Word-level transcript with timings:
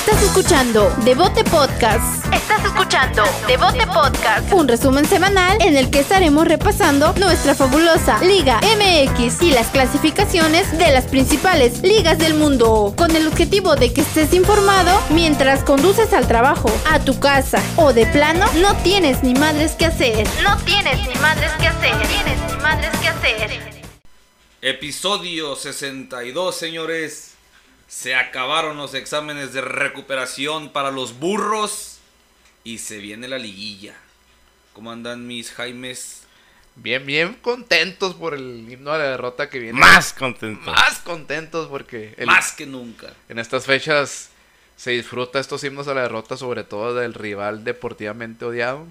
Estás 0.00 0.22
escuchando 0.22 0.90
Devote 1.04 1.44
Podcast. 1.44 2.24
Estás 2.32 2.64
escuchando 2.64 3.22
Devote 3.46 3.86
Podcast. 3.86 4.50
Un 4.50 4.66
resumen 4.66 5.04
semanal 5.04 5.58
en 5.60 5.76
el 5.76 5.90
que 5.90 6.00
estaremos 6.00 6.48
repasando 6.48 7.12
nuestra 7.18 7.54
fabulosa 7.54 8.18
Liga 8.24 8.60
MX 8.62 9.42
y 9.42 9.50
las 9.50 9.66
clasificaciones 9.68 10.76
de 10.78 10.90
las 10.90 11.04
principales 11.04 11.82
ligas 11.82 12.18
del 12.18 12.32
mundo. 12.32 12.94
Con 12.96 13.14
el 13.14 13.28
objetivo 13.28 13.76
de 13.76 13.92
que 13.92 14.00
estés 14.00 14.32
informado 14.32 14.98
mientras 15.10 15.62
conduces 15.64 16.14
al 16.14 16.26
trabajo, 16.26 16.70
a 16.90 16.98
tu 17.00 17.20
casa 17.20 17.62
o 17.76 17.92
de 17.92 18.06
plano 18.06 18.46
no 18.62 18.74
tienes 18.78 19.22
ni 19.22 19.34
madres 19.34 19.72
que 19.72 19.84
hacer. 19.84 20.26
No 20.42 20.56
tienes 20.64 21.06
ni 21.06 21.14
madres 21.16 21.52
que 21.60 21.66
hacer. 21.66 21.94
No 21.94 22.08
tienes 22.08 22.38
ni 22.50 22.62
madres 22.62 22.90
que 23.00 23.08
hacer. 23.08 23.50
Episodio 24.62 25.54
62, 25.54 26.56
señores. 26.56 27.29
Se 27.90 28.14
acabaron 28.14 28.76
los 28.76 28.94
exámenes 28.94 29.52
de 29.52 29.62
recuperación 29.62 30.70
para 30.70 30.92
los 30.92 31.18
burros 31.18 31.98
y 32.62 32.78
se 32.78 32.98
viene 32.98 33.26
la 33.26 33.36
liguilla. 33.38 33.96
¿Cómo 34.74 34.92
andan 34.92 35.26
mis 35.26 35.50
Jaimes? 35.50 36.22
Bien, 36.76 37.04
bien 37.04 37.34
contentos 37.34 38.14
por 38.14 38.34
el 38.34 38.64
himno 38.70 38.92
de 38.92 38.98
la 39.00 39.04
derrota 39.10 39.50
que 39.50 39.58
viene. 39.58 39.76
Más 39.78 40.12
contentos. 40.12 40.64
Más 40.72 41.00
contentos 41.00 41.66
porque 41.66 42.14
el- 42.16 42.26
Más 42.26 42.52
que 42.52 42.64
nunca. 42.64 43.12
en 43.28 43.40
estas 43.40 43.66
fechas 43.66 44.30
se 44.76 44.92
disfruta 44.92 45.40
estos 45.40 45.64
himnos 45.64 45.88
a 45.88 45.94
la 45.94 46.02
derrota, 46.02 46.36
sobre 46.36 46.62
todo 46.62 46.94
del 46.94 47.12
rival 47.12 47.64
deportivamente 47.64 48.44
odiado. 48.44 48.86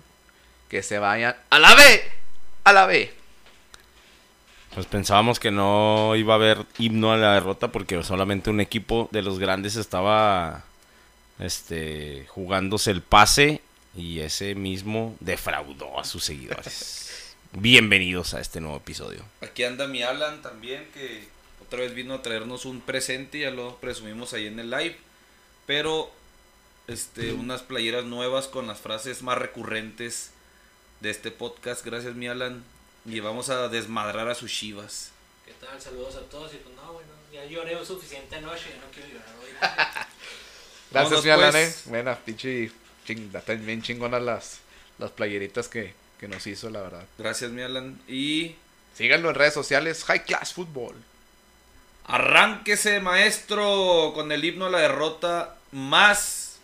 Que 0.70 0.84
se 0.84 1.00
vayan 1.00 1.36
a 1.50 1.58
la 1.58 1.73
B, 1.73 2.03
a 2.66 2.73
la 2.73 2.86
B. 2.86 3.11
Pues 4.73 4.86
pensábamos 4.86 5.40
que 5.40 5.52
no 5.52 6.16
iba 6.16 6.34
a 6.34 6.38
haber 6.38 6.66
himno 6.78 7.12
a 7.12 7.18
la 7.18 7.34
derrota 7.34 7.72
porque 7.72 8.02
solamente 8.04 8.50
un 8.50 8.62
equipo 8.62 9.09
de 9.12 9.22
los 9.22 9.40
grandes 9.40 9.76
estaba 9.76 10.64
este 11.40 12.26
jugándose 12.28 12.92
el 12.92 13.02
pase 13.02 13.62
y 13.95 14.20
ese 14.20 14.56
mismo 14.56 15.16
defraudó 15.20 16.00
a 16.00 16.03
sus 16.03 16.23
seguidores. 16.23 17.36
Bienvenidos 17.53 18.36
a 18.36 18.42
este 18.42 18.61
nuevo 18.61 18.78
episodio. 18.78 19.23
Aquí 19.42 19.64
anda 19.64 19.88
mi 19.88 20.03
Alan 20.03 20.42
también, 20.44 20.88
que 20.94 21.28
otra 21.66 21.80
vez 21.80 21.95
vino 21.95 22.14
a 22.14 22.22
traernos 22.22 22.66
un 22.66 22.81
presente, 22.81 23.39
ya 23.39 23.52
lo 23.52 23.78
presumimos 23.78 24.33
ahí 24.33 24.45
en 24.45 24.59
el 24.59 24.70
live. 24.70 24.98
Pero, 25.66 26.11
este, 26.88 27.33
unas 27.33 27.64
playeras 27.64 28.06
nuevas 28.06 28.48
con 28.48 28.67
las 28.67 28.80
frases 28.80 29.23
más 29.23 29.38
recurrentes 29.38 30.31
de 31.00 31.09
este 31.09 31.31
podcast. 31.31 31.83
Gracias, 31.83 32.16
mi 32.16 32.28
Alan. 32.28 32.64
Y 33.09 33.19
vamos 33.19 33.49
a 33.49 33.67
desmadrar 33.69 34.27
a 34.29 34.35
sus 34.35 34.52
chivas. 34.52 35.11
¿Qué 35.45 35.53
tal? 35.53 35.81
Saludos 35.81 36.15
a 36.15 36.21
todos. 36.29 36.53
Y 36.53 36.57
pues 36.57 36.75
no, 36.75 36.93
bueno, 36.93 37.09
ya 37.33 37.45
lloré 37.45 37.83
suficiente 37.85 38.35
anoche, 38.35 38.69
ya 38.69 38.81
no 38.85 38.91
quiero 38.93 39.09
llorar 39.09 39.35
hoy. 39.41 39.49
Gracias, 40.91 41.23
mi 41.23 41.30
Alan, 41.30 41.52
pues. 41.52 41.77
eh. 41.77 41.89
Buena, 41.89 42.15
pinche. 42.17 42.71
Ching, 43.05 43.31
están 43.35 43.65
bien 43.65 43.81
chingonas 43.81 44.21
las, 44.21 44.59
las 44.99 45.09
playeritas 45.11 45.67
que, 45.67 45.93
que 46.19 46.27
nos 46.27 46.45
hizo, 46.45 46.69
la 46.69 46.81
verdad. 46.81 47.05
Gracias, 47.17 47.49
mi 47.52 47.61
Alan. 47.61 47.99
Y 48.07 48.55
Síganlo 48.95 49.30
en 49.30 49.35
redes 49.35 49.53
sociales, 49.53 50.03
High 50.03 50.25
Class 50.25 50.53
Football. 50.53 50.95
arránquese, 52.05 52.99
maestro, 52.99 54.11
con 54.13 54.31
el 54.31 54.43
himno 54.43 54.65
a 54.65 54.69
la 54.69 54.80
derrota 54.80 55.55
más 55.71 56.57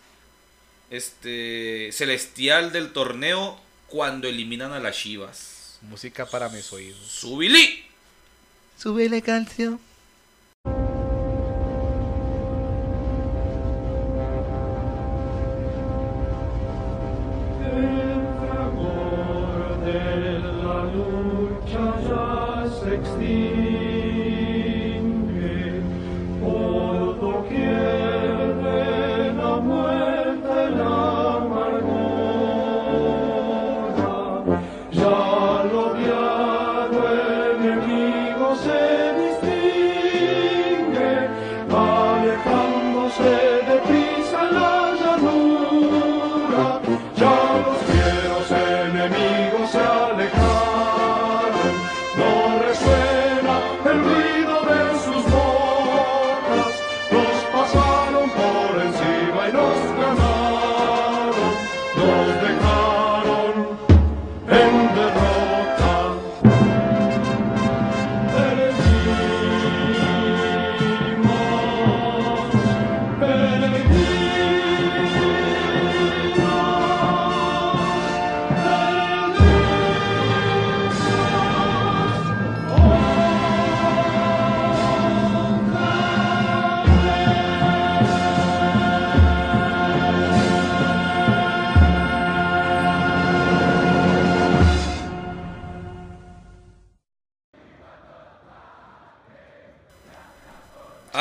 este 0.90 1.90
celestial 1.92 2.72
del 2.72 2.92
torneo 2.92 3.58
cuando 3.88 4.28
eliminan 4.28 4.72
a 4.72 4.80
las 4.80 4.96
chivas. 4.96 5.55
Música 5.82 6.26
para 6.26 6.48
mis 6.48 6.72
oídos. 6.72 6.98
¡Subili! 7.08 7.84
Súbele 8.78 9.22
canción. 9.22 9.80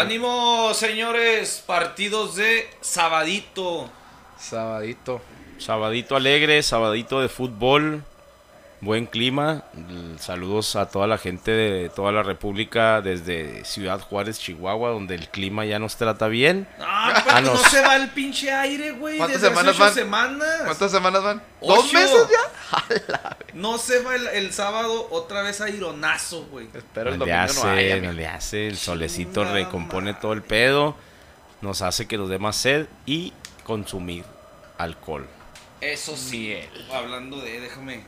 ¡Ánimo, 0.06 0.72
señores! 0.76 1.64
Partidos 1.66 2.36
de 2.36 2.70
sabadito. 2.80 3.90
Sabadito. 4.38 5.20
Sabadito 5.58 6.16
alegre, 6.16 6.62
sabadito 6.62 7.22
de 7.22 7.28
fútbol, 7.28 8.04
buen 8.86 9.06
clima. 9.08 9.64
Saludos 10.20 10.76
a 10.78 10.88
toda 10.88 11.08
la 11.08 11.18
gente 11.18 11.52
de 11.52 11.90
toda 11.90 12.12
la 12.14 12.24
República 12.24 13.02
desde 13.02 13.66
Ciudad 13.66 14.00
Juárez, 14.00 14.40
Chihuahua, 14.40 14.92
donde 14.92 15.16
el 15.16 15.28
clima 15.28 15.66
ya 15.66 15.78
nos 15.80 15.98
trata 15.98 16.28
bien. 16.30 16.68
Ah, 16.80 17.22
pero 17.26 17.42
no. 17.42 17.58
se 17.58 17.82
va 17.82 17.98
el 17.98 18.10
pinche 18.12 18.52
aire, 18.54 18.92
güey. 18.92 19.18
¿Cuántas 19.18 19.42
desde 19.42 19.54
hace 19.54 19.56
semanas 19.58 19.76
ocho 19.76 19.84
van? 19.84 19.94
semanas. 19.94 20.62
¿Cuántas 20.64 20.92
semanas 20.92 21.24
van? 21.24 21.44
Ocho. 21.60 21.76
¿Dos 21.82 21.94
meses 21.94 22.28
ya? 22.30 23.38
No 23.54 23.78
se 23.78 24.02
va 24.04 24.16
el, 24.16 24.28
el 24.28 24.52
sábado 24.54 25.08
otra 25.12 25.42
vez 25.42 25.62
aironazo, 25.62 26.46
güey. 26.48 26.68
Espero 26.74 27.10
el 27.12 27.18
No 27.20 27.26
le 27.26 27.32
domingo 27.32 27.50
hace, 27.52 27.64
no 27.66 27.72
haya. 27.72 28.02
no 28.02 28.12
le 28.12 28.28
hace, 28.28 28.68
el 28.68 28.78
solecito 28.78 29.46
recompone 29.46 30.08
madre. 30.12 30.20
todo 30.22 30.34
el 30.34 30.42
pedo, 30.42 30.96
nos 31.62 31.82
hace 31.82 32.06
que 32.06 32.18
nos 32.18 32.28
dé 32.30 32.38
más 32.38 32.58
sed 32.58 32.88
y 33.06 33.32
consumir 33.64 34.26
alcohol. 34.78 35.26
Eso 35.80 36.18
sí, 36.18 36.54
hablando 36.94 37.38
de, 37.40 37.62
déjame. 37.62 38.04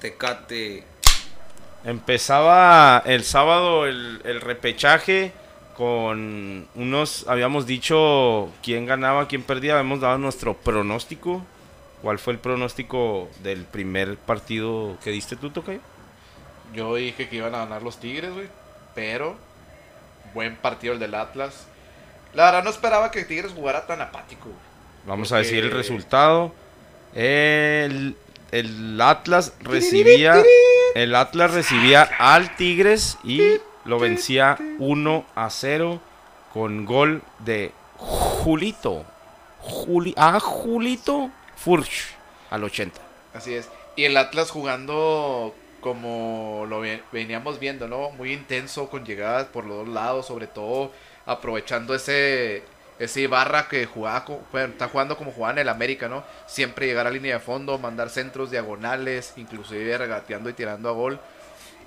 Tecate. 0.00 0.84
Empezaba 1.84 3.02
el 3.06 3.24
sábado 3.24 3.86
el, 3.86 4.20
el 4.24 4.40
repechaje 4.40 5.32
con 5.76 6.66
unos, 6.74 7.26
habíamos 7.28 7.66
dicho 7.66 8.50
quién 8.62 8.86
ganaba, 8.86 9.28
quién 9.28 9.42
perdía, 9.42 9.74
habíamos 9.74 10.00
dado 10.00 10.16
nuestro 10.18 10.54
pronóstico. 10.54 11.44
¿Cuál 12.02 12.18
fue 12.18 12.34
el 12.34 12.38
pronóstico 12.38 13.28
del 13.42 13.64
primer 13.64 14.16
partido 14.16 14.96
que 15.02 15.10
diste 15.10 15.36
tú, 15.36 15.50
Tocayo? 15.50 15.80
Yo 16.74 16.94
dije 16.94 17.28
que 17.28 17.36
iban 17.36 17.54
a 17.54 17.58
ganar 17.58 17.82
los 17.82 17.98
Tigres, 17.98 18.32
güey. 18.32 18.48
Pero, 18.94 19.36
buen 20.34 20.56
partido 20.56 20.94
el 20.94 21.00
del 21.00 21.14
Atlas. 21.14 21.66
La 22.32 22.44
verdad 22.44 22.64
no 22.64 22.70
esperaba 22.70 23.10
que 23.10 23.24
Tigres 23.24 23.52
jugara 23.52 23.86
tan 23.86 24.00
apático, 24.00 24.44
güey. 24.44 24.58
Vamos 25.06 25.30
a 25.32 25.38
decir 25.38 25.62
el 25.62 25.70
resultado. 25.70 26.52
El, 27.14 28.16
el 28.52 29.00
Atlas 29.00 29.52
recibía 29.60 30.42
el 30.94 31.14
Atlas 31.14 31.52
recibía 31.52 32.08
al 32.18 32.56
Tigres 32.56 33.18
y 33.24 33.58
lo 33.84 33.98
vencía 33.98 34.56
1 34.78 35.26
a 35.34 35.50
0 35.50 36.00
con 36.52 36.84
gol 36.86 37.22
de 37.40 37.72
Julito. 37.96 39.04
Juli, 39.60 40.14
ah, 40.16 40.38
Julito 40.40 41.30
Furch 41.56 42.14
al 42.50 42.64
80. 42.64 43.00
Así 43.34 43.54
es. 43.54 43.68
Y 43.96 44.04
el 44.04 44.16
Atlas 44.16 44.50
jugando 44.50 45.54
como 45.80 46.64
lo 46.68 46.80
ve- 46.80 47.02
veníamos 47.12 47.58
viendo, 47.58 47.88
¿no? 47.88 48.10
Muy 48.10 48.32
intenso, 48.32 48.88
con 48.88 49.04
llegadas 49.04 49.46
por 49.46 49.64
los 49.66 49.78
dos 49.84 49.88
lados, 49.88 50.26
sobre 50.26 50.46
todo 50.46 50.92
aprovechando 51.26 51.94
ese, 51.94 52.62
ese 52.98 53.20
Ibarra 53.22 53.68
que 53.68 53.86
jugaba, 53.86 54.24
bueno, 54.52 54.72
está 54.72 54.88
jugando 54.88 55.16
como 55.16 55.32
jugaba 55.32 55.52
en 55.52 55.58
el 55.58 55.68
América, 55.68 56.08
¿no? 56.08 56.24
Siempre 56.46 56.86
llegar 56.86 57.06
a 57.06 57.10
línea 57.10 57.34
de 57.34 57.40
fondo, 57.40 57.78
mandar 57.78 58.10
centros 58.10 58.50
diagonales, 58.50 59.34
inclusive 59.36 59.98
regateando 59.98 60.50
y 60.50 60.54
tirando 60.54 60.88
a 60.88 60.92
gol. 60.92 61.20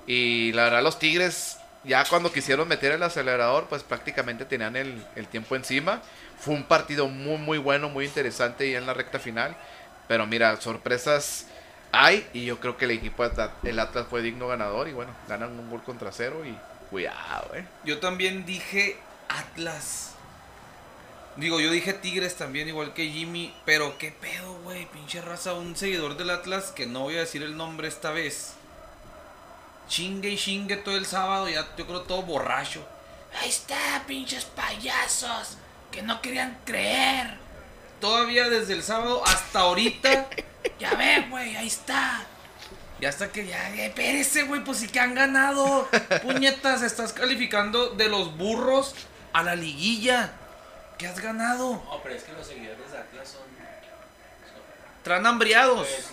Y 0.06 0.52
la 0.52 0.64
verdad 0.64 0.82
los 0.82 0.98
Tigres, 0.98 1.58
ya 1.84 2.04
cuando 2.04 2.32
quisieron 2.32 2.68
meter 2.68 2.92
el 2.92 3.02
acelerador, 3.02 3.66
pues 3.68 3.82
prácticamente 3.82 4.44
tenían 4.44 4.76
el, 4.76 5.04
el 5.16 5.26
tiempo 5.26 5.56
encima. 5.56 6.00
Fue 6.38 6.54
un 6.54 6.64
partido 6.64 7.08
muy, 7.08 7.38
muy 7.38 7.58
bueno, 7.58 7.88
muy 7.88 8.06
interesante 8.06 8.70
ya 8.70 8.78
en 8.78 8.86
la 8.86 8.94
recta 8.94 9.18
final. 9.18 9.56
Pero 10.08 10.26
mira, 10.26 10.60
sorpresas 10.60 11.46
hay 11.92 12.26
y 12.32 12.44
yo 12.44 12.60
creo 12.60 12.76
que 12.76 12.84
el 12.84 12.92
equipo, 12.92 13.24
el 13.62 13.78
Atlas 13.78 14.06
fue 14.08 14.22
digno 14.22 14.48
ganador 14.48 14.88
y 14.88 14.92
bueno, 14.92 15.12
ganan 15.28 15.58
un 15.58 15.70
gol 15.70 15.82
contra 15.82 16.12
cero 16.12 16.42
y 16.44 16.56
cuidado, 16.90 17.54
eh. 17.54 17.64
Yo 17.84 17.98
también 17.98 18.44
dije 18.46 18.96
Atlas. 19.28 20.09
Digo, 21.36 21.60
yo 21.60 21.70
dije 21.70 21.92
Tigres 21.92 22.36
también, 22.36 22.68
igual 22.68 22.92
que 22.92 23.10
Jimmy. 23.10 23.54
Pero 23.64 23.96
qué 23.98 24.12
pedo, 24.12 24.54
güey. 24.62 24.86
Pinche 24.86 25.20
raza. 25.20 25.54
Un 25.54 25.76
seguidor 25.76 26.16
del 26.16 26.30
Atlas, 26.30 26.72
que 26.72 26.86
no 26.86 27.00
voy 27.00 27.16
a 27.16 27.20
decir 27.20 27.42
el 27.42 27.56
nombre 27.56 27.88
esta 27.88 28.10
vez. 28.10 28.54
Chingue 29.88 30.30
y 30.30 30.36
chingue 30.36 30.76
todo 30.76 30.96
el 30.96 31.06
sábado. 31.06 31.48
Ya 31.48 31.66
yo 31.76 31.86
creo 31.86 32.02
todo 32.02 32.22
borracho. 32.22 32.86
Ahí 33.40 33.48
está, 33.48 34.02
pinches 34.06 34.44
payasos. 34.44 35.56
Que 35.90 36.02
no 36.02 36.20
querían 36.20 36.58
creer. 36.64 37.38
Todavía 38.00 38.48
desde 38.48 38.74
el 38.74 38.82
sábado 38.82 39.22
hasta 39.26 39.60
ahorita. 39.60 40.28
ya 40.78 40.94
ve, 40.94 41.26
güey, 41.28 41.56
ahí 41.56 41.66
está. 41.66 42.24
Y 43.00 43.06
hasta 43.06 43.32
que 43.32 43.46
ya, 43.46 43.74
ya, 43.74 43.86
espérese, 43.86 44.42
güey, 44.42 44.62
pues 44.62 44.78
sí 44.78 44.88
que 44.88 45.00
han 45.00 45.14
ganado. 45.14 45.88
Puñetas, 46.22 46.82
estás 46.82 47.12
calificando 47.12 47.90
de 47.90 48.08
los 48.08 48.36
burros 48.36 48.94
a 49.32 49.42
la 49.42 49.54
liguilla. 49.54 50.32
¿Qué 51.00 51.06
has 51.06 51.18
ganado? 51.18 51.82
No, 51.82 52.00
pero 52.02 52.14
es 52.14 52.22
que 52.24 52.32
los 52.32 52.46
seguidores 52.46 52.92
de 52.92 52.98
Atlas 52.98 53.26
son. 53.28 53.40
son 53.40 55.02
Traen 55.02 55.26
hambriados. 55.26 55.88
pues, 55.88 56.10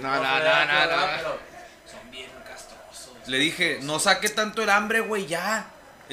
No, 0.00 0.08
no, 0.08 0.22
no, 0.22 0.24
no, 0.24 0.86
no. 0.96 1.06
Pero 1.16 1.38
son 1.86 2.10
bien 2.10 2.30
castrosos. 2.48 3.12
Le 3.28 3.38
dije, 3.38 3.80
no 3.82 3.98
saque 3.98 4.30
tanto 4.30 4.62
el 4.62 4.70
hambre, 4.70 5.00
güey, 5.00 5.26
ya. 5.26 5.66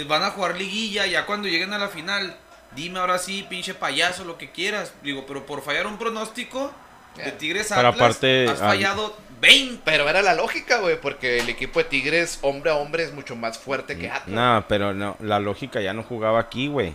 Van 0.07 0.23
a 0.23 0.31
jugar 0.31 0.57
liguilla, 0.57 1.05
ya 1.05 1.25
cuando 1.25 1.47
lleguen 1.47 1.71
a 1.71 1.77
la 1.77 1.87
final. 1.87 2.35
Dime 2.75 2.99
ahora 2.99 3.17
sí, 3.17 3.45
pinche 3.49 3.73
payaso, 3.73 4.25
lo 4.25 4.37
que 4.37 4.51
quieras. 4.51 4.91
Digo, 5.01 5.25
pero 5.25 5.45
por 5.45 5.63
fallar 5.63 5.87
un 5.87 5.97
pronóstico 5.97 6.73
de 7.15 7.31
Tigres 7.31 7.67
Pero 7.69 7.87
Atlas, 7.87 7.95
aparte, 7.95 8.49
has 8.49 8.61
al- 8.61 8.67
fallado 8.71 9.17
20. 9.39 9.81
Pero 9.85 10.09
era 10.09 10.21
la 10.21 10.33
lógica, 10.33 10.79
güey, 10.79 10.99
porque 10.99 11.39
el 11.39 11.47
equipo 11.47 11.79
de 11.79 11.85
Tigres, 11.85 12.39
hombre 12.41 12.71
a 12.71 12.75
hombre, 12.75 13.03
es 13.05 13.13
mucho 13.13 13.37
más 13.37 13.57
fuerte 13.57 13.97
que 13.97 14.09
Atlas. 14.11 14.27
No, 14.27 14.65
pero 14.67 14.93
no, 14.93 15.15
la 15.21 15.39
lógica 15.39 15.79
ya 15.79 15.93
no 15.93 16.03
jugaba 16.03 16.41
aquí, 16.41 16.67
güey. 16.67 16.93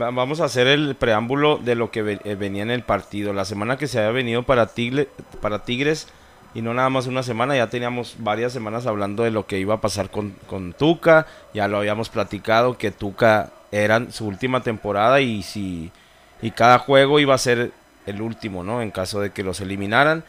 Va- 0.00 0.10
Vamos 0.10 0.40
a 0.40 0.44
hacer 0.46 0.66
el 0.66 0.94
preámbulo 0.96 1.58
de 1.58 1.74
lo 1.74 1.90
que 1.90 2.18
eh, 2.24 2.34
venía 2.34 2.62
en 2.62 2.70
el 2.70 2.82
partido. 2.82 3.32
La 3.32 3.44
semana 3.44 3.76
que 3.76 3.86
se 3.86 3.98
había 3.98 4.10
venido 4.12 4.42
para, 4.42 4.74
Tigle- 4.74 5.08
para 5.40 5.60
Tigres, 5.64 6.08
y 6.54 6.62
no 6.62 6.74
nada 6.74 6.88
más 6.90 7.06
una 7.06 7.22
semana, 7.22 7.56
ya 7.56 7.68
teníamos 7.70 8.16
varias 8.18 8.52
semanas 8.52 8.86
hablando 8.86 9.22
de 9.22 9.30
lo 9.30 9.46
que 9.46 9.58
iba 9.58 9.74
a 9.74 9.80
pasar 9.80 10.10
con, 10.10 10.34
con 10.46 10.72
Tuca. 10.72 11.26
Ya 11.54 11.68
lo 11.68 11.78
habíamos 11.78 12.08
platicado, 12.08 12.78
que 12.78 12.90
Tuca 12.90 13.50
era 13.70 14.10
su 14.10 14.26
última 14.26 14.62
temporada 14.62 15.20
y 15.20 15.42
si 15.42 15.92
y 16.40 16.52
cada 16.52 16.78
juego 16.78 17.20
iba 17.20 17.34
a 17.34 17.38
ser 17.38 17.72
el 18.06 18.22
último, 18.22 18.64
¿no? 18.64 18.80
En 18.80 18.90
caso 18.90 19.20
de 19.20 19.30
que 19.30 19.42
los 19.44 19.60
eliminaran. 19.60 20.24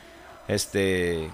Este 0.48 1.30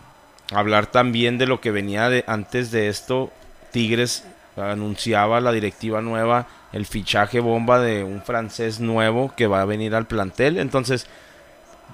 hablar 0.53 0.87
también 0.87 1.37
de 1.37 1.47
lo 1.47 1.61
que 1.61 1.71
venía 1.71 2.09
antes 2.27 2.71
de 2.71 2.89
esto. 2.89 3.31
Tigres 3.71 4.25
anunciaba 4.57 5.39
la 5.41 5.51
directiva 5.51 6.01
nueva 6.01 6.47
el 6.75 6.85
fichaje 6.85 7.39
bomba 7.39 7.79
de 7.79 8.03
un 8.03 8.21
francés 8.21 8.81
nuevo 8.81 9.31
que 9.37 9.47
va 9.47 9.61
a 9.61 9.65
venir 9.65 9.95
al 9.95 10.07
plantel. 10.07 10.57
Entonces, 10.57 11.07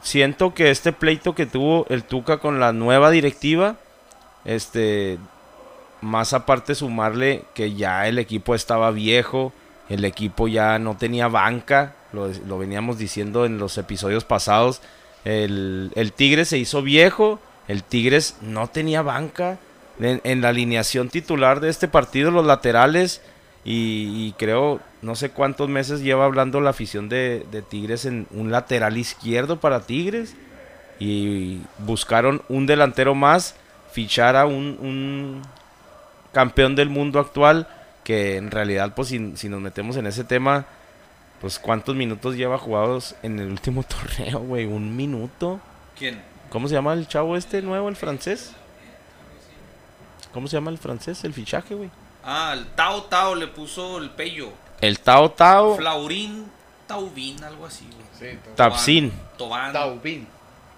siento 0.02 0.56
que 0.56 0.72
este 0.72 0.92
pleito 0.92 1.36
que 1.36 1.46
tuvo 1.46 1.86
el 1.90 2.04
Tuca 2.04 2.40
con 2.40 2.60
la 2.60 2.74
nueva 2.74 3.12
directiva, 3.12 3.76
este, 4.44 5.20
más 6.02 6.34
aparte 6.34 6.74
sumarle 6.74 7.44
que 7.54 7.76
ya 7.76 8.08
el 8.08 8.18
equipo 8.18 8.56
estaba 8.56 8.90
viejo, 8.90 9.54
el 9.88 10.04
equipo 10.04 10.48
ya 10.48 10.80
no 10.80 10.98
tenía 10.98 11.28
banca, 11.28 11.94
lo, 12.12 12.30
lo 12.48 12.58
veníamos 12.58 12.98
diciendo 12.98 13.46
en 13.46 13.60
los 13.60 13.78
episodios 13.78 14.26
pasados, 14.26 14.82
el, 15.26 15.92
el 15.94 16.12
Tigres 16.12 16.48
se 16.48 16.58
hizo 16.58 16.82
viejo, 16.82 17.40
el 17.68 17.84
Tigres 17.84 18.36
no 18.42 18.68
tenía 18.68 19.04
banca, 19.04 19.60
en, 20.00 20.22
en 20.24 20.42
la 20.42 20.50
alineación 20.50 21.10
titular 21.10 21.60
de 21.60 21.70
este 21.70 21.88
partido, 21.88 22.32
los 22.32 22.48
laterales, 22.48 23.22
y, 23.64 24.28
y 24.28 24.34
creo, 24.38 24.80
no 25.02 25.16
sé 25.16 25.30
cuántos 25.30 25.70
meses 25.70 26.02
lleva 26.02 26.26
hablando 26.26 26.62
la 26.62 26.72
afición 26.72 27.10
de, 27.10 27.46
de 27.52 27.62
Tigres 27.62 28.06
en 28.06 28.28
un 28.32 28.52
lateral 28.52 28.98
izquierdo 28.98 29.60
para 29.60 29.82
Tigres. 29.82 30.36
Y 31.00 31.62
buscaron 31.80 32.44
un 32.48 32.68
delantero 32.68 33.16
más, 33.16 33.56
fichar 33.92 34.36
a 34.36 34.46
un, 34.46 34.78
un 34.80 35.42
campeón 36.32 36.76
del 36.76 36.90
mundo 36.90 37.20
actual, 37.20 37.68
que 38.04 38.38
en 38.38 38.52
realidad, 38.52 38.94
pues 38.96 39.08
si, 39.08 39.36
si 39.36 39.50
nos 39.50 39.62
metemos 39.62 39.98
en 39.98 40.06
ese 40.06 40.24
tema, 40.24 40.66
pues 41.40 41.58
cuántos 41.58 41.96
minutos 41.96 42.36
lleva 42.36 42.60
jugados 42.60 43.16
en 43.24 43.40
el 43.40 43.50
último 43.50 43.84
torneo, 44.20 44.40
güey, 44.40 44.66
un 44.66 44.96
minuto. 44.96 45.60
¿Quién? 45.98 46.22
¿Cómo 46.50 46.68
se 46.68 46.76
llama 46.76 46.94
el 46.94 47.08
chavo 47.08 47.36
este 47.36 47.62
nuevo, 47.62 47.90
el 47.90 47.96
francés? 47.96 48.54
¿Cómo 50.34 50.48
se 50.48 50.58
llama 50.58 50.70
el 50.72 50.78
francés? 50.78 51.24
El 51.24 51.34
fichaje, 51.34 51.76
güey. 51.76 51.90
Ah, 52.24 52.54
el 52.58 52.68
Tao 52.68 53.04
Tao 53.04 53.36
le 53.36 53.48
puso 53.48 53.98
el 53.98 54.10
pello. 54.12 54.50
El 54.80 55.00
Tao 55.00 55.32
Tao 55.32 55.76
Flaurín 55.76 56.50
Taubín, 56.92 57.42
algo 57.44 57.66
así, 57.66 57.86
güey. 57.86 58.32
Sí, 58.34 58.38
Tapsin. 58.56 59.14
Tobán. 59.38 59.72
Taubín. 59.72 60.28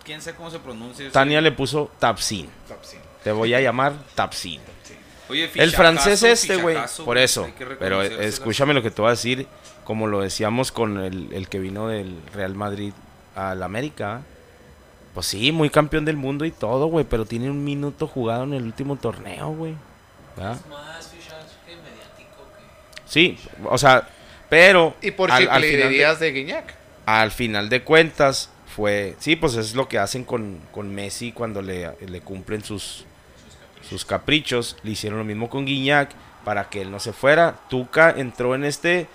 ¿Quién 0.04 0.22
sabe 0.22 0.38
cómo 0.38 0.52
se 0.52 0.60
pronuncia? 0.60 1.06
eso? 1.06 1.12
Tania 1.12 1.42
le 1.42 1.52
puso 1.52 1.90
Tapsin. 1.98 2.48
Tapsin. 2.68 3.00
Te 3.24 3.32
voy 3.32 3.54
a 3.54 3.62
llamar 3.62 3.94
Tapsin. 4.14 4.62
Oye, 5.30 5.50
El 5.56 5.72
francés 5.72 6.22
este, 6.22 6.58
güey. 6.58 6.78
Por 7.04 7.18
eso. 7.18 7.48
Pero 7.80 8.04
escúchame 8.04 8.74
lo 8.74 8.84
que 8.84 8.92
te 8.92 9.02
voy 9.02 9.10
a 9.10 9.12
decir. 9.12 9.48
Como 9.86 10.08
lo 10.08 10.22
decíamos 10.22 10.72
con 10.72 11.00
el, 11.00 11.34
el 11.34 11.50
que 11.50 11.60
vino 11.60 11.88
del 11.88 12.22
Real 12.34 12.54
Madrid 12.54 12.94
al 13.36 13.64
América. 13.64 14.22
Pues 15.14 15.26
sí, 15.26 15.52
muy 15.52 15.70
campeón 15.70 16.06
del 16.06 16.18
mundo 16.18 16.46
y 16.46 16.52
todo, 16.52 16.88
güey. 16.88 17.06
Pero 17.06 17.26
tiene 17.26 17.50
un 17.50 17.64
minuto 17.64 18.08
jugado 18.08 18.44
en 18.44 18.54
el 18.54 18.64
último 18.64 18.98
torneo, 18.98 19.50
güey. 19.50 19.76
¿verdad? 20.36 20.58
Es 20.58 20.68
más. 20.68 21.13
Sí, 23.14 23.38
o 23.66 23.78
sea, 23.78 24.08
pero. 24.50 24.96
Y 25.02 25.12
por 25.12 25.32
al- 25.32 25.48
al 25.50 25.64
final 25.64 25.92
de- 25.92 26.16
de 26.26 26.32
Guiñac. 26.32 26.74
al 27.06 27.32
final 27.32 27.70
de 27.70 27.84
cuentas 27.84 28.50
fue 28.76 29.16
sí 29.20 29.36
pues 29.36 29.54
es 29.56 29.76
lo 29.76 29.88
que 29.88 30.00
hacen 30.00 30.24
con, 30.24 30.60
con 30.72 30.94
Messi 30.96 31.32
cuando 31.32 31.62
le, 31.62 31.92
le 32.08 32.22
cumplen 32.22 32.64
sus 32.64 33.06
sus 33.88 34.04
caprichos 34.06 34.78
le 34.84 34.92
hicieron 34.92 35.20
lo 35.20 35.26
mismo 35.26 35.48
con 35.50 35.66
Guiñac 35.66 36.10
para 36.44 36.70
que 36.70 36.82
él 36.82 36.90
no 36.90 37.00
se 37.00 37.14
fuera 37.14 37.56
Tuca 37.70 38.10
entró 38.18 38.56
en 38.56 38.64
este 38.64 39.08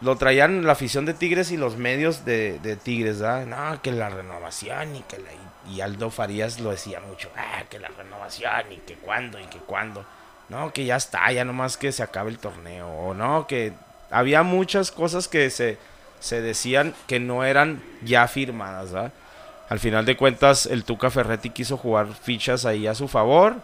lo 0.00 0.16
traían 0.16 0.64
la 0.64 0.72
afición 0.72 1.04
de 1.04 1.14
Tigres 1.14 1.50
y 1.52 1.56
los 1.56 1.76
medios 1.76 2.24
de, 2.24 2.58
de 2.60 2.74
Tigres 2.76 3.20
¿verdad? 3.20 3.46
no 3.46 3.82
que 3.82 3.92
la 3.92 4.08
renovación 4.08 4.96
y 4.96 5.02
que 5.02 5.18
la, 5.18 5.30
y 5.72 5.80
Aldo 5.82 6.10
Farías 6.10 6.58
lo 6.58 6.70
decía 6.70 7.00
mucho 7.00 7.30
ah 7.36 7.62
que 7.70 7.78
la 7.78 7.88
renovación 7.88 8.72
y 8.72 8.76
que 8.78 8.94
cuándo 8.94 9.38
y 9.38 9.44
que 9.44 9.58
cuándo 9.58 10.04
no 10.50 10.72
que 10.72 10.84
ya 10.84 10.96
está 10.96 11.32
ya 11.32 11.44
nomás 11.44 11.76
que 11.76 11.92
se 11.92 12.02
acabe 12.02 12.30
el 12.30 12.38
torneo 12.38 12.88
o 12.88 13.14
no 13.14 13.46
que 13.46 13.72
había 14.10 14.42
muchas 14.42 14.90
cosas 14.90 15.28
que 15.28 15.48
se 15.50 15.78
se 16.20 16.42
decían 16.42 16.94
que 17.06 17.18
no 17.18 17.44
eran 17.44 17.82
ya 18.04 18.28
firmadas. 18.28 19.10
Al 19.68 19.78
final 19.80 20.04
de 20.04 20.16
cuentas, 20.16 20.66
el 20.66 20.84
Tuca 20.84 21.10
Ferretti 21.10 21.50
quiso 21.50 21.76
jugar 21.76 22.08
fichas 22.14 22.64
ahí 22.66 22.86
a 22.86 22.94
su 22.94 23.08
favor. 23.08 23.56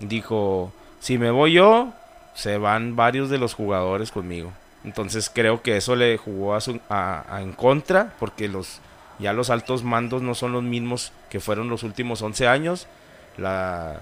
Dijo, 0.00 0.72
si 1.00 1.16
me 1.16 1.30
voy 1.30 1.54
yo, 1.54 1.92
se 2.34 2.58
van 2.58 2.96
varios 2.96 3.30
de 3.30 3.38
los 3.38 3.54
jugadores 3.54 4.10
conmigo. 4.10 4.52
Entonces 4.84 5.30
creo 5.32 5.62
que 5.62 5.76
eso 5.76 5.94
le 5.94 6.18
jugó 6.18 6.54
a 6.54 6.60
su, 6.60 6.80
a 6.90 7.38
en 7.40 7.52
contra, 7.52 8.12
porque 8.18 8.48
los 8.48 8.80
ya 9.18 9.32
los 9.32 9.50
altos 9.50 9.84
mandos 9.84 10.22
no 10.22 10.34
son 10.34 10.52
los 10.52 10.64
mismos 10.64 11.12
que 11.30 11.38
fueron 11.38 11.68
los 11.68 11.84
últimos 11.84 12.20
11 12.22 12.48
años. 12.48 12.88
La 13.36 14.00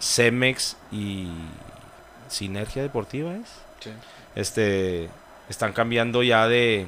Cemex 0.00 0.76
y 0.92 1.28
Sinergia 2.28 2.82
Deportiva 2.82 3.34
es 3.34 3.48
este 4.34 5.08
están 5.48 5.72
cambiando 5.72 6.22
ya 6.22 6.46
de 6.48 6.86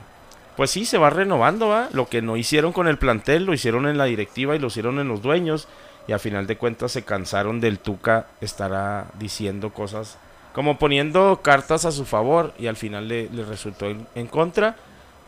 pues 0.56 0.70
sí 0.70 0.84
se 0.84 0.98
va 0.98 1.10
renovando 1.10 1.68
va 1.68 1.88
lo 1.92 2.08
que 2.08 2.22
no 2.22 2.36
hicieron 2.36 2.72
con 2.72 2.86
el 2.88 2.98
plantel 2.98 3.44
lo 3.44 3.54
hicieron 3.54 3.86
en 3.88 3.98
la 3.98 4.04
directiva 4.04 4.54
y 4.54 4.58
lo 4.58 4.68
hicieron 4.68 4.98
en 5.00 5.08
los 5.08 5.22
dueños 5.22 5.68
y 6.06 6.12
a 6.12 6.18
final 6.18 6.46
de 6.46 6.56
cuentas 6.56 6.92
se 6.92 7.02
cansaron 7.02 7.60
del 7.60 7.78
Tuca 7.78 8.26
estará 8.40 9.06
diciendo 9.18 9.72
cosas 9.72 10.18
como 10.52 10.78
poniendo 10.78 11.40
cartas 11.42 11.84
a 11.86 11.92
su 11.92 12.04
favor 12.04 12.52
y 12.58 12.66
al 12.66 12.76
final 12.76 13.08
le, 13.08 13.28
le 13.30 13.44
resultó 13.44 13.86
en, 13.86 14.06
en 14.14 14.26
contra 14.26 14.76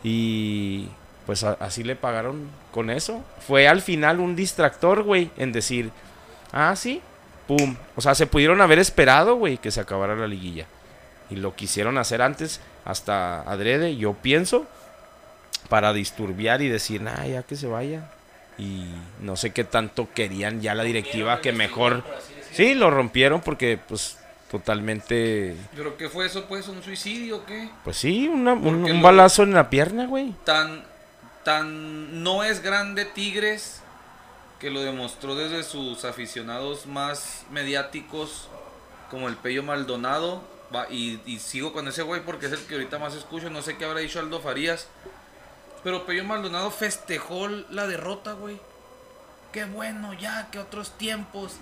y 0.03 0.87
pues 1.25 1.43
a- 1.43 1.57
así 1.59 1.83
le 1.83 1.95
pagaron 1.95 2.47
con 2.71 2.91
eso. 2.91 3.23
Fue 3.39 3.67
al 3.67 3.81
final 3.81 4.19
un 4.19 4.35
distractor 4.35 5.01
güey 5.01 5.31
en 5.37 5.51
decir 5.51 5.89
ah 6.53 6.75
sí 6.75 7.01
pum 7.47 7.75
o 7.95 8.01
sea 8.01 8.15
se 8.15 8.27
pudieron 8.27 8.61
haber 8.61 8.79
esperado 8.79 9.35
güey 9.35 9.57
que 9.57 9.71
se 9.71 9.79
acabara 9.79 10.15
la 10.15 10.27
liguilla 10.27 10.65
y 11.29 11.35
lo 11.37 11.55
quisieron 11.55 11.97
hacer 11.97 12.21
antes 12.21 12.61
hasta 12.85 13.41
adrede, 13.41 13.95
yo 13.97 14.13
pienso, 14.13 14.67
para 15.69 15.91
disturbiar 15.91 16.61
y 16.61 16.67
decir, 16.69 17.01
ah, 17.07 17.25
ya 17.25 17.41
que 17.41 17.55
se 17.55 17.65
vaya. 17.65 18.11
Y 18.59 18.85
no 19.21 19.35
sé 19.35 19.51
qué 19.51 19.63
tanto 19.63 20.07
querían 20.13 20.61
ya 20.61 20.75
la 20.75 20.83
directiva 20.83 21.41
que 21.41 21.51
mejor... 21.51 22.03
Sí, 22.51 22.75
lo 22.75 22.91
rompieron 22.91 23.41
porque 23.41 23.79
pues 23.87 24.19
totalmente... 24.51 25.55
¿Pero 25.75 25.97
qué 25.97 26.09
fue 26.09 26.27
eso, 26.27 26.45
pues? 26.45 26.67
¿Un 26.67 26.83
suicidio 26.83 27.37
o 27.37 27.45
qué? 27.45 27.69
Pues 27.83 27.97
sí, 27.97 28.27
una- 28.27 28.53
un, 28.53 28.85
un 28.85 29.01
balazo 29.01 29.41
en 29.41 29.55
la 29.55 29.67
pierna, 29.71 30.05
güey. 30.05 30.35
Tan, 30.43 30.83
tan 31.43 32.21
no 32.23 32.43
es 32.43 32.61
grande 32.61 33.05
Tigres 33.05 33.81
que 34.59 34.69
lo 34.69 34.81
demostró 34.81 35.35
desde 35.35 35.63
sus 35.63 36.05
aficionados 36.05 36.85
más 36.85 37.43
mediáticos 37.51 38.47
como 39.09 39.27
el 39.27 39.35
Pello 39.35 39.63
Maldonado. 39.63 40.43
Va, 40.75 40.87
y, 40.89 41.21
y 41.25 41.39
sigo 41.39 41.73
con 41.73 41.87
ese 41.87 42.01
güey 42.01 42.21
porque 42.21 42.47
es 42.47 42.51
el 42.51 42.65
que 42.65 42.75
ahorita 42.75 42.97
más 42.99 43.13
escucho. 43.13 43.49
No 43.49 43.61
sé 43.61 43.77
qué 43.77 43.85
habrá 43.85 43.99
dicho 43.99 44.19
Aldo 44.19 44.39
Farías. 44.41 44.87
Pero 45.83 46.05
Pello 46.05 46.23
Maldonado 46.23 46.71
festejó 46.71 47.47
la 47.47 47.85
derrota, 47.87 48.33
güey. 48.33 48.59
Qué 49.51 49.65
bueno 49.65 50.13
ya, 50.13 50.49
que 50.51 50.59
otros 50.59 50.97
tiempos. 50.97 51.53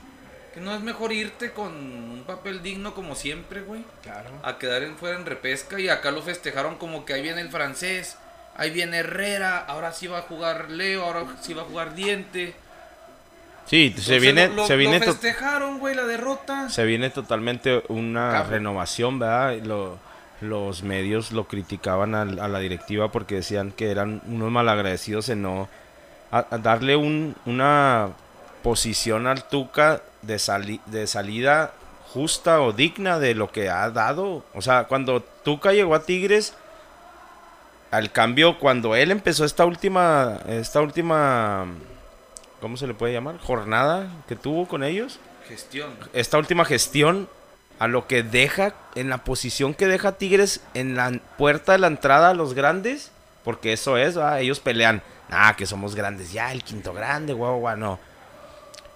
Que 0.53 0.61
no 0.61 0.73
es 0.73 0.81
mejor 0.81 1.11
irte 1.11 1.51
con 1.51 1.73
un 1.73 2.23
papel 2.25 2.61
digno 2.61 2.93
como 2.93 3.15
siempre, 3.15 3.61
güey 3.61 3.83
Claro. 4.03 4.29
a 4.43 4.59
quedar 4.59 4.83
en, 4.83 4.95
fuera 4.97 5.17
en 5.17 5.25
repesca 5.25 5.79
y 5.79 5.89
acá 5.89 6.11
lo 6.11 6.21
festejaron 6.21 6.77
como 6.77 7.05
que 7.05 7.13
ahí 7.13 7.23
viene 7.23 7.41
el 7.41 7.49
francés, 7.49 8.17
ahí 8.55 8.69
viene 8.69 8.99
Herrera, 8.99 9.57
ahora 9.57 9.91
sí 9.93 10.05
va 10.05 10.19
a 10.19 10.21
jugar 10.21 10.69
Leo, 10.69 11.03
ahora 11.05 11.25
sí 11.41 11.55
va 11.55 11.63
a 11.63 11.65
jugar 11.65 11.95
Diente. 11.95 12.53
Sí, 13.65 13.93
se 13.97 14.19
viene, 14.19 14.49
lo, 14.49 14.67
se 14.67 14.75
viene, 14.75 14.99
lo 14.99 15.05
festejaron, 15.05 15.79
güey, 15.79 15.95
la 15.95 16.03
derrota. 16.03 16.69
se 16.69 16.83
viene 16.85 17.09
totalmente 17.09 17.83
una 17.87 18.43
renovación, 18.43 19.19
¿verdad? 19.19 19.57
Lo- 19.63 19.97
los 20.41 20.83
medios 20.83 21.31
lo 21.31 21.45
criticaban 21.47 22.13
a, 22.15 22.25
la 22.25 22.59
directiva 22.59 23.09
porque 23.11 23.35
decían 23.35 23.71
que 23.71 23.89
eran 23.91 24.21
unos 24.27 24.51
malagradecidos 24.51 25.29
en 25.29 25.41
no 25.41 25.69
a- 26.31 26.45
a 26.51 26.57
darle 26.57 26.97
un- 26.97 27.35
una 27.45 28.09
posición 28.61 29.25
al 29.27 29.45
Tuca 29.47 30.01
de, 30.21 30.39
sali- 30.39 30.81
de 30.87 31.07
salida 31.07 31.71
justa 32.13 32.59
o 32.61 32.73
digna 32.73 33.19
de 33.19 33.35
lo 33.35 33.51
que 33.51 33.69
ha 33.69 33.89
dado. 33.89 34.43
O 34.53 34.61
sea, 34.61 34.83
cuando 34.85 35.21
Tuca 35.21 35.71
llegó 35.71 35.95
a 35.95 36.03
Tigres, 36.03 36.55
al 37.91 38.11
cambio, 38.11 38.59
cuando 38.59 38.95
él 38.95 39.11
empezó 39.11 39.45
esta 39.45 39.65
última, 39.65 40.39
esta 40.47 40.81
última, 40.81 41.67
¿cómo 42.63 42.77
se 42.77 42.87
le 42.87 42.93
puede 42.93 43.11
llamar? 43.11 43.39
Jornada 43.39 44.07
que 44.25 44.37
tuvo 44.37 44.69
con 44.69 44.85
ellos 44.85 45.19
Gestión. 45.49 45.91
esta 46.13 46.37
última 46.37 46.63
gestión 46.63 47.27
a 47.77 47.89
lo 47.89 48.07
que 48.07 48.23
deja 48.23 48.73
en 48.95 49.09
la 49.09 49.25
posición 49.25 49.73
que 49.73 49.85
deja 49.85 50.13
Tigres 50.13 50.61
en 50.73 50.95
la 50.95 51.11
puerta 51.37 51.73
de 51.73 51.79
la 51.79 51.87
entrada 51.87 52.29
a 52.29 52.33
los 52.33 52.53
grandes, 52.53 53.11
porque 53.43 53.73
eso 53.73 53.97
es, 53.97 54.17
¿va? 54.17 54.39
ellos 54.39 54.61
pelean, 54.61 55.01
ah, 55.29 55.55
que 55.57 55.65
somos 55.65 55.93
grandes, 55.93 56.31
ya 56.31 56.53
el 56.53 56.63
quinto 56.63 56.93
grande, 56.93 57.33
guau, 57.33 57.59
guau, 57.59 57.75
no. 57.75 57.99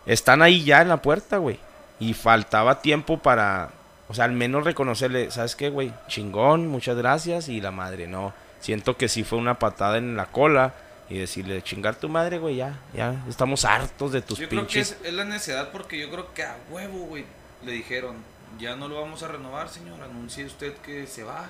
Están 0.06 0.42
ahí 0.42 0.64
ya 0.64 0.82
en 0.82 0.88
la 0.88 1.02
puerta, 1.02 1.36
güey. 1.36 1.60
Y 2.00 2.14
faltaba 2.14 2.82
tiempo 2.82 3.18
para, 3.18 3.72
o 4.08 4.14
sea, 4.14 4.24
al 4.24 4.32
menos 4.32 4.64
reconocerle, 4.64 5.30
¿sabes 5.30 5.58
qué, 5.58 5.70
güey? 5.70 5.92
Chingón, 6.08 6.68
muchas 6.68 6.96
gracias 6.96 7.50
y 7.50 7.60
la 7.60 7.72
madre, 7.72 8.08
no. 8.08 8.32
Siento 8.62 8.96
que 8.96 9.10
sí 9.10 9.26
fue 9.26 9.38
una 9.38 9.60
patada 9.60 9.98
en 9.98 10.16
la 10.16 10.28
cola 10.28 10.74
y 11.10 11.18
decirle, 11.20 11.62
chingar 11.64 11.96
tu 11.96 12.10
madre, 12.10 12.38
güey, 12.40 12.58
ya, 12.58 12.80
ya, 12.94 13.24
estamos 13.30 13.64
hartos 13.66 14.12
de 14.12 14.22
tus 14.22 14.40
Yo 14.40 14.50
creo 14.50 14.62
que 14.62 14.74
pinches. 14.74 14.92
es, 14.92 15.06
es 15.08 15.14
la 15.14 15.24
necedad 15.26 15.72
porque 15.72 15.98
yo 16.00 16.10
creo 16.10 16.34
que 16.34 16.44
a 16.44 16.58
huevo, 16.70 17.00
güey, 17.06 17.26
le 17.64 17.72
dijeron, 17.72 18.18
ya 18.60 18.76
no 18.76 18.88
lo 18.88 19.00
vamos 19.02 19.24
a 19.24 19.28
renovar, 19.30 19.70
señor, 19.70 20.02
anuncie 20.02 20.46
usted 20.46 20.74
que 20.78 21.08
se 21.08 21.24
va. 21.24 21.46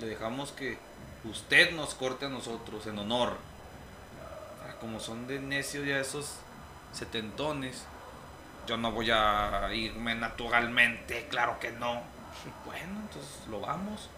Le 0.00 0.06
dejamos 0.08 0.52
que 0.52 0.78
usted 1.24 1.70
nos 1.72 1.94
corte 1.94 2.26
a 2.26 2.28
nosotros 2.28 2.86
en 2.86 2.98
honor. 2.98 3.36
Ah, 4.64 4.74
Como 4.80 5.00
son 5.00 5.26
de 5.26 5.38
necios 5.40 5.86
ya 5.86 5.98
esos 6.00 6.34
setentones, 6.92 7.84
yo 8.66 8.76
no 8.76 8.90
voy 8.92 9.10
a 9.12 9.68
irme 9.72 10.14
naturalmente, 10.14 11.26
claro 11.30 11.58
que 11.60 11.70
no. 11.72 12.02
Bueno, 12.64 13.00
entonces 13.02 13.38
lo 13.50 13.60
vamos. 13.60 14.08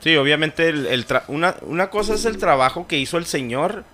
Sí, 0.00 0.16
obviamente 0.16 0.68
el, 0.68 0.86
el 0.86 1.06
tra- 1.06 1.24
una, 1.28 1.56
una 1.62 1.90
cosa 1.90 2.14
es 2.14 2.24
el 2.24 2.38
trabajo 2.38 2.86
que 2.86 2.98
hizo 2.98 3.16
el 3.18 3.26
señor 3.26 3.84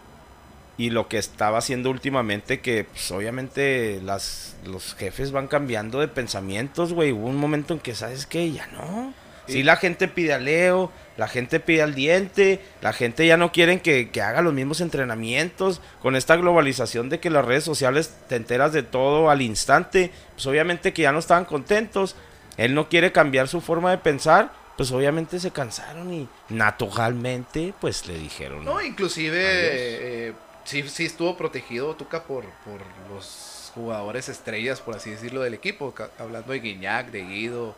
y 0.76 0.90
lo 0.90 1.08
que 1.08 1.18
estaba 1.18 1.58
haciendo 1.58 1.90
últimamente, 1.90 2.60
que 2.60 2.84
pues, 2.84 3.10
obviamente 3.10 4.00
las, 4.02 4.56
los 4.64 4.94
jefes 4.94 5.30
van 5.30 5.46
cambiando 5.46 6.00
de 6.00 6.08
pensamientos, 6.08 6.92
güey. 6.92 7.12
Hubo 7.12 7.28
un 7.28 7.36
momento 7.36 7.74
en 7.74 7.80
que, 7.80 7.94
¿sabes 7.94 8.26
qué? 8.26 8.50
Ya 8.52 8.66
no. 8.68 9.14
Sí, 9.46 9.62
la 9.62 9.76
gente 9.76 10.08
pide 10.08 10.32
a 10.32 10.38
Leo, 10.38 10.90
la 11.18 11.28
gente 11.28 11.60
pide 11.60 11.82
al 11.82 11.94
diente, 11.94 12.60
la 12.80 12.94
gente 12.94 13.26
ya 13.26 13.36
no 13.36 13.52
quieren 13.52 13.78
que, 13.78 14.08
que 14.08 14.22
haga 14.22 14.40
los 14.40 14.54
mismos 14.54 14.80
entrenamientos. 14.80 15.82
Con 16.00 16.16
esta 16.16 16.36
globalización 16.36 17.10
de 17.10 17.20
que 17.20 17.28
las 17.28 17.44
redes 17.44 17.62
sociales 17.62 18.14
te 18.28 18.36
enteras 18.36 18.72
de 18.72 18.82
todo 18.82 19.28
al 19.28 19.42
instante, 19.42 20.10
pues 20.34 20.46
obviamente 20.46 20.94
que 20.94 21.02
ya 21.02 21.12
no 21.12 21.18
estaban 21.18 21.44
contentos. 21.44 22.16
Él 22.56 22.74
no 22.74 22.88
quiere 22.88 23.12
cambiar 23.12 23.48
su 23.48 23.60
forma 23.60 23.90
de 23.90 23.98
pensar, 23.98 24.50
pues 24.76 24.90
obviamente 24.92 25.38
se 25.38 25.50
cansaron 25.50 26.12
y 26.12 26.28
naturalmente 26.48 27.74
pues 27.80 28.06
le 28.06 28.18
dijeron. 28.18 28.64
No, 28.64 28.80
inclusive 28.80 30.34
sí, 30.64 30.82
sí 30.88 31.04
estuvo 31.06 31.36
protegido 31.36 31.94
Tuca 31.94 32.22
por, 32.24 32.44
por 32.64 32.80
los 33.12 33.70
jugadores 33.74 34.28
estrellas, 34.28 34.80
por 34.80 34.96
así 34.96 35.10
decirlo, 35.10 35.42
del 35.42 35.54
equipo. 35.54 35.94
Hablando 36.18 36.52
de 36.52 36.60
Guiñac, 36.60 37.10
de 37.10 37.22
Guido, 37.24 37.74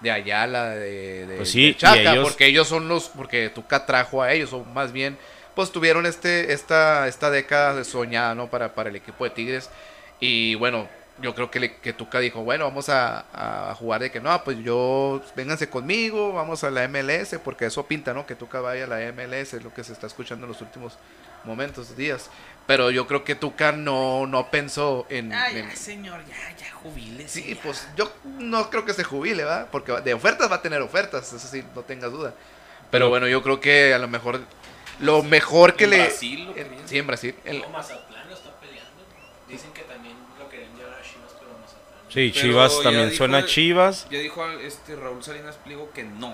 de 0.00 0.10
Ayala, 0.10 0.70
de, 0.70 1.26
de, 1.26 1.36
Pues 1.36 1.50
sí, 1.50 1.68
de 1.68 1.76
Chaca, 1.76 2.12
ellos- 2.12 2.28
porque 2.28 2.46
ellos 2.46 2.68
son 2.68 2.88
los, 2.88 3.08
porque 3.08 3.50
Tuca 3.50 3.86
trajo 3.86 4.22
a 4.22 4.32
ellos, 4.32 4.52
o 4.52 4.64
más 4.64 4.92
bien, 4.92 5.18
pues 5.54 5.72
tuvieron 5.72 6.06
este, 6.06 6.52
esta, 6.52 7.08
esta 7.08 7.30
década 7.30 7.74
de 7.74 7.84
soñada, 7.84 8.34
¿no? 8.34 8.48
Para, 8.48 8.74
para 8.74 8.90
el 8.90 8.96
equipo 8.96 9.24
de 9.24 9.30
Tigres. 9.30 9.70
Y 10.20 10.54
bueno, 10.56 10.88
yo 11.20 11.34
creo 11.34 11.50
que, 11.50 11.60
le, 11.60 11.76
que 11.76 11.92
Tuca 11.92 12.18
dijo, 12.20 12.42
bueno, 12.44 12.64
vamos 12.64 12.88
a, 12.88 13.24
a 13.70 13.74
jugar 13.74 14.00
de 14.00 14.10
que 14.10 14.20
no, 14.20 14.42
pues 14.44 14.58
yo, 14.58 15.20
vénganse 15.34 15.68
conmigo, 15.68 16.32
vamos 16.32 16.62
a 16.64 16.70
la 16.70 16.86
MLS, 16.88 17.36
porque 17.44 17.66
eso 17.66 17.86
pinta, 17.86 18.14
¿no? 18.14 18.26
Que 18.26 18.34
Tuca 18.34 18.60
vaya 18.60 18.84
a 18.84 18.86
la 18.86 19.12
MLS, 19.12 19.54
es 19.54 19.62
lo 19.64 19.72
que 19.74 19.82
se 19.84 19.92
está 19.92 20.06
escuchando 20.06 20.46
en 20.46 20.52
los 20.52 20.60
últimos 20.60 20.98
momentos, 21.44 21.96
días. 21.96 22.30
Pero 22.66 22.90
yo 22.90 23.06
creo 23.06 23.24
que 23.24 23.34
Tuca 23.34 23.72
no, 23.72 24.26
no 24.26 24.50
pensó 24.50 25.06
en... 25.08 25.32
en- 25.32 25.74
señor, 25.76 26.20
ya, 26.26 26.56
ya, 26.56 26.70
jubile. 26.72 27.26
Sí, 27.26 27.58
pues 27.62 27.88
yo 27.96 28.12
no 28.38 28.68
creo 28.70 28.84
que 28.84 28.92
se 28.92 29.04
jubile, 29.04 29.44
¿va? 29.44 29.66
Porque 29.70 29.92
de 30.02 30.14
ofertas 30.14 30.50
va 30.50 30.56
a 30.56 30.62
tener 30.62 30.82
ofertas, 30.82 31.32
eso 31.32 31.48
sí, 31.48 31.64
no 31.74 31.82
tengas 31.82 32.12
duda. 32.12 32.34
Pero 32.90 33.08
bueno, 33.08 33.26
yo 33.26 33.42
creo 33.42 33.58
que 33.60 33.94
a 33.94 33.98
lo 33.98 34.08
mejor 34.08 34.40
lo 35.00 35.22
mejor 35.22 35.74
que 35.76 35.84
En 35.84 35.90
le... 35.90 35.98
Brasil 36.04 36.44
lo 36.44 36.50
en- 36.50 36.54
querían. 36.68 36.88
sí, 36.88 36.98
en 36.98 37.06
Brasil. 37.06 37.34
El- 37.44 37.66
Mazatlán 37.70 38.28
lo 38.28 38.34
está 38.34 38.50
peleando. 38.60 38.90
Dicen 39.48 39.72
que 39.72 39.82
también 39.82 40.16
Sí, 42.08 42.30
Pero 42.34 42.46
Chivas 42.46 42.80
también 42.82 43.06
dijo 43.10 43.16
suena 43.18 43.38
el- 43.40 43.46
Chivas. 43.46 44.06
Ya 44.10 44.18
dijo 44.18 44.48
este 44.50 44.96
Raúl 44.96 45.22
Salinas 45.22 45.56
Pliego 45.56 45.90
que 45.92 46.04
no. 46.04 46.32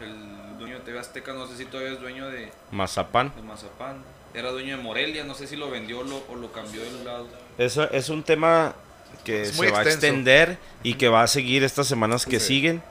El 0.00 0.58
dueño 0.58 0.78
de 0.78 0.84
TV 0.84 0.98
Azteca, 1.00 1.32
no 1.32 1.46
sé 1.48 1.56
si 1.56 1.64
todavía 1.64 1.92
es 1.94 2.00
dueño 2.00 2.28
de, 2.28 2.52
Mazapán. 2.70 3.32
de 3.34 3.42
Mazapán. 3.42 4.02
Era 4.34 4.50
dueño 4.50 4.76
de 4.76 4.82
Morelia, 4.82 5.24
no 5.24 5.34
sé 5.34 5.46
si 5.46 5.56
lo 5.56 5.70
vendió 5.70 6.00
o 6.00 6.04
lo, 6.04 6.22
o 6.28 6.36
lo 6.36 6.52
cambió 6.52 6.82
de 6.82 7.04
lado. 7.04 7.26
Eso 7.56 7.90
es 7.90 8.08
un 8.08 8.22
tema 8.22 8.74
que 9.24 9.42
Es 9.42 9.56
se 9.56 9.70
va 9.70 9.80
a 9.80 9.82
extender 9.82 10.58
y 10.84 10.94
que 10.94 11.08
va 11.08 11.22
a 11.22 11.26
seguir 11.26 11.64
estas 11.64 11.88
semanas 11.88 12.24
que 12.26 12.38
Sí. 12.38 12.46
siguen. 12.46 12.82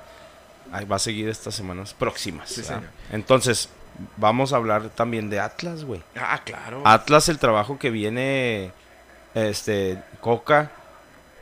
Ay, 0.73 0.83
va 0.85 0.97
a 0.97 0.99
seguir 0.99 1.29
estas 1.29 1.55
semanas 1.55 1.93
próximas. 1.93 2.59
Entonces, 3.13 3.69
vamos 4.17 4.51
a 4.51 4.57
hablar 4.57 4.89
también 4.89 5.29
de 5.29 5.39
Atlas, 5.39 5.85
güey. 5.85 6.01
Ah, 6.17 6.41
claro. 6.43 6.81
Atlas, 6.85 7.29
el 7.29 7.39
trabajo 7.39 7.79
que 7.79 7.89
viene 7.91 8.71
este 9.33 10.01
Coca 10.19 10.71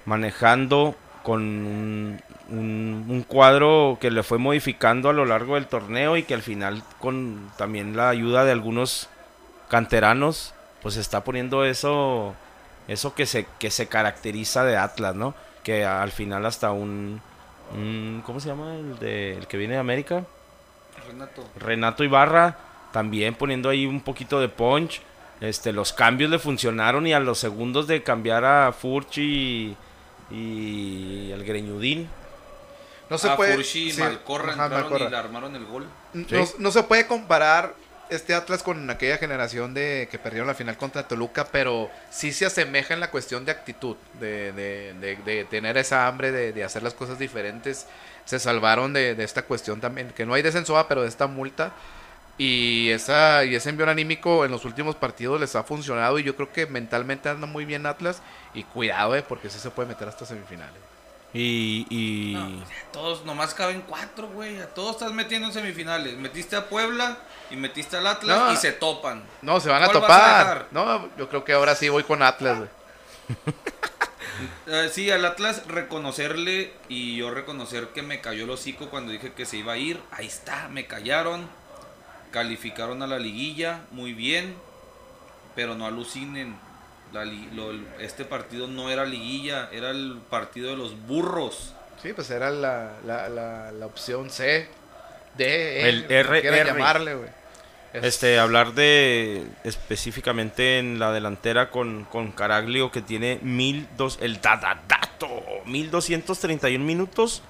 manejando 0.05 0.95
con 1.23 1.41
un, 1.41 2.21
un- 2.49 3.05
un 3.09 3.23
cuadro 3.23 3.97
que 3.99 4.11
le 4.11 4.23
fue 4.23 4.37
modificando 4.37 5.09
a 5.09 5.13
lo 5.13 5.25
largo 5.25 5.55
del 5.55 5.67
torneo 5.67 6.17
y 6.17 6.23
que 6.23 6.33
al 6.35 6.41
final 6.43 6.83
con 6.99 7.51
también 7.57 7.95
la 7.97 8.09
ayuda 8.09 8.45
de 8.45 8.51
algunos 8.51 9.09
canteranos 9.69 10.53
pues 10.81 10.97
está 10.97 11.23
poniendo 11.23 11.65
eso 11.65 12.35
eso 12.87 13.15
que 13.15 13.25
se 13.25 13.47
que 13.59 13.71
se 13.71 13.87
caracteriza 13.87 14.63
de 14.63 14.77
Atlas, 14.77 15.15
¿no? 15.15 15.33
Que 15.63 15.85
al 15.85 16.11
final 16.11 16.45
hasta 16.45 16.71
un, 16.71 17.19
un- 17.73 18.21
¿cómo 18.25 18.39
se 18.39 18.49
llama 18.49 18.75
el 18.75 18.99
de 18.99 19.37
el 19.37 19.47
que 19.47 19.57
viene 19.57 19.73
de 19.73 19.79
América? 19.79 20.23
Renato. 21.07 21.43
Renato 21.59 22.03
Ibarra 22.03 22.57
también 22.91 23.33
poniendo 23.35 23.69
ahí 23.69 23.85
un 23.85 24.01
poquito 24.01 24.39
de 24.39 24.49
punch. 24.49 25.01
Este, 25.41 25.73
los 25.73 25.91
cambios 25.91 26.29
le 26.31 26.39
funcionaron 26.39 27.05
y 27.07 27.13
a 27.13 27.19
los 27.19 27.39
segundos 27.39 27.87
de 27.87 28.03
cambiar 28.03 28.45
a 28.45 28.71
Furchi 28.71 29.21
y, 29.21 29.77
y 30.31 31.31
el 31.31 31.43
Greñudín. 31.43 32.09
no 33.09 33.17
se 33.17 33.29
a 33.29 33.35
puede... 33.35 33.55
Furchi 33.55 33.89
y 33.89 33.91
sí, 33.91 34.01
Malcorra 34.01 34.53
ajá, 34.53 34.63
entraron 34.65 34.89
Malcorra. 34.89 35.05
y 35.07 35.11
le 35.11 35.17
armaron 35.17 35.55
el 35.55 35.65
gol. 35.65 35.87
No, 36.13 36.45
no 36.59 36.71
se 36.71 36.83
puede 36.83 37.05
comparar 37.07 37.73
este 38.09 38.33
Atlas 38.35 38.61
con 38.61 38.87
aquella 38.89 39.17
generación 39.17 39.73
de 39.73 40.07
que 40.11 40.19
perdieron 40.19 40.47
la 40.47 40.53
final 40.53 40.77
contra 40.77 41.07
Toluca, 41.07 41.45
pero 41.51 41.89
sí 42.11 42.31
se 42.31 42.45
asemeja 42.45 42.93
en 42.93 42.99
la 42.99 43.09
cuestión 43.11 43.45
de 43.45 43.51
actitud, 43.51 43.95
de, 44.19 44.51
de- 44.51 44.93
de- 44.99 45.15
de 45.17 45.45
tener 45.45 45.77
esa 45.77 46.07
hambre 46.07 46.31
de, 46.31 46.53
de 46.53 46.63
hacer 46.63 46.83
las 46.83 46.93
cosas 46.93 47.17
diferentes. 47.19 47.87
Se 48.25 48.39
salvaron 48.39 48.93
de, 48.93 49.13
de 49.15 49.23
esta 49.23 49.43
cuestión 49.43 49.81
también, 49.81 50.09
que 50.15 50.25
no 50.25 50.33
hay 50.33 50.41
descenso, 50.41 50.83
pero 50.87 51.01
de 51.03 51.07
esta 51.09 51.27
multa. 51.27 51.73
Y, 52.37 52.89
esa, 52.89 53.45
y 53.45 53.55
ese 53.55 53.69
envío 53.69 53.89
anímico 53.89 54.43
en 54.43 54.51
los 54.51 54.65
últimos 54.65 54.95
partidos 54.95 55.39
les 55.39 55.55
ha 55.55 55.63
funcionado 55.63 56.19
y 56.19 56.23
yo 56.23 56.35
creo 56.35 56.51
que 56.51 56.65
mentalmente 56.65 57.29
anda 57.29 57.47
muy 57.47 57.63
bien 57.65 57.85
Atlas. 57.85 58.21
Y 58.53 58.63
cuidado, 58.63 59.15
eh, 59.15 59.23
porque 59.27 59.49
sí 59.49 59.59
se 59.59 59.69
puede 59.71 59.87
meter 59.89 60.07
hasta 60.07 60.25
semifinales. 60.25 60.81
Y, 61.33 61.85
y 61.89 62.33
No, 62.33 62.63
todos 62.93 63.25
nomás 63.25 63.53
caben 63.53 63.83
cuatro, 63.87 64.27
güey. 64.29 64.59
A 64.61 64.67
todos 64.73 64.91
estás 64.95 65.11
metiendo 65.11 65.47
en 65.47 65.53
semifinales. 65.53 66.15
Metiste 66.17 66.55
a 66.55 66.67
Puebla 66.69 67.17
y 67.51 67.55
metiste 67.57 67.97
al 67.97 68.07
Atlas 68.07 68.37
No. 68.37 68.53
y 68.53 68.55
se 68.57 68.71
topan. 68.71 69.23
No, 69.41 69.59
se 69.59 69.69
van 69.69 69.83
a 69.83 69.87
¿Cuál 69.87 70.01
vas 70.01 70.11
a 70.11 70.39
topar. 70.43 70.67
no, 70.71 71.09
yo 71.17 71.27
creo 71.29 71.43
que 71.43 71.53
ahora 71.53 71.75
sí 71.75 71.89
voy 71.89 72.03
con 72.03 72.21
Atlas, 72.23 72.57
güey. 72.57 72.69
Eh, 74.67 74.89
sí, 74.91 75.09
al 75.11 75.23
Atlas 75.23 75.65
reconocerle 75.67 76.73
y 76.89 77.15
yo 77.15 77.31
reconocer 77.31 77.89
que 77.89 78.01
me 78.01 78.19
cayó 78.19 78.43
el 78.43 78.49
hocico 78.49 78.89
cuando 78.89 79.11
dije 79.13 79.31
que 79.31 79.45
se 79.45 79.57
iba 79.57 79.73
a 79.73 79.77
ir. 79.77 80.01
Ahí 80.11 80.27
está, 80.27 80.67
me 80.67 80.87
callaron. 80.87 81.47
Calificaron 82.35 83.01
a 83.01 83.07
la 83.07 83.17
liguilla, 83.17 83.79
muy 83.91 84.11
bien. 84.11 84.55
Pero 85.55 85.73
no 85.75 85.85
alucinen. 85.85 86.57
La 87.13 87.23
li- 87.23 87.47
lo- 87.53 87.71
este 87.99 88.25
partido 88.25 88.67
no 88.67 88.89
era 88.89 89.05
liguilla, 89.05 89.69
era 89.71 89.89
el 89.91 90.19
partido 90.29 90.69
de 90.71 90.75
los 90.75 90.99
burros. 91.07 91.73
Sí, 92.03 92.11
pues 92.11 92.29
era 92.31 92.49
la, 92.51 92.97
la, 93.05 93.29
la, 93.29 93.71
la 93.71 93.85
opción 93.85 94.29
C, 94.29 94.67
D, 95.37 95.81
E, 95.81 95.89
El 95.89 96.05
quieran 96.07 96.59
RR. 96.59 96.65
llamarle, 96.65 97.15
güey. 97.15 97.29
Es- 97.93 98.03
este 98.03 98.37
hablar 98.37 98.73
de 98.73 99.47
específicamente 99.63 100.77
en 100.79 100.99
la 100.99 101.13
delantera 101.13 101.69
con, 101.71 102.03
con 102.03 102.33
Caraglio 102.33 102.91
que 102.91 103.01
tiene 103.01 103.39
mil 103.43 103.87
dos 103.95 104.17
el 104.21 104.41
dadadato 104.41 105.29
1231 105.67 106.83
minutos 106.83 107.41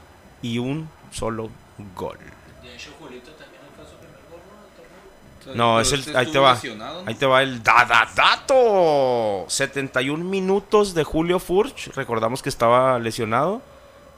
y 0.44 0.60
un 0.60 0.88
solo 1.12 1.50
gol. 1.96 2.20
De 2.62 2.75
hecho, 2.75 2.92
Julito 3.00 3.32
también 3.32 3.62
fue 3.75 3.84
su 3.86 3.96
primer 3.96 4.20
gol, 4.30 4.39
¿no? 4.48 4.62
del 4.62 4.75
torneo. 4.75 5.01
O 5.34 5.34
sea, 5.34 5.34
No, 5.53 5.79
es 5.79 5.91
el, 5.91 5.99
este 5.99 6.17
ahí 6.17 6.31
te 6.31 6.39
va. 6.39 6.59
¿no? 6.77 7.03
Ahí 7.05 7.15
te 7.15 7.25
va 7.25 7.43
el 7.43 7.61
dadadato. 7.61 9.45
71 9.47 10.23
minutos 10.23 10.93
de 10.93 11.03
Julio 11.03 11.39
Furch. 11.39 11.93
Recordamos 11.95 12.41
que 12.41 12.49
estaba 12.49 12.97
lesionado 12.99 13.61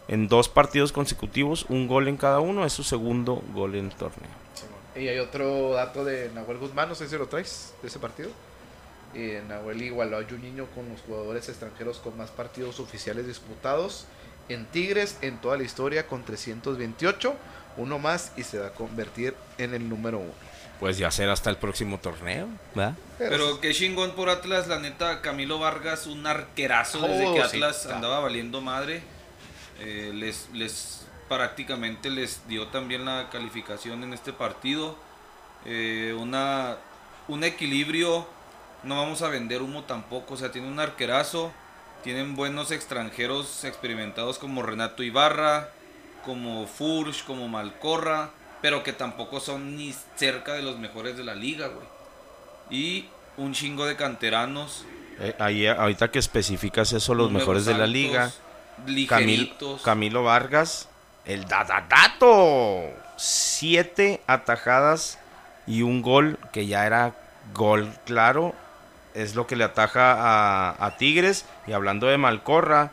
en 0.08 0.28
dos 0.28 0.48
partidos 0.48 0.92
consecutivos, 0.92 1.66
un 1.70 1.88
gol 1.88 2.08
en 2.08 2.18
cada 2.18 2.40
uno, 2.40 2.66
es 2.66 2.74
su 2.74 2.84
segundo 2.84 3.44
gol 3.54 3.76
en 3.76 3.86
el 3.88 3.96
torneo. 3.96 4.30
Y 4.96 5.08
hay 5.08 5.20
otro 5.20 5.74
dato 5.74 6.06
de 6.06 6.32
Nahuel 6.34 6.58
Guzmán, 6.58 6.90
no 6.90 6.96
sé 6.96 7.08
si 7.08 7.18
lo 7.18 7.28
traes, 7.28 7.74
de 7.82 7.88
ese 7.90 8.00
partido. 8.00 8.30
Y 9.14 9.34
Nahuel 9.48 9.82
igualó 9.82 10.18
a 10.18 10.24
Juninho 10.24 10.66
con 10.68 10.90
los 10.90 11.02
jugadores 11.02 11.50
extranjeros 11.50 12.00
con 12.00 12.18
más 12.18 12.30
partidos 12.30 12.80
oficiales 12.80 13.28
disputados 13.28 14.06
en 14.50 14.66
Tigres 14.66 15.18
en 15.22 15.38
toda 15.38 15.58
la 15.58 15.64
historia 15.64 16.08
con 16.08 16.24
328, 16.24 17.36
uno 17.78 18.00
más 18.00 18.32
y 18.36 18.44
se 18.44 18.60
va 18.60 18.68
a 18.68 18.72
convertir 18.72 19.36
en 19.58 19.74
el 19.74 19.88
número 19.88 20.20
uno. 20.20 20.34
Pues 20.80 20.98
ya 20.98 21.10
será 21.10 21.34
hasta 21.34 21.50
el 21.50 21.58
próximo 21.58 21.98
torneo, 22.00 22.48
¿verdad? 22.76 22.94
Pero 23.18 23.60
qué 23.62 23.74
chingón 23.74 24.12
por 24.12 24.30
Atlas, 24.30 24.68
la 24.68 24.80
neta, 24.80 25.22
Camilo 25.22 25.58
Vargas, 25.58 26.06
un 26.06 26.28
arquerazo 26.28 27.02
desde 27.02 27.26
Oh, 27.26 27.34
que 27.34 27.42
Atlas 27.42 27.88
andaba 27.88 28.20
valiendo 28.20 28.62
madre. 28.62 29.02
Eh, 29.80 30.12
les, 30.14 30.50
les 30.54 31.06
prácticamente 31.28 32.10
les 32.10 32.48
dio 32.48 32.68
también 32.68 33.06
la 33.06 33.30
calificación 33.32 34.04
en 34.04 34.14
este 34.14 34.34
partido. 34.34 34.96
Eh, 35.66 36.16
una, 36.18 36.78
un 37.28 37.44
equilibrio, 37.44 38.28
no 38.84 38.98
vamos 38.98 39.22
a 39.22 39.30
vender 39.30 39.62
humo 39.62 39.84
tampoco, 39.84 40.36
o 40.36 40.38
sea, 40.38 40.52
tiene 40.52 40.68
un 40.68 40.80
arquerazo, 40.80 41.52
tienen 42.04 42.36
buenos 42.36 42.72
extranjeros 42.72 43.64
experimentados 43.64 44.38
como 44.38 44.62
Renato 44.62 45.04
Ibarra, 45.04 45.72
como 46.28 46.68
Furch, 46.68 47.24
como 47.24 47.48
Malcorra, 47.48 48.30
pero 48.62 48.84
que 48.84 48.92
tampoco 48.92 49.40
son 49.40 49.78
ni 49.78 49.96
cerca 50.18 50.54
de 50.54 50.62
los 50.62 50.78
mejores 50.78 51.16
de 51.16 51.24
la 51.24 51.34
liga, 51.34 51.68
güey. 51.70 51.88
Y 52.70 53.06
un 53.38 53.54
chingo 53.54 53.86
de 53.86 53.96
canteranos. 53.96 54.84
Eh, 55.20 55.34
ahí, 55.40 55.66
ahorita 55.66 56.12
que 56.12 56.20
especificas 56.20 56.92
eso, 56.92 57.16
los 57.16 57.32
mejores 57.32 57.64
de 57.66 57.76
la 57.78 57.88
liga. 57.88 58.30
Camil- 58.86 58.94
Ligeritos. 58.94 59.82
Camilo 59.84 60.24
Vargas, 60.24 60.90
el 61.26 61.46
dadadato. 61.48 62.82
Siete 63.16 64.22
atajadas 64.28 65.18
y 65.66 65.82
un 65.82 66.02
gol 66.02 66.38
que 66.52 66.68
ya 66.68 66.86
era 66.86 67.16
gol 67.54 67.90
claro. 68.06 68.54
Es 69.16 69.34
lo 69.34 69.48
que 69.48 69.56
le 69.56 69.64
ataja 69.64 70.12
a, 70.14 70.86
a 70.86 70.98
Tigres. 70.98 71.46
Y 71.66 71.72
hablando 71.72 72.06
de 72.08 72.18
Malcorra, 72.20 72.92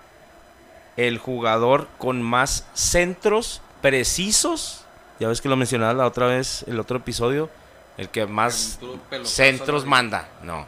el 0.97 1.19
jugador 1.19 1.89
con 1.99 2.23
más 2.23 2.67
centros 2.75 3.61
precisos. 3.81 4.85
Ya 5.21 5.29
ves 5.29 5.41
que 5.41 5.49
lo 5.49 5.57
mencionabas 5.57 5.97
la 5.97 6.07
otra 6.07 6.27
vez, 6.27 6.65
el 6.67 6.81
otro 6.81 6.99
episodio. 6.99 7.51
El 7.97 8.09
que 8.09 8.27
más 8.27 8.81
centros 9.23 9.85
manda. 9.85 10.29
No. 10.43 10.67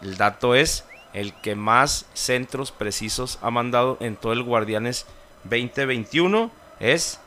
El 0.00 0.16
dato 0.16 0.54
es 0.54 0.84
el 1.12 1.32
que 1.34 1.54
más 1.54 2.06
centros 2.14 2.72
precisos 2.72 3.38
ha 3.42 3.50
mandado 3.50 3.98
en 4.00 4.16
todo 4.16 4.32
el 4.32 4.42
Guardianes 4.42 5.06
2021 5.44 6.50
es 6.80 7.20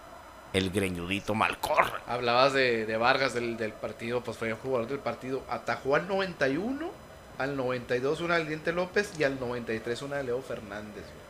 el 0.54 0.72
greñudito 0.72 1.36
Malcorra. 1.36 2.02
Hablabas 2.08 2.54
de, 2.54 2.86
de 2.86 2.98
Vargas 2.98 3.34
del, 3.34 3.58
del 3.58 3.74
partido, 3.74 4.22
pues 4.22 4.38
fue 4.38 4.50
el 4.50 4.56
jugador 4.56 4.88
del 4.88 5.00
partido. 5.00 5.44
Atajó 5.50 5.96
al 5.96 6.08
91, 6.08 6.90
al 7.38 7.56
92 7.56 8.22
una 8.22 8.36
del 8.38 8.48
Diente 8.48 8.72
López 8.74 9.12
y 9.20 9.24
al 9.24 9.40
93 9.40 10.02
una 10.02 10.18
de 10.18 10.24
Leo 10.24 10.42
Fernández. 10.42 11.04
güey. 11.04 11.27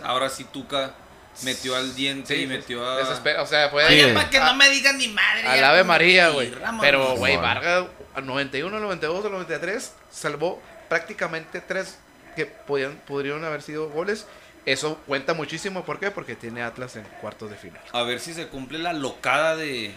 Ahora 0.00 0.28
sí 0.28 0.44
Tuca 0.44 0.94
metió 1.42 1.74
al 1.76 1.94
diente 1.94 2.36
y 2.36 2.46
metió 2.46 2.86
a... 2.88 2.98
desespera- 3.00 3.42
o 3.42 3.46
sea, 3.46 3.68
fue 3.70 3.88
Sí. 3.88 4.12
Para 4.14 4.28
que 4.30 4.38
no 4.40 4.54
me 4.54 4.68
digan 4.70 4.98
ni 4.98 5.08
madre. 5.08 5.46
al 5.48 5.64
Ave 5.64 5.84
María, 5.84 6.28
güey. 6.28 6.52
Pero, 6.80 7.16
güey. 7.16 7.36
Vargas 7.36 7.86
al 8.14 8.26
91, 8.26 8.76
al 8.76 8.82
92, 8.82 9.24
al 9.24 9.32
93 9.32 9.92
salvó 10.10 10.60
prácticamente 10.88 11.60
tres 11.60 11.98
que 12.36 12.44
podían, 12.46 12.96
podrían 13.06 13.42
haber 13.44 13.62
sido 13.62 13.88
goles. 13.88 14.26
Eso 14.66 14.96
cuenta 15.06 15.34
muchísimo, 15.34 15.84
¿por 15.84 15.98
qué? 15.98 16.10
Porque 16.10 16.36
tiene 16.36 16.62
Atlas 16.62 16.94
en 16.96 17.02
cuartos 17.20 17.50
de 17.50 17.56
final. 17.56 17.80
A 17.92 18.02
ver 18.02 18.20
si 18.20 18.32
se 18.34 18.46
cumple 18.48 18.78
la 18.78 18.92
locada 18.92 19.56
de 19.56 19.94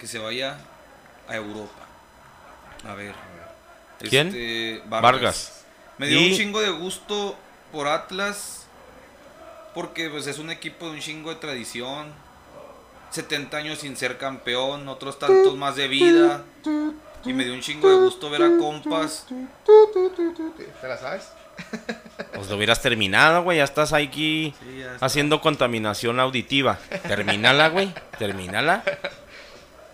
que 0.00 0.06
se 0.06 0.18
vaya 0.18 0.56
a 1.28 1.34
Europa. 1.36 1.86
A 2.88 2.94
ver. 2.94 3.14
¿Quién? 3.98 4.28
Este, 4.28 4.80
Vargas. 4.86 5.64
Me 5.98 6.06
dio 6.06 6.20
Y- 6.20 6.30
un 6.30 6.36
chingo 6.38 6.60
de 6.60 6.70
gusto 6.70 7.36
por 7.72 7.88
Atlas. 7.88 8.66
Porque 9.74 10.08
pues 10.10 10.26
es 10.26 10.38
un 10.38 10.50
equipo 10.50 10.86
de 10.86 10.92
un 10.92 11.00
chingo 11.00 11.30
de 11.30 11.36
tradición. 11.36 12.12
70 13.10 13.56
años 13.56 13.78
sin 13.78 13.96
ser 13.96 14.18
campeón, 14.18 14.88
otros 14.88 15.18
tantos 15.18 15.56
más 15.56 15.76
de 15.76 15.88
vida. 15.88 16.44
Y 17.24 17.32
me 17.32 17.44
dio 17.44 17.54
un 17.54 17.60
chingo 17.60 17.88
de 17.88 17.96
gusto 17.96 18.28
ver 18.30 18.42
a 18.42 18.56
compas. 18.58 19.26
¿Te 20.80 20.88
la 20.88 20.96
sabes? 20.98 21.28
Pues 22.34 22.48
lo 22.50 22.56
hubieras 22.56 22.80
terminado, 22.80 23.42
güey. 23.42 23.58
Ya 23.58 23.64
estás 23.64 23.92
aquí 23.92 24.54
Sí, 24.60 24.78
ya 24.78 24.94
está. 24.94 25.06
haciendo 25.06 25.40
contaminación 25.40 26.20
auditiva. 26.20 26.78
Termínala, 27.06 27.68
güey. 27.68 27.92
Termínala. 28.18 28.84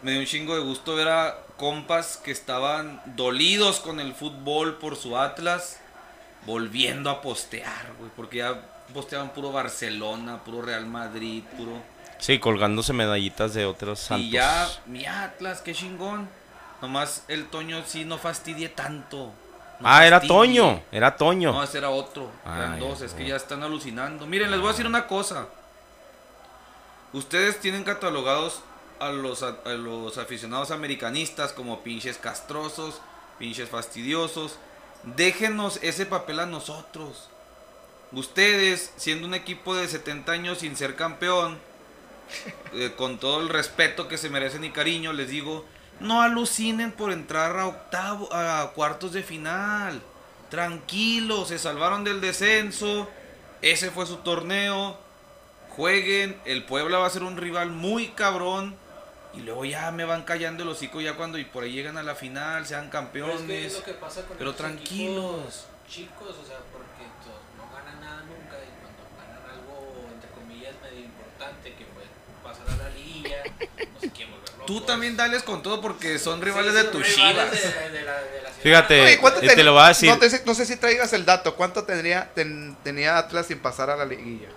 Me 0.03 0.11
dio 0.13 0.21
un 0.21 0.27
chingo 0.27 0.55
de 0.55 0.61
gusto 0.61 0.95
ver 0.95 1.09
a 1.09 1.39
compas 1.57 2.19
que 2.19 2.31
estaban 2.33 3.01
dolidos 3.17 3.81
con 3.81 3.99
el 4.01 4.13
fútbol 4.15 4.77
por 4.77 4.97
su 4.97 5.17
Atlas, 5.17 5.81
volviendo 6.45 7.09
a 7.09 7.23
postear, 7.23 7.93
güey, 7.99 8.11
porque 8.15 8.39
ya 8.39 8.61
posteaban 8.95 9.31
puro 9.31 9.53
Barcelona, 9.53 10.43
puro 10.43 10.63
Real 10.63 10.87
Madrid, 10.87 11.43
puro... 11.59 11.73
Sí, 12.19 12.39
colgándose 12.39 12.93
medallitas 12.95 13.53
de 13.53 13.67
otros 13.67 13.99
santos. 14.01 14.25
Y 14.27 14.31
ya, 14.31 14.67
mi 14.87 15.05
Atlas, 15.05 15.61
qué 15.61 15.75
chingón. 15.75 16.29
Nomás 16.81 17.25
el 17.29 17.47
Toño 17.49 17.83
sí 17.87 18.05
no 18.07 18.17
fastidie 18.17 18.69
tanto. 18.71 19.33
No 19.81 19.89
Ah, 19.89 20.07
era. 20.07 20.21
Toño. 20.21 20.81
Era 20.93 21.17
Toño. 21.17 21.53
No, 21.53 21.63
ese 21.63 21.79
era 21.79 21.91
otro. 21.91 22.31
Eran 22.47 22.79
dos, 22.79 23.01
es 23.03 23.13
que 23.13 23.27
ya 23.27 23.37
están 23.37 23.63
alucinando. 23.63 24.27
Miren, 24.27 24.51
les 24.51 24.61
voy 24.61 24.69
a 24.69 24.73
decir 24.73 24.87
una 24.87 25.07
cosa. 25.07 25.47
Ustedes 27.13 27.61
tienen 27.61 27.85
catalogados 27.85 28.61
a 29.01 29.09
los, 29.11 29.43
a, 29.43 29.57
a 29.65 29.71
los 29.71 30.17
aficionados 30.19 30.71
americanistas 30.71 31.53
como 31.53 31.81
pinches 31.83 32.19
castrosos, 32.19 33.01
pinches 33.39 33.69
fastidiosos. 33.69 34.59
Déjenos 35.03 35.79
ese 35.83 36.07
papel 36.07 36.41
a 36.41 36.47
nosotros. 36.47 37.29
Ustedes, 38.15 38.93
siendo 38.97 39.27
un 39.27 39.35
equipo 39.35 39.75
de 39.75 39.89
70 39.89 40.31
años 40.33 40.59
sin 40.59 40.77
ser 40.77 40.95
campeón, 40.95 41.59
eh, 42.73 42.93
con 42.97 43.19
todo 43.19 43.41
el 43.41 43.49
respeto 43.49 44.09
que 44.09 44.19
se 44.19 44.31
merecen 44.31 44.65
y 44.65 44.71
cariño, 44.71 45.13
les 45.13 45.29
digo, 45.29 45.65
no 46.01 46.23
alucinen 46.23 46.93
por 46.93 47.13
entrar 47.13 47.59
a 47.59 47.67
octavo, 47.67 48.29
a 48.33 48.73
cuartos 48.75 49.13
de 49.13 49.23
final. 49.23 50.03
Tranquilos, 50.51 51.49
se 51.49 51.59
salvaron 51.59 52.05
del 52.05 52.21
descenso. 52.21 53.09
Ese 53.63 53.91
fue 53.91 54.07
su 54.07 54.17
torneo. 54.19 54.99
Jueguen, 55.71 56.41
el 56.45 56.65
Puebla 56.65 56.99
va 56.99 57.07
a 57.07 57.11
ser 57.11 57.23
un 57.23 57.37
rival 57.37 57.71
muy 57.71 58.09
cabrón. 58.09 58.77
Y 59.37 59.41
luego 59.41 59.65
ya 59.65 59.91
me 59.91 60.05
van 60.05 60.23
callando 60.23 60.63
el 60.63 60.69
hocico 60.69 61.01
ya 61.01 61.15
cuando 61.15 61.39
y 61.39 61.45
por 61.45 61.65
ahí 61.65 61.73
llegan 61.73 61.99
a 61.99 62.03
la 62.03 62.15
final, 62.15 62.67
sean 62.67 62.83
Pero 62.91 62.93
campeones. 62.93 63.41
es 63.41 63.47
que 63.47 63.67
es 63.67 63.75
lo 63.75 63.83
que 63.85 63.93
pasa 63.95 64.23
con 64.23 64.37
pero 64.37 64.55
tranquilos. 64.55 65.67
chicos, 65.89 66.37
o 66.43 66.47
sea, 66.47 66.59
porque 66.73 67.05
to- 67.25 67.41
no 67.59 67.71
ganan 67.75 68.01
nada 68.01 68.23
nunca 68.23 68.57
y 68.63 68.71
cuando 68.81 69.03
ganan 69.19 69.43
algo, 69.51 70.09
entre 70.15 70.31
comillas, 70.31 70.75
medio 70.83 71.05
importante, 71.05 71.75
que 71.75 71.85
fue 71.85 72.05
pasar 72.43 72.67
a 72.81 72.85
la 72.85 72.89
liguilla, 72.91 73.43
no 73.95 74.01
sé 74.01 74.11
quién 74.11 74.31
volver 74.31 74.45
Tú 74.67 74.81
también 74.81 75.17
dales 75.17 75.43
con 75.43 75.63
todo 75.63 75.81
porque 75.83 76.19
son 76.19 76.41
rivales 76.41 76.73
Sí, 76.73 76.79
de 76.79 76.85
tus 76.85 77.07
chivas. 77.15 77.51
de- 77.51 77.91
de 77.91 78.03
la- 78.03 78.21
de 78.23 78.43
la 78.43 78.49
ciudad. 78.51 78.63
Fíjate, 78.63 79.01
Oye, 79.03 79.19
¿cuánto 79.19 79.45
y 79.45 79.47
ten- 79.49 79.57
te 79.57 79.65
lo 79.65 79.73
voy 79.75 79.83
a 79.83 79.89
decir. 79.89 80.09
No, 80.09 80.19
te 80.19 80.31
sé- 80.31 80.43
no 80.47 80.55
sé 80.55 80.65
si 80.65 80.77
traigas 80.77 81.13
el 81.13 81.25
dato. 81.27 81.55
¿Cuánto 81.57 81.85
tendría, 81.85 82.33
ten- 82.35 82.77
tenía 82.83 83.19
Atlas 83.19 83.47
sin 83.49 83.59
pasar 83.59 83.91
a 83.91 83.97
la 83.97 84.07
liguilla? 84.07 84.49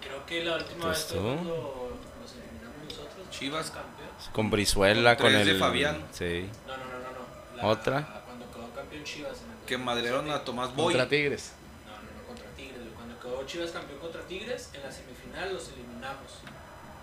Creo 0.00 0.24
que 0.26 0.44
la 0.44 0.56
última 0.58 0.84
Pues 0.86 0.98
vez 0.98 1.06
fue 1.08 1.18
cuando 1.20 1.98
nos 2.22 2.32
eliminamos 2.34 2.84
nosotros, 2.84 3.30
Chivas. 3.30 3.70
campeón. 3.72 3.91
Con 4.32 4.50
Brizuela, 4.50 5.16
Con 5.16 5.24
con 5.26 5.32
tres 5.34 5.46
de 5.46 5.52
el. 5.52 5.58
Fabián. 5.58 6.04
Sí. 6.12 6.48
No, 6.66 6.76
no, 6.76 6.84
no, 6.84 6.90
no. 6.98 7.00
no. 7.10 7.56
La- 7.56 7.66
¿Otra? 7.66 8.22
Cuando 8.26 8.50
quedó 8.52 8.70
campeón 8.74 9.04
Chivas. 9.04 9.38
en 9.42 9.50
el 9.60 9.66
Que 9.66 9.78
madrearon 9.78 10.30
a 10.30 10.44
Tomás 10.44 10.74
Boy. 10.74 10.94
Contra 10.94 11.08
Tigres. 11.08 11.52
No, 11.86 11.92
no, 11.92 11.98
no, 12.20 12.26
contra 12.26 12.46
Tigres. 12.56 12.78
Cuando 12.94 13.18
quedó 13.20 13.46
Chivas 13.46 13.70
campeón 13.70 13.98
contra 14.00 14.20
Tigres, 14.22 14.70
en 14.74 14.82
la 14.82 14.92
semifinal 14.92 15.52
los 15.54 15.68
eliminamos 15.68 16.30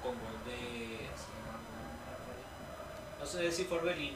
con 0.01 0.11
gol 0.13 0.39
de. 0.45 0.99
No 3.19 3.25
sé 3.25 3.51
si 3.51 3.65
fue 3.65 3.77
Orbelín 3.79 4.15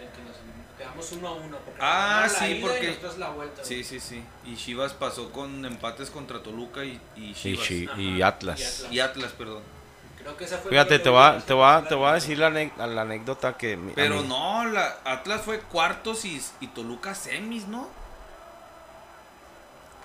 el 0.00 0.08
que 0.08 0.22
nos 0.22 0.36
eliminó. 0.38 0.64
Quedamos 0.78 1.12
uno 1.12 1.28
a 1.28 1.32
uno. 1.34 1.56
Porque 1.58 1.80
Ah, 1.80 2.26
sí, 2.28 2.44
ida 2.46 2.56
y 2.56 2.60
porque- 2.60 2.86
nosotros 2.88 3.18
la 3.18 3.30
vuelta. 3.30 3.64
Sí, 3.64 3.84
sí, 3.84 4.00
sí. 4.00 4.22
Y 4.44 4.56
Chivas 4.56 4.92
pasó 4.92 5.30
con 5.30 5.64
empates 5.64 6.10
contra 6.10 6.42
Toluca 6.42 6.84
y, 6.84 7.00
y 7.16 7.30
Y, 7.30 7.34
Chivas. 7.34 7.70
Y 7.70 7.88
y 8.16 8.22
Atlas. 8.22 8.60
Atlas. 8.60 8.86
Y 8.92 8.98
Atlas, 9.00 9.32
perdón. 9.32 9.62
Creo 10.24 10.36
que 10.36 10.44
esa 10.44 10.58
fue 10.58 10.70
Fíjate, 10.70 10.98
te 10.98 11.04
que 11.04 11.08
voy 11.10 11.40
te 11.46 11.52
voy 11.52 11.64
a, 11.68 11.84
te 11.86 11.94
voy 11.94 12.06
a 12.06 12.08
de- 12.08 12.14
decir 12.16 12.38
la, 12.38 12.50
la 12.50 13.02
anécdota 13.02 13.56
que. 13.56 13.76
mi- 13.76 13.92
Pero 13.92 14.22
mí- 14.22 14.28
no, 14.28 14.64
la 14.66 14.96
Atlas 15.04 15.42
fue 15.42 15.60
cuartos 15.60 16.24
y, 16.24 16.42
y 16.60 16.66
Toluca 16.68 17.14
semis, 17.14 17.68
¿no? 17.68 17.88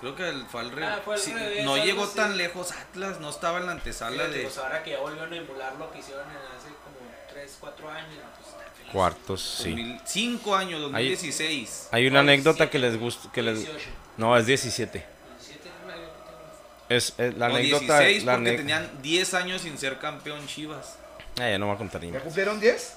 Creo 0.00 0.14
que 0.16 0.28
el, 0.28 0.46
fue 0.46 0.60
al 0.62 0.70
re- 0.72 0.84
Ah, 0.86 1.00
fue 1.04 1.14
al 1.14 1.20
sí, 1.20 1.32
revés, 1.34 1.64
no 1.64 1.76
llegó 1.76 2.04
así. 2.04 2.16
tan 2.16 2.36
lejos 2.38 2.72
Atlas, 2.72 3.20
no 3.20 3.28
estaba 3.28 3.58
en 3.58 3.66
la 3.66 3.72
antesala 3.72 4.12
Fíjate, 4.16 4.38
de... 4.38 4.42
pues 4.44 4.58
ahora 4.58 4.82
que 4.82 4.90
ya 4.92 4.98
volvieron 5.00 5.32
a 5.32 5.36
emular 5.36 5.74
lo 5.76 5.90
que 5.92 5.98
hicieron 5.98 6.24
en 6.30 6.36
hace 6.36 6.68
como 6.68 7.10
3, 7.30 7.56
4 7.60 7.90
años, 7.90 8.18
pues. 8.38 8.50
Cuartos, 8.92 9.40
sí. 9.42 9.70
2005 9.70 10.56
años, 10.56 10.80
2016. 10.80 11.88
Hay 11.92 12.06
una 12.08 12.22
No, 12.22 12.30
anécdota 12.30 12.68
que 12.70 12.78
17, 12.78 12.90
les 12.90 12.98
gusta. 13.00 13.30
Que 13.32 13.42
les, 13.42 13.58
18. 13.58 13.86
no, 14.16 14.36
es 14.36 14.46
17. 14.46 15.06
17, 15.38 15.68
no, 15.68 15.90
yo 15.92 15.96
tengo 15.96 16.10
la- 16.40 16.79
Es, 16.90 17.14
es 17.18 17.36
la 17.38 17.48
No, 17.48 17.54
anécdota. 17.54 18.00
16 18.00 18.24
la 18.24 18.34
porque 18.34 18.52
tenían 18.52 18.90
10 19.00 19.34
años 19.34 19.62
sin 19.62 19.78
ser 19.78 19.98
campeón 19.98 20.44
Chivas. 20.48 20.98
Ah, 21.38 21.48
ya 21.48 21.56
no 21.58 21.66
voy 21.66 21.76
a 21.76 21.78
contar 21.78 22.02
ni 22.02 22.10
¿Ya 22.10 22.20
cumplieron 22.20 22.58
10? 22.60 22.96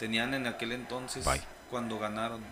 Tenían 0.00 0.34
en 0.34 0.48
aquel 0.48 0.72
entonces 0.72 1.24
Bye. 1.24 1.40
cuando 1.70 1.98
ganaron. 2.00 2.44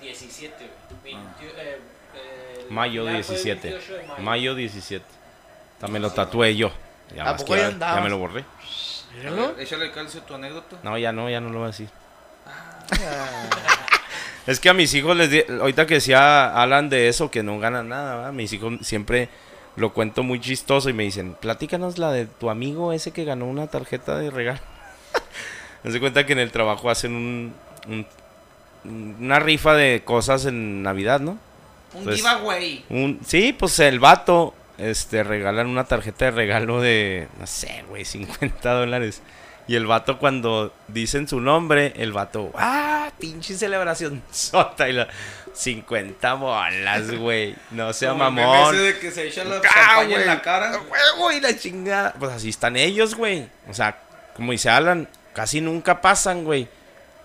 17, 0.00 0.54
güey. 1.02 1.14
Ah. 1.14 1.34
20, 1.38 1.62
eh, 1.62 1.78
eh, 2.16 2.66
Mayo 2.68 3.04
la 3.04 3.10
final 3.12 3.24
fue 3.24 3.36
el 3.36 3.42
17. 3.44 3.68
28 3.70 3.92
de 3.94 4.08
mayo. 4.08 4.22
Mayo 4.22 4.54
17. 4.56 5.04
También 5.78 6.02
lo 6.02 6.10
tatué 6.10 6.56
yo. 6.56 6.72
Ya, 7.14 7.22
¿A 7.28 7.32
más 7.32 7.44
que 7.44 7.56
ya, 7.56 7.70
ya 7.70 8.00
me 8.00 8.08
lo 8.08 8.18
borré. 8.18 8.44
Ver, 9.22 9.54
échale 9.60 9.92
calcio 9.92 10.22
tu 10.22 10.34
anécdota. 10.34 10.76
No, 10.82 10.98
ya 10.98 11.12
no, 11.12 11.30
ya 11.30 11.40
no 11.40 11.50
lo 11.50 11.60
voy 11.60 11.64
a 11.64 11.68
decir. 11.68 11.88
es 14.46 14.58
que 14.58 14.68
a 14.68 14.74
mis 14.74 14.92
hijos 14.94 15.16
les 15.16 15.30
di, 15.30 15.44
ahorita 15.48 15.86
que 15.86 15.94
decía 15.94 16.60
Alan 16.60 16.88
de 16.88 17.08
eso, 17.08 17.30
que 17.30 17.44
no 17.44 17.58
ganan 17.60 17.88
nada, 17.88 18.16
¿verdad? 18.16 18.32
mis 18.32 18.52
hijos 18.52 18.74
siempre 18.82 19.28
lo 19.76 19.92
cuento 19.92 20.22
muy 20.22 20.40
chistoso 20.40 20.88
y 20.88 20.92
me 20.92 21.02
dicen, 21.04 21.36
platícanos 21.40 21.98
la 21.98 22.10
de 22.12 22.26
tu 22.26 22.50
amigo 22.50 22.92
ese 22.92 23.10
que 23.12 23.24
ganó 23.24 23.46
una 23.46 23.66
tarjeta 23.66 24.18
de 24.18 24.30
regalo. 24.30 24.58
Me 25.84 25.90
doy 25.90 26.00
cuenta 26.00 26.26
que 26.26 26.32
en 26.32 26.38
el 26.40 26.50
trabajo 26.50 26.90
hacen 26.90 27.14
un, 27.14 27.54
un- 27.88 28.06
una 29.20 29.38
rifa 29.40 29.74
de 29.74 30.02
cosas 30.04 30.46
en 30.46 30.82
Navidad, 30.82 31.20
¿no? 31.20 31.38
Un 31.94 32.04
Pues- 32.04 32.16
giveaway. 32.16 32.84
Un, 32.90 33.20
sí, 33.26 33.52
pues 33.52 33.78
el 33.80 34.00
vato, 34.00 34.54
este, 34.78 35.22
regalan 35.24 35.66
una 35.68 35.84
tarjeta 35.84 36.26
de 36.26 36.30
regalo 36.32 36.80
de, 36.80 37.28
no 37.40 37.46
sé, 37.46 37.84
güey, 37.88 38.04
50 38.04 38.72
dólares. 38.72 39.22
Y 39.68 39.74
el 39.74 39.86
vato 39.86 40.18
cuando 40.18 40.72
dicen 40.88 41.26
su 41.26 41.40
nombre, 41.40 41.92
el 41.96 42.12
vato, 42.12 42.52
ah, 42.54 43.10
pinche 43.18 43.56
celebración 43.56 44.22
sota 44.30 44.88
y 44.88 44.92
la 44.92 45.08
50 45.52 46.34
bolas, 46.34 47.10
güey. 47.12 47.56
No 47.72 47.92
sea 47.92 48.10
Como 48.10 48.30
mamón. 48.30 48.76
de 48.76 48.98
que 48.98 49.10
se 49.10 49.26
echa 49.26 49.42
la 49.44 49.60
Ah, 49.74 50.04
güey. 50.04 50.14
en 50.14 50.26
la 50.26 50.40
cara. 50.42 50.70
A 50.74 50.78
huevo 50.80 51.32
y 51.32 51.40
la 51.40 51.56
chingada. 51.58 52.14
Pues 52.18 52.30
así 52.32 52.50
están 52.50 52.76
ellos, 52.76 53.14
güey. 53.16 53.48
O 53.68 53.74
sea, 53.74 53.98
como 54.34 54.52
dice 54.52 54.68
Alan, 54.70 55.08
casi 55.32 55.60
nunca 55.60 56.00
pasan, 56.00 56.44
güey. 56.44 56.68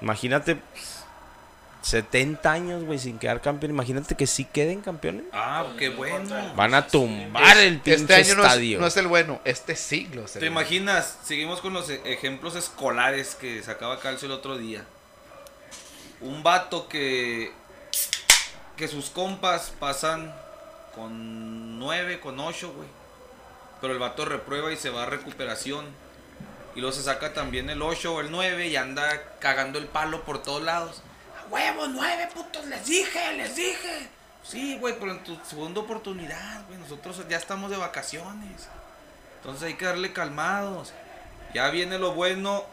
Imagínate 0.01 0.57
70 1.81 2.51
años, 2.51 2.83
güey, 2.83 2.99
sin 2.99 3.17
quedar 3.17 3.41
campeón. 3.41 3.71
Imagínate 3.71 4.15
que 4.15 4.27
sí 4.27 4.45
queden 4.45 4.81
campeones. 4.81 5.23
Ah, 5.33 5.65
qué 5.79 5.89
bueno. 5.89 6.53
Van 6.55 6.73
a 6.75 6.87
tumbar 6.87 7.57
el 7.57 7.79
pinche 7.79 8.01
Este 8.01 8.15
año 8.15 8.35
no 8.35 8.43
es, 8.43 8.47
estadio. 8.49 8.79
no 8.79 8.87
es 8.87 8.97
el 8.97 9.07
bueno, 9.07 9.41
este 9.45 9.75
siglo. 9.75 10.25
es 10.25 10.33
¿Te 10.33 10.39
bueno. 10.39 10.51
imaginas? 10.53 11.17
Seguimos 11.23 11.59
con 11.61 11.73
los 11.73 11.89
e- 11.89 12.01
ejemplos 12.05 12.55
escolares 12.55 13.35
que 13.35 13.63
sacaba 13.63 13.99
Calcio 13.99 14.27
el 14.27 14.31
otro 14.33 14.57
día. 14.57 14.85
Un 16.21 16.43
vato 16.43 16.87
que 16.87 17.51
que 18.77 18.87
sus 18.87 19.09
compas 19.11 19.71
pasan 19.79 20.33
con 20.95 21.77
9, 21.79 22.19
con 22.19 22.39
8, 22.39 22.73
güey. 22.75 22.87
Pero 23.79 23.93
el 23.93 23.99
vato 23.99 24.25
reprueba 24.25 24.71
y 24.71 24.77
se 24.77 24.89
va 24.89 25.03
a 25.03 25.05
recuperación. 25.07 25.85
Y 26.75 26.79
luego 26.79 26.95
se 26.95 27.03
saca 27.03 27.33
también 27.33 27.69
el 27.69 27.81
8 27.81 28.13
o 28.15 28.21
el 28.21 28.31
9 28.31 28.67
y 28.67 28.75
anda 28.75 29.35
cagando 29.39 29.77
el 29.79 29.85
palo 29.85 30.23
por 30.23 30.41
todos 30.41 30.61
lados. 30.63 31.01
¡A 31.51 31.53
huevo, 31.53 31.87
9 31.87 32.29
putos! 32.33 32.65
¡Les 32.67 32.85
dije, 32.85 33.33
les 33.33 33.55
dije! 33.55 34.07
Sí, 34.43 34.77
güey, 34.79 34.95
pero 34.97 35.11
en 35.11 35.23
tu 35.23 35.37
segunda 35.43 35.81
oportunidad, 35.81 36.65
güey. 36.67 36.79
Nosotros 36.79 37.21
ya 37.29 37.37
estamos 37.37 37.69
de 37.69 37.77
vacaciones. 37.77 38.69
Entonces 39.37 39.63
hay 39.63 39.73
que 39.73 39.85
darle 39.85 40.13
calmados. 40.13 40.93
Ya 41.53 41.69
viene 41.69 41.99
lo 41.99 42.13
bueno. 42.13 42.63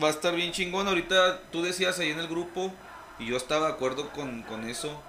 Va 0.00 0.08
a 0.08 0.10
estar 0.10 0.34
bien 0.34 0.52
chingón. 0.52 0.86
Ahorita 0.86 1.40
tú 1.50 1.62
decías 1.62 1.98
ahí 1.98 2.10
en 2.10 2.20
el 2.20 2.28
grupo. 2.28 2.72
Y 3.18 3.26
yo 3.26 3.36
estaba 3.36 3.66
de 3.66 3.72
acuerdo 3.72 4.10
con, 4.10 4.42
con 4.42 4.68
eso. 4.68 5.02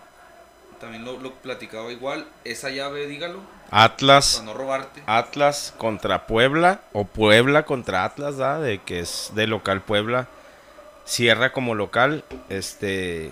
También 0.80 1.06
lo, 1.06 1.20
lo 1.20 1.34
platicaba 1.36 1.92
igual. 1.92 2.28
Esa 2.44 2.70
llave, 2.70 3.06
dígalo. 3.06 3.42
Atlas, 3.70 4.36
Para 4.38 4.46
no 4.46 4.54
robarte. 4.56 5.04
Atlas 5.06 5.74
contra 5.78 6.26
Puebla 6.26 6.82
o 6.94 7.06
Puebla 7.06 7.64
contra 7.64 8.04
Atlas, 8.04 8.38
¿da? 8.38 8.60
De 8.60 8.82
que 8.82 9.00
es 9.00 9.32
de 9.36 9.46
local 9.46 9.82
Puebla. 9.82 10.28
Cierra 11.10 11.52
como 11.52 11.74
local. 11.74 12.24
Este 12.50 13.32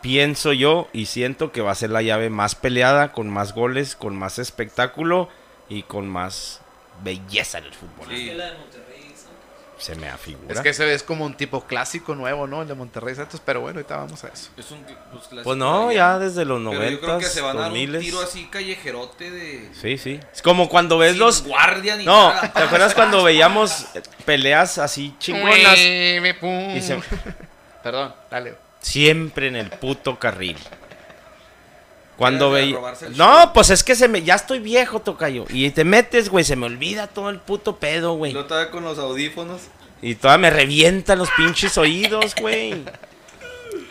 pienso 0.00 0.52
yo 0.52 0.88
y 0.92 1.06
siento 1.06 1.50
que 1.50 1.60
va 1.60 1.72
a 1.72 1.74
ser 1.74 1.90
la 1.90 2.02
llave 2.02 2.30
más 2.30 2.54
peleada, 2.54 3.10
con 3.10 3.28
más 3.28 3.52
goles, 3.52 3.96
con 3.96 4.16
más 4.16 4.38
espectáculo 4.38 5.28
y 5.68 5.82
con 5.82 6.08
más 6.08 6.60
belleza 7.02 7.58
en 7.58 7.64
el 7.64 7.74
fútbol. 7.74 8.06
Sí. 8.08 8.26
que 8.26 8.34
la 8.36 8.52
de 8.52 8.58
Monterrey, 8.58 9.02
Santos. 9.16 9.34
Se 9.80 9.94
me 9.94 10.08
afigura. 10.08 10.52
Es 10.54 10.60
que 10.60 10.68
ese 10.68 10.92
es 10.92 11.02
como 11.02 11.24
un 11.24 11.34
tipo 11.34 11.64
clásico 11.64 12.14
nuevo, 12.14 12.46
¿no? 12.46 12.60
El 12.62 12.68
de 12.68 12.74
Monterrey 12.74 13.14
Santos, 13.14 13.40
pero 13.44 13.62
bueno, 13.62 13.78
ahorita 13.78 13.96
vamos 13.96 14.22
a 14.24 14.28
eso. 14.28 14.50
Es 14.56 14.70
un 14.70 14.82
pues, 14.84 14.96
clásico 15.28 15.42
Pues 15.42 15.56
no, 15.56 15.88
de 15.88 15.94
ya 15.94 16.18
desde 16.18 16.44
los 16.44 16.58
Pero 16.60 16.72
yo 16.90 17.00
creo 17.00 17.18
que 17.18 17.24
90, 17.24 17.28
se 17.30 17.40
van 17.40 17.56
a 17.56 17.60
dar 17.62 17.72
un 17.72 17.78
2000. 17.78 18.00
tiro 18.00 18.20
así 18.20 18.46
callejerote 18.48 19.30
de. 19.30 19.70
Sí, 19.80 19.96
sí. 19.96 20.20
Es 20.32 20.42
como 20.42 20.68
cuando 20.68 20.98
ves 20.98 21.12
sin 21.12 21.20
los 21.20 21.42
guardia 21.44 21.96
ni 21.96 22.04
No, 22.04 22.28
nada. 22.28 22.52
¿te 22.52 22.62
acuerdas 22.62 22.94
cuando 22.94 23.24
veíamos 23.24 23.86
peleas 24.26 24.76
así 24.78 25.14
chingonas? 25.18 25.78
Y 25.78 26.80
se- 26.82 27.00
Perdón, 27.82 28.14
dale. 28.30 28.54
Siempre 28.80 29.48
en 29.48 29.56
el 29.56 29.70
puto 29.70 30.18
carril. 30.18 30.58
Cuando 32.20 32.50
veía. 32.50 32.76
No, 33.16 33.52
pues 33.54 33.70
es 33.70 33.82
que 33.82 33.94
se 33.94 34.06
me. 34.06 34.22
Ya 34.22 34.34
estoy 34.34 34.58
viejo, 34.58 35.00
tocayo. 35.00 35.46
Y 35.48 35.70
te 35.70 35.84
metes, 35.84 36.28
güey. 36.28 36.44
Se 36.44 36.54
me 36.54 36.66
olvida 36.66 37.06
todo 37.06 37.30
el 37.30 37.38
puto 37.40 37.76
pedo, 37.76 38.12
güey. 38.12 38.32
Lo 38.32 38.42
estaba 38.42 38.70
con 38.70 38.84
los 38.84 38.98
audífonos. 38.98 39.62
Y 40.02 40.14
todavía 40.16 40.50
me 40.50 40.50
revientan 40.54 41.18
los 41.18 41.30
pinches 41.36 41.76
oídos, 41.78 42.34
güey. 42.40 42.84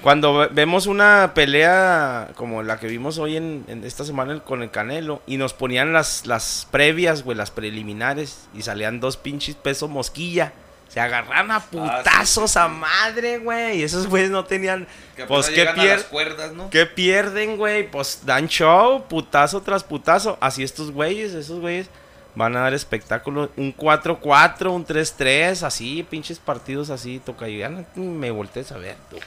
Cuando 0.01 0.33
ve- 0.37 0.49
vemos 0.51 0.85
una 0.87 1.31
pelea 1.33 2.29
como 2.35 2.63
la 2.63 2.79
que 2.79 2.87
vimos 2.87 3.17
hoy 3.17 3.35
en, 3.35 3.65
en 3.67 3.83
esta 3.83 4.05
semana 4.05 4.39
con 4.41 4.61
el 4.63 4.71
Canelo 4.71 5.21
y 5.27 5.37
nos 5.37 5.53
ponían 5.53 5.91
las, 5.91 6.25
las 6.25 6.67
previas, 6.71 7.23
güey, 7.23 7.35
las 7.37 7.51
preliminares 7.51 8.47
y 8.53 8.61
salían 8.61 8.99
dos 8.99 9.17
pinches 9.17 9.55
pesos 9.55 9.89
mosquilla. 9.89 10.53
Se 10.89 10.99
agarran 10.99 11.51
a 11.51 11.59
putazos 11.59 12.57
a 12.57 12.67
madre, 12.67 13.37
güey. 13.37 13.79
Y 13.79 13.83
esos 13.83 14.07
güeyes 14.07 14.31
no 14.31 14.43
tenían... 14.43 14.87
Que 15.15 15.25
Pues, 15.25 15.47
¿qué, 15.47 15.55
llegan 15.57 15.79
a 15.79 15.83
pier- 15.83 15.97
las 15.97 16.03
cuerdas, 16.05 16.51
¿no? 16.53 16.69
¿qué 16.71 16.85
pierden, 16.87 17.57
güey? 17.57 17.89
Pues 17.89 18.21
dan 18.25 18.47
show, 18.47 19.05
putazo 19.07 19.61
tras 19.61 19.83
putazo. 19.83 20.37
Así 20.41 20.63
estos 20.63 20.91
güeyes, 20.91 21.33
esos 21.33 21.59
güeyes 21.59 21.87
van 22.33 22.55
a 22.57 22.61
dar 22.61 22.73
espectáculo. 22.73 23.51
Un 23.55 23.75
4-4, 23.75 24.71
un 24.71 24.85
3-3, 24.85 25.61
así, 25.63 26.03
pinches 26.09 26.39
partidos 26.39 26.89
así, 26.89 27.19
toca. 27.23 27.47
Ya 27.47 27.69
no 27.69 27.85
me 27.95 28.31
voltees 28.31 28.71
a 28.71 28.77
ver, 28.77 28.95
tú. 29.11 29.17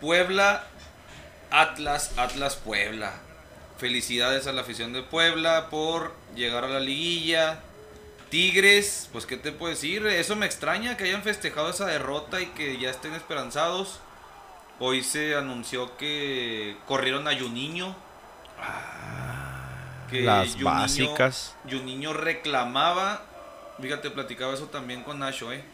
Puebla, 0.00 0.64
Atlas, 1.50 2.10
Atlas 2.16 2.56
Puebla. 2.56 3.12
Felicidades 3.78 4.46
a 4.46 4.52
la 4.52 4.62
afición 4.62 4.92
de 4.92 5.02
Puebla 5.02 5.68
por 5.70 6.14
llegar 6.34 6.64
a 6.64 6.68
la 6.68 6.80
liguilla. 6.80 7.60
Tigres, 8.30 9.08
pues 9.12 9.24
qué 9.26 9.36
te 9.36 9.52
puedo 9.52 9.70
decir, 9.72 10.06
eso 10.06 10.34
me 10.36 10.46
extraña 10.46 10.96
que 10.96 11.04
hayan 11.04 11.22
festejado 11.22 11.70
esa 11.70 11.86
derrota 11.86 12.40
y 12.40 12.46
que 12.46 12.78
ya 12.78 12.90
estén 12.90 13.14
esperanzados. 13.14 14.00
Hoy 14.78 15.02
se 15.02 15.36
anunció 15.36 15.96
que 15.96 16.76
corrieron 16.86 17.26
a 17.28 17.38
Juninho. 17.38 17.94
Que 20.10 20.22
Las 20.22 20.56
Juninho- 20.56 20.64
básicas. 20.64 21.54
Juninho 21.70 22.12
reclamaba, 22.12 23.22
fíjate, 23.80 24.10
platicaba 24.10 24.54
eso 24.54 24.66
también 24.66 25.02
con 25.02 25.18
Nacho, 25.18 25.52
eh. 25.52 25.64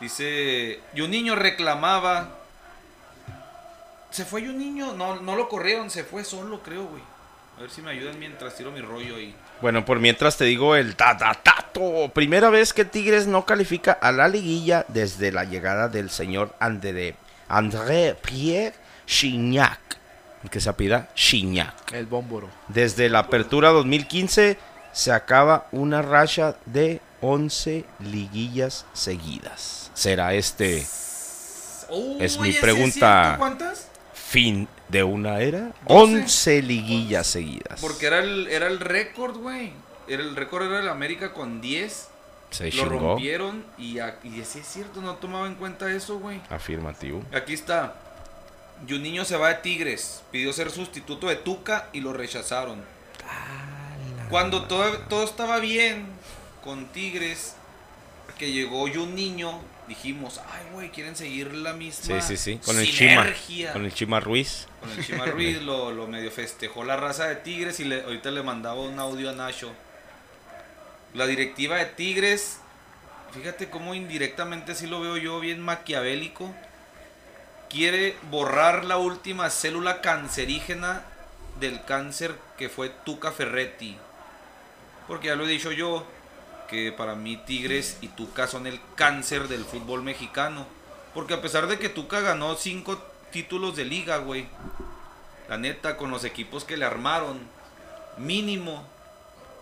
Dice, 0.00 0.80
Juninho 0.96 1.34
reclamaba. 1.36 2.36
¿Se 4.10 4.24
fue 4.24 4.44
Juninho? 4.44 4.92
No, 4.94 5.16
no 5.20 5.36
lo 5.36 5.48
corrieron, 5.48 5.88
se 5.90 6.04
fue 6.04 6.24
solo, 6.24 6.62
creo, 6.62 6.84
güey. 6.84 7.02
A 7.58 7.60
ver 7.62 7.70
si 7.70 7.80
me 7.82 7.90
ayudan 7.90 8.18
mientras 8.18 8.56
tiro 8.56 8.70
mi 8.72 8.80
rollo 8.80 9.16
ahí. 9.16 9.34
Bueno, 9.60 9.84
por 9.84 10.00
mientras 10.00 10.36
te 10.38 10.44
digo 10.44 10.74
el 10.74 10.96
tatatato. 10.96 12.10
Primera 12.14 12.48
vez 12.48 12.72
que 12.72 12.86
Tigres 12.86 13.26
no 13.26 13.44
califica 13.44 13.92
a 13.92 14.10
la 14.10 14.26
liguilla 14.26 14.86
desde 14.88 15.32
la 15.32 15.44
llegada 15.44 15.88
del 15.88 16.10
señor 16.10 16.54
André, 16.58 17.14
André 17.48 18.16
Pierre 18.22 18.74
Chignac. 19.06 19.78
Que 20.50 20.60
se 20.60 20.70
apida 20.70 21.10
Chignac. 21.14 21.92
El 21.92 22.06
bómboro. 22.06 22.48
Desde 22.68 23.10
la 23.10 23.18
apertura 23.20 23.68
2015 23.68 24.56
se 24.92 25.12
acaba 25.12 25.66
una 25.72 26.00
racha 26.00 26.56
de 26.64 27.02
11 27.20 27.84
liguillas 27.98 28.86
seguidas. 28.94 29.90
¿Será 29.92 30.32
este 30.32 30.78
Es 30.78 32.38
mi 32.38 32.48
Oye, 32.48 32.52
¿sí 32.52 32.60
pregunta. 32.60 33.34
¿Cuántas? 33.38 33.89
Fin 34.30 34.68
de 34.88 35.02
una 35.02 35.40
era? 35.40 35.72
Doce. 35.88 36.20
11 36.22 36.62
liguillas 36.62 37.26
seguidas. 37.26 37.80
Porque 37.80 38.06
era 38.06 38.20
el, 38.20 38.46
era 38.46 38.68
el 38.68 38.78
récord, 38.78 39.36
güey. 39.36 39.72
Era 40.06 40.22
el 40.22 40.36
récord 40.36 40.66
era 40.70 40.78
el 40.80 40.88
América 40.88 41.32
con 41.32 41.60
10. 41.60 42.08
se 42.50 42.64
Lo 42.66 42.70
chingó. 42.70 42.88
rompieron 42.88 43.64
y, 43.76 43.98
a- 43.98 44.18
y 44.24 44.30
sí 44.44 44.60
es 44.60 44.66
cierto, 44.66 45.00
no 45.02 45.14
tomaba 45.16 45.46
en 45.48 45.54
cuenta 45.56 45.90
eso, 45.92 46.18
güey. 46.20 46.40
Afirmativo. 46.48 47.22
Aquí 47.32 47.54
está. 47.54 47.94
Juninho 48.88 49.24
se 49.24 49.36
va 49.36 49.48
de 49.48 49.54
Tigres. 49.56 50.22
Pidió 50.30 50.52
ser 50.52 50.70
sustituto 50.70 51.28
de 51.28 51.36
Tuca 51.36 51.88
y 51.92 52.00
lo 52.00 52.12
rechazaron. 52.12 52.82
Cuando 54.30 54.64
todo, 54.64 54.96
todo 55.08 55.24
estaba 55.24 55.58
bien 55.58 56.06
con 56.62 56.86
Tigres, 56.86 57.54
que 58.38 58.52
llegó 58.52 58.86
Juninho, 58.88 59.60
dijimos, 59.90 60.40
ay, 60.52 60.62
güey, 60.72 60.90
quieren 60.90 61.14
seguir 61.16 61.52
la 61.52 61.72
misma 61.74 62.20
Sí, 62.22 62.26
sí, 62.26 62.36
sí. 62.36 62.60
Con 62.64 62.78
el 62.78 62.86
Chima. 62.86 63.22
sinergia". 63.24 63.72
Con 63.74 63.84
el 63.84 63.92
Chima 63.92 64.20
Ruiz. 64.20 64.66
Con 64.80 64.90
el 64.90 65.04
Chima 65.04 65.26
Ruiz 65.26 65.60
lo, 65.60 65.90
lo 65.90 66.06
medio 66.06 66.30
festejó 66.30 66.84
la 66.84 66.96
raza 66.96 67.26
de 67.26 67.36
Tigres 67.36 67.80
y 67.80 67.84
le- 67.84 68.02
ahorita 68.02 68.30
le 68.30 68.42
mandaba 68.42 68.80
un 68.80 68.98
audio 68.98 69.28
a 69.30 69.32
Nacho. 69.34 69.72
La 71.12 71.26
directiva 71.26 71.76
de 71.78 71.86
Tigres, 71.86 72.58
fíjate 73.32 73.68
cómo 73.68 73.94
indirectamente 73.94 74.74
sí 74.76 74.86
lo 74.86 75.00
veo 75.00 75.16
yo 75.16 75.40
bien 75.40 75.60
maquiavélico. 75.60 76.54
Quiere 77.68 78.16
borrar 78.30 78.84
la 78.84 78.96
última 78.96 79.50
célula 79.50 80.00
cancerígena 80.00 81.02
del 81.58 81.84
cáncer 81.84 82.34
que 82.56 82.68
fue 82.68 82.90
Tuca 83.04 83.32
Ferretti. 83.32 83.96
Porque 85.08 85.26
ya 85.28 85.34
lo 85.34 85.44
he 85.46 85.48
dicho 85.50 85.72
yo, 85.72 86.06
que 86.70 86.92
para 86.92 87.16
mí 87.16 87.36
Tigres 87.36 87.98
y 88.00 88.08
Tuca 88.08 88.46
son 88.46 88.68
el 88.68 88.80
cáncer 88.94 89.48
del 89.48 89.64
fútbol 89.64 90.02
mexicano. 90.02 90.66
Porque 91.12 91.34
a 91.34 91.42
pesar 91.42 91.66
de 91.66 91.80
que 91.80 91.88
Tuca 91.88 92.20
ganó 92.20 92.54
cinco 92.54 93.02
títulos 93.32 93.74
de 93.74 93.84
liga, 93.84 94.18
güey. 94.18 94.46
La 95.48 95.58
neta, 95.58 95.96
con 95.96 96.12
los 96.12 96.24
equipos 96.24 96.64
que 96.64 96.76
le 96.76 96.84
armaron, 96.84 97.40
mínimo, 98.16 98.84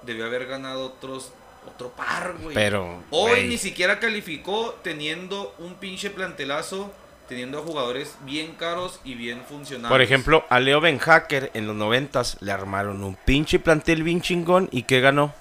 debió 0.03 0.27
haber 0.27 0.47
ganado 0.47 0.85
otros, 0.85 1.33
otro 1.67 1.89
par, 1.91 2.35
güey. 2.43 2.55
Pero, 2.55 3.03
Hoy 3.11 3.49
ni 3.49 3.57
siquiera 3.57 3.99
calificó 3.99 4.79
teniendo 4.83 5.55
un 5.59 5.77
pinche 5.77 6.11
plantelazo, 6.11 6.93
teniendo 7.27 7.59
a 7.59 7.63
jugadores 7.63 8.17
bien 8.27 8.53
caros 8.53 9.01
y 9.03 9.15
bien 9.15 9.43
funcionales. 9.49 9.91
Por 9.91 10.03
ejemplo, 10.03 10.45
a 10.51 10.61
Leo 10.61 10.83
Ben 10.83 10.99
Hacker 10.99 11.51
en 11.55 11.67
los 11.67 11.75
noventas 11.75 12.37
le 12.41 12.53
armaron 12.53 13.03
un 13.03 13.17
pinche 13.17 13.59
plantel 13.59 14.03
bien 14.03 14.21
chingón 14.21 14.69
y 14.71 14.83
¿qué 14.83 15.01
ganó? 15.01 15.33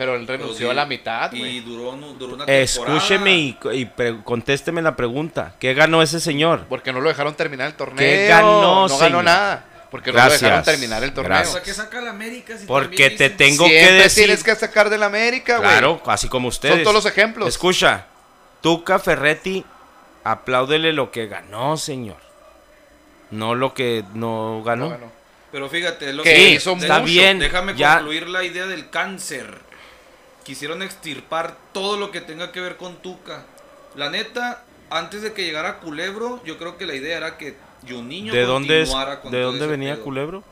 Pero 0.00 0.14
él 0.16 0.24
Pero 0.26 0.38
renunció 0.38 0.68
di- 0.68 0.70
a 0.70 0.74
la 0.74 0.86
mitad, 0.86 1.30
Y 1.34 1.60
duró, 1.60 1.92
duró 2.18 2.34
una 2.36 2.46
temporada. 2.46 2.62
Escúcheme 2.62 3.36
y, 3.36 3.58
y 3.72 3.84
pre- 3.84 4.16
contésteme 4.24 4.80
la 4.80 4.96
pregunta. 4.96 5.52
¿Qué 5.58 5.74
ganó 5.74 6.00
ese 6.00 6.20
señor? 6.20 6.64
Porque 6.70 6.90
no 6.90 7.02
lo 7.02 7.10
dejaron 7.10 7.34
terminar 7.34 7.66
el 7.66 7.74
torneo. 7.74 7.98
¿Qué 7.98 8.26
ganó, 8.26 8.62
No 8.62 8.88
señor? 8.88 9.02
ganó 9.02 9.22
nada. 9.22 9.66
Porque 9.90 10.10
no 10.10 10.14
Gracias, 10.14 10.40
lo 10.40 10.48
dejaron 10.48 10.64
terminar 10.64 11.04
el 11.04 11.12
torneo. 11.12 11.32
O 11.32 11.34
gracias. 11.34 11.52
sea, 11.52 11.62
que 11.62 11.74
saca 11.74 12.00
la 12.00 12.12
América 12.12 12.56
si 12.56 12.64
Porque 12.64 13.10
te 13.10 13.24
dicen- 13.28 13.36
tengo 13.36 13.66
que 13.68 13.92
decir. 13.92 14.24
tienes 14.24 14.42
que 14.42 14.54
sacar 14.54 14.88
de 14.88 14.96
la 14.96 15.04
América, 15.04 15.58
güey. 15.58 15.68
Claro, 15.68 16.00
así 16.06 16.28
como 16.28 16.48
ustedes. 16.48 16.76
Son 16.76 16.82
todos 16.84 16.94
los 16.94 17.04
ejemplos. 17.04 17.46
Escucha, 17.46 18.06
Tuca 18.62 18.98
Ferretti, 18.98 19.66
apláudele 20.24 20.94
lo 20.94 21.10
que 21.10 21.26
ganó, 21.26 21.76
señor. 21.76 22.16
No 23.30 23.54
lo 23.54 23.74
que 23.74 24.02
no 24.14 24.62
ganó. 24.64 24.84
No 24.86 24.90
ganó. 24.92 25.12
Pero 25.52 25.68
fíjate, 25.68 26.12
lo 26.14 26.22
Que 26.22 26.32
que 26.34 26.50
hizo 26.52 26.72
está 26.72 27.00
mucho. 27.00 27.04
bien. 27.12 27.38
Déjame 27.38 27.74
ya- 27.74 27.96
concluir 27.96 28.28
la 28.30 28.44
idea 28.44 28.66
del 28.66 28.88
cáncer. 28.88 29.68
Quisieron 30.50 30.82
extirpar 30.82 31.54
todo 31.72 31.96
lo 31.96 32.10
que 32.10 32.20
tenga 32.20 32.50
que 32.50 32.60
ver 32.60 32.76
con 32.76 32.96
Tuca. 32.96 33.44
La 33.94 34.10
neta, 34.10 34.64
antes 34.90 35.22
de 35.22 35.32
que 35.32 35.44
llegara 35.44 35.78
Culebro, 35.78 36.42
yo 36.44 36.58
creo 36.58 36.76
que 36.76 36.86
la 36.86 36.94
idea 36.96 37.16
era 37.18 37.38
que 37.38 37.54
Juninho 37.88 38.34
¿De 38.34 38.42
dónde, 38.42 38.82
es, 38.82 38.90
con 38.90 39.30
¿de 39.30 39.38
todo 39.38 39.42
dónde 39.52 39.58
ese 39.60 39.66
venía 39.68 39.94
pedo. 39.94 40.02
Culebro? 40.06 40.42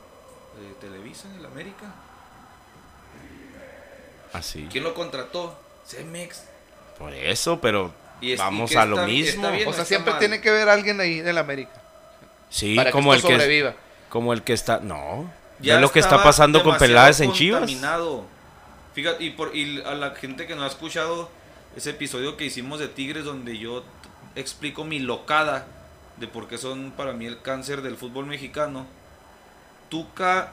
De 0.57 0.87
Televisa, 0.87 1.27
en 1.27 1.39
el 1.39 1.45
América. 1.47 1.93
Así. 4.31 4.69
¿Quién 4.71 4.85
lo 4.85 4.93
contrató? 4.93 5.59
Cemex. 5.85 6.43
Por 6.97 7.13
eso, 7.13 7.59
pero 7.59 7.91
Y 8.21 8.31
es- 8.31 8.39
vamos 8.39 8.71
y 8.71 8.75
a 8.77 8.79
está- 8.83 8.85
lo 8.89 8.95
está 8.95 9.05
mismo. 9.07 9.51
bien. 9.51 9.67
O 9.67 9.73
sea, 9.73 9.83
siempre 9.83 10.11
mal. 10.13 10.19
tiene 10.21 10.39
que 10.39 10.47
haber 10.47 10.69
alguien 10.69 11.01
ahí 11.01 11.19
en 11.19 11.35
la 11.35 11.41
América. 11.41 11.73
Sí, 12.49 12.73
para 12.77 12.91
como 12.91 13.09
que 13.11 13.17
el 13.17 13.21
que 13.23 13.31
sobreviva. 13.33 13.73
como 14.07 14.31
el 14.31 14.43
que 14.43 14.53
está, 14.53 14.79
no. 14.79 15.29
Ya 15.59 15.75
es 15.75 15.81
lo 15.81 15.91
que 15.91 15.99
está 15.99 16.23
pasando 16.23 16.63
con 16.63 16.77
Peláez 16.77 17.19
en 17.19 17.33
Chivas. 17.33 17.69
Fíjate, 18.93 19.23
y, 19.23 19.29
por, 19.31 19.55
y 19.55 19.81
a 19.81 19.93
la 19.93 20.11
gente 20.15 20.47
que 20.47 20.55
no 20.55 20.63
ha 20.63 20.67
escuchado 20.67 21.29
ese 21.75 21.91
episodio 21.91 22.37
que 22.37 22.45
hicimos 22.45 22.79
de 22.79 22.87
Tigres 22.87 23.23
donde 23.23 23.57
yo 23.57 23.83
explico 24.35 24.83
mi 24.83 24.99
locada 24.99 25.67
de 26.17 26.27
por 26.27 26.47
qué 26.47 26.57
son 26.57 26.91
para 26.91 27.13
mí 27.13 27.25
el 27.25 27.41
cáncer 27.41 27.81
del 27.81 27.95
fútbol 27.97 28.25
mexicano. 28.25 28.87
Tuca 29.89 30.51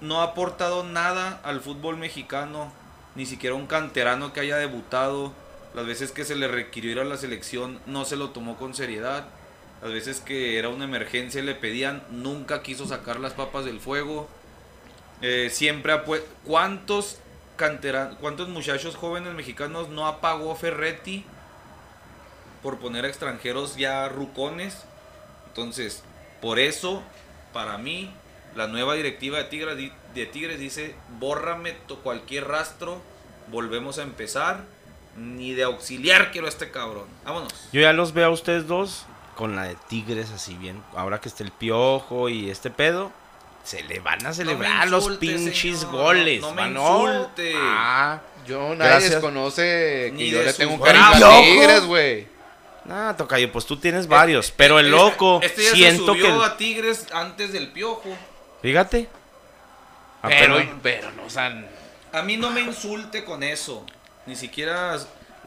no 0.00 0.20
ha 0.20 0.24
aportado 0.24 0.84
nada 0.84 1.40
al 1.44 1.60
fútbol 1.60 1.96
mexicano, 1.96 2.72
ni 3.14 3.26
siquiera 3.26 3.54
un 3.54 3.66
canterano 3.66 4.32
que 4.32 4.40
haya 4.40 4.56
debutado. 4.56 5.32
Las 5.74 5.86
veces 5.86 6.12
que 6.12 6.24
se 6.24 6.36
le 6.36 6.48
requirió 6.48 6.92
ir 6.92 7.00
a 7.00 7.04
la 7.04 7.16
selección 7.16 7.80
no 7.86 8.04
se 8.04 8.16
lo 8.16 8.30
tomó 8.30 8.56
con 8.56 8.74
seriedad. 8.74 9.26
Las 9.82 9.92
veces 9.92 10.20
que 10.20 10.58
era 10.58 10.68
una 10.68 10.84
emergencia 10.84 11.40
y 11.42 11.44
le 11.44 11.54
pedían, 11.54 12.02
nunca 12.10 12.62
quiso 12.62 12.86
sacar 12.86 13.20
las 13.20 13.34
papas 13.34 13.64
del 13.64 13.80
fuego. 13.80 14.28
Eh, 15.20 15.50
siempre 15.52 15.92
ha 15.92 16.04
pu- 16.04 16.22
¿Cuántos 16.44 17.18
cuántos 18.20 18.48
muchachos 18.48 18.96
jóvenes 18.96 19.34
mexicanos 19.34 19.88
no 19.88 20.06
apagó 20.06 20.54
Ferretti 20.54 21.24
por 22.62 22.78
poner 22.78 23.04
a 23.04 23.08
extranjeros 23.08 23.76
ya 23.76 24.08
rucones? 24.08 24.84
Entonces, 25.48 26.02
por 26.40 26.58
eso, 26.58 27.02
para 27.52 27.78
mí, 27.78 28.10
la 28.56 28.66
nueva 28.66 28.94
directiva 28.94 29.38
de 29.38 29.44
Tigres, 29.44 29.92
de 30.14 30.26
Tigres 30.26 30.58
dice, 30.58 30.94
bórrame 31.18 31.76
cualquier 32.02 32.48
rastro, 32.48 33.00
volvemos 33.50 33.98
a 33.98 34.02
empezar, 34.02 34.64
ni 35.16 35.54
de 35.54 35.64
auxiliar 35.64 36.32
quiero 36.32 36.46
a 36.46 36.50
este 36.50 36.70
cabrón. 36.70 37.06
Vámonos. 37.24 37.52
Yo 37.72 37.80
ya 37.80 37.92
los 37.92 38.12
veo 38.12 38.26
a 38.26 38.30
ustedes 38.30 38.66
dos 38.66 39.06
con 39.36 39.56
la 39.56 39.64
de 39.64 39.76
Tigres 39.88 40.30
así 40.30 40.54
bien. 40.54 40.82
Ahora 40.96 41.20
que 41.20 41.28
está 41.28 41.44
el 41.44 41.52
piojo 41.52 42.28
y 42.28 42.50
este 42.50 42.70
pedo, 42.70 43.12
se 43.64 43.82
le 43.82 43.98
van 43.98 44.24
a 44.26 44.32
celebrar 44.32 44.88
los 44.88 45.04
insulte, 45.04 45.26
pinches 45.26 45.78
señor, 45.80 45.92
goles. 45.92 46.40
no 46.42 46.52
me 46.52 46.62
mano. 46.62 47.08
insulte. 47.12 47.52
Ah, 47.56 48.20
Yo 48.46 48.74
nadie 48.74 48.90
Gracias. 48.90 49.10
desconoce 49.12 50.10
Ni 50.12 50.18
que 50.18 50.28
yo 50.30 50.38
de 50.40 50.44
le 50.44 50.52
tengo 50.52 50.74
un 50.74 50.80
cariño 50.80 51.04
a 51.06 51.16
¡Piojo! 51.16 51.40
Tigres, 51.40 51.84
güey. 51.86 52.28
nah, 52.84 53.14
tocayo, 53.14 53.50
pues 53.50 53.64
tú 53.64 53.78
tienes 53.78 54.06
varios. 54.06 54.50
pero 54.50 54.78
el 54.78 54.86
Este- 54.86 54.96
loco, 54.98 55.40
este 55.42 55.62
ya 55.64 55.70
se 55.70 55.76
siento 55.76 56.12
que. 56.12 56.28
a 56.28 56.56
Tigres 56.58 57.06
antes 57.12 57.52
del 57.54 57.72
piojo. 57.72 58.14
Fíjate. 58.62 59.08
Pero, 60.22 60.56
Apenas 60.56 60.74
pero 60.82 61.10
no, 61.12 61.24
o 61.24 61.30
sea, 61.30 61.66
A 62.12 62.22
mí 62.22 62.36
no 62.36 62.50
me 62.50 62.60
insulte 62.62 63.24
con 63.24 63.42
eso. 63.42 63.84
Ni 64.26 64.36
siquiera. 64.36 64.98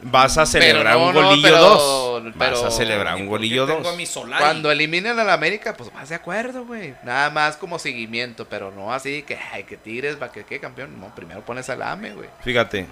Vas 0.02 0.38
a 0.38 0.46
celebrar 0.46 0.94
no, 0.96 1.06
un 1.08 1.14
golillo 1.14 1.42
pero- 1.42 1.58
2. 1.58 2.34
Vas 2.36 2.62
a 2.62 2.70
celebrar 2.70 3.14
un 3.16 3.26
golillo 3.26 3.66
tengo 3.66 3.80
2. 3.82 3.94
a 3.94 3.96
mi 3.96 4.04
Solari. 4.06 4.42
cuando 4.42 4.70
eliminen 4.70 5.18
a 5.18 5.24
la 5.24 5.32
América, 5.34 5.74
pues 5.76 5.92
vas 5.92 6.08
de 6.08 6.14
acuerdo, 6.16 6.64
güey. 6.66 6.94
Nada 7.04 7.30
más 7.30 7.56
como 7.56 7.78
seguimiento, 7.78 8.44
pero 8.48 8.70
no 8.70 8.92
así 8.92 9.22
que, 9.22 9.36
ay, 9.52 9.64
que 9.64 9.76
Tigres 9.76 10.20
va 10.20 10.30
que 10.30 10.44
qué 10.44 10.60
campeón. 10.60 11.00
No, 11.00 11.14
primero 11.14 11.40
pones 11.42 11.70
al 11.70 11.82
AME, 11.82 12.12
güey. 12.12 12.28
Fíjate, 12.42 12.86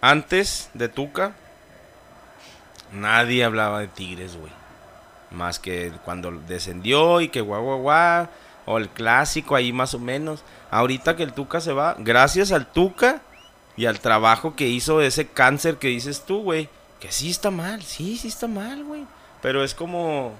antes 0.00 0.70
de 0.74 0.88
Tuca, 0.88 1.32
nadie 2.92 3.44
hablaba 3.44 3.80
de 3.80 3.88
Tigres, 3.88 4.36
güey. 4.36 4.52
Más 5.30 5.58
que 5.58 5.92
cuando 6.04 6.30
descendió 6.30 7.20
y 7.20 7.28
que 7.28 7.40
guau, 7.40 7.62
guau, 7.62 7.78
guau, 7.82 8.28
o 8.64 8.78
el 8.78 8.88
clásico 8.88 9.54
ahí 9.56 9.72
más 9.72 9.94
o 9.94 9.98
menos. 9.98 10.42
Ahorita 10.70 11.16
que 11.16 11.22
el 11.22 11.32
Tuca 11.32 11.60
se 11.60 11.72
va, 11.72 11.94
gracias 11.98 12.52
al 12.52 12.66
Tuca, 12.66 13.20
y 13.78 13.86
al 13.86 14.00
trabajo 14.00 14.54
que 14.56 14.66
hizo 14.66 15.00
ese 15.00 15.26
cáncer 15.28 15.76
que 15.76 15.88
dices 15.88 16.24
tú, 16.26 16.42
güey. 16.42 16.68
Que 17.00 17.10
sí 17.12 17.30
está 17.30 17.50
mal, 17.50 17.82
sí, 17.82 18.16
sí 18.18 18.28
está 18.28 18.46
mal, 18.48 18.84
güey. 18.84 19.06
Pero 19.40 19.62
es 19.64 19.72
como... 19.74 20.34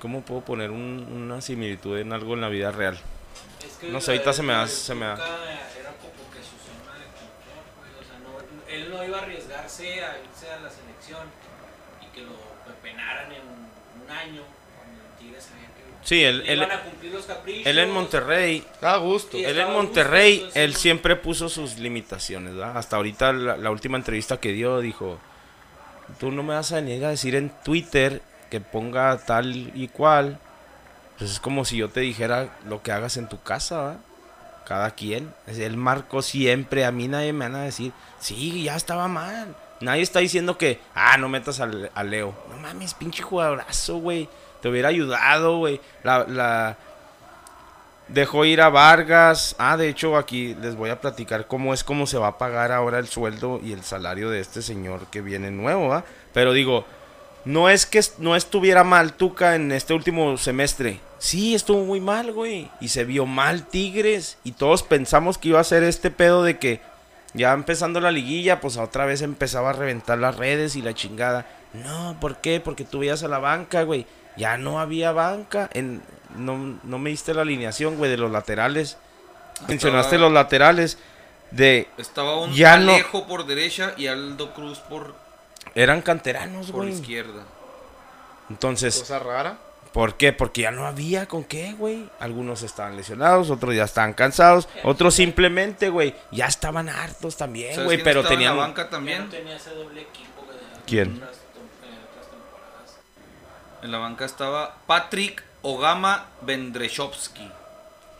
¿Cómo 0.00 0.20
puedo 0.22 0.40
poner 0.42 0.70
un- 0.70 1.06
una 1.10 1.40
similitud 1.40 1.98
en 1.98 2.12
algo 2.12 2.34
en 2.34 2.40
la 2.42 2.48
vida 2.48 2.70
real? 2.72 2.98
Es 3.64 3.76
que 3.78 3.88
No 3.88 4.00
sé, 4.00 4.12
ahorita 4.12 4.32
se 4.32 4.42
me 4.42 4.52
da- 4.52 4.66
se 4.68 4.94
me 4.94 5.06
da. 5.06 5.14
Era 5.14 5.92
como 6.00 6.24
que 6.32 6.40
su 6.44 6.56
zona 6.60 6.92
de 6.98 7.06
confort, 7.16 7.68
güey. 7.78 7.92
O 8.00 8.04
sea, 8.04 8.18
no, 8.20 8.68
él 8.68 8.90
no 8.90 9.04
iba 9.04 9.18
a 9.18 9.22
arriesgarse 9.22 10.04
a 10.04 10.16
irse 10.20 10.50
a 10.52 10.60
la 10.60 10.68
selección 10.70 11.24
y 12.02 12.06
que 12.14 12.20
lo 12.22 12.36
pepenaran 12.66 13.32
en 13.32 13.42
un 13.48 14.10
año. 14.10 14.42
Cuando 14.76 15.00
el 15.04 15.12
Tigre 15.18 15.40
sabía 15.40 15.68
que 15.72 15.73
Sí, 16.04 16.22
él, 16.22 16.42
él, 16.46 16.58
iban 16.58 16.70
a 16.70 16.80
cumplir 16.82 17.12
los 17.12 17.24
caprichos. 17.24 17.66
él 17.66 17.78
en 17.78 17.90
Monterrey 17.90 18.64
Está 18.72 18.92
a 18.92 18.96
gusto. 18.98 19.36
Él 19.38 19.44
en 19.58 19.66
gusto, 19.66 19.72
Monterrey, 19.82 20.46
él 20.54 20.74
siempre 20.76 21.16
puso 21.16 21.48
sus 21.48 21.78
limitaciones, 21.78 22.54
¿verdad? 22.54 22.76
Hasta 22.76 22.96
ahorita 22.96 23.32
la, 23.32 23.56
la 23.56 23.70
última 23.70 23.96
entrevista 23.96 24.36
que 24.38 24.52
dio 24.52 24.80
dijo, 24.80 25.18
tú 26.20 26.30
no 26.30 26.42
me 26.42 26.54
vas 26.54 26.72
a 26.72 26.76
venir 26.76 27.04
a 27.04 27.08
decir 27.10 27.34
en 27.34 27.50
Twitter 27.64 28.20
que 28.50 28.60
ponga 28.60 29.16
tal 29.18 29.72
y 29.74 29.88
cual. 29.88 30.38
Pues 31.18 31.30
es 31.30 31.40
como 31.40 31.64
si 31.64 31.76
yo 31.76 31.88
te 31.90 32.00
dijera 32.00 32.48
lo 32.68 32.82
que 32.82 32.90
hagas 32.92 33.16
en 33.16 33.28
tu 33.28 33.40
casa, 33.40 33.80
¿verdad? 33.82 34.00
Cada 34.66 34.90
quien. 34.92 35.32
Es- 35.46 35.58
Él 35.58 35.76
marcó 35.76 36.22
siempre, 36.22 36.84
a 36.84 36.90
mí 36.90 37.06
nadie 37.08 37.32
me 37.32 37.44
van 37.46 37.54
a 37.54 37.62
decir, 37.64 37.92
sí, 38.20 38.64
ya 38.64 38.76
estaba 38.76 39.08
mal. 39.08 39.54
Nadie 39.80 40.02
está 40.02 40.18
diciendo 40.20 40.58
que, 40.58 40.80
ah, 40.94 41.16
no 41.18 41.28
metas 41.28 41.60
al- 41.60 41.90
a, 41.94 42.02
Leo. 42.04 42.34
No 42.50 42.56
mames, 42.58 42.94
pinche 42.94 43.22
jugadorazo, 43.22 43.96
güey. 43.98 44.28
Te 44.64 44.70
hubiera 44.70 44.88
ayudado, 44.88 45.58
güey. 45.58 45.78
La, 46.04 46.78
Dejó 48.08 48.46
ir 48.46 48.62
a 48.62 48.70
Vargas. 48.70 49.54
Ah, 49.58 49.76
de 49.76 49.90
hecho, 49.90 50.16
aquí 50.16 50.54
les 50.54 50.74
voy 50.74 50.88
a 50.88 51.02
platicar 51.02 51.46
cómo 51.46 51.74
es 51.74 51.84
cómo 51.84 52.06
se 52.06 52.16
va 52.16 52.28
a 52.28 52.38
pagar 52.38 52.72
ahora 52.72 52.98
el 52.98 53.06
sueldo 53.06 53.60
y 53.62 53.72
el 53.72 53.82
salario 53.82 54.30
de 54.30 54.40
este 54.40 54.62
señor 54.62 55.08
que 55.10 55.20
viene 55.20 55.50
nuevo, 55.50 55.88
¿va? 55.88 56.06
Pero 56.32 56.54
digo, 56.54 56.86
no 57.44 57.68
es 57.68 57.84
que 57.84 58.00
no 58.16 58.36
estuviera 58.36 58.84
mal 58.84 59.12
Tuca 59.12 59.54
en 59.54 59.70
este 59.70 59.92
último 59.92 60.38
semestre. 60.38 60.98
Sí, 61.18 61.54
estuvo 61.54 61.84
muy 61.84 62.00
mal, 62.00 62.32
güey. 62.32 62.70
Y 62.80 62.88
se 62.88 63.04
vio 63.04 63.26
mal 63.26 63.66
Tigres. 63.66 64.38
Y 64.44 64.52
todos 64.52 64.82
pensamos 64.82 65.36
que 65.36 65.48
iba 65.48 65.60
a 65.60 65.64
ser 65.64 65.82
este 65.82 66.10
pedo 66.10 66.42
de 66.42 66.58
que 66.58 66.80
ya 67.34 67.52
empezando 67.52 68.00
la 68.00 68.10
liguilla, 68.10 68.62
pues 68.62 68.78
otra 68.78 69.04
vez 69.04 69.20
empezaba 69.20 69.70
a 69.70 69.74
reventar 69.74 70.16
las 70.16 70.36
redes 70.36 70.74
y 70.74 70.80
la 70.80 70.94
chingada. 70.94 71.44
No, 71.74 72.16
¿por 72.18 72.38
qué? 72.38 72.60
Porque 72.60 72.84
tú 72.84 73.00
veías 73.00 73.22
a 73.24 73.28
la 73.28 73.40
banca, 73.40 73.82
güey. 73.82 74.06
Ya 74.36 74.56
no 74.56 74.80
había 74.80 75.12
banca. 75.12 75.68
En, 75.72 76.02
no, 76.36 76.78
no 76.82 76.98
me 76.98 77.10
diste 77.10 77.34
la 77.34 77.42
alineación, 77.42 77.96
güey, 77.96 78.10
de 78.10 78.16
los 78.16 78.30
laterales. 78.30 78.96
Mencionaste 79.68 80.18
los 80.18 80.32
laterales. 80.32 80.98
De. 81.50 81.88
Estaba 81.98 82.38
un 82.40 82.52
Ya 82.52 82.76
no- 82.76 82.92
Alejo 82.92 83.26
por 83.26 83.46
derecha 83.46 83.94
y 83.96 84.08
Aldo 84.08 84.52
Cruz 84.54 84.78
por, 84.80 85.14
Eran 85.76 86.02
canteranos, 86.02 86.70
por 86.72 86.82
güey. 86.86 86.94
izquierda. 86.94 87.44
Entonces, 88.50 88.98
Cosa 88.98 89.18
rara. 89.20 89.58
¿por 89.92 90.16
qué? 90.16 90.32
Porque 90.32 90.62
ya 90.62 90.72
no 90.72 90.86
había 90.86 91.26
con 91.26 91.44
qué, 91.44 91.72
güey. 91.74 92.10
Algunos 92.18 92.62
estaban 92.62 92.96
lesionados, 92.96 93.50
otros 93.50 93.74
ya 93.74 93.84
estaban 93.84 94.12
cansados, 94.14 94.68
otros 94.82 95.14
simplemente, 95.14 95.88
güey, 95.90 96.14
ya 96.32 96.46
estaban 96.46 96.88
hartos 96.88 97.36
también, 97.36 97.70
¿Sabes 97.74 97.84
güey, 97.86 98.02
pero 98.02 98.24
tenían. 98.24 98.56
la 98.56 98.62
banca 98.66 98.84
Ya 98.84 98.90
también. 98.90 99.24
no 99.26 99.30
tenía 99.30 99.54
ese 99.56 99.70
doble 99.70 100.00
equipo 100.02 100.42
que 100.46 100.52
de 100.52 100.58
¿Quién 100.86 101.20
tem- 101.20 101.22
eh, 101.22 101.28
otras 102.10 102.28
temporadas. 102.30 102.96
En 103.84 103.92
la 103.92 103.98
banca 103.98 104.24
estaba 104.24 104.76
Patrick 104.86 105.44
Ogama 105.62 106.26
Vendreshovsky, 106.40 107.46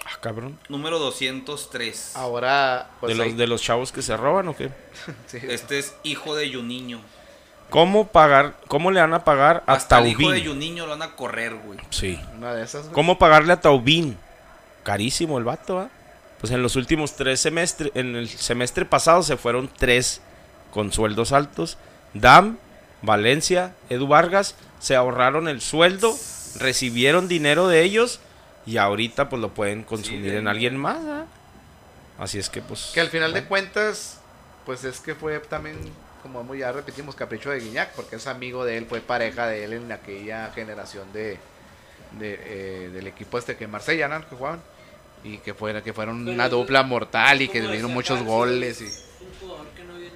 Ah, 0.04 0.18
cabrón. 0.20 0.58
número 0.68 0.98
203. 0.98 2.14
Ahora, 2.16 2.90
pues 3.00 3.16
¿De, 3.16 3.24
los, 3.24 3.36
¿De 3.38 3.46
los 3.46 3.62
chavos 3.62 3.90
que 3.90 4.02
se 4.02 4.14
roban 4.14 4.46
o 4.48 4.54
qué? 4.54 4.70
sí. 5.26 5.38
Este 5.48 5.78
es 5.78 5.94
hijo 6.02 6.36
de 6.36 6.52
Juninho. 6.52 7.00
¿Cómo 7.70 8.08
pagar? 8.08 8.56
¿Cómo 8.68 8.90
le 8.90 9.00
van 9.00 9.14
a 9.14 9.24
pagar 9.24 9.64
a 9.66 9.72
Hasta 9.72 10.00
el 10.00 10.08
hijo 10.08 10.30
de 10.30 10.40
Taubín? 10.40 10.46
Juninho 10.46 10.84
lo 10.84 10.90
van 10.90 11.02
a 11.02 11.16
correr, 11.16 11.54
güey. 11.54 11.78
Sí. 11.88 12.20
una 12.36 12.52
de 12.52 12.62
esas. 12.62 12.82
güey. 12.82 12.92
¿Cómo 12.94 13.18
pagarle 13.18 13.54
a 13.54 13.60
Taubín? 13.62 14.18
Carísimo 14.82 15.38
el 15.38 15.44
vato, 15.44 15.78
¿ah? 15.78 15.88
Pues 16.40 16.52
en 16.52 16.62
los 16.62 16.76
últimos 16.76 17.16
tres 17.16 17.40
semestres, 17.40 17.90
en 17.94 18.14
el 18.16 18.28
semestre 18.28 18.84
pasado 18.84 19.22
se 19.22 19.38
fueron 19.38 19.70
tres 19.74 20.20
con 20.70 20.92
sueldos 20.92 21.32
altos. 21.32 21.78
Dam, 22.12 22.58
Valencia, 23.04 23.74
Edu 23.90 24.06
Vargas 24.06 24.54
se 24.80 24.96
ahorraron 24.96 25.48
el 25.48 25.60
sueldo, 25.60 26.16
recibieron 26.58 27.28
dinero 27.28 27.68
de 27.68 27.82
ellos 27.82 28.20
y 28.66 28.76
ahorita 28.78 29.28
pues 29.28 29.40
lo 29.42 29.52
pueden 29.54 29.82
consumir 29.82 30.34
en 30.34 30.48
alguien 30.48 30.76
más, 30.76 30.98
¿ah? 31.04 31.26
Así 32.18 32.38
es 32.38 32.48
que 32.48 32.62
pues... 32.62 32.90
Que 32.94 33.00
al 33.00 33.08
final 33.08 33.32
de 33.32 33.44
cuentas, 33.44 34.18
pues 34.64 34.84
es 34.84 35.00
que 35.00 35.14
fue 35.14 35.38
también, 35.40 35.76
como 36.22 36.54
ya 36.54 36.70
repetimos, 36.72 37.14
capricho 37.14 37.50
de 37.50 37.60
Guiñac, 37.60 37.92
porque 37.94 38.16
es 38.16 38.26
amigo 38.26 38.64
de 38.64 38.78
él, 38.78 38.86
fue 38.86 39.00
pareja 39.00 39.46
de 39.48 39.64
él 39.64 39.72
en 39.72 39.90
aquella 39.92 40.50
generación 40.54 41.12
de, 41.12 41.38
de, 42.18 42.40
eh, 42.44 42.90
del 42.92 43.06
equipo 43.08 43.36
este 43.38 43.56
que 43.56 43.66
Marsella, 43.66 44.06
¿no? 44.08 44.20
Que 44.28 44.36
jugaban. 44.36 44.60
Y 45.24 45.38
que, 45.38 45.54
fuera, 45.54 45.82
que 45.82 45.92
fueron 45.92 46.22
Pero 46.24 46.34
una 46.34 46.48
dupla 46.48 46.82
mortal 46.82 47.40
y 47.42 47.48
que 47.48 47.60
como 47.60 47.72
dieron 47.72 47.92
muchos 47.92 48.22
goles. 48.22 48.80
Y... 48.80 48.84
Es 48.84 49.04
un 49.20 49.40
jugador 49.40 49.66
que 49.74 49.82
no 49.84 49.94
viene 49.94 50.10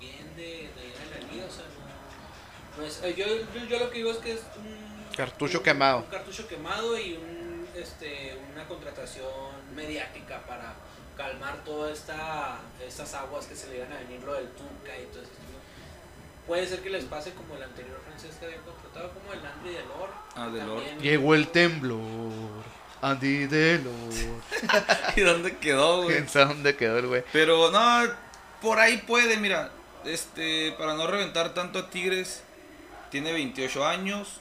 bien 0.00 0.34
de, 0.36 0.42
de 0.42 0.48
ir 0.48 0.94
a 0.96 1.26
la 1.26 1.32
liga, 1.32 1.46
o 1.46 1.50
sea, 1.52 1.64
no. 1.64 2.71
no 2.71 2.71
es- 2.71 2.71
eh, 2.71 2.71
yo, 2.88 3.26
yo, 3.26 3.64
yo 3.68 3.78
lo 3.78 3.90
que 3.90 3.98
digo 3.98 4.10
es 4.10 4.18
que 4.18 4.32
es 4.32 4.40
un. 4.56 4.82
Cartucho 5.16 5.58
un- 5.58 5.64
quemado. 5.64 5.98
Un 5.98 6.04
cartucho 6.06 6.46
quemado 6.48 6.98
y 6.98 7.14
un, 7.14 7.66
este, 7.76 8.38
una 8.52 8.66
contratación 8.66 9.26
mediática 9.74 10.40
para 10.46 10.74
calmar 11.16 11.62
todas 11.64 11.98
esta, 11.98 12.58
estas 12.86 13.12
aguas 13.14 13.46
que 13.46 13.54
se 13.54 13.68
le 13.68 13.76
iban 13.78 13.92
a 13.92 13.96
venir, 13.98 14.22
lo 14.22 14.34
del 14.34 14.48
Tuca 14.48 14.96
y 15.00 15.04
todo 15.12 15.22
eso. 15.22 15.30
Puede 16.46 16.66
ser 16.66 16.80
que 16.80 16.90
les 16.90 17.04
pase 17.04 17.32
como 17.34 17.54
el 17.56 17.62
anterior 17.62 18.00
francés 18.04 18.34
que 18.40 18.46
había 18.46 18.58
contratado, 18.62 19.10
como 19.12 19.32
el 19.32 19.46
Andri 19.46 19.70
Delor. 19.74 20.08
Ah, 20.34 20.48
Delor. 20.48 20.82
Llegó 21.00 21.34
el 21.34 21.48
temblor. 21.48 22.02
Andy 23.00 23.46
Delor. 23.46 23.92
¿Y 25.16 25.20
dónde 25.20 25.56
quedó, 25.58 26.02
güey? 26.02 26.16
¿Quién 26.16 26.28
sabe 26.28 26.54
dónde 26.54 26.76
quedó 26.76 26.98
el 26.98 27.06
güey? 27.08 27.24
Pero 27.32 27.70
no, 27.70 28.08
por 28.60 28.78
ahí 28.80 28.98
puede, 28.98 29.36
mira. 29.36 29.70
Este, 30.04 30.72
para 30.72 30.94
no 30.94 31.06
reventar 31.06 31.54
tanto 31.54 31.78
a 31.78 31.90
Tigres, 31.90 32.42
tiene 33.12 33.32
28 33.32 33.86
años. 33.86 34.40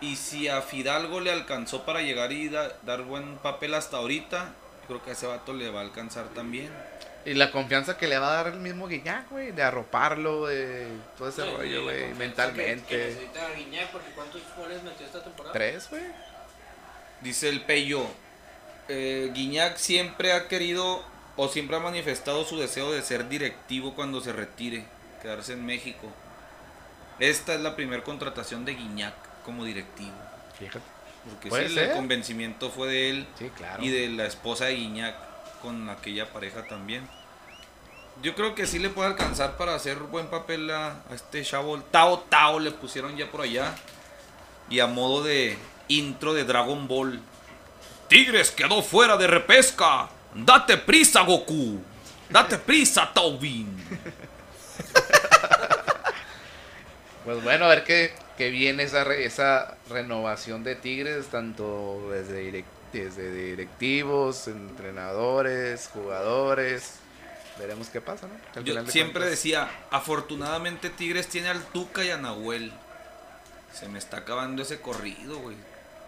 Y 0.00 0.14
si 0.14 0.46
a 0.46 0.62
Fidalgo 0.62 1.18
le 1.18 1.32
alcanzó 1.32 1.84
para 1.84 2.02
llegar 2.02 2.30
y 2.30 2.48
da- 2.48 2.72
dar 2.84 3.02
buen 3.02 3.36
papel 3.38 3.74
hasta 3.74 3.96
ahorita, 3.96 4.52
creo 4.86 5.02
que 5.02 5.10
a 5.10 5.12
ese 5.14 5.26
vato 5.26 5.52
le 5.52 5.70
va 5.70 5.80
a 5.80 5.82
alcanzar 5.82 6.28
también. 6.28 6.70
Y 7.24 7.34
la 7.34 7.50
confianza 7.50 7.98
que 7.98 8.06
le 8.06 8.16
va 8.18 8.28
a 8.30 8.44
dar 8.44 8.52
el 8.54 8.60
mismo 8.60 8.86
Guiñac, 8.86 9.28
güey, 9.28 9.50
de 9.50 9.62
arroparlo, 9.62 10.46
de 10.46 10.86
todo 11.18 11.28
ese 11.28 11.44
rollo, 11.44 11.82
güey, 11.82 11.82
confianza 11.82 12.06
que- 12.06 12.12
Que 12.12 12.14
mentalmente. 12.14 12.96
necesita 12.96 13.44
a 13.46 13.50
Guiñac, 13.50 13.88
porque 13.90 14.10
¿cuántos 14.14 14.40
goles 14.56 14.82
metió 14.84 15.04
esta 15.04 15.24
temporada? 15.24 15.52
Tres, 15.52 15.90
güey. 15.90 16.02
Dice 17.20 17.48
el 17.48 17.62
Peyo, 17.62 18.06
eh, 18.88 19.30
Guiñac 19.34 19.76
siempre 19.78 20.32
ha 20.32 20.46
querido 20.46 21.02
o 21.36 21.48
siempre 21.48 21.76
ha 21.76 21.80
manifestado 21.80 22.44
su 22.44 22.58
deseo 22.58 22.92
de 22.92 23.02
ser 23.02 23.28
directivo 23.28 23.94
cuando 23.96 24.20
se 24.20 24.32
retire, 24.32 24.84
quedarse 25.20 25.54
en 25.54 25.66
México. 25.66 26.06
Esta 27.18 27.54
es 27.54 27.60
la 27.60 27.74
primera 27.76 28.02
contratación 28.04 28.64
de 28.64 28.74
Guiñac 28.74 29.14
como 29.44 29.64
directivo. 29.64 30.12
Fíjate. 30.58 30.80
Porque 31.28 31.68
sí, 31.68 31.78
el 31.78 31.92
convencimiento 31.92 32.70
fue 32.70 32.88
de 32.88 33.10
él 33.10 33.26
Sí, 33.38 33.50
claro. 33.56 33.82
y 33.82 33.88
de 33.90 34.08
la 34.08 34.24
esposa 34.26 34.66
de 34.66 34.74
Guiñac 34.76 35.14
con 35.60 35.88
aquella 35.90 36.32
pareja 36.32 36.66
también. 36.66 37.06
Yo 38.22 38.34
creo 38.34 38.54
que 38.54 38.66
sí 38.66 38.78
le 38.78 38.88
puede 38.88 39.08
alcanzar 39.10 39.56
para 39.56 39.74
hacer 39.74 39.98
buen 39.98 40.28
papel 40.28 40.70
a, 40.70 41.02
a 41.10 41.14
este 41.14 41.42
chavo. 41.44 41.78
Tao 41.90 42.20
Tao 42.20 42.58
le 42.58 42.70
pusieron 42.70 43.16
ya 43.16 43.30
por 43.30 43.42
allá. 43.42 43.74
Y 44.70 44.80
a 44.80 44.86
modo 44.86 45.22
de 45.22 45.56
intro 45.88 46.34
de 46.34 46.44
Dragon 46.44 46.88
Ball. 46.88 47.20
Tigres 48.08 48.50
quedó 48.50 48.82
fuera 48.82 49.16
de 49.16 49.26
repesca. 49.26 50.08
Date 50.34 50.78
prisa, 50.78 51.22
Goku. 51.22 51.80
Date 52.30 52.58
prisa, 52.58 53.10
Taubin. 53.12 53.76
Pues 57.28 57.44
bueno, 57.44 57.66
a 57.66 57.68
ver 57.68 57.84
qué, 57.84 58.12
qué 58.38 58.48
viene 58.48 58.84
esa, 58.84 59.04
re- 59.04 59.26
esa 59.26 59.76
renovación 59.90 60.64
de 60.64 60.76
Tigres, 60.76 61.26
tanto 61.26 62.08
desde, 62.10 62.64
desde 62.92 63.30
directivos, 63.32 64.48
entrenadores, 64.48 65.90
jugadores. 65.92 67.00
Veremos 67.58 67.88
qué 67.90 68.00
pasa, 68.00 68.28
¿no? 68.28 68.62
Yo 68.62 68.74
de 68.74 68.90
siempre 68.90 69.12
cuentas- 69.20 69.30
decía, 69.30 69.68
afortunadamente 69.90 70.88
Tigres 70.88 71.26
tiene 71.28 71.48
al 71.48 71.62
Tuca 71.66 72.02
y 72.02 72.10
a 72.10 72.16
Nahuel. 72.16 72.72
Se 73.74 73.88
me 73.88 73.98
está 73.98 74.18
acabando 74.18 74.62
ese 74.62 74.80
corrido, 74.80 75.38
güey. 75.38 75.56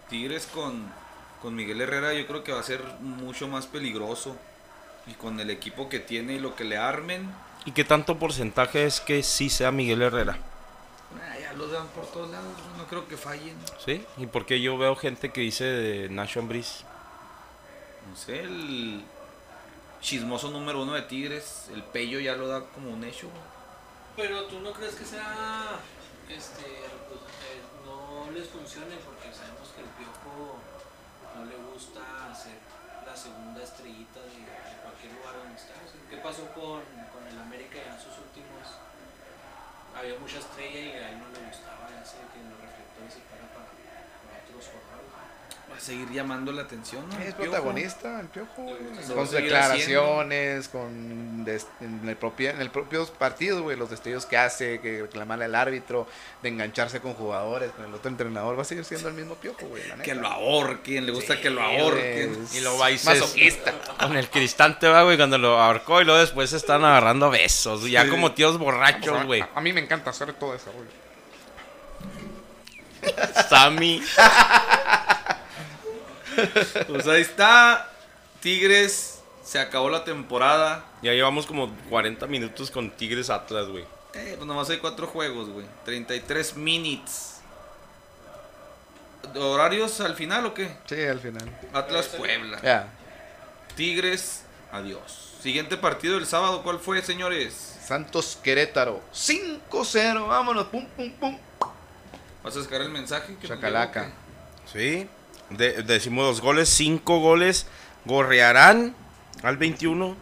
Tigres 0.09 0.47
con, 0.47 0.91
con 1.39 1.53
Miguel 1.53 1.81
Herrera 1.81 2.13
yo 2.15 2.25
creo 2.25 2.43
que 2.43 2.51
va 2.51 2.61
a 2.61 2.63
ser 2.63 2.81
mucho 2.99 3.47
más 3.47 3.67
peligroso. 3.67 4.35
Y 5.05 5.13
con 5.13 5.39
el 5.39 5.51
equipo 5.51 5.87
que 5.87 5.99
tiene 5.99 6.33
y 6.33 6.39
lo 6.39 6.55
que 6.55 6.63
le 6.63 6.77
armen, 6.77 7.29
¿Y 7.63 7.73
qué 7.73 7.83
tanto 7.83 8.17
porcentaje 8.17 8.85
es 8.85 9.01
que 9.01 9.21
sí 9.21 9.49
sea 9.51 9.71
Miguel 9.71 10.01
Herrera? 10.01 10.39
Ya 11.51 11.57
los 11.57 11.71
dan 11.71 11.87
por 11.89 12.05
todos 12.07 12.29
lados, 12.29 12.53
no 12.77 12.85
creo 12.85 13.07
que 13.07 13.17
fallen. 13.17 13.57
¿Sí? 13.83 14.05
¿Y 14.17 14.27
porque 14.27 14.61
yo 14.61 14.77
veo 14.77 14.95
gente 14.95 15.31
que 15.31 15.41
dice 15.41 15.65
de 15.65 16.09
Nacho 16.09 16.39
Ambriz? 16.39 16.83
No 18.09 18.15
sé, 18.15 18.39
el, 18.41 19.03
chismoso 20.01 20.49
número 20.49 20.81
uno 20.81 20.93
de 20.93 21.03
Tigres, 21.03 21.69
el 21.73 21.83
Pello 21.83 22.19
ya 22.19 22.35
lo 22.35 22.47
da 22.47 22.65
como 22.73 22.91
un 22.91 23.03
hecho. 23.03 23.27
Pero 24.15 24.45
tú 24.45 24.59
no 24.59 24.71
crees 24.73 24.95
que 24.95 25.05
sea, 25.05 25.79
este, 26.27 26.65
pues, 27.07 27.21
eh, 27.21 27.61
no 27.85 28.31
les 28.31 28.47
funcione 28.49 28.95
porque 29.05 29.33
sabemos 29.33 29.69
que 29.75 29.81
el 29.81 29.89
piojo 29.99 30.57
no 31.35 31.45
le 31.45 31.55
gusta 31.71 32.01
ser 32.35 32.59
la 33.05 33.15
segunda 33.15 33.63
estrellita 33.63 34.19
de, 34.21 34.41
de 34.41 34.81
cualquier 34.81 35.13
lugar 35.13 35.35
donde 35.37 35.55
está. 35.55 35.73
¿Qué 36.09 36.17
pasó 36.17 36.47
con, 36.53 36.81
con 37.13 37.27
el 37.27 37.39
América 37.39 37.77
en 37.77 37.97
sus 37.99 38.17
últimos? 38.17 38.90
Había 39.95 40.17
mucha 40.19 40.39
estrella 40.39 40.79
y 40.79 40.91
a 40.97 41.09
él 41.11 41.19
no 41.19 41.27
le 41.29 41.47
gustaba 41.47 41.89
ese 42.01 42.17
que 42.31 42.39
los 42.47 42.57
reflectores 42.59 43.13
se 43.13 43.21
fueran 43.27 43.49
para, 43.53 43.69
para 43.69 44.43
otros 44.43 44.65
jugadores. 44.71 45.30
Va 45.71 45.77
a 45.77 45.79
seguir 45.79 46.09
llamando 46.11 46.51
la 46.51 46.63
atención, 46.63 47.07
¿no? 47.09 47.17
Es 47.19 47.33
protagonista, 47.33 48.19
el 48.19 48.27
piojo, 48.27 48.65
va 48.65 49.15
Con 49.15 49.25
sus 49.25 49.31
declaraciones, 49.31 50.67
con 50.67 51.45
des- 51.45 51.65
en 51.79 52.07
el 52.07 52.15
propio, 52.17 52.49
en 52.49 52.59
el 52.61 52.69
propios 52.69 53.09
partidos, 53.09 53.61
güey, 53.61 53.77
los 53.77 53.89
destellos 53.89 54.25
que 54.25 54.37
hace, 54.37 54.79
que 54.81 55.01
reclamarle 55.03 55.45
al 55.45 55.55
árbitro, 55.55 56.07
de 56.43 56.49
engancharse 56.49 56.99
con 56.99 57.13
jugadores, 57.13 57.71
con 57.71 57.85
el 57.85 57.93
otro 57.93 58.09
entrenador, 58.11 58.57
va 58.57 58.63
a 58.63 58.65
seguir 58.65 58.83
siendo 58.85 59.07
el 59.07 59.13
mismo 59.15 59.35
piojo, 59.35 59.65
güey. 59.67 59.87
la 59.87 59.95
Que 59.97 60.13
lo 60.13 60.27
ahorquen, 60.27 61.05
le 61.05 61.11
gusta 61.13 61.35
Sí, 61.35 61.41
que 61.41 61.49
lo 61.49 61.61
ahorquen. 61.61 62.43
es 62.43 62.55
Y 62.55 62.59
lo 62.59 62.77
va 62.77 62.89
masoquista. 63.05 63.73
Con 64.01 64.17
el 64.17 64.29
cristante, 64.29 64.87
va, 64.89 65.03
güey, 65.03 65.15
cuando 65.17 65.37
lo 65.37 65.59
ahorcó 65.61 66.01
y 66.01 66.05
luego 66.05 66.19
después 66.19 66.49
se 66.49 66.57
están 66.57 66.83
agarrando 66.83 67.27
a 67.27 67.29
besos. 67.29 67.89
Ya 67.89 68.09
como 68.09 68.33
tíos 68.33 68.57
borrachos, 68.57 69.25
güey. 69.25 69.41
A, 69.41 69.49
a 69.55 69.61
mí 69.61 69.71
me 69.73 69.79
encanta 69.79 70.09
hacer 70.09 70.33
todo 70.33 70.53
eso, 70.53 70.71
güey. 70.73 70.87
Sammy. 73.49 74.03
Pues 76.87 77.07
ahí 77.07 77.21
está. 77.21 77.89
Tigres, 78.41 79.21
se 79.43 79.59
acabó 79.59 79.89
la 79.89 80.03
temporada. 80.03 80.85
Ya 81.01 81.13
llevamos 81.13 81.45
como 81.45 81.71
40 81.89 82.25
minutos 82.27 82.71
con 82.71 82.89
Tigres 82.91 83.29
Atlas, 83.29 83.67
güey. 83.67 83.83
Eh, 84.13 84.33
pues 84.35 84.45
nomás 84.45 84.69
hay 84.69 84.77
cuatro 84.77 85.07
juegos, 85.07 85.49
güey. 85.49 85.65
33 85.85 86.55
minutes. 86.57 87.41
¿Horarios 89.35 90.01
al 90.01 90.15
final 90.15 90.45
o 90.47 90.53
qué? 90.53 90.75
Sí, 90.85 91.01
al 91.03 91.19
final. 91.19 91.49
Atlas 91.73 92.07
Puebla. 92.07 92.59
Ya. 92.61 92.87
Tigres, 93.75 94.43
adiós. 94.71 95.35
Siguiente 95.41 95.77
partido 95.77 96.15
del 96.15 96.25
sábado, 96.25 96.61
¿cuál 96.63 96.79
fue, 96.79 97.01
señores? 97.01 97.79
Santos 97.85 98.37
Querétaro. 98.43 99.01
5-0. 99.13 100.27
Vámonos. 100.27 100.67
Pum, 100.67 100.85
pum, 100.95 101.11
pum. 101.13 101.37
¿Vas 102.43 102.57
a 102.57 102.63
sacar 102.63 102.81
el 102.81 102.89
mensaje? 102.89 103.35
que 103.39 103.47
Chacalaca. 103.47 104.11
Sí. 104.71 105.07
De- 105.57 105.83
decimos 105.83 106.25
dos 106.25 106.41
goles, 106.41 106.69
cinco 106.69 107.19
goles. 107.19 107.67
Gorrearán 108.05 108.95
al 109.43 109.57
21. 109.57 110.15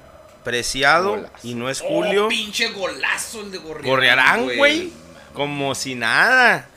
Preciado. 0.44 1.12
Golazo. 1.12 1.34
Y 1.44 1.54
no 1.56 1.70
es? 1.70 1.82
Julio. 1.82 2.26
Oh, 2.26 2.30
pinche 2.30 2.70
golazo 2.72 3.42
el 3.42 3.52
de 3.52 3.58
Gorriarán. 3.58 3.90
Gorrearán, 3.90 4.58
güey. 4.58 4.92
Como 5.34 5.76
si 5.76 5.96
nada. 5.96 6.68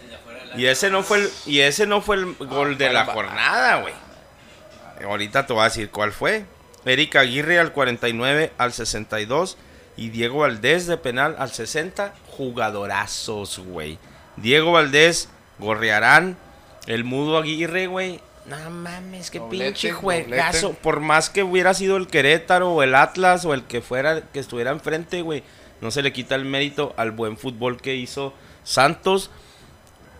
Y 0.56 0.66
ese 0.66 0.90
no 0.90 1.02
fue 1.02 1.18
el, 1.18 1.30
y 1.46 1.60
ese 1.60 1.86
no 1.86 2.02
fue 2.02 2.16
el 2.16 2.34
gol 2.34 2.76
de 2.76 2.92
la 2.92 3.06
jornada, 3.06 3.80
güey. 3.80 3.94
Ahorita 5.04 5.46
te 5.46 5.52
voy 5.52 5.62
a 5.62 5.64
decir 5.64 5.90
cuál 5.90 6.12
fue. 6.12 6.44
Eric 6.84 7.16
Aguirre 7.16 7.58
al 7.58 7.72
49, 7.72 8.52
al 8.58 8.72
62 8.72 9.56
y 9.96 10.10
Diego 10.10 10.40
Valdés 10.40 10.86
de 10.86 10.96
penal 10.98 11.36
al 11.38 11.50
60. 11.52 12.12
Jugadorazos, 12.36 13.58
güey. 13.60 13.98
Diego 14.36 14.72
Valdés, 14.72 15.28
Gorrearán, 15.58 16.36
el 16.86 17.04
mudo 17.04 17.38
Aguirre, 17.38 17.86
güey. 17.86 18.20
No 18.46 18.70
mames, 18.70 19.30
qué 19.30 19.38
Doblete, 19.38 19.64
pinche 19.66 19.92
juegazo. 19.92 20.60
doblete. 20.68 20.82
Por 20.82 21.00
más 21.00 21.30
que 21.30 21.42
hubiera 21.42 21.74
sido 21.74 21.96
el 21.96 22.08
Querétaro 22.08 22.72
o 22.72 22.82
el 22.82 22.94
Atlas 22.94 23.44
o 23.44 23.54
el 23.54 23.64
que 23.64 23.80
fuera, 23.80 24.22
que 24.32 24.40
estuviera 24.40 24.70
enfrente, 24.72 25.22
güey. 25.22 25.42
No 25.80 25.90
se 25.90 26.02
le 26.02 26.12
quita 26.12 26.34
el 26.34 26.44
mérito 26.44 26.92
al 26.96 27.10
buen 27.12 27.36
fútbol 27.36 27.80
que 27.80 27.94
hizo 27.94 28.32
Santos. 28.64 29.30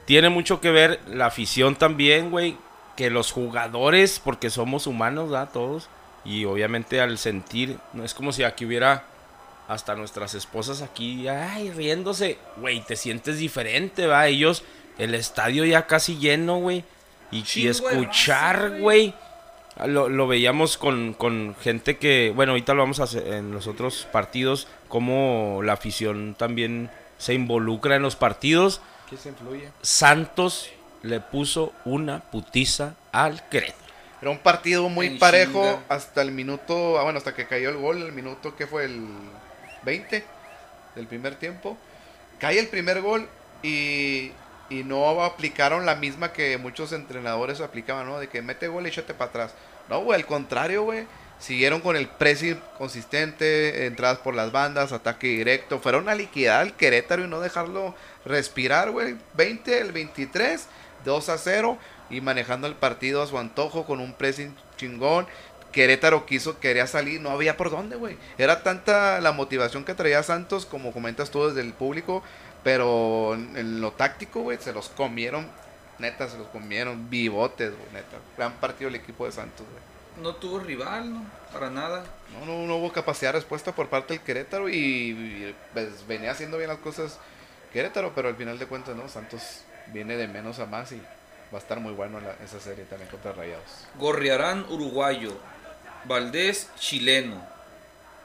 Tiene 0.06 0.28
mucho 0.28 0.60
que 0.60 0.70
ver 0.70 1.00
la 1.06 1.26
afición 1.26 1.76
también, 1.76 2.30
güey. 2.30 2.56
Que 2.96 3.10
los 3.10 3.32
jugadores, 3.32 4.20
porque 4.22 4.50
somos 4.50 4.86
humanos, 4.86 5.30
¿verdad? 5.30 5.50
Todos. 5.52 5.88
Y 6.24 6.44
obviamente 6.44 7.00
al 7.00 7.18
sentir, 7.18 7.78
no 7.92 8.04
es 8.04 8.14
como 8.14 8.32
si 8.32 8.44
aquí 8.44 8.64
hubiera 8.66 9.04
hasta 9.68 9.94
nuestras 9.94 10.34
esposas 10.34 10.82
aquí, 10.82 11.26
ay, 11.28 11.70
riéndose. 11.70 12.38
Güey, 12.58 12.84
te 12.84 12.96
sientes 12.96 13.38
diferente, 13.38 14.06
¿va? 14.06 14.26
Ellos, 14.26 14.62
el 14.98 15.14
estadio 15.14 15.64
ya 15.64 15.86
casi 15.86 16.18
lleno, 16.18 16.58
güey. 16.58 16.84
Y, 17.33 17.66
escuchar, 17.66 18.78
güey. 18.78 19.14
Lo, 19.87 20.09
lo 20.09 20.26
veíamos 20.28 20.76
con, 20.76 21.14
con 21.14 21.57
gente 21.61 21.97
que, 21.97 22.30
bueno, 22.37 22.53
ahorita 22.53 22.74
lo 22.74 22.83
vamos 22.83 23.01
a 23.01 23.05
hacer 23.05 23.26
en 23.26 23.53
los 23.53 23.66
otros 23.66 24.07
partidos, 24.12 24.68
cómo 24.89 25.61
la 25.64 25.72
afición 25.72 26.37
también 26.39 26.91
se 27.16 27.35
involucra 27.35 27.97
en 27.97 28.03
los 28.03 28.14
partidos. 28.14 28.83
¿Qué 29.09 29.16
se 29.16 29.30
influye? 29.30 29.70
Santos 29.80 30.70
le 31.03 31.20
puso 31.20 31.72
una 31.85 32.20
putiza 32.20 32.95
al 33.12 33.49
Querétaro. 33.49 33.83
Era 34.20 34.30
un 34.30 34.39
partido 34.39 34.89
muy 34.89 35.07
En 35.07 35.18
parejo 35.18 35.62
chinga. 35.62 35.85
hasta 35.89 36.22
el 36.22 36.30
minuto, 36.30 36.99
ah, 36.99 37.03
bueno, 37.03 37.18
hasta 37.18 37.35
que 37.35 37.47
cayó 37.47 37.70
el 37.70 37.76
gol, 37.76 38.03
el 38.03 38.12
minuto 38.12 38.55
que 38.55 38.66
fue 38.66 38.85
el 38.85 39.05
20 39.85 40.24
del 40.95 41.07
primer 41.07 41.35
tiempo. 41.37 41.76
Cae 42.39 42.59
el 42.59 42.68
primer 42.68 43.01
gol 43.01 43.28
y, 43.62 44.30
y 44.72 44.84
no 44.84 45.22
aplicaron 45.22 45.84
la 45.84 45.96
misma 45.96 46.32
que 46.32 46.56
muchos 46.56 46.92
entrenadores 46.92 47.60
aplicaban, 47.60 48.06
¿no? 48.06 48.18
De 48.18 48.28
que 48.28 48.40
mete 48.40 48.68
gol 48.68 48.86
y 48.86 48.88
échate 48.88 49.12
para 49.12 49.28
atrás. 49.28 49.54
No, 49.88 50.00
güey, 50.00 50.18
al 50.18 50.26
contrario, 50.26 50.84
güey. 50.84 51.06
Siguieron 51.38 51.80
con 51.80 51.96
el 51.96 52.08
pressing 52.08 52.58
consistente, 52.78 53.86
entradas 53.86 54.18
por 54.18 54.34
las 54.34 54.52
bandas, 54.52 54.92
ataque 54.92 55.26
directo. 55.26 55.80
Fueron 55.80 56.08
a 56.08 56.14
liquidar 56.14 56.60
al 56.60 56.74
Querétaro 56.74 57.24
y 57.24 57.28
no 57.28 57.40
dejarlo 57.40 57.94
respirar, 58.24 58.92
güey. 58.92 59.16
20, 59.34 59.80
el 59.80 59.92
23, 59.92 60.66
2 61.04 61.28
a 61.28 61.38
0 61.38 61.78
y 62.08 62.20
manejando 62.20 62.66
el 62.66 62.74
partido 62.74 63.22
a 63.22 63.26
su 63.26 63.38
antojo 63.38 63.84
con 63.84 64.00
un 64.00 64.14
pressing 64.14 64.54
chingón. 64.76 65.26
Querétaro 65.72 66.26
quiso, 66.26 66.60
quería 66.60 66.86
salir, 66.86 67.20
no 67.20 67.30
había 67.30 67.56
por 67.56 67.70
dónde, 67.70 67.96
güey. 67.96 68.16
Era 68.38 68.62
tanta 68.62 69.20
la 69.20 69.32
motivación 69.32 69.84
que 69.84 69.94
traía 69.94 70.22
Santos, 70.22 70.66
como 70.66 70.92
comentas 70.92 71.30
tú 71.30 71.48
desde 71.48 71.62
el 71.62 71.72
público, 71.72 72.22
pero 72.62 73.34
en, 73.34 73.80
lo 73.80 73.92
táctico, 73.92 74.42
güey, 74.42 74.58
se 74.58 74.72
los 74.72 74.88
comieron, 74.88 75.48
neta, 75.98 76.28
se 76.28 76.38
los 76.38 76.46
comieron 76.48 77.08
vivotes, 77.10 77.70
güey, 77.70 77.92
neta. 77.92 78.18
Gran 78.36 78.52
partido 78.54 78.88
el 78.88 78.94
equipo 78.96 79.26
de 79.26 79.32
Santos, 79.32 79.66
güey. 79.70 80.22
No 80.22 80.34
tuvo 80.36 80.58
rival, 80.60 81.12
¿no? 81.12 81.24
Para 81.52 81.70
nada. 81.70 82.04
No, 82.38 82.44
no, 82.46 82.66
no 82.66 82.76
hubo 82.76 82.92
capacidad 82.92 83.32
de 83.32 83.38
respuesta 83.38 83.72
por 83.74 83.88
parte 83.88 84.12
del 84.14 84.22
Querétaro 84.22 84.68
y, 84.68 84.74
y, 84.76 85.54
pues, 85.72 86.06
venía 86.06 86.30
haciendo 86.32 86.58
bien 86.58 86.68
las 86.68 86.78
cosas 86.78 87.18
Querétaro, 87.72 88.12
pero 88.14 88.28
al 88.28 88.36
final 88.36 88.58
de 88.58 88.66
cuentas, 88.66 88.94
¿no? 88.94 89.08
Santos 89.08 89.62
viene 89.86 90.16
de 90.16 90.28
menos 90.28 90.58
a 90.58 90.66
más 90.66 90.92
y 90.92 90.96
va 91.52 91.58
a 91.58 91.58
estar 91.58 91.80
muy 91.80 91.92
bueno 91.94 92.20
la- 92.20 92.36
esa 92.44 92.60
serie 92.60 92.84
también 92.84 93.10
contra 93.10 93.32
Rayados. 93.32 93.64
Gorriarán, 93.98 94.66
uruguayo. 94.68 95.32
Valdés, 96.04 96.68
chileno. 96.78 97.42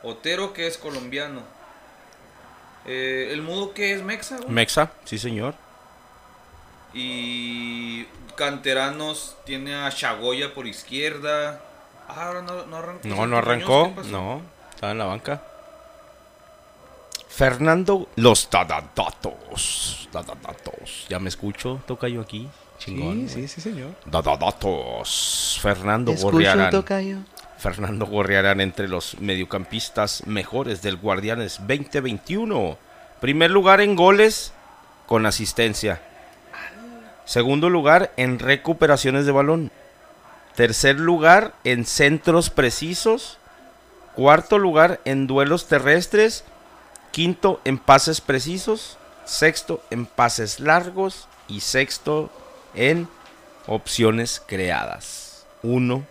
Otero, 0.03 0.51
que 0.53 0.67
es 0.67 0.77
colombiano. 0.77 1.41
Eh, 2.87 3.29
el 3.31 3.41
mudo, 3.41 3.73
que 3.73 3.93
es 3.93 4.01
mexa, 4.01 4.37
güey? 4.37 4.49
Mexa, 4.49 4.91
sí 5.03 5.17
señor. 5.17 5.55
Y 6.93 8.05
canteranos 8.35 9.35
tiene 9.45 9.75
a 9.75 9.91
Chagoya 9.91 10.53
por 10.53 10.67
izquierda. 10.67 11.61
Ah, 12.07 12.27
ahora 12.27 12.41
no, 12.41 12.65
no 12.65 12.77
arrancó. 12.77 13.07
No, 13.07 13.27
no 13.27 13.37
arrancó. 13.37 13.93
¿qué? 14.01 14.07
No, 14.09 14.41
estaba 14.73 14.93
en 14.93 14.97
la 14.97 15.05
banca. 15.05 15.43
Fernando, 17.27 18.07
los 18.15 18.49
dadadatos. 18.49 20.09
Dadadatos. 20.11 21.05
Ya 21.09 21.19
me 21.19 21.29
escucho, 21.29 21.81
toca 21.85 22.07
yo 22.07 22.21
aquí. 22.21 22.47
Chingón. 22.79 23.27
güey. 23.27 23.47
sí, 23.47 23.61
señor. 23.61 23.91
Dadadatos. 24.05 25.59
Fernando 25.61 26.13
Gorriarán. 26.13 26.71
Fernando 27.57 28.05
Gorriarán 28.05 28.61
entre 28.61 28.87
los 28.87 29.19
mediocampistas 29.19 30.25
mejores 30.27 30.81
del 30.81 30.97
Guardianes 30.97 31.57
2021. 31.59 32.77
Primer 33.19 33.51
lugar 33.51 33.81
en 33.81 33.95
goles 33.95 34.53
con 35.07 35.25
asistencia. 35.25 36.01
Segundo 37.25 37.69
lugar 37.69 38.13
en 38.15 38.39
recuperaciones 38.39 39.25
de 39.25 39.31
balón. 39.31 39.71
Tercer 40.55 40.99
lugar 40.99 41.53
en 41.63 41.85
centros 41.85 42.49
precisos. 42.49 43.37
Cuarto 44.15 44.59
lugar 44.59 45.01
en 45.05 45.25
duelos 45.25 45.67
terrestres. 45.67 46.43
Quinto 47.11 47.59
en 47.65 47.79
pases 47.79 48.21
precisos. 48.21 48.97
Sexto 49.25 49.83
en 49.89 50.05
pases 50.05 50.59
largos. 50.59 51.27
Y 51.47 51.61
sexto 51.61 52.29
en 52.75 53.07
opciones 53.65 54.41
creadas. 54.45 55.45
Uno 55.63 56.05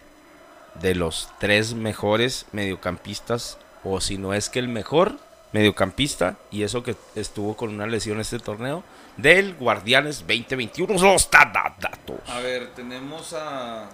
de 0.80 0.94
los 0.94 1.28
tres 1.38 1.74
mejores 1.74 2.46
mediocampistas, 2.52 3.58
o 3.84 4.00
si 4.00 4.18
no 4.18 4.34
es 4.34 4.48
que 4.48 4.58
el 4.58 4.68
mejor 4.68 5.18
mediocampista, 5.52 6.36
y 6.50 6.62
eso 6.62 6.82
que 6.82 6.96
estuvo 7.14 7.56
con 7.56 7.70
una 7.70 7.86
lesión 7.86 8.20
este 8.20 8.38
torneo, 8.38 8.84
del 9.16 9.54
Guardianes 9.54 10.20
2021. 10.20 10.92
Los 10.94 11.30
datos. 11.30 12.20
A 12.28 12.40
ver, 12.40 12.74
tenemos 12.74 13.32
a 13.32 13.88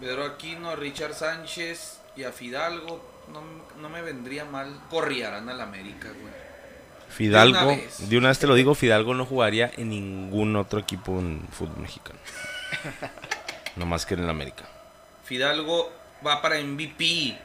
Pedro 0.00 0.24
Aquino, 0.24 0.70
a 0.70 0.76
Richard 0.76 1.14
Sánchez 1.14 2.00
y 2.16 2.24
a 2.24 2.32
Fidalgo. 2.32 3.02
no, 3.32 3.42
no 3.80 3.88
me 3.88 4.02
vendría 4.02 4.44
mal 4.44 4.80
corriarán 4.90 5.48
al 5.48 5.60
América, 5.60 6.08
güey. 6.08 6.46
Fidalgo, 7.08 7.58
De 7.58 7.64
de 7.66 8.18
una 8.18 8.18
una, 8.18 8.28
vez. 8.28 8.28
vez 8.28 8.38
te 8.40 8.46
lo 8.46 8.54
digo, 8.54 8.74
Fidalgo 8.74 9.14
no 9.14 9.24
jugaría 9.24 9.70
en 9.76 9.90
ningún 9.90 10.56
otro 10.56 10.80
equipo 10.80 11.18
en 11.18 11.46
fútbol 11.50 11.78
mexicano. 11.78 12.18
no 13.76 13.86
más 13.86 14.04
que 14.04 14.14
en 14.14 14.20
el 14.20 14.30
América. 14.30 14.64
Fidalgo 15.26 15.92
va 16.26 16.40
para 16.40 16.60
MVP. 16.60 17.36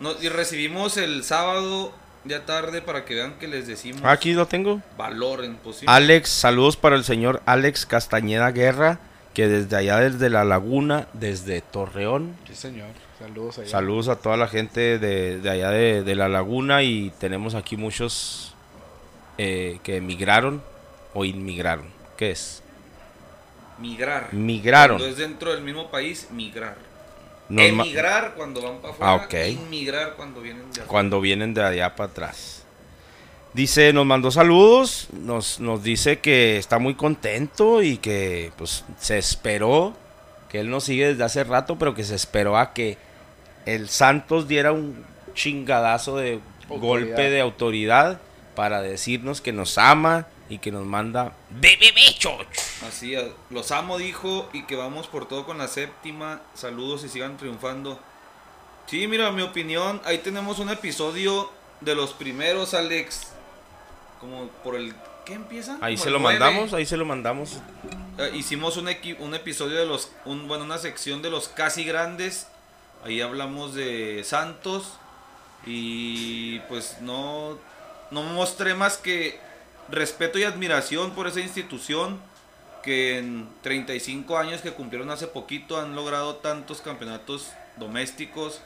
No, 0.00 0.12
y 0.20 0.28
recibimos 0.28 0.96
el 0.96 1.24
sábado 1.24 1.92
ya 2.24 2.44
tarde 2.44 2.82
para 2.82 3.04
que 3.04 3.14
vean 3.14 3.34
que 3.40 3.48
les 3.48 3.66
decimos 3.66 4.02
Aquí 4.04 4.32
lo 4.32 4.46
tengo. 4.46 4.80
valor 4.96 5.44
en 5.44 5.56
posible. 5.56 5.92
Alex, 5.92 6.28
saludos 6.28 6.76
para 6.76 6.94
el 6.96 7.04
señor 7.04 7.42
Alex 7.46 7.86
Castañeda 7.86 8.50
Guerra, 8.50 8.98
que 9.34 9.48
desde 9.48 9.76
allá, 9.76 9.98
desde 9.98 10.28
la 10.30 10.44
laguna, 10.44 11.08
desde 11.14 11.60
Torreón. 11.62 12.36
Sí, 12.46 12.54
señor. 12.54 12.88
Saludos 13.18 13.58
allá. 13.58 13.68
Saludos 13.70 14.08
a 14.08 14.16
toda 14.16 14.36
la 14.36 14.48
gente 14.48 14.98
de, 14.98 15.38
de 15.40 15.50
allá 15.50 15.70
de, 15.70 16.02
de 16.02 16.14
la 16.14 16.28
laguna 16.28 16.82
y 16.82 17.10
tenemos 17.18 17.54
aquí 17.54 17.76
muchos 17.76 18.54
eh, 19.38 19.78
que 19.84 19.96
emigraron 19.96 20.62
o 21.14 21.24
inmigraron. 21.24 21.86
¿Qué 22.16 22.30
es? 22.32 22.62
Migrar. 23.78 24.32
Migraron. 24.32 24.98
Cuando 24.98 25.12
es 25.12 25.18
dentro 25.18 25.52
del 25.52 25.62
mismo 25.62 25.90
país, 25.90 26.28
migrar. 26.30 26.76
Nos 27.48 27.64
Emigrar 27.64 28.34
cuando 28.34 28.62
van 28.62 28.78
para 28.78 28.94
afuera. 28.94 29.12
Ah, 29.12 29.16
ok. 29.16 29.34
Inmigrar 29.50 30.14
cuando 30.14 30.40
vienen 30.40 30.62
de 30.64 30.70
afuera. 30.70 30.86
cuando 30.86 31.20
vienen 31.20 31.54
de 31.54 31.62
allá 31.62 31.94
para 31.94 32.10
atrás. 32.10 32.62
Dice, 33.52 33.92
nos 33.92 34.06
mandó 34.06 34.30
saludos, 34.30 35.08
nos, 35.12 35.60
nos 35.60 35.82
dice 35.82 36.20
que 36.20 36.56
está 36.56 36.78
muy 36.78 36.94
contento 36.94 37.82
y 37.82 37.98
que 37.98 38.50
pues 38.56 38.84
se 38.98 39.18
esperó, 39.18 39.94
que 40.48 40.60
él 40.60 40.70
nos 40.70 40.84
sigue 40.84 41.08
desde 41.08 41.24
hace 41.24 41.44
rato, 41.44 41.76
pero 41.78 41.94
que 41.94 42.04
se 42.04 42.14
esperó 42.14 42.56
a 42.56 42.72
que 42.72 42.96
el 43.66 43.90
Santos 43.90 44.48
diera 44.48 44.72
un 44.72 45.04
chingadazo 45.34 46.16
de 46.16 46.40
Autoridad. 46.70 46.80
golpe 46.80 47.30
de 47.30 47.40
autoridad 47.40 48.20
para 48.54 48.80
decirnos 48.80 49.42
que 49.42 49.52
nos 49.52 49.76
ama 49.76 50.26
y 50.52 50.58
que 50.58 50.70
nos 50.70 50.84
manda 50.84 51.32
bebé 51.48 51.90
choch. 52.18 52.46
Así, 52.86 53.16
a- 53.16 53.24
los 53.48 53.70
amo, 53.70 53.96
dijo, 53.96 54.50
y 54.52 54.64
que 54.64 54.76
vamos 54.76 55.06
por 55.06 55.26
todo 55.26 55.46
con 55.46 55.56
la 55.56 55.66
séptima. 55.66 56.42
Saludos 56.54 57.04
y 57.04 57.08
sigan 57.08 57.38
triunfando. 57.38 57.98
Sí, 58.86 59.06
mira, 59.06 59.30
mi 59.30 59.40
opinión, 59.42 60.02
ahí 60.04 60.18
tenemos 60.18 60.58
un 60.58 60.68
episodio 60.68 61.50
de 61.80 61.94
los 61.94 62.12
primeros, 62.12 62.74
Alex. 62.74 63.28
Como 64.20 64.48
por 64.62 64.76
el... 64.76 64.94
¿Qué 65.24 65.34
empieza? 65.34 65.78
Ahí 65.80 65.96
se 65.96 66.10
lo 66.10 66.20
mandamos, 66.20 66.74
ahí 66.74 66.84
se 66.84 66.96
lo 66.98 67.04
mandamos. 67.06 67.58
Eh, 68.18 68.32
hicimos 68.34 68.76
un, 68.76 68.90
un 69.20 69.34
episodio 69.34 69.78
de 69.78 69.86
los... 69.86 70.10
Un, 70.26 70.48
bueno, 70.48 70.64
una 70.64 70.78
sección 70.78 71.22
de 71.22 71.30
los 71.30 71.48
casi 71.48 71.84
grandes. 71.84 72.46
Ahí 73.04 73.22
hablamos 73.22 73.72
de 73.74 74.22
Santos. 74.24 74.98
Y 75.64 76.58
pues 76.68 76.98
no... 77.00 77.56
No 78.10 78.22
mostré 78.24 78.74
más 78.74 78.98
que 78.98 79.40
respeto 79.88 80.38
y 80.38 80.44
admiración 80.44 81.12
por 81.12 81.26
esa 81.26 81.40
institución 81.40 82.20
que 82.82 83.18
en 83.18 83.48
35 83.62 84.36
años 84.38 84.60
que 84.60 84.72
cumplieron 84.72 85.10
hace 85.10 85.26
poquito 85.26 85.80
han 85.80 85.94
logrado 85.94 86.36
tantos 86.36 86.80
campeonatos 86.80 87.52
domésticos, 87.76 88.60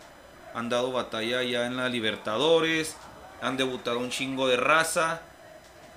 han 0.55 0.69
dado 0.69 0.91
batalla 0.93 1.43
ya 1.43 1.67
en 1.67 1.77
la 1.77 1.89
Libertadores, 1.89 2.97
han 3.43 3.57
debutado 3.57 3.99
un 3.99 4.11
chingo 4.11 4.49
de 4.49 4.57
raza 4.57 5.21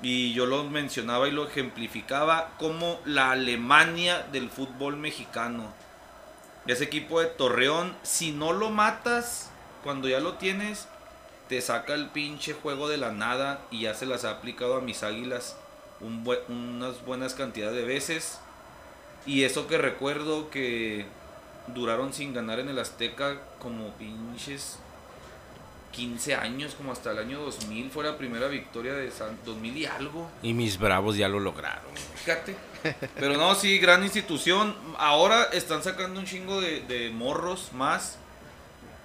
y 0.01 0.33
yo 0.33 0.45
lo 0.45 0.63
mencionaba 0.65 1.27
y 1.27 1.31
lo 1.31 1.47
ejemplificaba 1.47 2.51
como 2.57 2.99
la 3.05 3.31
Alemania 3.31 4.25
del 4.31 4.49
fútbol 4.49 4.97
mexicano. 4.97 5.73
Ese 6.67 6.83
equipo 6.83 7.21
de 7.21 7.27
Torreón, 7.27 7.95
si 8.03 8.31
no 8.31 8.53
lo 8.53 8.69
matas 8.69 9.49
cuando 9.83 10.07
ya 10.07 10.19
lo 10.19 10.33
tienes, 10.35 10.87
te 11.49 11.59
saca 11.61 11.95
el 11.95 12.07
pinche 12.07 12.53
juego 12.53 12.87
de 12.87 12.97
la 12.97 13.11
nada 13.11 13.59
y 13.71 13.81
ya 13.81 13.95
se 13.95 14.05
las 14.05 14.23
ha 14.23 14.31
aplicado 14.31 14.77
a 14.77 14.81
mis 14.81 15.03
águilas 15.03 15.57
un 15.99 16.23
unas 16.47 17.03
buenas 17.05 17.33
cantidades 17.33 17.75
de 17.75 17.83
veces. 17.83 18.39
Y 19.25 19.43
eso 19.43 19.67
que 19.67 19.77
recuerdo 19.77 20.49
que 20.49 21.05
duraron 21.67 22.13
sin 22.13 22.33
ganar 22.33 22.59
en 22.59 22.69
el 22.69 22.79
Azteca 22.79 23.41
como 23.59 23.91
pinches 23.95 24.77
15 25.91 26.35
años, 26.35 26.75
como 26.75 26.91
hasta 26.91 27.11
el 27.11 27.17
año 27.17 27.39
2000 27.41 27.89
fue 27.89 28.03
la 28.03 28.17
primera 28.17 28.47
victoria 28.47 28.93
de 28.93 29.09
San 29.11 29.37
2000 29.43 29.77
y 29.77 29.85
algo. 29.85 30.29
Y 30.43 30.53
mis 30.53 30.77
bravos 30.77 31.17
ya 31.17 31.27
lo 31.27 31.39
lograron. 31.39 31.91
Fíjate. 32.15 32.55
Pero 33.15 33.35
no, 33.37 33.55
sí, 33.55 33.79
gran 33.79 34.03
institución. 34.03 34.75
Ahora 34.97 35.43
están 35.51 35.83
sacando 35.83 36.19
un 36.19 36.25
chingo 36.25 36.61
de, 36.61 36.81
de 36.81 37.09
morros 37.09 37.73
más. 37.73 38.19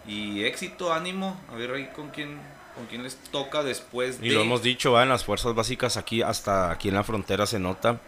Y 0.07 0.45
éxito, 0.45 0.93
ánimo. 0.93 1.41
A 1.51 1.57
ver 1.57 1.73
ahí 1.73 1.87
con 1.95 2.11
quién, 2.11 2.39
con 2.75 2.87
quién 2.87 3.03
les 3.03 3.17
toca 3.17 3.63
después 3.63 4.19
Y 4.23 4.29
de... 4.29 4.35
lo 4.35 4.43
hemos 4.43 4.63
dicho, 4.63 4.93
¿va? 4.93 5.03
en 5.03 5.09
las 5.09 5.25
fuerzas 5.25 5.55
básicas 5.55 5.97
aquí, 5.97 6.23
hasta 6.23 6.71
aquí 6.71 6.89
en 6.89 6.95
la 6.95 7.05
frontera 7.05 7.47
se 7.47 7.59
nota 7.59 8.01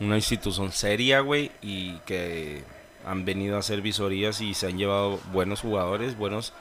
una 0.00 0.16
institución 0.16 0.72
seria, 0.72 1.20
güey, 1.20 1.50
y 1.62 1.98
que 2.06 2.62
han 3.06 3.24
venido 3.24 3.56
a 3.56 3.60
hacer 3.60 3.80
visorías 3.80 4.40
y 4.40 4.54
se 4.54 4.66
han 4.66 4.76
llevado 4.78 5.20
buenos 5.32 5.60
jugadores, 5.60 6.16
buenos 6.18 6.52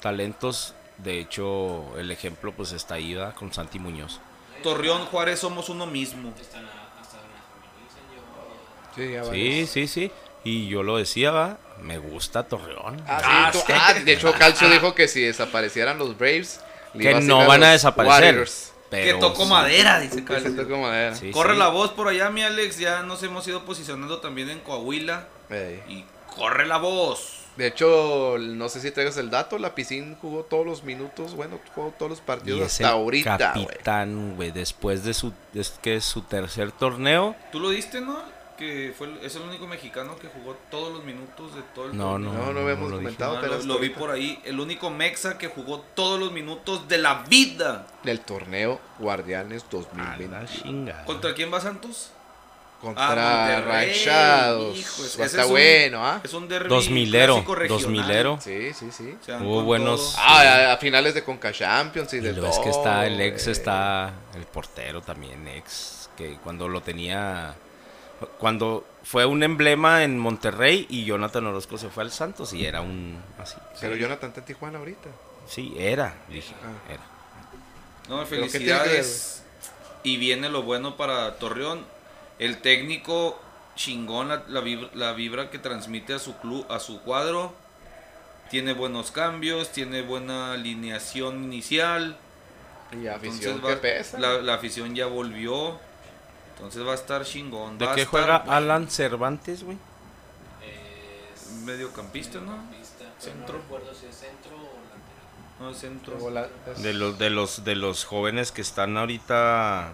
talentos. 0.00 0.74
De 0.98 1.18
hecho, 1.20 1.96
el 1.98 2.10
ejemplo 2.10 2.52
pues 2.52 2.72
está 2.72 2.94
ahí, 2.96 3.14
¿va? 3.14 3.32
con 3.32 3.52
Santi 3.52 3.78
Muñoz. 3.78 4.20
Torreón, 4.62 5.06
Juárez, 5.06 5.38
somos 5.40 5.68
uno 5.70 5.86
mismo. 5.86 6.34
Están 6.40 6.64
a- 6.66 7.00
hasta 7.00 7.16
en 7.18 7.22
la 7.32 9.14
femenil, 9.14 9.32
Sí, 9.32 9.64
ya 9.64 9.64
Sí, 9.64 9.66
sí, 9.66 9.86
sí. 9.88 10.10
Y 10.44 10.68
yo 10.68 10.82
lo 10.82 10.96
decía, 10.98 11.30
va, 11.30 11.58
me 11.82 11.98
gusta 11.98 12.42
Torreón. 12.46 13.02
Ah, 13.06 13.50
sí, 13.52 13.58
tú- 13.66 13.72
ah, 13.74 13.94
de 13.94 14.12
hecho, 14.12 14.32
Calcio 14.32 14.68
dijo 14.70 14.94
que 14.94 15.08
si 15.08 15.20
desaparecieran 15.22 15.98
los 15.98 16.16
Braves, 16.18 16.60
le 16.94 17.04
iba 17.04 17.12
que 17.12 17.18
a 17.18 17.20
no 17.20 17.38
van 17.46 17.62
a 17.62 17.66
los 17.66 17.72
desaparecer. 17.74 18.24
Warriors. 18.24 18.72
Que 18.90 18.96
pero 19.04 19.18
tocó 19.20 19.44
sí. 19.44 19.50
madera, 19.50 20.00
dice 20.00 20.16
Que 20.16 20.24
Carlos. 20.24 20.52
se 20.52 20.62
tocó 20.62 20.78
madera. 20.78 21.14
Sí, 21.14 21.30
Corre 21.30 21.52
sí. 21.52 21.58
la 21.60 21.68
voz 21.68 21.92
por 21.92 22.08
allá, 22.08 22.28
mi 22.30 22.42
Alex. 22.42 22.78
Ya 22.78 23.02
nos 23.04 23.22
hemos 23.22 23.46
ido 23.46 23.64
posicionando 23.64 24.18
también 24.18 24.50
en 24.50 24.58
Coahuila. 24.60 25.28
Ey. 25.48 25.80
Y 25.88 26.04
corre 26.34 26.66
la 26.66 26.78
voz. 26.78 27.36
De 27.56 27.66
hecho, 27.68 28.36
no 28.38 28.68
sé 28.68 28.80
si 28.80 28.90
traigas 28.90 29.16
el 29.18 29.28
dato, 29.30 29.58
la 29.58 29.74
piscina 29.74 30.16
jugó 30.20 30.44
todos 30.44 30.64
los 30.64 30.82
minutos, 30.82 31.34
bueno, 31.34 31.58
jugó 31.74 31.92
todos 31.98 32.10
los 32.10 32.18
Y 32.20 32.22
partidos 32.22 32.60
es 32.62 32.66
hasta 32.72 32.84
el 32.88 32.90
ahorita, 32.94 33.52
güey. 33.54 33.66
capitán, 33.66 34.36
güey, 34.36 34.50
después 34.50 35.04
de 35.04 35.14
su, 35.14 35.32
es 35.54 35.70
que 35.82 35.96
es 35.96 36.04
su 36.04 36.22
tercer 36.22 36.72
torneo. 36.72 37.36
¿Tú 37.52 37.60
lo 37.60 37.70
diste, 37.70 38.00
no? 38.00 38.18
Que 38.60 38.92
fue 38.96 39.06
el- 39.08 39.18
es 39.24 39.34
el 39.34 39.42
único 39.42 39.66
mexicano 39.66 40.16
que 40.18 40.28
jugó 40.28 40.54
todos 40.70 40.92
los 40.92 41.02
minutos 41.02 41.54
de 41.56 41.62
todo 41.74 41.86
el 41.86 41.96
No, 41.96 42.10
torneo. 42.12 42.32
No, 42.32 42.52
no 42.52 42.60
habíamos 42.60 42.90
lo 42.90 42.98
dije. 42.98 43.02
comentado, 43.04 43.36
Ah, 43.38 43.40
pero 43.40 43.56
lo, 43.58 43.64
lo 43.64 43.78
vi 43.80 43.88
por 43.88 44.10
ahí. 44.10 44.38
El 44.44 44.60
único 44.60 44.90
mexa 44.90 45.38
que 45.38 45.48
jugó 45.48 45.80
todos 45.94 46.20
los 46.20 46.30
minutos 46.30 46.86
de 46.86 46.98
la 46.98 47.24
vida. 47.28 47.86
Del 48.04 48.20
torneo 48.20 48.78
Guardianes 48.98 49.62
A 49.64 49.66
2020 49.70 50.28
la 50.28 50.44
chingada. 50.46 51.04
¿Contra 51.06 51.34
quién 51.34 51.52
va 51.52 51.60
Santos? 51.60 52.10
contra 52.80 53.04
Ah, 53.12 53.46
Monterrey. 53.58 53.88
Rayados. 53.88 54.76
Hijo, 54.78 55.04
ese 55.04 55.18
Va 55.18 55.24
a 55.24 55.26
es 55.26 55.32
estar 55.34 55.44
un- 55.46 55.50
bueno, 55.52 56.06
¿ah? 56.06 56.20
Es 56.24 56.32
un 56.32 56.48
derbi 56.48 56.68
Dos 56.70 56.88
milero, 56.88 57.44
dos 57.68 57.86
milero. 57.88 58.38
Sí, 58.40 58.72
sí, 58.72 58.90
sí. 58.90 59.16
Hubo 59.42 59.62
buenos-. 59.64 60.14
Ah, 60.18 60.40
a, 60.40 60.72
a 60.72 60.76
finales 60.78 61.12
de 61.12 61.22
Conca 61.22 61.52
Champions 61.52 62.12
y 62.14 62.16
Y 62.16 62.20
de 62.20 62.32
luego 62.32 62.48
es 62.50 62.58
que 62.58 62.70
está 62.70 63.06
el 63.06 63.20
ex, 63.20 63.48
está 63.48 64.12
el 64.34 64.44
portero 64.46 65.02
también, 65.02 65.46
ex, 65.48 66.08
que 66.16 66.38
cuando 66.42 66.68
lo 66.68 66.80
tenía, 66.80 67.54
cuando 68.38 68.84
fue 69.02 69.24
un 69.26 69.42
emblema 69.42 70.04
en 70.04 70.18
Monterrey 70.18 70.86
y 70.90 71.04
Jonathan 71.04 71.46
Orozco 71.46 71.78
se 71.78 71.88
fue 71.88 72.02
al 72.02 72.10
Santos 72.10 72.52
y 72.52 72.66
era 72.66 72.80
un, 72.80 73.20
así. 73.38 73.56
Pero 73.80 73.96
Jonathan 73.96 74.28
está 74.28 74.40
en 74.40 74.46
Tijuana 74.46 74.78
ahorita. 74.78 75.08
Sí, 75.46 75.74
era, 75.78 76.14
dije, 76.28 76.54
Ah. 76.62 76.92
era. 76.92 77.02
No, 78.08 78.24
¿Pero 78.24 78.42
qué 78.42 78.58
tiene 78.58 78.64
que 78.66 78.70
ver, 78.72 78.82
felicidades. 78.88 79.42
Y 80.02 80.16
viene 80.16 80.48
lo 80.48 80.62
bueno 80.62 80.96
para 80.96 81.36
Torreón. 81.36 81.84
El 82.38 82.58
técnico 82.60 83.40
chingón, 83.76 84.28
la, 84.28 84.42
la 84.48 84.60
vibra, 84.60 84.90
la 84.94 85.12
vibra 85.12 85.50
que 85.50 85.58
transmite 85.58 86.14
a 86.14 86.18
su 86.18 86.36
club, 86.38 86.66
a 86.70 86.78
su 86.80 87.00
cuadro. 87.02 87.54
Tiene 88.50 88.72
buenos 88.72 89.10
cambios, 89.12 89.70
tiene 89.70 90.02
buena 90.02 90.52
alineación 90.52 91.44
inicial. 91.44 92.16
Y 92.92 93.06
afición 93.06 93.56
Entonces 93.56 93.76
que 93.76 93.82
pesa. 93.82 94.18
La, 94.18 94.40
la 94.42 94.54
afición 94.54 94.94
ya 94.94 95.06
volvió. 95.06 95.78
Entonces 96.60 96.86
va 96.86 96.92
a 96.92 96.94
estar 96.94 97.24
chingón. 97.24 97.78
¿De 97.78 97.88
qué 97.94 98.04
juega. 98.04 98.36
Alan 98.36 98.88
Cervantes, 98.90 99.64
güey? 99.64 99.78
Es 101.34 101.50
Mediocampista, 101.64 102.38
¿no? 102.40 102.58
Centro. 103.18 103.54
No 103.54 103.60
recuerdo 103.62 103.94
si 103.94 104.06
es 104.06 104.14
centro 104.16 104.56
o 104.56 104.70
lateral. 104.84 105.60
No, 105.60 105.74
centro. 105.74 106.72
Es- 106.76 106.82
De 106.82 106.92
los, 106.94 107.18
de 107.18 107.30
los, 107.30 107.64
de 107.64 107.74
los 107.76 108.04
jóvenes 108.04 108.52
que 108.52 108.60
están 108.62 108.96
ahorita 108.96 109.92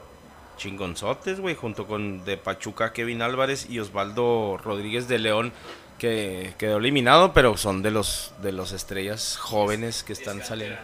chingonzotes, 0.58 1.40
güey, 1.40 1.54
junto 1.54 1.86
con 1.86 2.24
de 2.24 2.36
Pachuca 2.36 2.92
Kevin 2.92 3.22
Álvarez 3.22 3.68
y 3.68 3.78
Osvaldo 3.80 4.58
Rodríguez 4.62 5.06
de 5.08 5.18
León, 5.18 5.52
que 5.98 6.54
quedó 6.58 6.78
eliminado, 6.78 7.32
pero 7.32 7.56
son 7.56 7.82
de 7.82 7.90
los 7.90 8.32
de 8.42 8.52
los 8.52 8.72
estrellas 8.72 9.36
jóvenes 9.38 10.02
que 10.02 10.12
están 10.12 10.44
saliendo. 10.44 10.78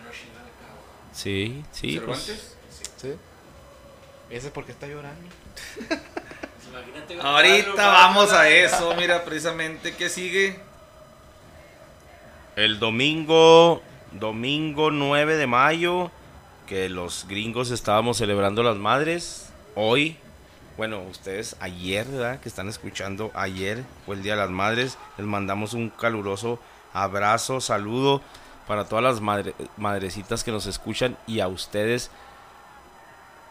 Sí, 1.13 1.65
sí, 1.73 2.01
pues, 2.05 2.19
¿Cervantes? 2.23 2.57
¿Sí? 3.01 3.13
¿Ese 4.31 4.51
por 4.51 4.65
qué 4.65 4.73
está 4.73 4.87
llorando? 4.87 5.29
Imagínate 6.71 7.19
Ahorita 7.21 7.87
vamos 7.89 8.33
a 8.33 8.49
eso, 8.49 8.95
mira, 8.97 9.25
precisamente, 9.25 9.95
¿qué 9.95 10.09
sigue? 10.09 10.59
el 12.57 12.79
domingo 12.79 13.81
domingo 14.13 14.91
9 14.91 15.37
de 15.37 15.47
mayo, 15.47 16.11
que 16.67 16.89
los 16.91 17.27
gringos 17.27 17.71
estábamos 17.71 18.19
celebrando 18.19 18.63
las 18.63 18.77
madres. 18.77 19.49
Hoy, 19.75 20.19
bueno, 20.77 21.01
ustedes 21.11 21.57
ayer, 21.61 22.07
¿verdad? 22.07 22.41
Que 22.41 22.49
están 22.51 22.69
escuchando 22.69 23.31
ayer, 23.35 23.85
fue 24.05 24.17
el 24.17 24.23
Día 24.23 24.35
de 24.35 24.41
las 24.43 24.51
Madres. 24.51 24.99
Les 25.17 25.27
mandamos 25.27 25.73
un 25.73 25.89
caluroso 25.89 26.59
abrazo, 26.93 27.61
saludo 27.63 28.21
para 28.67 28.85
todas 28.85 29.03
las 29.03 29.21
madre- 29.23 29.55
madrecitas 29.79 30.45
que 30.45 30.53
nos 30.53 30.67
escuchan 30.67 31.17
y 31.27 31.41
a 31.41 31.49
ustedes. 31.49 32.11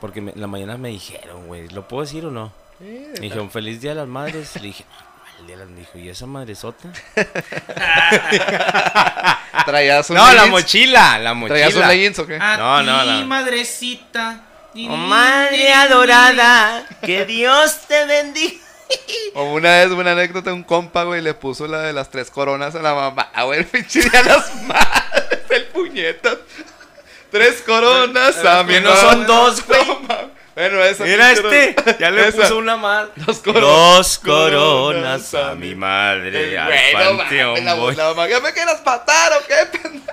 Porque 0.02 0.20
me- 0.20 0.32
en 0.32 0.42
la 0.42 0.48
mañana 0.48 0.78
me 0.78 0.90
dijeron, 0.90 1.48
güey, 1.48 1.70
¿lo 1.70 1.88
puedo 1.88 2.02
decir 2.04 2.26
o 2.26 2.32
no? 2.32 2.52
Me 2.80 3.20
dijeron, 3.22 3.50
feliz 3.52 3.80
día 3.80 3.92
de 3.92 3.98
las 3.98 4.08
madres. 4.08 4.56
Le 4.56 4.62
dije, 4.64 4.84
"No, 4.90 5.40
el 5.42 5.48
día 5.48 5.56
de 5.58 5.64
las 5.64 5.72
me 5.72 5.80
dijo, 5.82 5.98
¿y 6.00 6.10
esa 6.10 6.26
madresota? 6.26 6.90
¿Traías 9.66 10.10
un 10.10 10.16
No, 10.18 10.34
la 10.34 10.46
mochila, 10.48 11.20
la 11.20 11.34
mochila. 11.34 11.56
¿Traías 11.60 11.76
un 11.76 11.88
leggings 11.88 12.20
o 12.20 12.28
qué? 12.28 12.38
A 12.42 12.58
No, 12.58 12.84
no, 12.84 13.04
no. 13.06 13.26
madrecita. 13.28 14.42
Oh, 14.74 14.96
madre 14.98 15.74
adorada, 15.74 16.86
que 17.04 17.26
Dios 17.26 17.82
te 17.88 18.06
bendiga. 18.06 18.54
O 19.36 19.54
una 19.54 19.70
vez, 19.78 19.88
una 19.92 20.12
anécdota, 20.12 20.52
un 20.54 20.64
compa, 20.64 21.04
güey, 21.04 21.22
le 21.22 21.34
puso 21.34 21.66
la 21.66 21.80
de 21.80 21.94
las 21.94 22.12
tres 22.12 22.30
coronas 22.30 22.76
a 22.76 22.82
la 22.82 22.94
mamá, 22.94 23.30
güey, 23.46 23.60
el 23.60 23.66
pinche 23.66 24.02
día 24.02 24.22
de 24.22 24.30
las 24.30 24.54
madres, 24.64 25.40
el 25.50 25.64
puñetas. 25.68 26.38
Tres 27.32 27.62
coronas 27.66 28.44
a 28.46 28.64
mi 28.64 28.74
Que 28.74 28.82
no 28.82 28.96
son 28.96 29.26
dos, 29.26 29.66
güey. 29.66 29.80
Bueno, 30.54 30.84
esa 30.84 31.06
Mira 31.06 31.32
este, 31.32 31.76
ya 31.98 32.12
le 32.12 32.28
esa. 32.28 32.42
puso 32.42 32.58
una 32.58 32.76
más. 32.76 33.08
Dos 33.16 33.40
coronas. 33.40 33.62
Dos 33.64 34.18
coronas 34.20 35.34
a 35.34 35.56
mi 35.56 35.74
madre, 35.76 36.58
al 36.58 36.68
Güey, 36.68 36.94
no 36.94 37.18
panteón 37.18 37.66
la, 37.66 37.74
voy. 37.76 37.96
la 37.96 38.30
¿ya 38.30 38.40
me 38.42 38.52
quieras 38.52 38.82
matar 38.86 39.32
o 39.34 39.48
qué, 39.48 39.80
pendejo? 39.80 40.06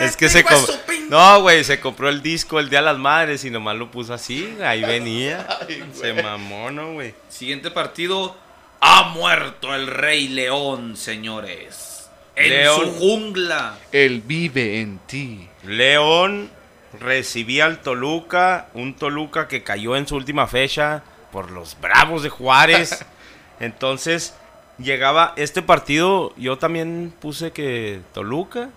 Es 0.00 0.16
que 0.16 0.28
se 0.28 0.44
compró. 0.44 0.74
No, 1.08 1.42
güey, 1.42 1.64
se 1.64 1.80
compró 1.80 2.08
el 2.08 2.22
disco 2.22 2.60
el 2.60 2.70
día 2.70 2.80
de 2.80 2.86
las 2.86 2.98
madres 2.98 3.44
y 3.44 3.50
nomás 3.50 3.76
lo 3.76 3.90
puso 3.90 4.14
así. 4.14 4.56
Ahí 4.62 4.82
venía. 4.82 5.46
Ay, 5.68 5.84
Se 5.98 6.12
mamó, 6.12 6.70
¿no, 6.70 6.92
güey? 6.94 7.14
Siguiente 7.28 7.70
partido. 7.70 8.36
Ha 8.80 9.04
muerto 9.10 9.74
el 9.74 9.86
Rey 9.88 10.28
León, 10.28 10.96
señores. 10.96 11.99
En 12.36 12.50
León. 12.50 12.80
su 12.80 12.92
jungla. 12.92 13.78
Él 13.92 14.22
vive 14.24 14.80
en 14.80 14.98
ti. 15.06 15.48
León 15.64 16.50
recibía 16.98 17.66
al 17.66 17.80
Toluca, 17.80 18.68
un 18.74 18.94
Toluca 18.94 19.48
que 19.48 19.62
cayó 19.62 19.96
en 19.96 20.06
su 20.06 20.16
última 20.16 20.46
fecha 20.46 21.02
por 21.32 21.50
los 21.50 21.78
Bravos 21.80 22.22
de 22.22 22.30
Juárez. 22.30 23.04
Entonces, 23.60 24.34
llegaba 24.78 25.34
este 25.36 25.62
partido, 25.62 26.34
yo 26.36 26.58
también 26.58 27.12
puse 27.20 27.52
que 27.52 28.00
Toluca, 28.12 28.70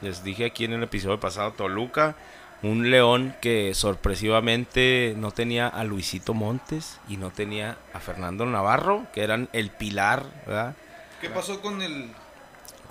les 0.00 0.24
dije 0.24 0.44
aquí 0.44 0.64
en 0.64 0.72
el 0.72 0.82
episodio 0.82 1.20
pasado, 1.20 1.52
Toluca, 1.52 2.16
un 2.62 2.90
León 2.90 3.34
que 3.40 3.74
sorpresivamente 3.74 5.14
no 5.16 5.32
tenía 5.32 5.66
a 5.66 5.84
Luisito 5.84 6.32
Montes 6.32 7.00
y 7.08 7.16
no 7.16 7.30
tenía 7.30 7.76
a 7.92 7.98
Fernando 7.98 8.46
Navarro, 8.46 9.06
que 9.12 9.22
eran 9.22 9.48
el 9.52 9.70
pilar, 9.70 10.24
¿verdad? 10.46 10.74
¿Qué 11.20 11.28
pasó 11.28 11.60
con 11.60 11.82
el. 11.82 12.10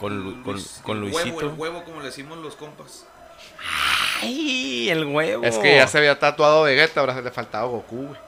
Con, 0.01 0.43
con, 0.43 0.53
Luis- 0.55 0.81
con 0.83 0.97
el 0.97 1.01
Luisito. 1.03 1.35
Huevo, 1.37 1.41
el 1.41 1.59
huevo, 1.59 1.83
como 1.85 1.99
le 2.01 2.07
decimos 2.07 2.37
los 2.39 2.55
compas. 2.57 3.05
¡Ay, 4.21 4.89
el 4.89 5.05
huevo! 5.05 5.43
Es 5.43 5.57
que 5.57 5.75
ya 5.77 5.87
se 5.87 5.97
había 5.97 6.17
tatuado 6.19 6.63
Vegeta, 6.63 6.99
ahora 6.99 7.13
se 7.15 7.21
le 7.21 7.31
faltaba 7.31 7.65
Goku, 7.67 8.07
güey. 8.07 8.19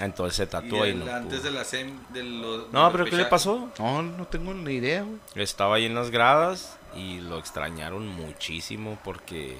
Entonces 0.00 0.36
se 0.36 0.46
tatuó 0.46 0.86
y, 0.86 0.90
el- 0.90 1.04
no 1.04 1.12
antes 1.12 1.40
pudo. 1.40 1.50
de 1.50 1.56
la 1.58 1.64
sem, 1.64 1.98
de 2.10 2.22
los- 2.22 2.72
No, 2.72 2.90
pero 2.92 3.04
¿qué 3.04 3.16
le 3.16 3.24
pasó? 3.26 3.68
No, 3.78 4.02
no 4.02 4.26
tengo 4.26 4.54
ni 4.54 4.74
idea, 4.74 5.02
güey. 5.02 5.18
Estaba 5.34 5.76
ahí 5.76 5.86
en 5.86 5.94
las 5.94 6.10
gradas 6.10 6.76
y 6.94 7.20
lo 7.20 7.38
extrañaron 7.38 8.06
muchísimo 8.06 8.98
porque 9.04 9.58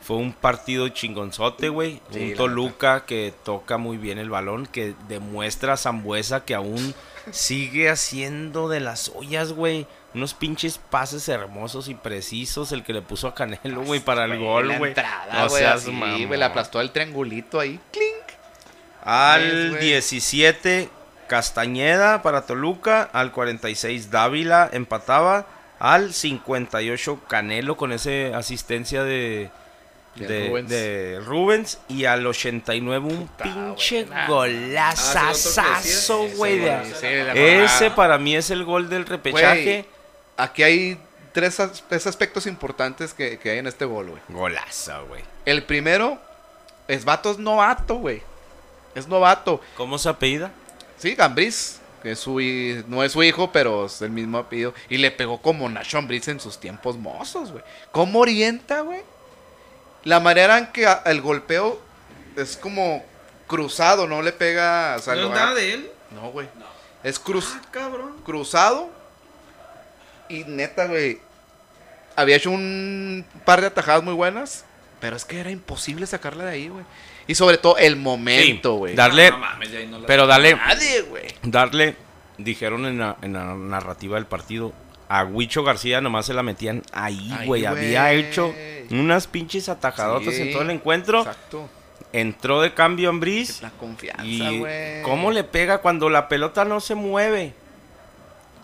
fue 0.00 0.16
un 0.16 0.32
partido 0.32 0.88
chingonzote, 0.88 1.68
güey. 1.70 2.00
Sí, 2.12 2.30
un 2.30 2.36
Toluca 2.36 3.04
que 3.04 3.34
toca 3.44 3.78
muy 3.78 3.96
bien 3.98 4.18
el 4.18 4.30
balón, 4.30 4.66
que 4.66 4.94
demuestra 5.08 5.72
a 5.72 5.76
Zambuesa 5.76 6.44
que 6.44 6.54
aún 6.54 6.94
sigue 7.32 7.90
haciendo 7.90 8.68
de 8.68 8.80
las 8.80 9.10
ollas, 9.14 9.52
güey. 9.52 9.86
Unos 10.12 10.34
pinches 10.34 10.78
pases 10.78 11.28
hermosos 11.28 11.88
y 11.88 11.94
precisos, 11.94 12.72
el 12.72 12.82
que 12.82 12.92
le 12.92 13.00
puso 13.02 13.28
a 13.28 13.34
Canelo, 13.34 13.82
güey, 13.82 14.00
para 14.00 14.24
el 14.24 14.38
gol, 14.40 14.76
güey. 14.76 14.90
entrada, 14.90 15.46
güey, 15.46 15.64
así, 15.64 16.24
güey, 16.26 16.38
le 16.38 16.44
aplastó 16.44 16.80
el 16.80 16.90
triangulito 16.90 17.60
ahí. 17.60 17.78
¡Clink! 17.92 18.38
Al 19.04 19.70
güey. 19.70 19.80
17 19.82 20.88
Castañeda 21.28 22.22
para 22.22 22.44
Toluca, 22.44 23.08
al 23.12 23.30
46 23.30 24.10
Dávila 24.10 24.68
empataba, 24.72 25.46
al 25.78 26.12
58 26.12 27.20
Canelo 27.28 27.76
con 27.76 27.92
esa 27.92 28.36
asistencia 28.36 29.04
de, 29.04 29.48
De 30.16 30.48
Rubens. 30.48 30.68
de 30.68 31.20
Rubens 31.24 31.78
y 31.88 32.04
al 32.06 32.26
89 32.26 33.06
un 33.06 33.28
Puta, 33.28 33.44
pinche 33.44 34.06
golazazazo, 34.26 36.26
Ah, 36.28 36.34
güey. 36.36 36.60
ese 37.34 37.92
para 37.92 38.18
mí 38.18 38.34
es 38.34 38.50
el 38.50 38.64
gol 38.64 38.90
del 38.90 39.06
repechaje. 39.06 39.86
Aquí 40.42 40.62
hay 40.62 41.00
tres, 41.32 41.60
as- 41.60 41.82
tres 41.88 42.06
aspectos 42.06 42.46
importantes 42.46 43.12
que, 43.14 43.38
que 43.38 43.50
hay 43.50 43.58
en 43.58 43.66
este 43.66 43.84
gol, 43.84 44.10
güey. 44.10 44.22
Golazo, 44.28 45.06
güey. 45.06 45.22
El 45.44 45.64
primero, 45.64 46.18
es 46.88 47.04
vato 47.04 47.30
es 47.30 47.38
novato, 47.38 47.96
güey. 47.96 48.22
Es 48.94 49.06
novato. 49.06 49.60
¿Cómo 49.76 49.98
se 49.98 50.08
apellida? 50.08 50.50
Sí, 50.98 51.14
Gambriz, 51.14 51.80
que 52.02 52.12
es 52.12 52.18
su, 52.18 52.38
no 52.88 53.02
es 53.04 53.12
su 53.12 53.22
hijo, 53.22 53.52
pero 53.52 53.86
es 53.86 54.02
el 54.02 54.10
mismo 54.10 54.38
apellido. 54.38 54.74
Y 54.88 54.98
le 54.98 55.10
pegó 55.10 55.40
como 55.40 55.68
Nacho 55.68 55.98
Ambriz 55.98 56.26
en 56.28 56.40
sus 56.40 56.58
tiempos 56.58 56.96
mozos, 56.96 57.52
güey. 57.52 57.62
¿Cómo 57.92 58.20
orienta, 58.20 58.80
güey? 58.80 59.00
La 60.04 60.18
manera 60.20 60.58
en 60.58 60.66
que 60.72 60.86
a- 60.86 61.02
el 61.06 61.20
golpeo 61.20 61.80
es 62.36 62.56
como 62.56 63.04
cruzado, 63.46 64.06
no 64.06 64.22
le 64.22 64.32
pega... 64.32 64.96
o 64.98 65.02
sea, 65.02 65.14
¿No 65.14 65.24
es 65.26 65.30
nada 65.30 65.54
de 65.54 65.74
él? 65.74 65.90
No, 66.10 66.30
güey. 66.30 66.48
Es 67.02 67.18
cruz, 67.18 67.54
Ah, 67.56 67.62
cabrón. 67.70 68.16
cruzado. 68.24 68.90
Y 70.30 70.44
neta, 70.44 70.86
güey. 70.86 71.18
Había 72.16 72.36
hecho 72.36 72.50
un 72.50 73.24
par 73.44 73.60
de 73.60 73.66
atajadas 73.68 74.02
muy 74.02 74.14
buenas. 74.14 74.64
Pero 75.00 75.16
es 75.16 75.24
que 75.24 75.40
era 75.40 75.50
imposible 75.50 76.06
sacarla 76.06 76.44
de 76.44 76.50
ahí, 76.52 76.68
güey. 76.68 76.84
Y 77.26 77.34
sobre 77.34 77.56
todo 77.58 77.78
el 77.78 77.96
momento, 77.96 78.72
Sí, 78.72 78.78
güey. 78.78 78.94
Darle, 78.94 79.30
No, 79.30 79.38
no 79.38 79.44
mames, 79.46 79.70
ya 79.72 79.78
ahí 79.78 79.86
no 79.86 79.98
la- 79.98 80.06
pero 80.06 80.26
dale, 80.26 80.54
Nadie, 80.56 81.00
güey. 81.02 81.24
darle, 81.42 81.96
dijeron 82.38 82.84
en 82.86 82.98
la, 82.98 83.16
en 83.22 83.32
la 83.32 83.54
narrativa 83.54 84.16
del 84.16 84.26
partido, 84.26 84.72
a 85.08 85.24
Huicho 85.24 85.64
García 85.64 86.00
nomás 86.02 86.26
se 86.26 86.34
la 86.34 86.42
metían 86.42 86.82
ahí, 86.92 87.32
güey. 87.46 87.64
Había 87.64 88.12
hecho 88.12 88.54
unas 88.90 89.26
pinches 89.26 89.68
atajadotas 89.70 90.34
Sí, 90.34 90.42
en 90.42 90.52
todo 90.52 90.62
el 90.62 90.70
encuentro. 90.70 91.20
Exacto. 91.20 91.68
Entró 92.12 92.60
de 92.60 92.74
cambio 92.74 93.08
Ambriz. 93.08 93.62
La 93.62 93.70
confianza, 93.70 94.22
Y 94.24 94.58
güey. 94.58 95.02
cómo 95.02 95.30
le 95.30 95.44
pega 95.44 95.78
cuando 95.78 96.10
la 96.10 96.28
pelota 96.28 96.64
no 96.66 96.80
se 96.80 96.94
mueve. 96.94 97.54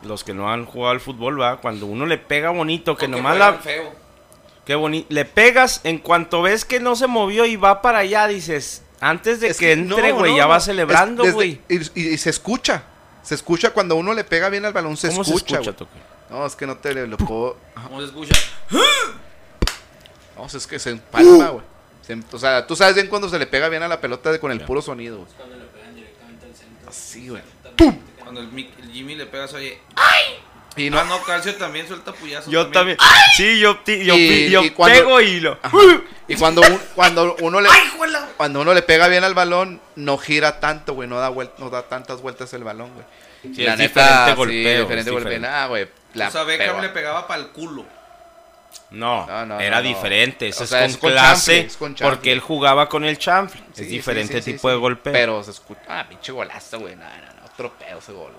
Los 0.07 0.25
que 0.25 0.33
no 0.35 0.51
han 0.51 0.65
jugado 0.67 0.93
al 0.93 1.01
fútbol, 1.01 1.41
va, 1.41 1.61
cuando 1.61 1.87
uno 1.87 2.07
le 2.07 2.19
pega 2.19 2.51
bonito, 2.51 2.97
que 2.97 3.07
Porque 3.07 3.09
nomás 3.17 3.37
la 3.39 3.55
feo. 3.55 3.93
qué 4.65 4.75
bonito, 4.75 5.07
le 5.11 5.25
pegas 5.25 5.81
en 5.85 5.99
cuanto 5.99 6.43
ves 6.43 6.65
que 6.65 6.81
no 6.81 6.95
se 6.97 7.07
movió 7.07 7.45
y 7.45 7.57
va 7.57 7.83
para 7.83 7.99
allá, 7.99 8.27
dices, 8.29 8.83
antes 9.01 9.41
de 9.41 9.49
Es 9.49 9.59
que 9.59 9.73
entre, 9.73 10.11
no, 10.11 10.17
güey, 10.19 10.31
no, 10.33 10.37
ya 10.37 10.45
no. 10.45 10.49
va 10.51 10.57
Es 10.59 10.65
celebrando, 10.65 11.31
güey. 11.33 11.61
Y, 11.69 11.77
y- 12.01 12.09
y 12.15 12.19
se 12.19 12.31
escucha. 12.31 12.85
Se 13.23 13.35
escucha 13.35 13.71
cuando 13.71 13.97
uno 13.97 14.15
le 14.15 14.23
pega 14.25 14.49
bien 14.49 14.65
al 14.65 14.73
balón, 14.73 14.97
se 14.97 15.09
¿Cómo 15.09 15.23
escucha, 15.23 15.39
se 15.47 15.57
güey. 15.57 15.69
escucha, 15.69 15.77
Toque? 15.77 15.99
No, 16.31 16.47
es 16.47 16.55
que 16.57 16.67
no 16.67 16.77
te 16.77 16.95
le- 16.95 17.07
lo 17.09 17.17
puedo. 17.17 17.57
¿Cómo 17.75 18.01
se 18.01 18.07
escucha? 18.07 18.35
No, 20.37 20.47
es 20.47 20.67
que 20.67 20.79
se 20.79 20.91
empalma, 20.91 21.49
güey. 21.49 21.65
Se- 22.03 22.23
O 22.33 22.39
sea, 22.39 22.67
tú 22.67 22.77
sabes 22.77 22.95
bien 22.95 23.09
cuando 23.09 23.29
se 23.29 23.39
le 23.39 23.47
pega 23.47 23.69
bien 23.69 23.83
a 23.83 23.89
la 23.89 24.01
pelota 24.01 24.31
de- 24.31 24.39
con 24.39 24.53
el 24.53 24.61
puro 24.61 24.81
sonido, 24.83 25.19
güey. 25.19 25.29
Cuando 25.37 25.57
le 25.57 25.65
pegan 25.65 25.95
directamente 25.95 26.47
al 26.47 26.55
centro. 26.55 26.89
Así, 26.89 27.29
güey. 27.29 27.43
Cuando 28.27 28.41
el, 28.41 28.51
Mick- 28.51 28.71
el 28.83 28.91
Jimmy 28.91 29.15
le 29.15 29.27
pegas, 29.27 29.53
oye. 29.55 29.79
Y 30.77 30.91
No, 30.91 31.03
no, 31.05 31.19
no, 31.19 31.23
Calcio 31.23 31.55
también 31.55 31.87
suelta 31.89 32.13
puyazos. 32.13 32.53
Yo 32.53 32.67
también. 32.73 32.99
Sí, 33.37 33.59
yo, 33.61 33.79
ti- 33.79 34.05
yo, 34.05 34.15
Y- 34.17 34.29
pi- 34.29 34.51
yo 34.51 34.63
y 34.65 34.71
cuando- 34.71 34.99
pego 34.99 35.21
y 35.23 35.41
lo. 35.41 35.59
Y 36.29 36.35
cuando, 36.37 36.61
un- 36.61 36.81
cuando 36.95 37.37
uno 37.41 37.61
le 37.61 37.69
cuando 38.37 38.61
uno 38.61 38.75
le 38.75 38.83
pega 38.83 39.07
bien 39.09 39.23
al 39.25 39.33
balón, 39.35 39.81
no 39.95 40.19
gira 40.19 40.59
tanto, 40.61 40.93
güey, 40.95 41.09
no 41.09 41.19
da 41.19 41.31
no 41.59 41.71
da 41.71 41.85
tantas 41.85 42.21
vueltas 42.21 42.53
el 42.53 42.65
balón, 42.65 42.93
güey. 42.93 43.07
Sí, 43.55 43.65
es 43.65 43.79
diferente 43.79 44.35
golpeo, 44.35 44.81
diferente 44.83 44.95
es 45.09 45.13
golpeo. 45.15 45.31
diferente. 45.31 45.49
Nah, 45.49 45.67
güey. 45.69 45.89
la 46.15 46.29
O 46.29 46.31
sea, 46.33 46.43
Beckham 46.43 46.81
le 46.83 46.89
pegaba 46.91 47.27
para 47.29 47.41
el 47.43 47.49
culo. 47.51 47.87
No, 48.91 49.27
No, 49.27 49.47
no, 49.47 49.61
era 49.61 49.77
no, 49.81 49.89
diferente. 49.89 50.49
Eso 50.49 50.63
O 50.63 50.65
es 50.65 50.71
con 50.71 50.83
es 50.83 50.97
con 50.99 51.11
clase. 51.13 51.53
chanfle, 51.53 51.61
es 51.67 51.77
con 51.77 51.95
chanfle. 51.95 52.17
porque 52.17 52.33
él 52.33 52.41
jugaba 52.41 52.89
con 52.89 53.05
el 53.05 53.19
chanfle. 53.19 53.61
Sí, 53.73 53.83
es 53.83 53.89
sí, 53.89 53.93
diferente 53.97 54.35
sí, 54.35 54.43
sí, 54.43 54.53
tipo 54.53 54.69
sí. 54.69 54.75
de 54.75 54.79
golpeo. 54.81 55.13
Pero 55.13 55.43
se 55.43 55.53
escucha, 55.53 55.81
ah, 55.89 56.05
pinche 56.09 56.33
golazo, 56.33 56.81
güey. 56.81 56.95
No, 56.97 57.05
no, 57.05 57.36
pedo 57.57 57.99
ese 57.99 58.13
gol. 58.13 58.33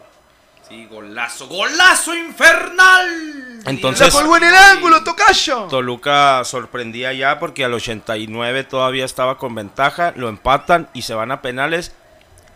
Sí, 0.68 0.86
golazo. 0.92 1.48
¡Golazo 1.48 2.14
infernal! 2.14 3.62
Entonces- 3.66 4.14
¡La 4.14 4.38
en 4.38 4.44
el 4.44 4.56
ángulo, 4.56 5.04
tocayo! 5.04 5.64
Toluca 5.70 6.44
sorprendía 6.44 7.14
ya 7.14 7.40
porque 7.40 7.64
al 7.64 7.74
89 7.74 8.64
todavía 8.66 9.06
estaba 9.06 9.38
con 9.38 9.56
ventaja, 9.56 10.12
lo 10.18 10.28
empatan 10.28 10.90
y 10.94 11.04
se 11.04 11.14
van 11.14 11.32
a 11.32 11.42
penales. 11.42 11.94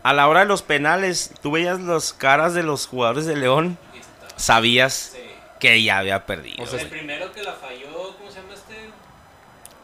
A 0.03 0.13
la 0.13 0.27
hora 0.27 0.41
de 0.41 0.45
los 0.47 0.61
penales, 0.61 1.31
tú 1.41 1.51
veías 1.51 1.79
las 1.79 2.11
caras 2.11 2.53
de 2.53 2.63
los 2.63 2.85
jugadores 2.87 3.25
de 3.27 3.37
León, 3.37 3.77
sabías 4.35 5.11
Sí. 5.13 5.19
que 5.59 5.81
ya 5.83 5.99
había 5.99 6.25
perdido. 6.25 6.63
O 6.63 6.67
sea, 6.67 6.81
El 6.81 6.89
primero 6.89 7.31
que 7.31 7.43
la 7.43 7.53
falló, 7.53 8.15
¿cómo 8.17 8.29
se 8.29 8.41
llama 8.41 8.53
este? 8.55 8.89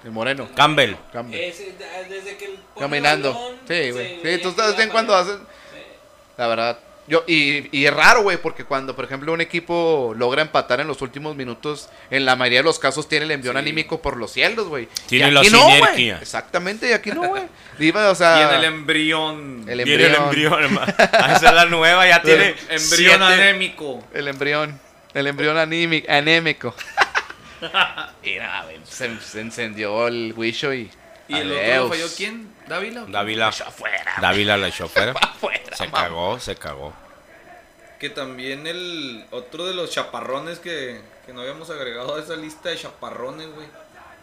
El 0.03 0.11
moreno. 0.11 0.49
Campbell. 0.55 0.95
Campbell. 1.13 1.39
Ese, 1.39 1.75
desde 2.09 2.35
que 2.37 2.45
el 2.45 2.59
Caminando. 2.77 3.33
balón, 3.33 3.55
Sí, 3.67 3.91
güey. 3.91 4.19
Sí, 4.21 4.41
tú 4.41 4.51
sabes 4.51 4.75
para 4.75 4.89
cuando 4.89 5.15
hacen. 5.15 5.39
La 6.37 6.47
verdad. 6.47 6.79
Yo, 7.09 7.23
y, 7.25 7.69
y 7.77 7.85
es 7.85 7.93
raro, 7.93 8.21
güey, 8.23 8.35
porque 8.35 8.65
cuando, 8.65 8.93
por 8.93 9.05
ejemplo, 9.05 9.31
un 9.31 9.39
equipo 9.39 10.13
logra 10.17 10.41
empatar 10.41 10.81
en 10.81 10.87
los 10.87 11.01
últimos 11.01 11.37
minutos, 11.37 11.87
en 12.11 12.25
la 12.25 12.35
mayoría 12.35 12.59
de 12.59 12.63
los 12.65 12.79
casos 12.79 13.07
tiene 13.07 13.23
el 13.23 13.31
envión 13.31 13.53
Sí. 13.55 13.59
anímico 13.59 14.01
por 14.01 14.17
los 14.17 14.29
cielos, 14.33 14.67
güey. 14.67 14.89
Tiene 15.07 15.29
Y 15.29 15.31
la 15.31 15.39
aquí 15.39 15.49
no, 15.49 15.63
güey. 15.79 16.09
Exactamente, 16.09 16.89
y 16.89 16.91
aquí 16.91 17.11
no, 17.11 17.21
güey. 17.29 17.43
O 18.09 18.15
sea, 18.15 18.49
en 18.49 18.55
el 18.59 18.63
embrión. 18.65 19.63
el 19.69 19.83
Tiene 19.85 20.03
el 20.05 20.15
embrión. 20.15 20.23
embrión, 20.25 20.63
hermano. 20.65 20.93
Esa 21.33 21.47
es 21.49 21.53
la 21.53 21.65
nueva, 21.65 22.05
ya 22.07 22.21
tiene. 22.21 22.49
embrión 22.69 22.79
siete- 22.81 23.23
anémico. 23.23 24.03
El 24.13 24.27
embrión. 24.27 24.77
El 25.13 25.27
embrión 25.27 25.57
anímico. 25.57 26.11
anémico. 26.11 26.75
y 28.23 28.35
nada, 28.35 28.63
güey, 28.65 28.77
se, 28.83 29.17
se 29.21 29.39
encendió 29.41 30.07
el 30.07 30.33
Wisho 30.35 30.73
y. 30.73 30.89
¿Y 31.29 31.35
el 31.37 31.51
otro 31.51 31.89
falló 31.89 32.07
quién? 32.15 32.49
¿Dávila? 32.67 33.01
o 33.01 33.03
quién? 33.05 33.11
Dávila. 33.13 33.47
Afuera. 33.47 34.13
Dávila 34.21 34.57
la 34.57 34.67
echó 34.67 34.87
fuera. 34.87 35.11
Afuera. 35.21 35.75
Se 35.75 35.85
mamá. 35.87 36.03
cagó, 36.03 36.39
se 36.39 36.55
cagó. 36.55 36.93
Que 37.99 38.09
también 38.09 38.67
el 38.67 39.25
otro 39.31 39.65
de 39.65 39.73
los 39.73 39.89
chaparrones 39.91 40.59
que, 40.59 41.01
que 41.25 41.33
no 41.33 41.41
habíamos 41.41 41.69
agregado 41.69 42.15
a 42.15 42.19
esa 42.19 42.35
lista 42.35 42.69
de 42.69 42.77
chaparrones, 42.77 43.47
güey. 43.55 43.67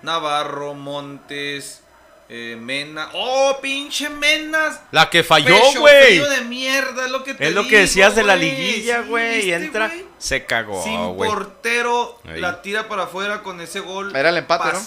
Navarro, 0.02 0.74
Montes, 0.74 1.82
eh, 2.28 2.56
Mena. 2.60 3.08
¡Oh, 3.14 3.58
pinche 3.60 4.08
Menas! 4.10 4.80
La 4.92 5.10
que 5.10 5.24
falló, 5.24 5.56
güey. 5.78 6.18
de 6.18 6.40
mierda, 6.42 7.06
es 7.06 7.10
lo 7.10 7.24
que 7.24 7.34
te 7.34 7.48
Es 7.48 7.52
lo 7.54 7.62
digo, 7.62 7.70
que 7.70 7.78
decías 7.80 8.14
de 8.14 8.22
la 8.22 8.36
liguilla, 8.36 9.02
Sí, 9.02 9.08
güey. 9.08 9.32
y 9.32 9.36
¿viste, 9.36 9.54
entra, 9.54 9.88
güey? 9.88 10.04
se 10.18 10.44
cagó, 10.44 10.82
Sin 10.84 11.14
güey. 11.14 11.28
portero, 11.30 12.18
Ahí. 12.28 12.40
la 12.40 12.62
tira 12.62 12.86
para 12.88 13.04
afuera 13.04 13.42
con 13.42 13.60
ese 13.60 13.80
gol. 13.80 14.14
Era 14.14 14.28
el 14.28 14.36
empate, 14.36 14.72
¿no? 14.72 14.78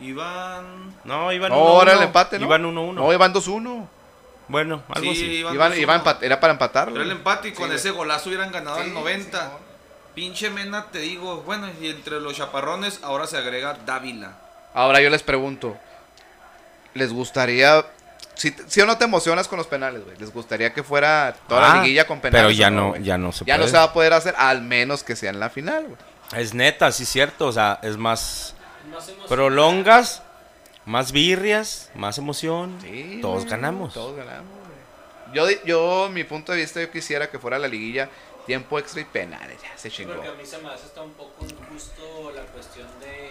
Iban. 0.00 0.94
No, 1.04 1.32
iban 1.32 1.50
No, 1.50 1.56
1-1. 1.58 1.68
ahora 1.68 1.92
el 1.94 2.02
empate, 2.02 2.38
¿no? 2.38 2.46
Iban 2.46 2.64
1-1. 2.64 2.92
No, 2.94 3.12
iban 3.12 3.32
2-1. 3.32 3.88
Bueno, 4.48 4.82
algo 4.88 5.12
Sí, 5.12 5.22
así. 5.22 5.24
iban 5.36 5.54
Iban, 5.54 5.72
2-1. 5.72 5.78
iba 5.82 5.94
a 5.94 6.02
empat- 6.04 6.22
era 6.22 6.40
para 6.40 6.52
empatar. 6.54 6.88
Era 6.88 7.02
el 7.02 7.10
empate 7.10 7.48
y 7.48 7.52
con 7.52 7.68
Sí, 7.70 7.76
ese 7.76 7.90
golazo 7.90 8.28
hubieran 8.28 8.50
ganado 8.50 8.76
Sí, 8.76 8.82
al 8.82 8.94
90. 8.94 9.38
Simón. 9.40 9.70
Pinche 10.14 10.50
Mena, 10.50 10.86
te 10.90 10.98
digo. 10.98 11.42
Bueno, 11.42 11.68
y 11.80 11.88
entre 11.88 12.20
los 12.20 12.34
chaparrones 12.36 12.98
ahora 13.02 13.26
se 13.26 13.36
agrega 13.36 13.78
Dávila. 13.86 14.32
Ahora 14.74 15.00
yo 15.00 15.08
les 15.10 15.22
pregunto, 15.22 15.76
¿les 16.94 17.12
gustaría, 17.12 17.84
si, 18.34 18.54
si 18.66 18.80
o 18.80 18.86
no 18.86 18.98
te 18.98 19.04
emocionas 19.04 19.46
con 19.48 19.56
los 19.58 19.66
penales, 19.68 20.04
güey? 20.04 20.16
¿Les 20.18 20.32
gustaría 20.32 20.72
que 20.72 20.82
fuera 20.82 21.34
toda 21.48 21.60
la 21.60 21.72
Ah, 21.72 21.82
liguilla 21.82 22.06
con 22.06 22.20
penales? 22.20 22.44
Pero 22.46 22.50
ya 22.50 22.70
no, 22.70 22.96
ya 22.96 23.18
no 23.18 23.30
se 23.32 23.44
Ya 23.44 23.54
puede. 23.54 23.66
no 23.66 23.70
se 23.70 23.76
va 23.76 23.82
a 23.84 23.92
poder 23.92 24.12
hacer, 24.12 24.34
al 24.36 24.62
menos 24.62 25.04
que 25.04 25.14
sea 25.14 25.30
en 25.30 25.38
la 25.40 25.50
final, 25.50 25.84
güey. 25.84 25.96
Es 26.42 26.54
neta, 26.54 26.90
sí 26.92 27.04
es 27.04 27.08
cierto. 27.08 27.46
O 27.46 27.52
sea, 27.52 27.78
es 27.82 27.96
más. 27.96 28.54
Prolongas, 29.28 30.22
más 30.86 31.12
birrias, 31.12 31.90
más 31.94 32.18
emoción. 32.18 32.78
Sí, 32.82 33.18
Todos 33.22 33.40
güey, 33.44 33.50
ganamos. 33.50 33.94
Todos 33.94 34.16
ganamos, 34.16 34.50
güey. 34.50 35.34
Yo, 35.34 35.46
di- 35.46 35.58
yo, 35.64 36.08
mi 36.10 36.24
punto 36.24 36.52
de 36.52 36.58
vista, 36.58 36.80
yo 36.80 36.90
quisiera 36.90 37.30
que 37.30 37.38
fuera 37.38 37.58
la 37.58 37.68
liguilla 37.68 38.08
tiempo 38.46 38.78
extra 38.78 39.00
y 39.00 39.04
penales, 39.04 39.60
ya 39.62 39.76
se 39.76 39.90
chingó. 39.90 40.14
Porque 40.14 40.28
a 40.28 40.32
mí 40.32 40.44
se 40.44 40.58
me 40.58 40.68
hace 40.70 40.86
hasta 40.86 41.02
un 41.02 41.12
poco 41.12 41.44
injusto 41.44 42.32
la 42.34 42.42
cuestión 42.42 42.88
de 43.00 43.30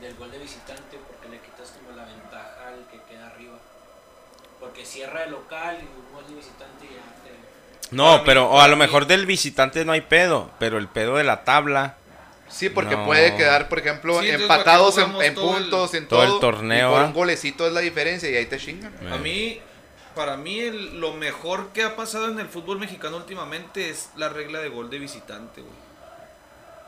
del 0.00 0.14
gol 0.14 0.30
de 0.30 0.38
visitante 0.38 0.96
porque 1.08 1.28
le 1.28 1.40
quitas 1.40 1.72
como 1.72 1.96
la 1.96 2.04
ventaja 2.04 2.68
al 2.68 2.86
que 2.90 3.00
queda 3.12 3.26
arriba. 3.28 3.56
Porque 4.60 4.84
cierra 4.84 5.24
el 5.24 5.32
local 5.32 5.76
y 5.80 5.84
un 5.84 6.12
gol 6.14 6.24
de 6.28 6.34
visitante 6.36 6.84
y 6.86 6.88
ya 6.88 7.24
te... 7.24 7.94
No, 7.96 8.22
pero 8.24 8.48
o 8.48 8.60
a 8.60 8.68
lo 8.68 8.76
mejor 8.76 9.06
del 9.06 9.26
visitante 9.26 9.84
no 9.84 9.92
hay 9.92 10.00
pedo, 10.02 10.50
pero 10.58 10.78
el 10.78 10.88
pedo 10.88 11.16
de 11.16 11.24
la 11.24 11.44
tabla. 11.44 11.96
Sí, 12.48 12.68
porque 12.70 12.96
No. 12.96 13.04
puede 13.04 13.36
quedar, 13.36 13.68
por 13.68 13.78
ejemplo, 13.78 14.20
Sí, 14.20 14.30
empatados 14.30 14.94
¿para 14.94 15.06
qué 15.06 15.10
en, 15.10 15.12
jugamos 15.12 15.24
en 15.28 15.34
todo 15.34 15.56
el- 15.56 15.62
puntos, 15.62 15.94
en 15.94 16.08
todo 16.08 16.22
todo. 16.24 16.34
el 16.34 16.40
torneo, 16.40 16.88
Y 16.88 16.92
por 16.92 17.00
ah? 17.02 17.04
un 17.06 17.12
golecito 17.12 17.66
es 17.66 17.72
la 17.72 17.80
diferencia 17.80 18.30
y 18.30 18.36
ahí 18.36 18.46
te 18.46 18.58
chingan. 18.58 18.92
A 19.10 19.16
Eh. 19.16 19.18
mí, 19.18 19.60
para 20.14 20.36
mí, 20.36 20.60
el- 20.60 20.98
lo 21.00 21.12
mejor 21.14 21.68
que 21.72 21.82
ha 21.82 21.94
pasado 21.94 22.28
en 22.30 22.40
el 22.40 22.48
fútbol 22.48 22.78
mexicano 22.78 23.16
últimamente 23.18 23.90
es 23.90 24.10
la 24.16 24.28
regla 24.30 24.60
de 24.60 24.68
gol 24.70 24.88
de 24.90 24.98
visitante, 24.98 25.60
güey. 25.60 25.74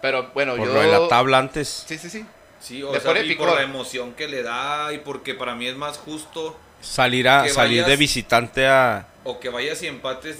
Pero 0.03 0.31
bueno, 0.33 0.57
Por 0.57 0.67
yo. 0.67 0.75
lo 0.75 0.81
de 0.81 0.87
la 0.89 1.09
tabla 1.09 1.39
antes. 1.39 1.85
Sí, 1.87 1.99
sí, 1.99 2.09
sí. 2.09 2.25
Sí, 2.59 2.83
o 2.83 2.99
sea, 2.99 3.23
y 3.23 3.35
por 3.37 3.55
la 3.55 3.63
emoción 3.63 4.13
que 4.15 4.29
le 4.29 4.43
da 4.43 4.93
y 4.93 4.99
porque 4.99 5.35
para 5.35 5.55
mí 5.55 5.67
es 5.67 5.77
más 5.77 5.97
justo 5.99 6.59
Salir, 6.83 7.29
a, 7.29 7.49
salir 7.49 7.85
de 7.85 7.97
visitante 7.97 8.67
a... 8.67 9.07
o 9.25 9.39
que 9.41 9.49
vayas 9.51 9.83
y 9.83 9.87
empates, 9.87 10.37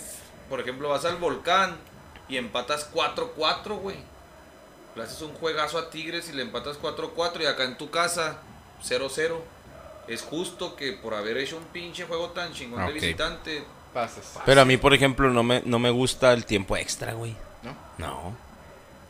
por 0.49 0.61
ejemplo, 0.61 0.89
vas 0.91 1.05
al 1.05 1.17
volcán 1.17 1.77
y 2.29 2.37
empatas 2.37 2.89
4-4, 2.93 3.77
güey. 3.79 3.97
Le 4.97 5.03
haces 5.05 5.21
un 5.23 5.33
juegazo 5.35 5.79
a 5.79 5.91
Tigres 5.91 6.29
y 6.29 6.33
le 6.33 6.43
empatas 6.43 6.79
4-4 6.81 7.43
y 7.43 7.47
acá 7.47 7.65
en 7.65 7.77
tu 7.79 7.91
casa 7.91 8.39
0-0. 8.85 9.37
Es 10.09 10.23
justo 10.23 10.75
que 10.75 10.93
por 10.93 11.15
haber 11.15 11.37
hecho 11.39 11.57
un 11.57 11.65
pinche 11.65 12.05
juego 12.05 12.31
tan 12.31 12.53
chingón 12.53 12.81
Ah, 12.81 12.87
de 12.89 12.93
visitante, 12.95 13.63
Pases. 13.95 14.35
Pero 14.47 14.61
a 14.61 14.65
mí, 14.65 14.77
por 14.77 14.95
ejemplo, 14.95 15.31
no 15.31 15.43
me, 15.43 15.63
no 15.65 15.79
me 15.81 15.91
gusta 15.91 16.33
el 16.33 16.45
tiempo 16.45 16.77
extra, 16.77 17.13
güey. 17.13 17.35
¿No? 17.63 17.77
No. 17.99 18.37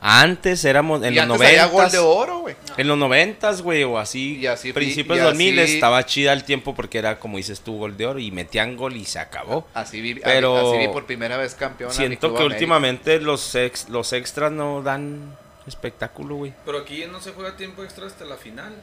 Antes 0.03 0.65
éramos 0.65 1.03
en 1.03 1.13
y 1.13 1.17
los 1.17 1.27
noventas. 1.27 1.93
de 1.93 1.99
oro, 1.99 2.39
güey. 2.39 2.57
En 2.79 2.89
los 2.89 2.97
noventas, 2.97 3.61
güey, 3.61 3.85
o 3.85 3.99
así. 3.99 4.39
Y 4.39 4.47
así- 4.47 4.73
principios 4.73 5.17
y 5.19 5.21
de 5.21 5.25
2000 5.27 5.59
así- 5.61 5.75
estaba 5.75 6.07
chida 6.07 6.33
el 6.33 6.45
tiempo 6.45 6.75
porque 6.75 6.97
era, 6.99 7.19
como 7.19 7.37
dices 7.37 7.61
tú, 7.61 7.77
gol 7.77 7.99
de 7.99 8.07
oro 8.07 8.19
y 8.19 8.31
metían 8.31 8.77
gol 8.79 8.97
y 8.97 9.05
se 9.05 9.19
acabó. 9.19 9.67
Así 9.75 10.01
vi, 10.01 10.15
Pero 10.15 10.71
así 10.71 10.79
vi 10.79 10.89
por 10.89 11.05
primera 11.05 11.37
vez 11.37 11.55
campeón. 11.55 11.91
a 11.91 11.93
mi 11.93 11.97
Siento 11.99 12.29
Club 12.29 12.33
que 12.33 12.43
América. 12.45 12.55
últimamente 12.57 13.21
los, 13.21 13.55
ex, 13.55 13.91
los 13.91 14.15
extras 14.15 14.51
no 14.51 14.81
dan 14.81 15.37
espectáculo, 15.67 16.37
güey. 16.37 16.55
pero 16.65 16.79
aquí 16.79 17.05
no 17.07 17.21
se 17.21 17.33
juega 17.33 17.57
tiempo 17.57 17.83
extra 17.85 18.07
hasta 18.07 18.25
la 18.25 18.37
final. 18.37 18.75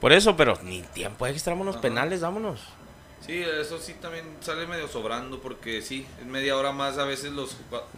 Por 0.00 0.12
eso, 0.12 0.36
pero 0.36 0.58
ni 0.62 0.82
tiempo 0.82 1.26
extra, 1.26 1.52
vámonos 1.52 1.74
Ajá. 1.76 1.82
penales, 1.82 2.20
vámonos. 2.20 2.60
Sí, 3.26 3.42
eso 3.42 3.78
sí 3.78 3.94
también 4.00 4.24
sale 4.40 4.66
medio 4.66 4.88
sobrando 4.88 5.40
porque 5.40 5.82
sí, 5.82 6.06
es 6.20 6.26
media 6.26 6.56
hora 6.56 6.72
más 6.72 6.96
a 6.96 7.04
veces 7.04 7.32
los 7.32 7.54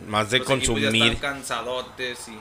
Más 0.08 0.30
de 0.30 0.38
los 0.40 0.48
ya 0.48 0.52
consumir. 0.54 1.12
están 1.12 1.16
cansadotes 1.34 2.28
y 2.28 2.38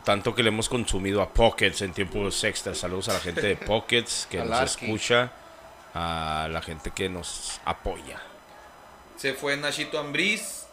Tanto 0.00 0.34
que 0.34 0.42
le 0.42 0.48
hemos 0.48 0.68
consumido 0.68 1.22
a 1.22 1.28
Pockets 1.32 1.82
en 1.82 1.92
tiempos 1.92 2.42
extras. 2.42 2.78
Saludos 2.78 3.08
a 3.10 3.12
la 3.12 3.20
gente 3.20 3.42
de 3.42 3.54
Pockets 3.56 4.26
que 4.28 4.38
nos 4.40 4.48
Larky. 4.48 4.84
escucha, 4.86 5.30
a 5.94 6.48
la 6.50 6.60
gente 6.60 6.90
que 6.90 7.08
nos 7.08 7.60
apoya. 7.64 8.20
se 9.16 9.34
fue 9.34 9.56
Nachito 9.56 10.00
Ambriz 10.00 10.66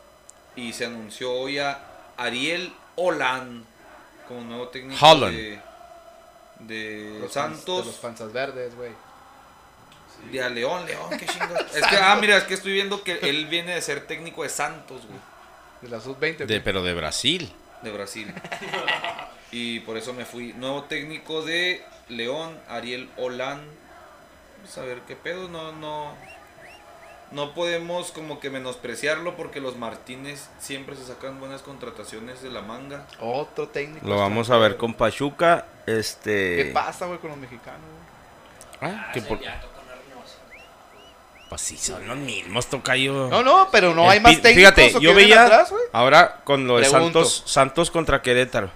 y 0.55 0.73
se 0.73 0.85
anunció 0.87 1.31
hoy 1.31 1.59
a 1.59 1.79
Ariel 2.17 2.73
Olan 2.95 3.63
como 4.31 4.43
nuevo 4.45 4.67
técnico 4.69 5.05
Holland. 5.05 5.35
de, 5.35 5.59
de 6.59 7.19
Los 7.19 7.33
Santos 7.33 7.85
De 7.85 7.91
los 7.91 7.99
panzas 7.99 8.31
verdes, 8.31 8.75
güey. 8.75 8.91
de 10.31 10.43
a 10.43 10.49
León, 10.49 10.85
León, 10.85 11.09
qué 11.17 11.25
chingos. 11.27 11.59
es 11.75 11.85
que 11.87 11.97
ah, 11.97 12.15
mira, 12.19 12.37
es 12.37 12.43
que 12.45 12.53
estoy 12.53 12.73
viendo 12.73 13.03
que 13.03 13.19
él 13.23 13.47
viene 13.47 13.73
de 13.75 13.81
ser 13.81 14.07
técnico 14.07 14.43
de 14.43 14.49
Santos, 14.49 15.01
güey, 15.05 15.19
De 15.81 15.89
la 15.89 15.99
sub-20. 15.99 16.37
De, 16.37 16.45
güey. 16.45 16.63
pero 16.63 16.83
de 16.83 16.93
Brasil. 16.93 17.51
de 17.81 17.91
Brasil. 17.91 18.33
Y 19.53 19.81
por 19.81 19.97
eso 19.97 20.13
me 20.13 20.23
fui. 20.23 20.53
Nuevo 20.53 20.83
técnico 20.85 21.41
de 21.43 21.83
León, 22.07 22.57
Ariel 22.69 23.09
Olan. 23.17 23.61
Vamos 24.59 24.77
a 24.77 24.81
ver 24.83 25.01
qué 25.01 25.17
pedo, 25.17 25.49
no 25.49 25.73
no 25.73 26.15
no 27.31 27.53
podemos 27.53 28.11
como 28.11 28.39
que 28.39 28.49
menospreciarlo 28.49 29.35
porque 29.35 29.61
los 29.61 29.77
Martínez 29.77 30.49
siempre 30.59 30.95
se 30.95 31.05
sacan 31.05 31.39
buenas 31.39 31.61
contrataciones 31.61 32.41
de 32.41 32.49
la 32.49 32.61
manga. 32.61 33.07
Otro 33.19 33.67
técnico. 33.67 34.07
Lo 34.07 34.17
vamos 34.17 34.49
a 34.49 34.57
ver 34.57 34.77
con 34.77 34.93
Pachuca. 34.93 35.65
Este. 35.85 36.57
¿Qué 36.57 36.71
pasa, 36.73 37.05
güey, 37.05 37.19
con 37.19 37.31
los 37.31 37.39
mexicanos? 37.39 37.81
güey? 37.81 38.91
Ah, 38.91 39.07
Ah, 39.07 39.11
que 39.13 39.21
por-. 39.21 39.39
Pues 41.49 41.61
sí, 41.61 41.77
son 41.77 42.07
los 42.07 42.17
mismos, 42.17 42.67
tocayo. 42.67 43.27
No, 43.29 43.43
no, 43.43 43.67
pero 43.73 43.93
no 43.93 44.05
El 44.05 44.11
hay 44.11 44.19
más 44.21 44.41
técnicos. 44.41 44.55
Fíjate, 44.55 44.95
¿o 44.95 44.99
qué 44.99 45.05
yo 45.05 45.13
veía 45.13 45.43
atrás, 45.43 45.73
ahora 45.91 46.39
con 46.45 46.65
lo 46.65 46.77
de 46.77 46.89
Pregunto. 46.89 47.25
Santos, 47.25 47.43
Santos 47.45 47.91
contra 47.91 48.21
Querétaro. 48.21 48.71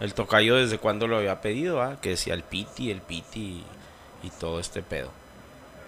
El 0.00 0.14
tocayo 0.14 0.56
desde 0.56 0.78
cuando 0.78 1.06
lo 1.06 1.18
había 1.18 1.42
pedido, 1.42 1.82
¿ah? 1.82 1.96
que 2.00 2.10
decía 2.10 2.32
el 2.32 2.42
Piti, 2.42 2.90
el 2.90 3.02
Piti 3.02 3.64
y, 4.22 4.26
y 4.26 4.30
todo 4.30 4.58
este 4.58 4.82
pedo. 4.82 5.10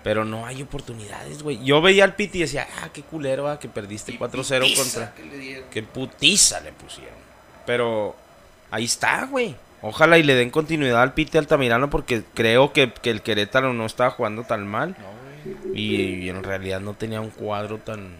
Pero 0.06 0.24
no 0.24 0.46
hay 0.46 0.62
oportunidades, 0.62 1.42
güey. 1.42 1.58
Yo 1.64 1.82
veía 1.82 2.04
al 2.04 2.14
Piti 2.14 2.38
y 2.38 2.42
decía, 2.42 2.68
ah, 2.80 2.90
qué 2.92 3.02
culero, 3.02 3.48
ah, 3.48 3.58
que 3.58 3.68
perdiste 3.68 4.12
Y 4.12 4.18
4-0 4.18 4.60
pitiza 4.60 4.82
contra. 4.84 5.14
que 5.16 5.24
le 5.24 5.36
dieron. 5.36 5.68
Qué 5.68 5.82
putiza 5.82 6.60
le 6.60 6.70
pusieron. 6.70 7.16
Pero 7.66 8.14
ahí 8.70 8.84
está, 8.84 9.26
güey. 9.26 9.56
Ojalá 9.82 10.16
y 10.16 10.22
le 10.22 10.36
den 10.36 10.50
continuidad 10.50 11.02
al 11.02 11.12
Piti 11.12 11.36
Altamirano 11.38 11.90
porque 11.90 12.22
creo 12.34 12.72
que, 12.72 12.92
que 12.92 13.10
el 13.10 13.20
Querétaro 13.20 13.72
no 13.72 13.84
estaba 13.84 14.10
jugando 14.12 14.44
tan 14.44 14.64
mal. 14.68 14.94
Y, 15.74 15.96
y 15.96 16.28
en 16.28 16.44
realidad 16.44 16.78
no 16.78 16.94
tenía 16.94 17.20
un 17.20 17.30
cuadro 17.30 17.78
tan, 17.78 18.14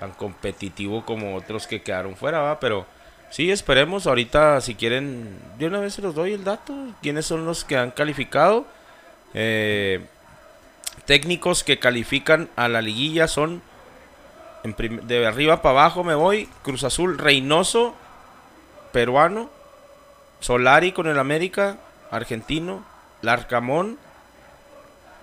tan 0.00 0.10
competitivo 0.10 1.04
como 1.04 1.36
otros 1.36 1.68
que 1.68 1.80
quedaron 1.80 2.16
fuera, 2.16 2.40
¿va? 2.40 2.58
Pero 2.58 2.86
sí, 3.30 3.52
esperemos. 3.52 4.08
Ahorita, 4.08 4.60
si 4.60 4.74
quieren, 4.74 5.28
yo 5.60 5.68
una 5.68 5.78
vez 5.78 5.94
se 5.94 6.02
los 6.02 6.16
doy 6.16 6.32
el 6.32 6.42
dato. 6.42 6.74
¿Quiénes 7.02 7.24
son 7.24 7.46
los 7.46 7.64
que 7.64 7.76
han 7.76 7.92
calificado? 7.92 8.66
Eh, 9.32 10.04
técnicos 11.06 11.64
que 11.64 11.78
califican 11.78 12.48
a 12.56 12.68
la 12.68 12.82
liguilla 12.82 13.28
son 13.28 13.62
de 14.62 15.26
arriba 15.26 15.60
para 15.60 15.80
abajo 15.80 16.04
me 16.04 16.14
voy. 16.14 16.48
Cruz 16.62 16.84
Azul, 16.84 17.18
Reynoso, 17.18 17.94
peruano. 18.92 19.50
Solari 20.40 20.92
con 20.92 21.06
el 21.06 21.18
América, 21.18 21.78
argentino. 22.10 22.84
Larcamón 23.22 23.98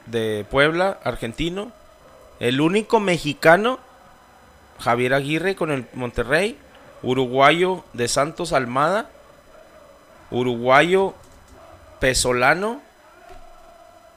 de 0.06 0.46
Puebla, 0.50 1.00
argentino. 1.04 1.72
El 2.40 2.62
único 2.62 3.00
mexicano, 3.00 3.80
Javier 4.80 5.14
Aguirre 5.14 5.56
con 5.56 5.72
el 5.72 5.86
Monterrey. 5.94 6.58
Uruguayo 7.02 7.86
de 7.94 8.08
Santos 8.08 8.52
Almada. 8.52 9.10
Uruguayo 10.32 11.14
Pesolano. 12.00 12.82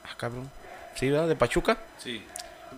Ah, 0.05 0.15
cabrón. 0.17 0.49
Sí, 0.95 1.09
¿verdad? 1.09 1.27
De 1.27 1.35
Pachuca. 1.35 1.77
Sí. 1.97 2.23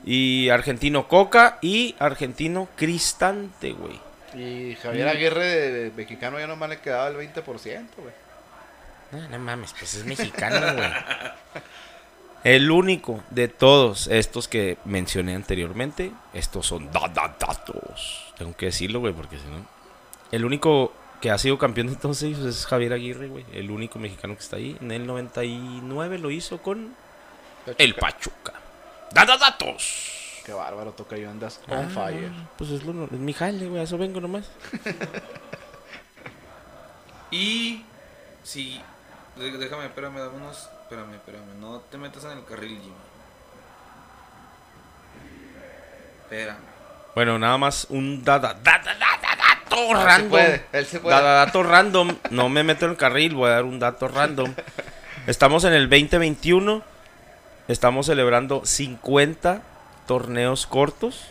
Y 0.05 0.49
argentino 0.49 1.07
Coca 1.07 1.57
y 1.61 1.95
argentino 1.99 2.67
Cristante, 2.75 3.71
güey. 3.73 3.99
Y 4.33 4.75
Javier 4.75 5.07
Aguirre 5.07 5.45
de, 5.45 5.71
de 5.71 5.91
mexicano 5.91 6.37
ya 6.39 6.47
nomás 6.47 6.69
le 6.69 6.79
quedaba 6.79 7.07
el 7.07 7.15
20%, 7.15 7.43
güey. 7.97 8.13
No, 9.11 9.29
no 9.29 9.39
mames, 9.39 9.73
pues 9.77 9.93
es 9.95 10.05
mexicano, 10.05 10.73
güey. 10.75 10.89
El 12.43 12.69
único 12.69 13.23
de 13.31 13.47
todos 13.47 14.05
estos 14.07 14.47
que 14.47 14.77
mencioné 14.85 15.33
anteriormente, 15.35 16.11
estos 16.33 16.67
son 16.67 16.91
da- 16.91 17.07
da- 17.07 17.35
datos. 17.39 18.33
Tengo 18.37 18.55
que 18.55 18.67
decirlo, 18.67 18.99
güey, 18.99 19.13
porque 19.13 19.37
si 19.39 19.45
no. 19.47 19.65
El 20.31 20.45
único 20.45 20.93
que 21.21 21.31
ha 21.31 21.39
sido 21.39 21.57
campeón 21.57 21.87
de 21.87 21.95
todos 21.95 22.21
ellos 22.21 22.41
es 22.45 22.67
Javier 22.67 22.93
Aguirre, 22.93 23.27
güey. 23.29 23.45
El 23.51 23.71
único 23.71 23.97
mexicano 23.97 24.35
que 24.35 24.41
está 24.43 24.57
ahí. 24.57 24.77
En 24.79 24.91
el 24.91 25.07
99 25.07 26.19
lo 26.19 26.29
hizo 26.29 26.61
con 26.61 26.93
el 27.77 27.95
Pachuca. 27.95 28.53
Da- 29.11 29.25
da- 29.25 29.37
datos. 29.37 30.11
Qué 30.45 30.53
bárbaro, 30.53 30.91
toca 30.91 31.17
yo 31.17 31.29
andas 31.29 31.59
Ah, 31.67 31.79
on 31.79 31.89
fire. 31.89 32.31
Pues 32.57 32.69
es, 32.69 32.83
lo, 32.83 33.05
es 33.05 33.11
mi 33.11 33.33
jale, 33.33 33.67
güey. 33.67 33.81
a 33.81 33.83
Eso 33.83 33.97
vengo 33.97 34.21
nomás. 34.21 34.45
Y 37.31 37.83
si. 38.43 38.81
Déjame, 39.35 39.85
espérame, 39.85 40.17
dame 40.19 40.37
unos. 40.37 40.69
Espérame, 40.83 41.15
espérame. 41.15 41.59
No 41.59 41.79
te 41.89 41.97
metas 41.97 42.23
en 42.25 42.31
el 42.37 42.45
carril, 42.45 42.79
Jimmy. 42.81 42.93
Espérame. 46.23 46.57
Bueno, 47.15 47.39
nada 47.39 47.57
más 47.57 47.87
un 47.89 48.23
da- 48.23 48.39
da- 48.39 48.53
da- 48.53 48.79
da- 48.79 48.93
da- 48.93 49.19
da- 49.21 49.35
dato 49.35 49.75
se 49.87 49.93
random. 50.05 50.29
puede, 50.29 50.65
él 50.71 50.85
se 50.85 50.99
puede. 50.99 51.15
Da- 51.15 51.21
da- 51.21 51.45
dato 51.45 51.63
random. 51.63 52.15
No 52.29 52.49
me 52.49 52.63
meto 52.63 52.85
en 52.85 52.91
el 52.91 52.97
carril, 52.97 53.33
voy 53.35 53.49
a 53.49 53.53
dar 53.55 53.63
un 53.65 53.79
dato 53.79 54.07
random. 54.07 54.53
Estamos 55.27 55.63
en 55.63 55.73
el 55.73 55.89
2021. 55.89 56.83
Estamos 57.67 58.05
celebrando 58.05 58.61
50 58.65 59.61
torneos 60.07 60.67
cortos. 60.67 61.25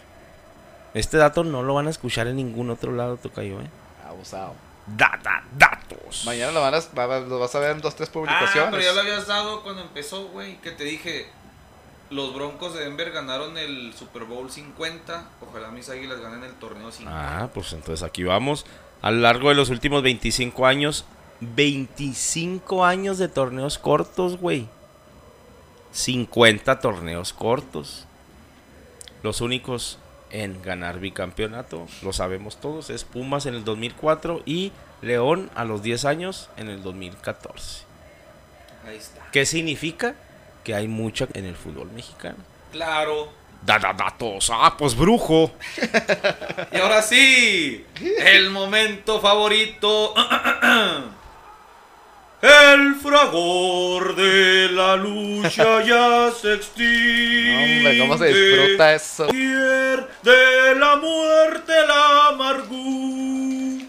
Este 0.94 1.16
dato 1.16 1.44
no 1.44 1.62
lo 1.62 1.74
van 1.74 1.86
a 1.86 1.90
escuchar 1.90 2.26
en 2.26 2.36
ningún 2.36 2.70
otro 2.70 2.92
lado, 2.92 3.16
Tocayo, 3.16 3.60
¿eh? 3.60 3.66
Abusado. 4.06 4.54
Da- 4.86 5.18
da- 5.22 5.44
datos. 5.56 6.22
Mañana 6.26 6.52
lo, 6.52 6.60
van 6.60 6.74
a, 6.74 7.18
lo 7.20 7.38
vas 7.38 7.54
a 7.54 7.58
ver 7.58 7.70
en 7.72 7.80
dos, 7.80 7.94
tres 7.96 8.08
Ah, 8.10 8.12
publicaciones. 8.12 8.70
pero 8.70 8.82
ya 8.82 8.92
lo 8.92 9.00
habías 9.00 9.26
dado 9.26 9.62
cuando 9.62 9.82
empezó, 9.82 10.26
güey. 10.28 10.56
Que 10.60 10.70
te 10.72 10.84
dije. 10.84 11.28
Los 12.10 12.34
Broncos 12.34 12.74
de 12.74 12.84
Denver 12.84 13.10
ganaron 13.12 13.56
el 13.56 13.94
Super 13.94 14.24
Bowl 14.24 14.50
50. 14.50 15.24
Ojalá 15.40 15.70
mis 15.70 15.88
águilas 15.88 16.20
ganen 16.20 16.44
el 16.44 16.52
torneo 16.54 16.92
50. 16.92 17.44
Ah, 17.44 17.48
pues 17.52 17.72
entonces 17.72 18.02
aquí 18.06 18.22
vamos. 18.24 18.66
A 19.02 19.10
lo 19.10 19.20
largo 19.20 19.48
de 19.48 19.54
los 19.54 19.70
últimos 19.70 20.02
25 20.02 20.66
años, 20.66 21.06
25 21.40 22.84
años 22.84 23.18
de 23.18 23.28
torneos 23.28 23.78
cortos, 23.78 24.38
güey. 24.38 24.68
50 25.94 26.80
torneos 26.80 27.32
cortos. 27.32 28.04
Los 29.22 29.40
únicos 29.40 29.98
en 30.30 30.60
ganar 30.60 30.98
bicampeonato, 30.98 31.86
lo 32.02 32.12
sabemos 32.12 32.56
todos, 32.60 32.90
es 32.90 33.04
Pumas 33.04 33.46
en 33.46 33.54
el 33.54 33.64
2004 33.64 34.42
y 34.44 34.72
León 35.00 35.50
a 35.54 35.64
los 35.64 35.82
10 35.82 36.04
años 36.04 36.50
en 36.56 36.68
el 36.68 36.82
2014. 36.82 37.84
Ahí 38.86 38.96
está. 38.96 39.22
¿Qué 39.32 39.46
significa? 39.46 40.16
Que 40.64 40.74
hay 40.74 40.88
mucha 40.88 41.28
en 41.32 41.44
el 41.44 41.54
fútbol 41.54 41.90
mexicano. 41.92 42.38
Claro. 42.72 43.28
Da, 43.62 43.78
da, 43.78 43.92
datos. 43.92 44.50
Ah, 44.52 44.74
pues 44.76 44.96
brujo. 44.96 45.52
Y 46.72 46.76
ahora 46.78 47.02
sí, 47.02 47.86
el 48.18 48.50
momento 48.50 49.20
favorito. 49.20 50.12
El 52.46 52.96
fragor 52.96 54.14
de 54.16 54.68
la 54.70 54.96
lucha 54.96 55.82
ya 55.86 56.30
se 56.30 56.52
extingue. 56.52 57.78
Hombre, 57.78 57.98
cómo 58.00 58.18
se 58.18 58.26
disfruta 58.26 58.94
eso. 58.94 59.26
Pierde 59.28 60.74
la 60.74 60.96
muerte 60.96 61.72
la 61.88 62.26
amargura. 62.28 63.86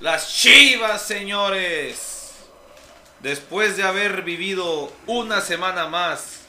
Las 0.00 0.30
chivas, 0.30 1.00
señores. 1.06 2.32
Después 3.20 3.78
de 3.78 3.82
haber 3.84 4.20
vivido 4.22 4.92
una 5.06 5.40
semana 5.40 5.86
más 5.86 6.40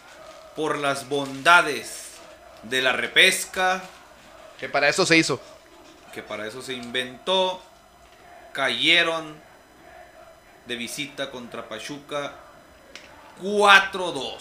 por 0.57 0.77
las 0.77 1.07
bondades 1.07 2.11
de 2.63 2.81
la 2.81 2.91
repesca, 2.91 3.81
Que 4.59 4.67
para 4.67 4.89
eso 4.89 5.05
se 5.05 5.15
hizo. 5.17 5.39
que 6.13 6.21
para 6.21 6.45
eso 6.45 6.61
se 6.61 6.73
inventó, 6.73 7.61
cayeron 8.53 9.35
de 10.65 10.75
visita 10.75 11.31
contra 11.31 11.67
Pachuca 11.67 12.33
4-2. 13.41 14.37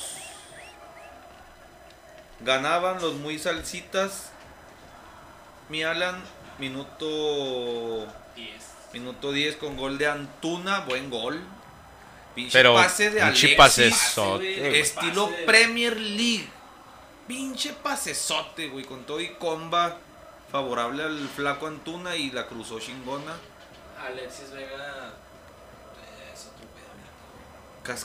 Ganaban 2.40 3.00
los 3.00 3.14
muy 3.14 3.38
salsitas. 3.38 4.30
Mi 5.68 5.84
Alan, 5.84 6.20
minuto 6.58 8.06
10. 8.34 8.52
minuto 8.92 9.32
10 9.32 9.56
con 9.56 9.76
gol 9.76 9.98
de 9.98 10.08
Antuna, 10.08 10.80
buen 10.80 11.10
gol. 11.10 11.40
Pinche 12.34 12.52
Pero 12.52 12.74
pase 12.74 13.10
de 13.10 13.20
pinche 13.20 13.24
Alexis, 13.26 13.56
pasesote, 13.56 14.80
estilo 14.80 15.28
Pase. 15.30 15.42
Premier 15.44 15.96
League. 15.96 16.48
Pinche 17.26 17.72
pasesote, 17.72 18.68
güey, 18.68 18.84
con 18.84 19.04
todo 19.04 19.20
y 19.20 19.28
comba 19.34 19.98
favorable 20.50 21.02
al 21.02 21.28
flaco 21.28 21.66
Antuna 21.66 22.16
y 22.16 22.30
la 22.30 22.46
cruzó 22.46 22.80
chingona. 22.80 23.36
Alexis 24.06 24.50
Vega 24.50 25.08
eh, 25.08 26.32
es 26.32 26.46
otro 26.46 26.66
pedo. 26.74 27.96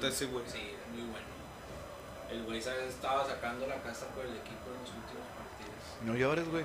Sí, 0.00 0.06
ese 0.06 0.26
güey. 0.26 0.44
Sí, 0.46 0.74
muy 0.92 1.02
bueno. 1.02 1.26
El 2.30 2.44
güey 2.44 2.62
¿sabes? 2.62 2.94
estaba 2.94 3.26
sacando 3.26 3.66
la 3.66 3.82
casa 3.82 4.06
por 4.08 4.24
el 4.24 4.32
equipo 4.32 4.70
en 4.72 4.80
los 4.80 4.88
últimos 4.90 5.26
partidos. 5.36 6.04
No 6.04 6.14
llores, 6.16 6.48
güey. 6.48 6.64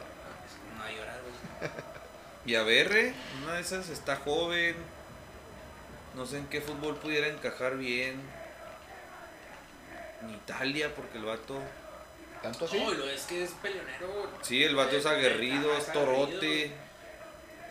No 0.77 0.83
a 0.83 0.91
llorar, 0.91 1.21
güey. 1.21 1.71
Y 2.45 2.55
a 2.55 2.63
Berre, 2.63 3.13
una 3.43 3.55
de 3.55 3.61
esas 3.61 3.89
está 3.89 4.15
joven. 4.15 4.73
No 6.15 6.25
sé 6.25 6.37
en 6.37 6.47
qué 6.47 6.61
fútbol 6.61 6.95
pudiera 6.95 7.27
encajar 7.27 7.77
bien. 7.77 8.21
En 10.21 10.29
Italia, 10.29 10.95
porque 10.95 11.17
el 11.17 11.25
vato. 11.25 11.59
¿Tanto 12.41 12.63
así? 12.63 12.79
No, 12.79 12.93
lo 12.93 13.09
es 13.09 13.23
que 13.23 13.43
es 13.43 13.51
peleonero. 13.51 14.31
Sí, 14.43 14.63
el 14.63 14.75
vato 14.77 14.95
es 14.95 15.05
Eh, 15.05 15.09
aguerrido, 15.09 15.73
ah, 15.73 15.77
es 15.77 15.91
torote. 15.91 16.71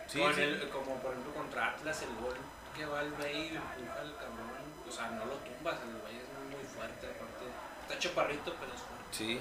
Sí, 0.07 0.19
Con 0.19 0.33
sí. 0.35 0.41
el- 0.41 0.69
como 0.69 0.95
por 0.95 1.11
ejemplo 1.11 1.33
contra 1.33 1.67
Atlas, 1.69 2.01
el 2.01 2.23
gol 2.23 2.35
que 2.75 2.85
va 2.85 3.01
el 3.01 3.11
güey 3.11 3.35
y 3.35 3.47
empuja 3.55 4.01
al 4.01 4.15
cabrón. 4.15 4.47
O 4.87 4.91
sea, 4.91 5.07
no 5.09 5.25
lo 5.25 5.33
tumbas, 5.35 5.75
el 5.83 5.99
güey 6.01 6.15
es 6.17 6.55
muy 6.55 6.65
fuerte. 6.65 7.07
Aparte, 7.07 7.45
está 7.87 7.99
chaparrito, 7.99 8.55
pero 8.59 8.73
es 8.73 8.79
fuerte. 8.81 9.05
Sí. 9.11 9.39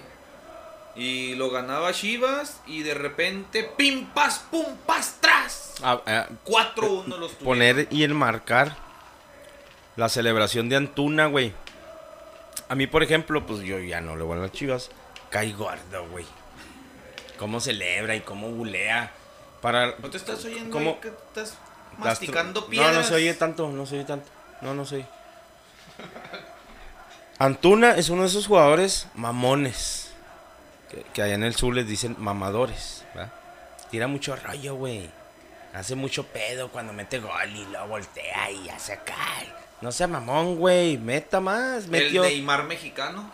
Y 0.98 1.34
lo 1.34 1.50
ganaba 1.50 1.92
Chivas 1.92 2.60
y 2.66 2.82
de 2.82 2.94
repente, 2.94 3.62
pim, 3.76 4.06
pas, 4.08 4.38
pum, 4.50 4.76
pas, 4.86 5.18
tras. 5.20 5.74
Ah, 5.82 6.00
ah, 6.06 6.26
4-1 6.44 7.18
los 7.18 7.32
tuvieron. 7.32 7.44
poner 7.44 7.88
y 7.90 8.02
enmarcar 8.04 8.74
la 9.96 10.08
celebración 10.08 10.68
de 10.70 10.76
Antuna, 10.76 11.26
güey. 11.26 11.52
A 12.68 12.74
mí, 12.74 12.86
por 12.86 13.02
ejemplo, 13.02 13.44
pues 13.46 13.60
yo 13.60 13.78
ya 13.78 14.00
no 14.00 14.16
le 14.16 14.24
voy 14.24 14.38
a 14.38 14.40
las 14.42 14.52
chivas. 14.52 14.90
Cae 15.30 15.52
gordo, 15.52 16.08
güey. 16.08 16.24
Cómo 17.38 17.60
celebra 17.60 18.16
y 18.16 18.20
cómo 18.22 18.48
bulea. 18.48 19.12
Para. 19.66 19.96
¿No 19.98 20.08
te 20.10 20.16
estás 20.16 20.44
oyendo 20.44 20.70
¿Cómo? 20.70 21.00
que 21.00 21.08
estás 21.08 21.54
masticando 21.98 22.60
No, 22.60 22.66
piedras? 22.68 22.94
no 22.94 23.02
se 23.02 23.14
oye 23.14 23.34
tanto, 23.34 23.68
no 23.68 23.84
se 23.84 23.96
oye 23.96 24.04
tanto. 24.04 24.28
No, 24.60 24.74
no 24.74 24.86
se 24.86 24.94
oye. 24.94 25.06
Antuna 27.40 27.96
es 27.96 28.08
uno 28.08 28.22
de 28.22 28.28
esos 28.28 28.46
jugadores 28.46 29.08
mamones. 29.16 30.12
Que, 30.88 31.02
que 31.12 31.20
allá 31.20 31.34
en 31.34 31.42
el 31.42 31.56
sur 31.56 31.74
les 31.74 31.88
dicen 31.88 32.14
mamadores. 32.16 33.04
¿verdad? 33.12 33.32
Tira 33.90 34.06
mucho 34.06 34.36
rollo, 34.36 34.76
güey. 34.76 35.10
Hace 35.74 35.96
mucho 35.96 36.24
pedo 36.28 36.68
cuando 36.70 36.92
mete 36.92 37.18
gol 37.18 37.50
y 37.52 37.64
lo 37.64 37.88
voltea 37.88 38.48
y 38.52 38.68
hace 38.68 38.92
acá. 38.92 39.16
No 39.80 39.90
sea 39.90 40.06
mamón, 40.06 40.58
güey. 40.58 40.96
Meta 40.96 41.40
más. 41.40 41.86
El 41.86 41.90
Metió. 41.90 42.22
Neymar 42.22 42.62
mexicano. 42.62 43.32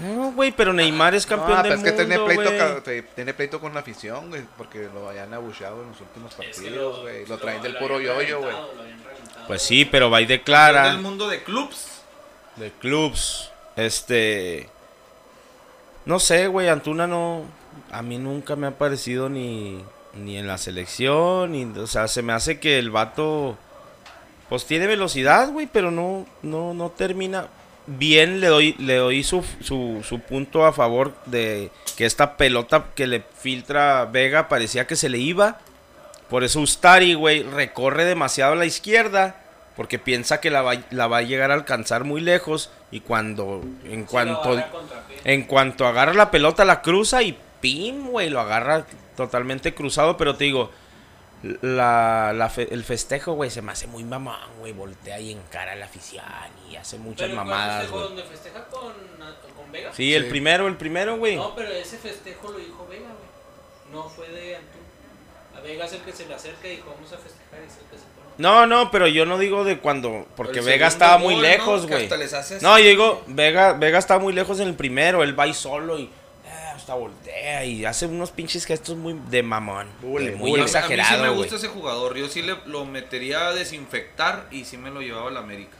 No, 0.00 0.32
güey, 0.32 0.52
pero 0.52 0.72
Neymar 0.72 1.14
es 1.14 1.26
campeón 1.26 1.58
No, 1.58 1.62
del 1.62 1.72
pero 1.72 1.74
es 1.76 1.82
que 1.82 1.92
tiene 1.92 2.18
mundo, 2.18 2.42
pleito, 2.42 3.04
tiene 3.14 3.34
pleito 3.34 3.60
con 3.60 3.74
la 3.74 3.80
afición, 3.80 4.30
güey, 4.30 4.42
porque 4.56 4.88
lo 4.92 5.08
hayan 5.08 5.32
abuchado 5.34 5.82
en 5.82 5.90
los 5.90 6.00
últimos 6.00 6.32
Es 6.32 6.36
que 6.38 6.44
partidos, 6.44 7.00
güey. 7.00 7.26
Lo 7.26 7.38
traen 7.38 7.62
del 7.62 7.74
lo 7.74 7.78
puro 7.78 8.00
yoyo, 8.00 8.40
güey. 8.40 8.54
Pues 9.46 9.62
sí, 9.62 9.84
pero 9.84 10.10
va 10.10 10.20
y 10.20 10.26
declara. 10.26 10.88
del 10.88 10.98
mundo 11.00 11.28
de 11.28 11.42
clubs. 11.42 12.02
de 12.56 12.70
clubs. 12.72 13.50
Este. 13.76 14.68
No 16.04 16.18
sé, 16.18 16.46
güey. 16.46 16.68
Antuna 16.68 17.06
no. 17.06 17.44
A 17.90 18.02
mí 18.02 18.18
nunca 18.18 18.56
me 18.56 18.66
ha 18.66 18.78
parecido 18.78 19.28
ni. 19.28 19.84
Ni 20.14 20.36
en 20.36 20.46
la 20.46 20.58
selección. 20.58 21.52
Ni, 21.52 21.64
o 21.78 21.86
sea, 21.86 22.08
se 22.08 22.22
me 22.22 22.32
hace 22.32 22.60
que 22.60 22.78
el 22.78 22.90
vato. 22.90 23.58
Pues 24.48 24.66
tiene 24.66 24.86
velocidad, 24.86 25.50
güey, 25.50 25.66
pero 25.66 25.90
no, 25.90 26.26
no, 26.42 26.74
no 26.74 26.90
termina. 26.90 27.48
Bien 27.86 28.40
le 28.40 28.46
doy, 28.46 28.74
le 28.78 28.96
doy 28.96 29.24
su, 29.24 29.44
su, 29.60 30.02
su 30.06 30.20
punto 30.20 30.64
a 30.64 30.72
favor 30.72 31.14
de 31.26 31.70
que 31.96 32.06
esta 32.06 32.36
pelota 32.36 32.86
que 32.94 33.06
le 33.06 33.24
filtra 33.38 34.04
Vega 34.04 34.48
parecía 34.48 34.86
que 34.86 34.96
se 34.96 35.08
le 35.08 35.18
iba. 35.18 35.58
Por 36.28 36.44
eso 36.44 36.60
Ustari, 36.60 37.14
güey, 37.14 37.42
recorre 37.42 38.04
demasiado 38.04 38.52
a 38.52 38.56
la 38.56 38.66
izquierda. 38.66 39.36
Porque 39.76 39.98
piensa 39.98 40.40
que 40.40 40.50
la 40.50 40.62
va, 40.62 40.74
la 40.90 41.06
va 41.06 41.18
a 41.18 41.22
llegar 41.22 41.50
a 41.50 41.54
alcanzar 41.54 42.04
muy 42.04 42.20
lejos. 42.20 42.70
Y 42.90 43.00
cuando, 43.00 43.62
en 43.84 44.04
cuanto, 44.04 44.62
en 45.24 45.42
cuanto 45.44 45.86
agarra 45.86 46.14
la 46.14 46.30
pelota, 46.30 46.64
la 46.64 46.82
cruza 46.82 47.22
y 47.22 47.38
pim, 47.60 48.08
güey, 48.08 48.28
lo 48.28 48.40
agarra 48.40 48.86
totalmente 49.16 49.74
cruzado. 49.74 50.16
Pero 50.16 50.36
te 50.36 50.44
digo, 50.44 50.70
la, 51.62 52.32
la 52.34 52.48
fe- 52.48 52.72
el 52.72 52.84
festejo, 52.84 53.32
güey, 53.32 53.50
se 53.50 53.62
me 53.62 53.72
hace 53.72 53.86
muy 53.86 54.04
mamón, 54.04 54.36
güey. 54.60 54.72
Voltea 54.72 55.18
y 55.20 55.32
encara 55.32 55.72
a 55.72 55.76
la 55.76 55.86
afición 55.86 56.24
y 56.70 56.76
hace 56.76 56.98
muchas 56.98 57.28
Pero 57.28 57.34
¿cuál 57.34 57.46
mamadas, 57.46 57.76
festejo 57.82 57.96
güey. 57.98 58.08
donde 58.08 58.22
festeja 58.24 58.64
con, 58.66 58.92
con 59.56 59.72
Vega? 59.72 59.90
Sí, 59.92 60.14
el 60.14 60.28
primero, 60.28 60.68
el 60.68 60.76
primero, 60.76 61.16
güey. 61.16 61.36
No, 61.36 61.54
pero 61.54 61.70
ese 61.72 61.98
festejo 61.98 62.52
lo 62.52 62.58
dijo 62.58 62.86
Vega, 62.88 63.06
güey. 63.08 63.92
No 63.92 64.08
fue 64.08 64.28
de 64.28 64.56
Antún. 64.56 64.80
A 65.56 65.60
Vega 65.60 65.84
es 65.84 65.92
el 65.92 66.00
que 66.02 66.12
se 66.12 66.26
le 66.26 66.34
acerca 66.34 66.66
y 66.68 66.76
dijo, 66.76 66.90
vamos 66.94 67.12
a 67.12 67.18
festejar 67.18 67.60
y 67.62 67.66
es 67.66 67.72
el 67.78 67.84
que 67.90 67.96
se 67.96 68.02
pone. 68.04 68.22
No, 68.38 68.66
no, 68.66 68.90
pero 68.90 69.06
yo 69.08 69.26
no 69.26 69.36
digo 69.38 69.64
de 69.64 69.78
cuando. 69.80 70.26
Porque 70.36 70.60
Vega 70.62 70.86
estaba 70.86 71.18
muy 71.18 71.36
lejos, 71.36 71.86
güey. 71.86 72.08
No, 72.62 72.78
yo 72.78 72.84
digo, 72.88 73.22
Vega, 73.26 73.74
Vega 73.74 73.98
estaba 73.98 74.20
muy 74.20 74.32
lejos 74.32 74.60
en 74.60 74.68
el 74.68 74.74
primero. 74.74 75.22
Él 75.22 75.38
va 75.38 75.44
ahí 75.44 75.54
solo 75.54 75.98
y. 75.98 76.08
hasta 76.82 76.94
voltea 76.94 77.64
y 77.64 77.84
hace 77.84 78.06
unos 78.06 78.30
pinches 78.32 78.66
gestos 78.66 78.96
muy 78.96 79.14
de 79.30 79.42
mamón. 79.42 79.88
Bule, 80.00 80.30
de 80.32 80.36
muy 80.36 80.50
bule. 80.50 80.62
A 80.62 80.64
mí- 80.66 80.70
A 80.70 80.80
mí 80.82 80.86
sí 80.88 80.88
exagerado, 80.88 81.22
me 81.22 81.30
gusta 81.30 81.56
ese 81.56 81.68
jugador. 81.68 82.16
Yo 82.16 82.28
sí 82.28 82.42
le, 82.42 82.56
lo 82.66 82.84
metería 82.84 83.48
a 83.48 83.52
desinfectar 83.52 84.48
y 84.50 84.64
sí 84.64 84.76
me 84.76 84.90
lo 84.90 85.00
llevaba 85.00 85.28
a 85.28 85.32
la 85.32 85.40
América. 85.40 85.76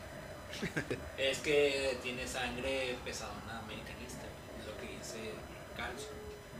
Es 1.18 1.38
que 1.38 1.98
tiene 2.02 2.26
sangre 2.26 2.96
pesadona 3.04 3.58
americanista, 3.64 4.22
es 4.60 4.66
lo 4.66 4.76
que 4.78 4.88
dice 4.96 5.32
Calcio. 5.76 6.08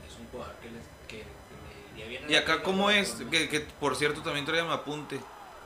Es 0.07 0.17
un 0.19 0.27
jugador 0.27 0.55
que, 0.61 0.69
les, 0.69 0.83
que, 1.07 1.17
que 1.19 1.23
le 1.25 2.01
iría 2.03 2.19
bien. 2.19 2.31
Y 2.31 2.35
acá, 2.35 2.63
¿cómo 2.63 2.89
es? 2.89 3.15
Que, 3.31 3.49
que, 3.49 3.59
por 3.61 3.95
cierto 3.95 4.21
también 4.21 4.45
traía 4.45 4.63
mi 4.63 4.71
apunte. 4.73 5.19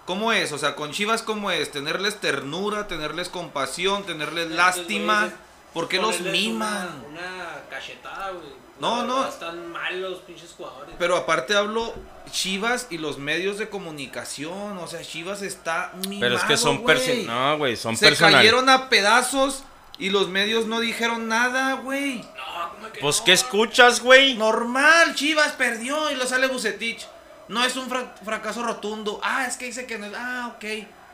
¿Cómo 0.06 0.32
es? 0.34 0.52
O 0.52 0.58
sea, 0.58 0.76
con 0.76 0.92
Chivas, 0.92 1.22
¿cómo 1.22 1.52
es? 1.52 1.72
Tenerles 1.72 2.20
ternura, 2.22 2.88
tenerles 2.88 3.28
compasión, 3.30 4.06
tenerles 4.06 4.46
Estos 4.46 4.58
lástima. 4.58 5.32
¿Por 5.78 5.88
qué 5.90 5.98
los 5.98 6.20
miman? 6.22 7.04
Una, 7.10 7.22
una 7.22 7.62
cachetada, 7.70 8.32
güey. 8.32 8.48
No, 8.80 9.04
no. 9.04 9.28
Están 9.28 9.72
mal 9.72 10.02
los 10.02 10.20
pinches 10.20 10.52
jugadores. 10.56 10.96
Pero 11.00 11.18
aparte 11.18 11.56
hablo 11.56 11.94
Chivas 12.32 12.88
y 12.90 12.98
los 12.98 13.18
medios 13.18 13.58
de 13.58 13.70
comunicación. 13.70 14.78
O 14.78 14.88
sea, 14.88 15.02
Chivas 15.02 15.42
está 15.42 15.92
mimado, 15.96 16.20
Pero 16.20 16.36
es 16.36 16.44
que 16.44 16.58
son 16.58 16.78
güey. 16.84 16.98
perso- 16.98 17.26
No, 17.26 17.58
güey, 17.58 17.76
son 17.76 17.96
Se 17.98 18.16
cayeron 18.16 18.70
a 18.70 18.90
pedazos 18.90 19.64
y 20.00 20.10
los 20.12 20.30
medios 20.30 20.66
no 20.68 20.80
dijeron 20.80 21.28
nada, 21.28 21.74
güey. 21.76 22.18
No, 22.18 22.70
¿cómo 22.76 22.92
que 22.92 23.00
Pues, 23.00 23.20
no? 23.20 23.26
¿qué 23.26 23.34
escuchas, 23.34 24.02
güey? 24.02 24.36
Normal, 24.36 25.16
Chivas 25.16 25.54
perdió 25.54 26.12
y 26.12 26.16
lo 26.16 26.26
sale 26.28 26.48
Bucetich. 26.48 27.08
No 27.48 27.64
es 27.64 27.76
un 27.78 27.88
fra- 27.90 28.14
fracaso 28.24 28.62
rotundo. 28.64 29.20
Ah, 29.24 29.46
es 29.48 29.58
que 29.58 29.66
dice 29.66 29.86
que 29.88 29.98
no 29.98 30.06
es. 30.06 30.14
Ah, 30.16 30.54
ok. 30.56 30.66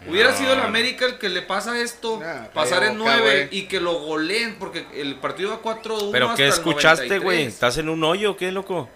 Hubiera 0.07 0.35
sido 0.35 0.53
el 0.53 0.59
América 0.61 1.05
el 1.05 1.17
que 1.17 1.29
le 1.29 1.41
pasa 1.41 1.79
esto, 1.79 2.21
pasar 2.53 2.83
en 2.83 2.97
boca, 2.99 3.17
9 3.17 3.47
güey. 3.47 3.59
y 3.59 3.63
que 3.67 3.79
lo 3.79 3.93
goleen, 3.99 4.55
porque 4.59 4.85
el 4.95 5.15
partido 5.15 5.49
va 5.51 5.61
4-1. 5.61 6.09
¿Pero 6.11 6.25
hasta 6.25 6.37
qué 6.37 6.47
escuchaste, 6.47 7.05
93. 7.07 7.21
güey? 7.23 7.43
¿Estás 7.45 7.77
en 7.77 7.89
un 7.89 8.03
hoyo 8.03 8.31
o 8.31 8.37
qué, 8.37 8.51
loco? 8.51 8.89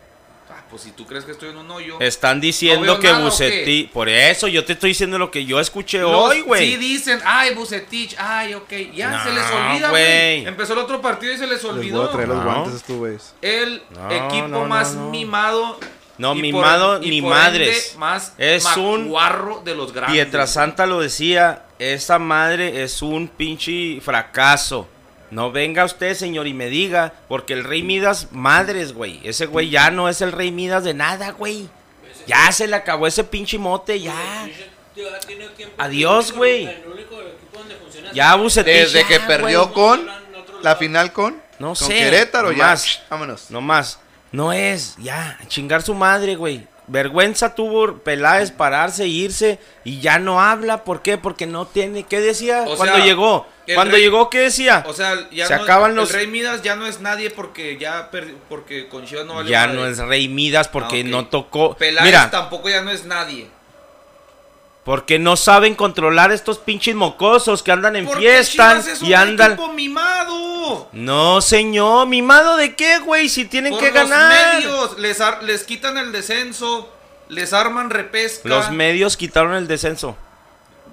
Ah, 0.50 0.64
pues 0.70 0.82
si 0.82 0.92
tú 0.92 1.06
crees 1.06 1.24
que 1.26 1.32
estoy 1.32 1.50
en 1.50 1.58
un 1.58 1.70
hoyo. 1.72 2.00
Están 2.00 2.38
¿No 2.38 2.42
diciendo 2.42 3.00
que 3.00 3.12
Bucetich... 3.14 3.90
Por 3.92 4.10
eso, 4.10 4.48
yo 4.48 4.66
te 4.66 4.74
estoy 4.74 4.90
diciendo 4.92 5.18
lo 5.18 5.30
que 5.32 5.46
yo 5.46 5.60
escuché 5.60 6.00
Los- 6.00 6.12
hoy, 6.14 6.42
güey. 6.42 6.72
Sí 6.72 6.78
dicen, 6.78 7.20
ay, 7.26 7.54
Bucetich, 7.54 8.16
ay, 8.18 8.54
ok. 8.54 8.72
Ya 8.94 9.10
No, 9.12 9.24
se 9.24 9.32
les 9.34 9.44
olvida, 9.52 9.90
güey. 9.90 10.46
Empezó 10.46 10.74
el 10.74 10.80
otro 10.80 11.02
partido 11.02 11.34
y 11.34 11.38
se 11.38 11.48
les 11.48 11.64
Les 11.64 11.66
olvidó. 11.66 12.00
voy 12.02 12.10
a 12.10 12.12
traer 12.12 12.28
los 12.28 12.38
No. 12.38 12.44
guantes 12.44 12.74
a 12.74 12.78
estos 12.78 12.96
güeyes. 12.98 13.34
El 13.42 13.82
No, 13.92 14.12
equipo 14.12 14.48
no, 14.48 14.60
no, 14.62 14.66
más 14.66 14.94
no. 14.94 15.10
mimado. 15.10 15.80
No, 16.18 16.34
y 16.36 16.42
mimado 16.42 16.98
por- 16.98 17.06
y 17.06 17.10
ni 17.10 17.22
por 17.22 17.30
madres. 17.32 17.88
ende, 17.90 18.00
más 18.00 18.34
Es 18.38 18.66
un 18.78 19.04
macuarro 19.06 19.62
de 19.64 19.76
los 19.76 19.94
grandes. 19.94 20.16
Pietrasanta 20.16 20.86
lo 20.88 21.00
decía, 21.00 21.64
esa 21.80 22.18
madre 22.20 22.84
es 22.84 23.02
un 23.02 23.28
pinche 23.28 24.02
fracaso. 24.02 24.88
No 25.30 25.52
venga 25.52 25.84
usted, 25.84 26.16
señor, 26.16 26.48
y 26.48 26.54
me 26.54 26.68
diga, 26.70 27.14
porque 27.28 27.54
el 27.54 27.64
Rey 27.66 27.84
Midas, 27.84 28.30
madres, 28.32 28.94
güey. 28.94 29.20
Ese 29.24 29.46
güey 29.46 29.70
ya 29.70 29.92
no 29.92 30.08
es 30.10 30.22
el 30.22 30.32
Rey 30.32 30.52
Midas 30.52 30.84
de 30.86 30.94
nada, 30.94 31.32
güey. 31.32 31.68
Ya 32.26 32.52
se 32.52 32.68
le 32.68 32.76
acabó 32.76 33.08
ese 33.08 33.24
pinche 33.24 33.58
mote, 33.58 34.00
ya. 34.00 34.14
Ya. 34.96 35.04
Adiós, 35.78 36.32
güey. 36.32 36.68
Ya. 38.14 38.36
Bucetich. 38.36 38.74
Desde 38.74 39.02
ya, 39.02 39.08
que 39.08 39.20
perdió 39.20 39.72
con 39.74 40.08
la 40.64 40.76
final 40.76 41.12
con, 41.14 41.42
No 41.60 41.68
con 41.68 41.76
sé, 41.76 41.94
Querétaro, 41.94 42.52
ya. 42.52 42.58
nomás. 42.58 43.02
Vámonos. 43.10 43.52
No 43.52 43.62
más. 43.62 44.00
No 44.32 44.52
es, 44.54 44.96
ya, 44.98 45.38
chingar 45.48 45.82
su 45.82 45.94
madre, 45.94 46.36
güey. 46.36 46.68
Vergüenza 46.90 47.54
tuvo 47.54 47.98
Peláez 47.98 48.52
pararse, 48.52 49.08
irse 49.08 49.60
y 49.84 50.00
ya 50.00 50.20
no 50.20 50.42
habla. 50.42 50.86
¿Por 50.86 51.02
qué? 51.02 51.18
Porque 51.18 51.46
no 51.46 51.66
tiene. 51.68 52.04
¿Qué 52.04 52.22
decía 52.22 52.64
O 52.66 52.78
cuando 52.78 52.96
sea, 52.96 53.04
llegó? 53.06 53.46
Cuando 53.76 53.96
rey- 53.96 54.04
llegó, 54.04 54.30
¿qué 54.30 54.40
decía? 54.40 54.86
O 54.88 54.94
sea, 54.94 55.30
ya 55.30 55.48
Se 55.48 55.58
no- 55.58 55.64
acaban 55.64 55.96
los- 55.96 56.10
el 56.12 56.16
Rey 56.16 56.28
Midas 56.28 56.62
ya 56.62 56.78
no 56.78 56.88
es 56.88 57.02
nadie 57.02 57.30
porque 57.30 57.78
ya 57.78 58.10
per- 58.10 58.36
porque 58.48 58.88
con 58.88 59.06
Chivas 59.06 59.26
no 59.26 59.36
vale 59.36 59.50
ya 59.50 59.68
no 59.68 59.86
es 59.86 59.98
Rey 59.98 60.30
Midas 60.30 60.70
porque 60.70 61.02
Ah, 61.02 61.10
no 61.10 61.26
tocó. 61.28 61.76
Peláez 61.76 62.06
Mira, 62.06 62.32
tampoco 62.32 62.70
ya 62.70 62.82
no 62.82 62.92
es 62.92 63.04
nadie. 63.04 63.50
Porque 64.88 65.20
no 65.20 65.36
saben 65.36 65.76
controlar 65.76 66.32
estos 66.32 66.60
pinches 66.60 66.96
mocosos 66.96 67.62
que 67.62 67.74
andan 67.74 67.98
en 67.98 68.06
Porque 68.06 68.22
fiesta 68.22 68.70
Chivas 68.70 68.88
es 68.88 69.02
un 69.02 69.08
y 69.10 69.14
andan. 69.14 69.52
equipo 69.52 69.74
mimado. 69.74 70.88
No, 70.94 71.42
señor, 71.42 72.08
mimado 72.08 72.56
de 72.56 72.74
qué, 72.74 73.00
güey, 73.00 73.28
si 73.28 73.44
tienen 73.44 73.74
Por 73.74 73.82
que 73.82 73.92
los 73.92 74.10
ganar. 74.10 74.56
medios 74.56 74.98
les, 74.98 75.20
ar- 75.20 75.44
les 75.44 75.66
quitan 75.66 75.98
el 75.98 76.14
descenso, 76.14 76.90
les 77.28 77.52
arman 77.52 77.90
repesca. 77.90 78.48
Los 78.48 78.72
medios 78.72 79.18
quitaron 79.18 79.54
el 79.56 79.68
descenso. 79.68 80.16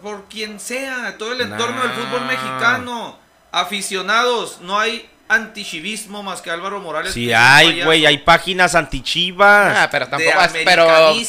por 0.02 0.24
quien 0.24 0.58
sea, 0.58 1.16
todo 1.16 1.32
el 1.32 1.40
entorno 1.42 1.76
Nah. 1.76 1.82
del 1.84 1.92
fútbol 1.92 2.26
mexicano. 2.26 3.16
Aficionados, 3.52 4.58
no 4.60 4.78
hay 4.78 5.08
antichivismo 5.28 6.22
más 6.22 6.42
que 6.42 6.50
Álvaro 6.50 6.80
Morales. 6.80 7.12
Sí 7.14 7.32
hay, 7.32 7.82
güey, 7.82 8.04
hay 8.06 8.18
páginas 8.18 8.74
antichivas. 8.74 9.76
Ah, 9.78 9.88
pero 9.90 10.06
tampoco 10.08 10.40
es, 10.42 10.52
pero, 10.64 10.86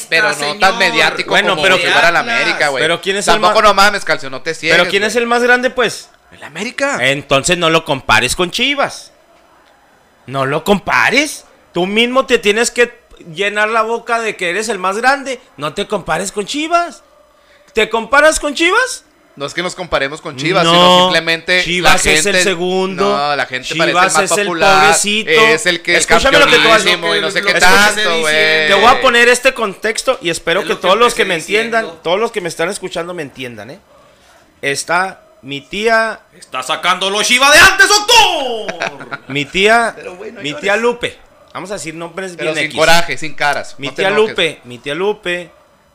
pero 0.08 0.28
no 0.28 0.34
señor. 0.34 0.58
tan 0.58 0.78
mediático 0.78 1.30
Bueno, 1.30 1.50
como 1.50 1.62
pero 1.62 1.76
que- 1.78 1.90
fuera 1.90 2.10
la. 2.10 2.20
América, 2.20 2.68
güey. 2.68 2.82
Pero 2.82 3.00
¿quién 3.00 3.16
es 3.16 3.26
el 3.28 3.34
Tampoco 3.34 3.54
más- 3.54 3.62
no 3.64 3.74
mames, 3.74 4.04
calcio, 4.04 4.28
no 4.30 4.42
te 4.42 4.54
cierres. 4.54 4.78
Pero 4.78 4.90
¿quién 4.90 5.04
es 5.04 5.16
el 5.16 5.26
más 5.26 5.42
grande, 5.42 5.70
pues? 5.70 6.10
el 6.32 6.42
América. 6.42 6.98
Entonces 7.00 7.56
no 7.56 7.70
lo 7.70 7.84
compares 7.84 8.36
con 8.36 8.50
Chivas. 8.50 9.12
No 10.26 10.44
lo 10.44 10.64
compares. 10.64 11.44
Tú 11.72 11.86
mismo 11.86 12.26
te 12.26 12.38
tienes 12.38 12.70
que 12.70 12.98
llenar 13.32 13.68
la 13.70 13.82
boca 13.82 14.20
de 14.20 14.36
que 14.36 14.50
eres 14.50 14.68
el 14.68 14.78
más 14.78 14.98
grande. 14.98 15.40
No 15.56 15.72
te 15.72 15.86
compares 15.86 16.32
con 16.32 16.44
Chivas. 16.44 17.02
¿Te 17.72 17.88
comparas 17.88 18.38
con 18.40 18.54
Chivas? 18.54 19.04
No 19.36 19.44
es 19.44 19.52
que 19.52 19.62
nos 19.62 19.74
comparemos 19.74 20.22
con 20.22 20.34
Chivas, 20.36 20.64
No, 20.64 20.72
sino 20.72 20.98
simplemente 21.02 21.62
Chivas 21.62 22.02
la 22.06 22.12
es 22.12 22.24
el 22.24 22.36
segundo. 22.42 23.16
No, 23.18 23.36
la 23.36 23.44
gente 23.44 23.68
Chivas 23.68 23.90
parece 23.92 24.14
más 24.18 24.30
es 24.32 24.38
el 24.38 24.46
popular. 24.46 24.80
pobrecito. 24.86 25.30
Es 25.30 25.66
el 25.66 25.82
que 25.82 25.92
es 25.92 25.98
Escúchame 26.00 26.38
lo 26.38 26.46
que 26.46 26.52
te 26.52 26.58
voy 26.58 26.70
a 26.70 26.74
decir. 26.74 26.90
campeonísimo 26.92 27.16
y 27.16 27.20
no 27.20 27.30
sé 27.30 27.40
Lo 27.42 27.46
qué 27.48 27.52
que 27.52 27.60
tanto, 27.60 28.20
güey. 28.20 28.66
Te 28.68 28.74
voy 28.74 28.84
a 28.86 29.00
poner 29.02 29.28
este 29.28 29.52
contexto 29.52 30.18
y 30.22 30.30
espero 30.30 30.60
Es 30.60 30.66
que 30.66 30.72
lo 30.72 30.76
que 30.80 30.82
todos 30.82 30.96
los 30.98 31.12
que 31.14 31.26
me 31.26 31.34
entiendan, 31.34 31.86
todos 32.02 32.18
los 32.18 32.32
que 32.32 32.40
me 32.40 32.48
están 32.48 32.70
escuchando 32.70 33.12
me 33.12 33.22
entiendan, 33.22 33.70
¿eh? 33.72 33.78
Está 34.62 35.22
mi 35.42 35.60
tía, 35.60 36.20
Está 36.36 36.62
sacando 36.62 37.10
los 37.10 37.26
Chivas 37.26 37.52
de 37.52 37.58
antes, 37.60 37.88
doctor. 37.88 39.20
mi 39.28 39.44
tía, 39.44 39.92
Pero, 39.96 40.16
güey, 40.16 40.32
no 40.32 40.40
mi 40.40 40.54
tía 40.54 40.76
Lupe. 40.76 41.18
Vamos 41.52 41.70
a 41.70 41.74
decir 41.74 41.94
nombres 41.94 42.32
Pero 42.36 42.52
bien 42.52 42.56
sin 42.56 42.64
X. 42.66 42.78
coraje, 42.78 43.18
sin 43.18 43.34
caras. 43.34 43.74
Mi 43.78 43.88
no 43.88 43.92
tía. 43.94 44.10
Lupe, 44.10 44.60
mi 44.64 44.78
tía 44.78 44.94
Lupe, 44.94 45.50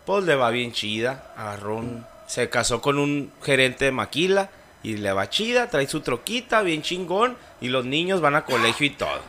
pues 0.06 0.24
le 0.26 0.36
va 0.36 0.50
bien 0.52 0.72
chida. 0.72 1.32
Agarró 1.36 1.78
un- 1.78 2.06
se 2.32 2.48
casó 2.48 2.82
con 2.82 2.98
un 2.98 3.30
gerente 3.44 3.84
de 3.84 3.92
maquila 3.92 4.50
y 4.84 4.96
le 4.96 5.12
va 5.12 5.30
chida, 5.30 5.70
trae 5.70 5.86
su 5.86 6.00
troquita, 6.00 6.62
bien 6.62 6.82
chingón, 6.82 7.36
y 7.60 7.68
los 7.68 7.84
niños 7.84 8.22
van 8.22 8.36
a 8.36 8.46
colegio 8.46 8.88
y 8.88 8.92
todo. 8.92 9.20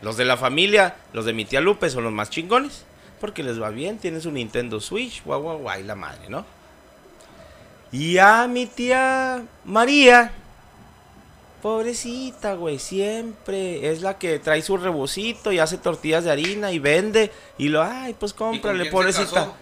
Los 0.00 0.16
de 0.16 0.24
la 0.24 0.38
familia, 0.38 0.96
los 1.12 1.26
de 1.26 1.34
mi 1.34 1.44
tía 1.44 1.60
Lupe 1.60 1.90
son 1.90 2.04
los 2.04 2.12
más 2.14 2.30
chingones, 2.30 2.84
porque 3.20 3.42
les 3.42 3.60
va 3.60 3.68
bien, 3.68 3.98
tienen 3.98 4.22
su 4.22 4.30
Nintendo 4.30 4.80
Switch, 4.80 5.22
guau, 5.24 5.42
guau, 5.42 5.58
guau, 5.58 5.78
y 5.78 5.82
la 5.82 5.94
madre, 5.94 6.30
¿no? 6.30 6.46
Y 7.92 8.16
a 8.16 8.48
mi 8.48 8.64
tía 8.64 9.44
María, 9.66 10.32
pobrecita, 11.60 12.54
güey, 12.54 12.78
siempre 12.78 13.90
es 13.90 14.00
la 14.00 14.16
que 14.16 14.38
trae 14.38 14.62
su 14.62 14.78
rebocito 14.78 15.52
y 15.52 15.58
hace 15.58 15.76
tortillas 15.76 16.24
de 16.24 16.30
harina 16.30 16.72
y 16.72 16.78
vende, 16.78 17.30
y 17.58 17.68
lo, 17.68 17.82
ay, 17.82 18.16
pues 18.18 18.32
¿Y 18.32 18.36
con 18.36 18.52
cómprale, 18.52 18.86
pobrecita. 18.86 19.52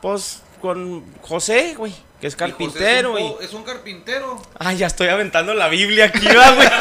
Pues 0.00 0.42
con 0.58 1.04
José, 1.22 1.74
güey, 1.76 1.94
que 2.20 2.26
es 2.26 2.34
Y 2.34 2.36
José 2.36 2.50
carpintero, 2.50 3.16
Es 3.18 3.24
y... 3.24 3.26
un, 3.28 3.36
es 3.42 3.52
un 3.54 3.62
carpintero. 3.64 4.42
Ay, 4.58 4.76
ya 4.78 4.86
estoy 4.86 5.08
aventando 5.08 5.54
la 5.54 5.68
Biblia 5.68 6.06
aquí, 6.06 6.26
va, 6.26 6.50
güey. 6.52 6.68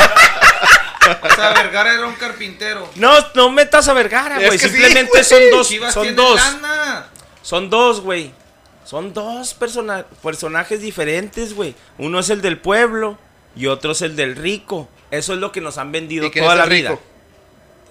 O 1.23 1.35
sea, 1.35 1.53
Vergara 1.53 1.93
era 1.93 2.05
un 2.05 2.15
carpintero. 2.15 2.85
No, 2.95 3.13
no 3.33 3.49
metas 3.49 3.87
a 3.87 3.93
Vergara, 3.93 4.39
Es 4.41 4.47
güey. 4.47 4.59
sí, 4.59 4.67
Simplemente 4.67 5.23
son 5.23 5.39
dos, 5.51 5.67
Chivas 5.69 5.93
son 5.93 6.13
dos. 6.17 6.35
lana. 6.35 7.07
Son 7.41 7.69
dos, 7.69 8.01
güey. 8.01 8.33
Son 8.83 9.13
dos 9.13 9.53
persona- 9.53 10.05
personajes 10.21 10.81
diferentes, 10.81 11.53
güey. 11.53 11.75
Uno 11.97 12.19
es 12.19 12.29
el 12.29 12.41
del 12.41 12.57
pueblo 12.59 13.17
y 13.55 13.67
otro 13.67 13.93
es 13.93 14.01
el 14.01 14.17
del 14.17 14.35
rico. 14.35 14.89
Eso 15.09 15.31
es 15.33 15.39
lo 15.39 15.53
que 15.53 15.61
nos 15.61 15.77
han 15.77 15.93
vendido 15.93 16.25
¿Y 16.27 16.31
quién 16.31 16.43
toda 16.43 16.55
es 16.55 16.59
la 16.59 16.63
el 16.65 16.69
vida. 16.71 16.99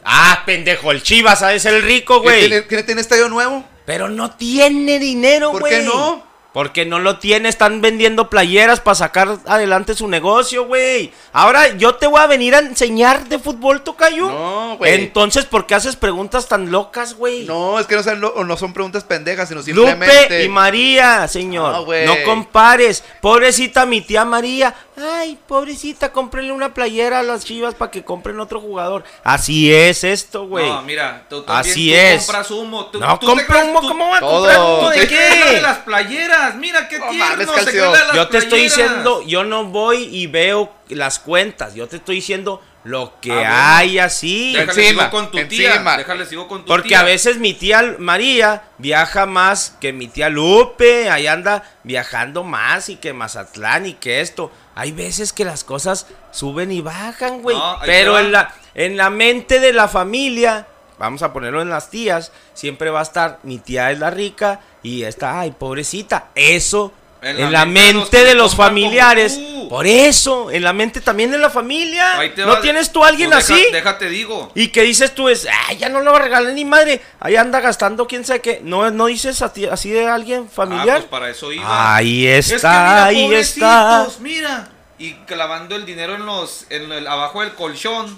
Ah, 0.05 0.43
pendejo, 0.45 0.93
el 0.93 1.03
Chivas, 1.03 1.39
¿sabes? 1.39 1.65
El 1.65 1.83
rico, 1.83 2.21
¿Quién 2.21 2.35
güey. 2.35 2.49
tiene, 2.49 2.67
quién 2.67 2.85
tiene 2.87 3.01
estadio 3.01 3.31
nuevo? 3.31 3.65
Pero 3.87 4.09
no 4.09 4.33
tiene 4.33 4.99
dinero, 4.99 5.53
¿Por 5.53 5.61
güey. 5.63 5.73
qué 5.73 5.83
no? 5.83 6.23
Porque 6.57 6.87
no 6.87 7.01
lo 7.01 7.19
tiene, 7.19 7.51
están 7.51 7.83
vendiendo 7.83 8.31
playeras 8.31 8.81
para 8.81 8.95
sacar 8.95 9.41
adelante 9.45 9.95
su 9.95 10.09
negocio, 10.09 10.65
güey. 10.65 11.13
Ahora 11.35 11.77
yo 11.77 11.97
te 11.97 12.07
voy 12.07 12.19
a 12.19 12.27
venir 12.27 12.55
a 12.55 12.61
enseñar 12.61 13.29
de 13.29 13.39
fútbol, 13.39 13.83
Tocayo. 13.83 14.31
No, 14.31 14.77
güey. 14.79 14.95
Entonces, 14.95 15.45
¿por 15.45 15.67
qué 15.67 15.75
haces 15.75 15.97
preguntas 15.97 16.49
tan 16.49 16.71
locas, 16.71 17.13
güey? 17.13 17.45
No, 17.45 17.79
es 17.79 17.87
que 17.87 17.95
no 17.97 18.03
son, 18.03 18.21
no 18.49 18.57
son 18.57 18.73
preguntas 18.73 19.05
pendejas, 19.05 19.51
sino 19.51 19.61
simplemente. 19.63 20.23
Lupe 20.23 20.45
y 20.45 20.49
María, 20.49 21.29
señor. 21.29 21.73
No, 21.73 21.79
No, 21.81 21.85
güey. 21.85 22.25
compares. 22.25 23.05
Pobrecita 23.21 23.85
mi 23.85 24.01
tía 24.01 24.25
María. 24.25 24.75
Ay, 24.99 25.39
pobrecita, 25.47 26.11
cómprenle 26.11 26.53
una 26.53 26.73
playera 26.73 27.19
a 27.19 27.23
las 27.23 27.45
chivas 27.45 27.75
para 27.75 27.91
que 27.91 28.03
compren 28.03 28.41
otro 28.41 28.63
jugador. 28.63 29.05
Así 29.23 29.71
es 29.71 30.05
esto, 30.05 30.47
güey. 30.47 30.67
No, 30.67 30.81
mira, 30.81 31.27
tú 31.29 31.43
también 31.43 31.71
Así 31.71 31.91
tú 31.91 31.97
es. 31.99 32.25
compras 32.25 32.51
humo. 32.51 32.87
Tú, 32.87 32.99
no 32.99 33.19
tú 33.19 33.27
crees- 33.47 33.65
humo, 33.67 33.81
tú- 33.83 33.89
¿cómo 33.89 34.07
voy 34.07 34.17
a 34.17 34.21
todo. 34.21 34.39
comprar 34.47 34.59
humo 34.61 34.89
de 34.89 34.97
la 34.97 35.03
de 35.03 35.09
qué? 35.09 35.61
las 35.61 35.79
playeras, 35.81 36.46
mira 36.55 36.89
qué 36.89 36.99
No 36.99 37.09
tierno 37.11 37.29
mames, 37.53 37.65
se 37.65 37.73
las 37.77 38.15
Yo 38.15 38.29
te 38.29 38.39
estoy 38.39 38.63
diciendo, 38.63 39.23
yo 39.27 39.45
no 39.45 39.65
voy 39.65 40.05
y 40.05 40.27
veo 40.27 40.73
las 40.89 41.19
cuentas. 41.19 41.75
Yo 41.75 41.87
te 41.89 41.97
estoy 41.97 42.17
diciendo 42.17 42.63
lo 42.85 43.15
que 43.21 43.33
Ah, 43.33 43.35
bueno. 43.37 43.55
hay 43.57 43.99
así. 43.99 44.53
Déjale 44.55 44.83
Encima, 44.87 45.03
sigo 45.05 45.11
con 45.11 45.31
tu 45.33 45.49
tía. 45.49 45.71
encima. 45.73 45.97
Déjale 45.97 46.27
sigo 46.27 46.47
con 46.47 46.61
tu 46.61 46.67
Porque 46.67 46.91
tía. 46.91 47.01
a 47.01 47.05
veces 47.05 47.39
mi 47.39 47.53
tía 47.53 47.97
María 47.99 48.63
viaja 48.79 49.27
más 49.27 49.77
que 49.81 49.93
mi 49.93 50.07
tía 50.07 50.29
Lupe, 50.29 51.11
ahí 51.11 51.27
anda 51.27 51.65
viajando 51.83 52.45
más 52.45 52.89
y 52.89 52.97
que 52.97 53.13
Mazatlán 53.13 53.87
y 53.87 53.95
que 53.95 54.21
esto. 54.21 54.53
Hay 54.77 54.93
veces 54.93 55.33
que 55.33 55.45
las 55.45 55.65
cosas 55.65 56.07
suben 56.31 56.71
y 56.71 56.81
bajan, 56.81 57.43
güey. 57.43 57.57
No, 57.57 57.79
Pero 57.85 58.19
en 58.21 58.31
la, 58.31 58.55
en 58.75 58.97
la 58.97 59.11
mente 59.11 59.59
de 59.59 59.73
la 59.73 59.89
familia, 59.89 60.67
vamos 60.99 61.23
a 61.23 61.33
ponerlo 61.33 61.61
en 61.63 61.69
las 61.71 61.91
tías, 61.91 62.33
siempre 62.55 62.91
va 62.91 63.01
a 63.01 63.03
estar 63.05 63.39
mi 63.43 63.59
tía 63.59 63.91
es 63.91 63.99
la 63.99 64.11
rica 64.11 64.61
y 64.83 65.03
esta, 65.05 65.41
ay, 65.41 65.51
pobrecita. 65.53 66.29
Eso 66.35 66.93
En 67.23 67.41
en, 67.41 67.51
la 67.53 67.65
mente 67.67 68.25
de 68.25 68.35
los 68.35 68.53
de 68.53 68.57
familiares. 68.57 69.39
Por 69.69 69.85
eso, 69.87 70.51
en 70.53 70.63
la 70.63 70.73
mente 70.73 71.01
también 71.01 71.31
de 71.33 71.39
la 71.39 71.51
familia. 71.51 72.15
¿No 72.37 72.47
va. 72.47 72.61
tienes 72.61 72.93
tú 72.93 73.03
a 73.03 73.09
alguien 73.09 73.31
Pues 73.31 73.49
deja- 73.49 73.61
así? 73.61 73.73
Déjate 73.73 74.09
digo. 74.09 74.53
Y 74.55 74.69
que 74.69 74.83
dices 74.83 75.13
tú 75.13 75.29
es, 75.29 75.47
ay, 75.67 75.77
ya 75.79 75.89
no 75.89 76.01
lo 76.03 76.17
regalé 76.17 76.53
ni 76.53 76.65
madre, 76.65 77.01
ahí 77.19 77.35
anda 77.35 77.59
gastando 77.61 78.07
quién 78.07 78.25
sabe 78.25 78.41
qué. 78.43 78.61
No, 78.63 78.89
no 78.93 79.07
dices 79.07 79.43
a 79.43 79.53
ti- 79.53 79.67
así 79.67 79.91
de 79.91 80.07
alguien 80.07 80.45
Ah, 80.47 80.53
familiar. 80.55 80.99
pues 80.99 81.09
para 81.11 81.29
eso 81.31 81.53
iba. 81.53 81.97
ahí 81.97 82.27
Es 82.29 82.49
que 82.51 82.57
está, 82.57 82.71
mira, 82.71 83.05
ahí 83.07 83.35
está. 83.35 84.07
Mira. 84.21 84.69
Y 84.99 85.13
clavando 85.27 85.75
el 85.75 85.85
dinero 85.85 86.15
en 86.15 86.25
los, 86.27 86.67
en 86.71 86.91
el, 86.93 87.07
abajo 87.09 87.41
del 87.41 87.55
colchón. 87.55 88.17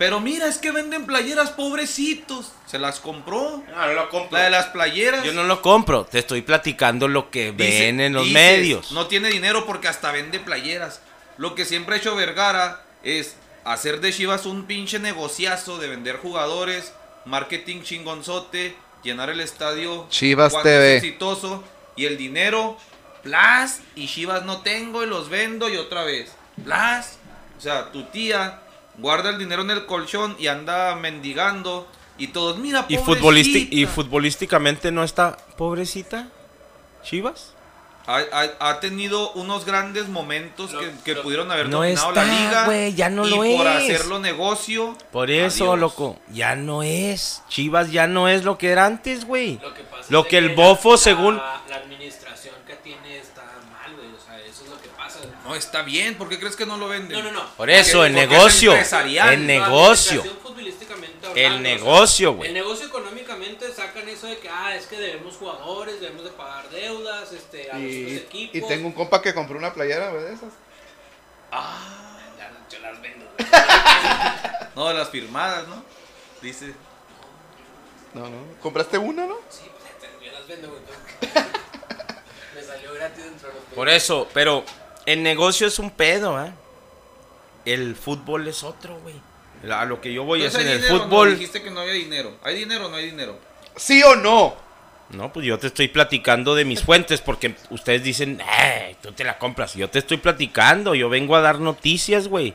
Pero 0.00 0.18
mira, 0.18 0.46
es 0.46 0.56
que 0.56 0.70
venden 0.70 1.04
playeras 1.04 1.50
pobrecitos. 1.50 2.52
Se 2.64 2.78
las 2.78 3.00
compró. 3.00 3.62
La 3.70 4.44
de 4.44 4.48
las 4.48 4.64
playeras. 4.68 5.22
Yo 5.26 5.34
no 5.34 5.44
lo 5.44 5.60
compro, 5.60 6.06
te 6.06 6.18
estoy 6.20 6.40
platicando 6.40 7.06
lo 7.06 7.28
que 7.30 7.52
Dice- 7.52 7.80
ven 7.80 8.00
en 8.00 8.14
los 8.14 8.24
dices, 8.24 8.32
medios. 8.34 8.92
No 8.92 9.08
tiene 9.08 9.28
dinero 9.28 9.66
porque 9.66 9.88
hasta 9.88 10.10
vende 10.10 10.40
playeras. 10.40 11.02
Lo 11.36 11.54
que 11.54 11.66
siempre 11.66 11.96
ha 11.96 11.98
hecho 11.98 12.16
Vergara 12.16 12.82
es 13.02 13.36
hacer 13.64 14.00
de 14.00 14.10
Chivas 14.10 14.46
un 14.46 14.64
pinche 14.64 14.98
negociazo 15.00 15.76
de 15.76 15.88
vender 15.88 16.16
jugadores, 16.16 16.94
marketing 17.26 17.82
chingonzote, 17.82 18.74
llenar 19.02 19.28
el 19.28 19.40
estadio. 19.40 20.06
Chivas 20.08 20.50
cuando 20.54 20.70
TV. 20.70 20.96
es 20.96 21.04
exitoso 21.04 21.62
y 21.94 22.06
el 22.06 22.16
dinero, 22.16 22.78
plas, 23.22 23.82
y 23.94 24.06
Chivas 24.06 24.44
no 24.46 24.62
tengo 24.62 25.02
y 25.02 25.06
los 25.06 25.28
vendo 25.28 25.68
y 25.68 25.76
otra 25.76 26.04
vez. 26.04 26.32
Plas. 26.64 27.18
O 27.58 27.60
sea, 27.60 27.92
tu 27.92 28.04
tía 28.04 28.62
guarda 29.00 29.30
el 29.30 29.38
dinero 29.38 29.62
en 29.62 29.70
el 29.70 29.86
colchón 29.86 30.36
y 30.38 30.46
anda 30.48 30.94
mendigando 30.96 31.86
y 32.18 32.28
todos, 32.28 32.58
mira, 32.58 32.84
¿Y, 32.88 32.96
¿Y 33.82 33.86
futbolísticamente 33.86 34.92
no 34.92 35.02
está 35.04 35.36
pobrecita? 35.56 36.28
¿Chivas? 37.02 37.54
Ha, 38.06 38.18
ha- 38.32 38.68
ha 38.70 38.80
tenido 38.80 39.30
unos 39.32 39.64
grandes 39.64 40.08
momentos 40.08 40.72
que, 40.74 40.90
que 41.04 41.14
lo- 41.14 41.22
pudieron 41.22 41.50
haber 41.50 41.68
No 41.68 41.78
dominado 41.78 42.08
está, 42.08 42.24
la 42.24 42.32
liga. 42.40 42.64
güey, 42.64 42.94
ya 42.94 43.08
no 43.08 43.26
y 43.26 43.30
lo 43.30 43.36
por 43.36 43.66
es. 43.66 43.76
hacerlo 43.76 44.18
negocio. 44.18 44.96
Por 45.12 45.30
eso, 45.30 45.64
adiós. 45.72 45.78
loco, 45.78 46.18
ya 46.32 46.56
no 46.56 46.82
es. 46.82 47.42
Chivas 47.48 47.92
ya 47.92 48.06
no 48.06 48.28
es 48.28 48.42
lo 48.44 48.58
que 48.58 48.70
era 48.70 48.86
antes, 48.86 49.24
güey. 49.26 49.58
Lo 49.62 49.72
que, 49.74 49.82
pasa 49.84 50.06
Lo 50.08 50.20
es 50.20 50.26
que 50.26 50.38
el 50.38 50.54
bofo, 50.56 50.92
la- 50.92 50.96
según- 50.98 51.36
La 51.36 51.76
administración 51.76 52.54
que 52.66 52.74
tiene 52.76 53.18
está 53.18 53.42
mal, 53.70 53.94
güey. 53.94 54.08
O 54.08 54.20
sea, 54.26 54.38
eso 54.40 54.64
es 54.64 54.70
lo 54.70 54.80
que 54.80 54.88
pasa. 54.88 55.20
No, 55.50 55.56
está 55.56 55.82
bien. 55.82 56.16
¿Por 56.16 56.28
qué 56.28 56.38
crees 56.38 56.54
que 56.54 56.64
no 56.64 56.76
lo 56.76 56.86
venden? 56.86 57.18
No, 57.18 57.24
no, 57.24 57.32
no. 57.32 57.56
Por 57.56 57.70
eso, 57.70 58.04
el 58.04 58.16
es 58.16 58.28
negocio. 58.28 58.72
El 58.72 59.46
negocio. 59.48 60.22
El 60.22 60.28
hablando, 60.28 61.28
o 61.28 61.34
sea, 61.34 61.58
negocio, 61.58 62.34
güey. 62.34 62.48
El 62.48 62.54
negocio 62.54 62.86
económicamente 62.86 63.72
sacan 63.72 64.08
eso 64.08 64.28
de 64.28 64.38
que, 64.38 64.48
ah, 64.48 64.76
es 64.76 64.86
que 64.86 64.96
debemos 64.96 65.34
jugadores, 65.34 66.00
debemos 66.00 66.22
de 66.22 66.30
pagar 66.30 66.70
deudas, 66.70 67.32
este, 67.32 67.68
a 67.68 67.74
los 67.78 67.82
Y, 67.82 68.16
equipos. 68.16 68.54
y 68.54 68.60
tengo 68.62 68.86
un 68.86 68.92
compa 68.92 69.20
que 69.20 69.34
compró 69.34 69.58
una 69.58 69.74
playera 69.74 70.10
güey, 70.10 70.22
de 70.22 70.34
esas. 70.34 70.52
Ya, 71.50 72.52
yo 72.70 72.78
las 72.78 73.02
vendo. 73.02 73.26
güey. 73.36 73.48
No, 74.76 74.88
de 74.88 74.94
las 74.94 75.10
firmadas, 75.10 75.66
¿no? 75.66 75.84
Dice. 76.40 76.74
No, 78.14 78.28
no. 78.28 78.36
¿Compraste 78.62 78.98
una, 78.98 79.26
no? 79.26 79.36
Sí, 79.48 79.62
pues 79.68 80.12
yo 80.24 80.32
las 80.32 80.46
vendo, 80.46 80.68
güey. 80.68 80.80
Me 82.54 82.62
salió 82.62 82.94
gratis 82.94 83.24
dentro 83.24 83.48
de 83.48 83.54
los 83.54 83.64
Por 83.74 83.88
eso, 83.88 84.28
pero 84.32 84.64
el 85.12 85.22
negocio 85.22 85.66
es 85.66 85.78
un 85.78 85.90
pedo, 85.90 86.44
¿eh? 86.44 86.52
El 87.64 87.94
fútbol 87.96 88.48
es 88.48 88.62
otro, 88.62 88.98
güey. 89.00 89.14
A 89.70 89.84
lo 89.84 90.00
que 90.00 90.12
yo 90.12 90.24
voy 90.24 90.42
es 90.42 90.54
Entonces, 90.54 90.72
en 90.72 90.82
¿hay 90.82 90.88
el 90.88 90.96
no? 90.96 91.04
fútbol. 91.04 91.30
Dijiste 91.32 91.62
que 91.62 91.70
no 91.70 91.80
había 91.80 91.92
dinero. 91.92 92.32
¿Hay 92.42 92.56
dinero 92.56 92.86
o 92.86 92.88
no 92.88 92.96
hay 92.96 93.06
dinero? 93.10 93.38
¿Sí 93.76 94.02
o 94.02 94.16
no? 94.16 94.54
No, 95.10 95.32
pues 95.32 95.44
yo 95.44 95.58
te 95.58 95.66
estoy 95.66 95.88
platicando 95.88 96.54
de 96.54 96.64
mis 96.64 96.82
fuentes 96.82 97.20
porque 97.20 97.54
ustedes 97.70 98.02
dicen, 98.02 98.40
eh, 98.40 98.96
tú 99.02 99.12
te 99.12 99.24
la 99.24 99.38
compras. 99.38 99.74
Yo 99.74 99.90
te 99.90 99.98
estoy 99.98 100.16
platicando, 100.18 100.94
yo 100.94 101.08
vengo 101.08 101.36
a 101.36 101.40
dar 101.40 101.58
noticias, 101.58 102.28
güey. 102.28 102.54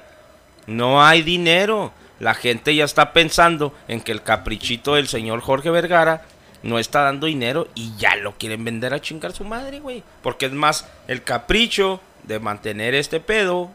No 0.66 1.04
hay 1.04 1.22
dinero. 1.22 1.92
La 2.20 2.34
gente 2.34 2.74
ya 2.74 2.86
está 2.86 3.12
pensando 3.12 3.74
en 3.88 4.00
que 4.02 4.14
el 4.14 4.24
caprichito 4.24 4.96
del 4.96 5.08
señor 5.10 5.42
Jorge 5.42 5.70
Vergara 5.70 6.24
no 6.64 6.80
está 6.80 7.02
dando 7.02 7.28
dinero 7.28 7.68
y 7.76 7.96
ya 7.98 8.16
lo 8.16 8.38
quieren 8.38 8.64
vender 8.64 8.94
a 8.94 9.02
chingar 9.02 9.34
su 9.34 9.44
madre, 9.44 9.80
güey. 9.82 10.02
Porque 10.24 10.46
es 10.48 10.54
más 10.54 10.88
el 11.08 11.24
capricho 11.24 12.00
de 12.28 12.40
mantener 12.40 12.96
este 12.96 13.20
pedo 13.20 13.72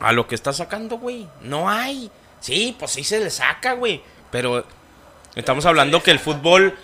a 0.00 0.12
lo 0.12 0.26
que 0.26 0.34
está 0.34 0.52
sacando, 0.52 0.98
güey. 0.98 1.28
No 1.42 1.68
hay. 1.68 2.10
Sí, 2.40 2.74
pues 2.78 2.92
sí 2.92 3.04
se 3.04 3.20
le 3.20 3.30
saca, 3.30 3.74
güey. 3.74 4.02
Pero 4.30 4.64
estamos 5.34 5.66
hablando 5.66 6.02
que 6.02 6.10
el 6.10 6.18
fútbol, 6.18 6.74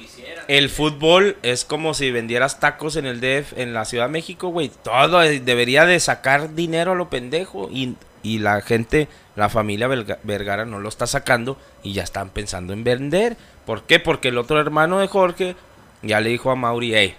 el 0.49 0.69
fútbol 0.69 1.37
es 1.43 1.65
como 1.65 1.95
si 1.95 2.11
vendieras 2.11 2.61
tacos 2.61 2.97
en 2.97 3.07
el 3.07 3.21
DF, 3.21 3.59
en 3.59 3.73
la 3.73 3.85
Ciudad 3.85 4.07
de 4.07 4.13
México, 4.13 4.49
güey. 4.49 4.71
Todo 4.83 5.21
debería 5.21 5.87
de 5.87 5.99
sacar 5.99 6.55
dinero 6.55 6.93
a 6.93 6.97
lo 6.97 7.09
pendejo 7.09 7.69
y, 7.71 7.97
y 8.23 8.39
la 8.39 8.61
gente, 8.61 9.09
la 9.35 9.49
familia 9.49 9.89
Vergara 10.23 10.67
no 10.67 10.79
lo 10.79 10.89
está 10.89 11.07
sacando 11.07 11.59
y 11.83 11.95
ya 11.95 12.03
están 12.03 12.31
pensando 12.31 12.73
en 12.73 12.85
vender. 12.85 13.37
¿Por 13.65 13.85
qué? 13.85 13.99
Porque 13.99 14.29
el 14.29 14.39
otro 14.39 14.61
hermano 14.61 14.99
de 14.99 15.09
Jorge 15.09 15.57
ya 16.03 16.21
le 16.21 16.31
dijo 16.31 16.51
a 16.51 16.57
Mauri, 16.57 16.95
hey, 16.95 17.17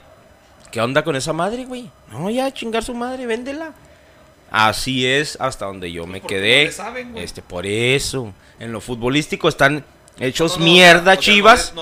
¿qué 0.71 0.81
onda 0.81 1.03
con 1.03 1.15
esa 1.15 1.33
madre, 1.33 1.65
güey? 1.65 1.89
No, 2.11 2.29
ya 2.29 2.51
chingar 2.51 2.83
su 2.83 2.93
madre, 2.93 3.25
véndela. 3.25 3.73
Así 4.49 5.05
es 5.05 5.37
hasta 5.41 5.65
donde 5.65 5.91
yo 5.91 6.07
me 6.07 6.21
quedé. 6.21 6.65
no 6.65 6.71
saben, 6.71 7.17
este, 7.17 7.41
por 7.41 7.65
eso. 7.65 8.33
En 8.59 8.71
lo 8.71 8.81
futbolístico 8.81 9.49
están 9.49 9.83
hechos 10.19 10.53
No, 10.53 10.59
no, 10.59 10.71
mierda 10.71 11.17
Chivas. 11.17 11.73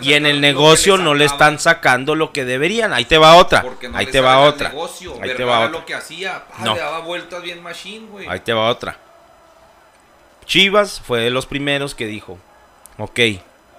y 0.00 0.12
en 0.14 0.26
el 0.26 0.40
negocio 0.40 0.96
no 0.96 1.14
le 1.14 1.24
están 1.24 1.58
sacando 1.58 2.14
lo 2.14 2.32
que 2.32 2.44
deberían. 2.44 2.92
Ahí 2.92 3.04
te 3.04 3.18
va 3.18 3.36
otra. 3.36 3.64
Ahí 3.94 4.06
te 4.06 4.20
va 4.20 4.40
otra. 4.40 4.68
negocio. 4.70 5.14
Ahí 5.20 5.34
te 5.34 5.44
va 5.44 5.60
otra. 5.60 5.70
lo 5.70 5.84
que 5.84 5.94
hacía, 5.94 6.44
pa, 6.46 6.74
le 6.74 6.80
daba 6.80 7.00
vueltas 7.00 7.42
bien 7.42 7.62
machine, 7.62 8.06
güey. 8.06 8.28
Ahí 8.28 8.40
te 8.40 8.52
va 8.52 8.68
otra. 8.68 8.96
Chivas 10.46 11.00
fue 11.00 11.20
de 11.20 11.30
los 11.30 11.46
primeros 11.46 11.94
que 11.94 12.06
dijo, 12.06 12.38
ok, 12.98 13.20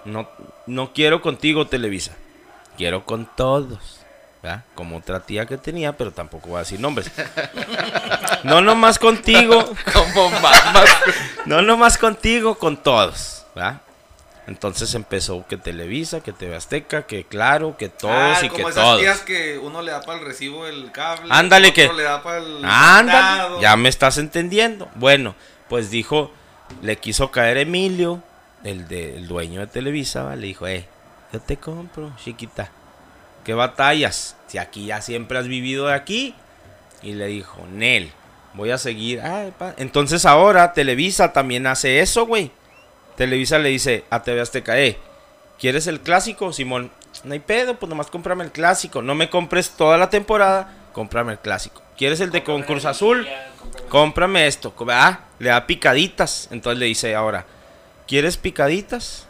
no, 0.05 0.29
no 0.65 0.93
quiero 0.93 1.21
contigo 1.21 1.67
Televisa, 1.67 2.15
quiero 2.77 3.05
con 3.05 3.29
todos. 3.35 4.02
¿Verdad? 4.43 4.63
Como 4.75 4.97
otra 4.97 5.21
tía 5.21 5.45
que 5.47 5.57
tenía, 5.57 5.93
pero 5.93 6.11
tampoco 6.11 6.49
voy 6.49 6.57
a 6.57 6.59
decir 6.59 6.79
nombres. 6.79 7.09
No 8.43 8.59
nomás 8.61 8.99
contigo, 8.99 9.73
Como 9.93 10.29
no 11.45 11.61
nomás 11.61 11.97
contigo, 11.97 12.55
con 12.55 12.75
todos. 12.75 13.45
¿verdad? 13.55 13.79
Entonces 14.47 14.93
empezó 14.95 15.45
que 15.47 15.55
Televisa, 15.55 16.19
que 16.19 16.33
TV 16.33 16.53
Azteca, 16.57 17.03
que 17.03 17.23
Claro, 17.23 17.77
que 17.77 17.87
todos 17.87 18.13
Ah, 18.13 18.39
y 18.41 18.49
que 18.49 18.55
como 18.57 18.67
esas 18.69 18.83
todos. 18.83 18.99
tías 18.99 19.21
que 19.21 19.57
uno 19.57 19.81
le 19.81 19.91
da 19.93 20.01
para 20.01 20.19
el 20.19 20.25
recibo 20.25 20.67
el 20.67 20.91
cable. 20.91 21.27
Ándale, 21.33 21.69
otro 21.69 21.75
que- 21.75 21.93
le 21.93 22.03
da 22.03 22.21
para 22.21 22.39
el 22.39 22.57
Ándale, 22.65 23.21
mandado. 23.21 23.61
ya 23.61 23.77
me 23.77 23.87
estás 23.87 24.17
entendiendo. 24.17 24.89
Bueno, 24.95 25.35
pues 25.69 25.89
dijo, 25.89 26.33
le 26.81 26.97
quiso 26.97 27.31
caer 27.31 27.55
Emilio, 27.57 28.21
el, 28.65 28.89
de, 28.89 29.15
el 29.15 29.27
dueño 29.29 29.61
de 29.61 29.67
Televisa, 29.67 30.23
¿va? 30.23 30.35
le 30.35 30.47
dijo, 30.47 30.67
eh, 30.67 30.85
yo 31.31 31.39
te 31.39 31.55
compro, 31.55 32.11
chiquita. 32.21 32.69
¿Qué 33.43 33.53
batallas? 33.53 34.35
Si 34.47 34.57
aquí 34.57 34.85
ya 34.85 35.01
siempre 35.01 35.37
has 35.37 35.47
vivido 35.47 35.87
de 35.87 35.93
aquí. 35.93 36.35
Y 37.01 37.13
le 37.13 37.27
dijo, 37.27 37.65
Nel, 37.71 38.11
voy 38.53 38.71
a 38.71 38.77
seguir. 38.77 39.21
Ay. 39.21 39.53
Entonces 39.77 40.25
ahora 40.25 40.73
Televisa 40.73 41.33
también 41.33 41.67
hace 41.67 41.99
eso, 41.99 42.25
güey. 42.25 42.51
Televisa 43.15 43.59
le 43.59 43.69
dice 43.69 44.05
a 44.09 44.23
TV 44.23 44.41
Azteca, 44.41 44.79
eh, 44.79 44.97
¿quieres 45.59 45.87
el 45.87 45.99
clásico, 45.99 46.53
Simón? 46.53 46.91
No 47.23 47.33
hay 47.33 47.39
pedo, 47.39 47.75
pues 47.75 47.89
nomás 47.89 48.07
cómprame 48.07 48.43
el 48.43 48.51
clásico. 48.51 49.01
No 49.01 49.15
me 49.15 49.29
compres 49.29 49.71
toda 49.71 49.97
la 49.97 50.09
temporada, 50.09 50.73
cómprame 50.93 51.33
el 51.33 51.39
clásico. 51.39 51.81
¿Quieres 51.97 52.19
el 52.21 52.31
de 52.31 52.43
con 52.43 52.63
Cruz 52.63 52.85
Azul? 52.85 53.27
Cómprame 53.89 54.47
esto. 54.47 54.73
Ah, 54.89 55.19
le 55.39 55.49
da 55.49 55.67
picaditas. 55.67 56.47
Entonces 56.51 56.79
le 56.79 56.87
dice 56.87 57.13
ahora, 57.13 57.45
¿quieres 58.07 58.37
picaditas? 58.37 59.27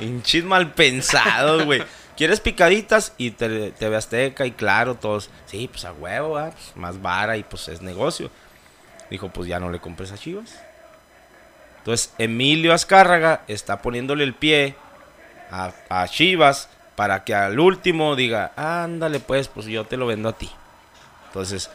Hinchis 0.00 0.44
mal 0.44 0.72
pensados, 0.72 1.64
güey. 1.64 1.82
¿Quieres 2.16 2.40
picaditas? 2.40 3.14
Y 3.18 3.32
te, 3.32 3.72
TV 3.72 3.96
Azteca 3.96 4.46
y 4.46 4.52
claro, 4.52 4.94
todos, 4.96 5.30
sí, 5.46 5.68
pues 5.68 5.84
a 5.84 5.92
huevo, 5.92 6.34
pues, 6.34 6.76
más 6.76 7.00
vara 7.00 7.36
y 7.36 7.42
pues 7.42 7.68
es 7.68 7.82
negocio. 7.82 8.30
Dijo, 9.10 9.28
pues 9.30 9.48
ya 9.48 9.58
no 9.58 9.70
le 9.70 9.80
compres 9.80 10.12
a 10.12 10.18
Chivas. 10.18 10.60
Entonces 11.78 12.12
Emilio 12.18 12.72
Azcárraga 12.72 13.42
está 13.48 13.82
poniéndole 13.82 14.24
el 14.24 14.34
pie 14.34 14.76
a, 15.50 15.72
a 15.88 16.06
Chivas 16.06 16.68
para 16.94 17.24
que 17.24 17.34
al 17.34 17.58
último 17.58 18.14
diga, 18.14 18.52
ándale 18.56 19.18
pues, 19.18 19.48
pues 19.48 19.66
yo 19.66 19.84
te 19.84 19.96
lo 19.96 20.06
vendo 20.06 20.28
a 20.28 20.36
ti. 20.36 20.50
Entonces, 21.26 21.70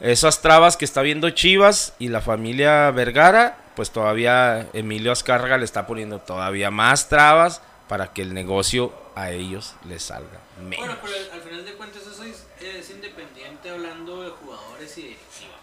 esas 0.00 0.42
trabas 0.42 0.76
que 0.76 0.84
está 0.84 1.02
viendo 1.02 1.30
Chivas 1.30 1.94
y 1.98 2.08
la 2.08 2.20
familia 2.20 2.90
Vergara, 2.90 3.56
pues 3.76 3.90
todavía 3.90 4.66
Emilio 4.72 5.12
Azcárraga 5.12 5.56
le 5.58 5.64
está 5.64 5.86
poniendo 5.86 6.18
todavía 6.20 6.70
más 6.70 7.08
trabas 7.08 7.62
para 7.88 8.12
que 8.12 8.22
el 8.22 8.34
negocio 8.34 8.92
a 9.16 9.30
ellos 9.30 9.74
les 9.88 10.02
salga 10.04 10.38
menos. 10.62 10.78
Bueno, 10.86 10.96
pero 11.02 11.14
al- 11.16 11.30
al 11.32 11.40
final 11.42 11.64
de 11.64 11.72
cuentas 11.74 12.02
eso 12.06 12.22
es, 12.24 12.46
es 12.60 12.90
independiente 12.90 13.70
hablando 13.70 14.22
de 14.22 14.30
jugadores 14.30 14.96
y 14.98 15.02
directiva. 15.02 15.54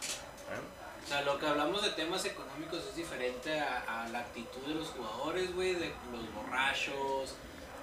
O 1.05 1.09
sea, 1.09 1.21
lo 1.21 1.39
que 1.39 1.47
hablamos 1.47 1.81
de 1.84 1.91
temas 1.91 2.25
económicos 2.25 2.84
es 2.89 2.95
diferente 2.97 3.57
a, 3.61 4.03
a 4.03 4.09
la 4.09 4.19
actitud 4.19 4.59
de 4.67 4.75
los 4.75 4.88
jugadores, 4.89 5.55
güey, 5.55 5.73
de 5.75 5.93
los 6.11 6.34
borrachos, 6.34 7.35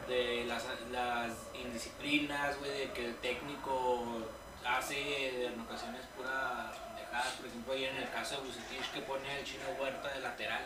de 0.08 0.44
las, 0.46 0.64
las 0.92 1.30
indisciplinas, 1.54 2.58
güey, 2.58 2.70
de 2.80 2.92
que 2.92 3.06
el 3.06 3.14
técnico 3.16 4.04
hace 4.66 5.46
en 5.46 5.58
ocasiones 5.60 6.02
pura 6.18 6.70
Por 7.38 7.46
ejemplo, 7.46 7.72
ahí 7.74 7.84
en 7.84 7.96
el 7.96 8.10
caso 8.10 8.36
de 8.36 8.46
Bucetich 8.46 8.90
que 8.92 9.00
pone 9.00 9.30
al 9.30 9.44
chino 9.44 9.64
Huerta 9.80 10.08
de 10.12 10.20
lateral. 10.20 10.62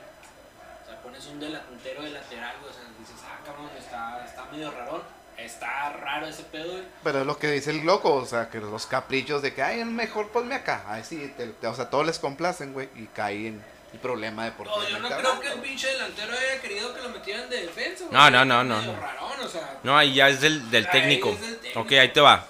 O 0.84 0.86
sea, 0.90 1.02
pones 1.02 1.26
un 1.26 1.38
delantero 1.40 2.02
de 2.02 2.10
lateral, 2.10 2.56
güey, 2.60 2.70
o 2.70 2.74
sea, 2.74 2.82
dices, 2.98 3.16
ah, 3.26 3.38
cabrón, 3.44 3.68
está, 3.78 4.24
está 4.24 4.44
medio 4.46 4.70
rarón. 4.70 5.02
Está 5.36 5.90
raro 5.90 6.26
ese 6.26 6.42
pedo, 6.44 6.72
güey. 6.72 6.82
Pero 7.04 7.20
es 7.20 7.26
lo 7.26 7.38
que 7.38 7.48
dice 7.48 7.70
el 7.70 7.84
loco, 7.86 8.12
o 8.14 8.26
sea, 8.26 8.48
que 8.50 8.58
los 8.58 8.86
caprichos 8.86 9.40
de 9.40 9.54
que, 9.54 9.62
ay, 9.62 9.84
mejor 9.84 10.30
ponme 10.30 10.56
acá. 10.56 10.82
Ay, 10.88 11.04
sí, 11.04 11.32
te- 11.36 11.46
te- 11.46 11.66
o 11.68 11.74
sea, 11.76 11.88
todos 11.90 12.04
les 12.06 12.18
complacen, 12.18 12.72
güey, 12.72 12.88
y 12.96 13.06
cae 13.06 13.46
en 13.48 13.64
el 13.92 14.00
problema 14.00 14.44
deportivo. 14.46 14.80
No, 14.82 14.88
yo 14.88 14.98
no 14.98 15.08
creo 15.08 15.38
que 15.40 15.48
el 15.52 15.60
pinche 15.60 15.86
delantero 15.92 16.32
haya 16.32 16.60
querido 16.60 16.92
que 16.92 17.02
lo 17.02 17.10
metieran 17.10 17.48
de 17.48 17.62
defensa, 17.66 18.04
güey. 18.06 18.14
No, 18.16 18.30
no, 18.30 18.44
no, 18.44 18.64
no, 18.64 18.82
no. 18.82 18.96
rarón, 19.00 19.40
o 19.40 19.48
sea. 19.48 19.78
No, 19.84 19.96
ahí 19.96 20.12
ya 20.14 20.28
es 20.28 20.40
del, 20.40 20.68
del 20.72 20.86
Ahí 20.86 20.90
técnico. 20.92 21.28
es 21.28 21.40
del 21.40 21.56
técnico. 21.58 21.80
Ok, 21.82 21.92
ahí 21.92 22.12
te 22.12 22.20
va. 22.20 22.44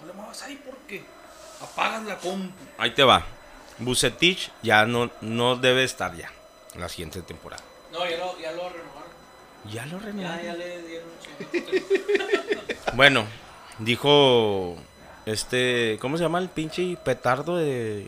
No 0.00 0.06
le 0.06 0.12
muevas 0.14 0.42
ahí 0.44 0.56
apagas 1.64 2.04
la 2.04 2.16
compu. 2.18 2.52
Ahí 2.78 2.90
te 2.92 3.02
va. 3.04 3.24
Bucetich 3.78 4.50
ya 4.62 4.86
no, 4.86 5.10
no 5.20 5.56
debe 5.56 5.82
estar 5.84 6.14
ya 6.16 6.30
en 6.74 6.80
la 6.80 6.88
siguiente 6.88 7.22
temporada. 7.22 7.62
No, 7.92 8.08
ya 8.08 8.16
lo, 8.18 8.38
ya 8.38 8.52
lo 8.52 8.68
renovaron. 8.68 9.10
Ya 9.72 9.86
lo 9.86 9.98
Ya, 10.00 10.06
renovaron. 10.06 10.44
ya 10.44 10.54
le 10.54 10.82
dieron. 10.82 11.08
Bueno, 12.94 13.26
dijo 13.80 14.76
este, 15.26 15.98
¿cómo 16.00 16.16
se 16.16 16.22
llama 16.22 16.38
el 16.38 16.48
pinche 16.48 16.96
petardo 17.04 17.56
de 17.56 18.06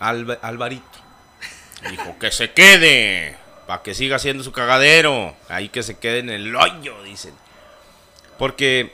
Alba- 0.00 0.38
Alvarito? 0.42 0.84
Dijo 1.90 2.18
que 2.18 2.30
se 2.30 2.52
quede, 2.52 3.36
para 3.66 3.82
que 3.82 3.94
siga 3.94 4.16
haciendo 4.16 4.44
su 4.44 4.52
cagadero, 4.52 5.34
ahí 5.48 5.68
que 5.70 5.82
se 5.82 5.98
quede 5.98 6.18
en 6.20 6.30
el 6.30 6.54
hoyo, 6.54 7.02
dicen. 7.02 7.34
Porque 8.38 8.92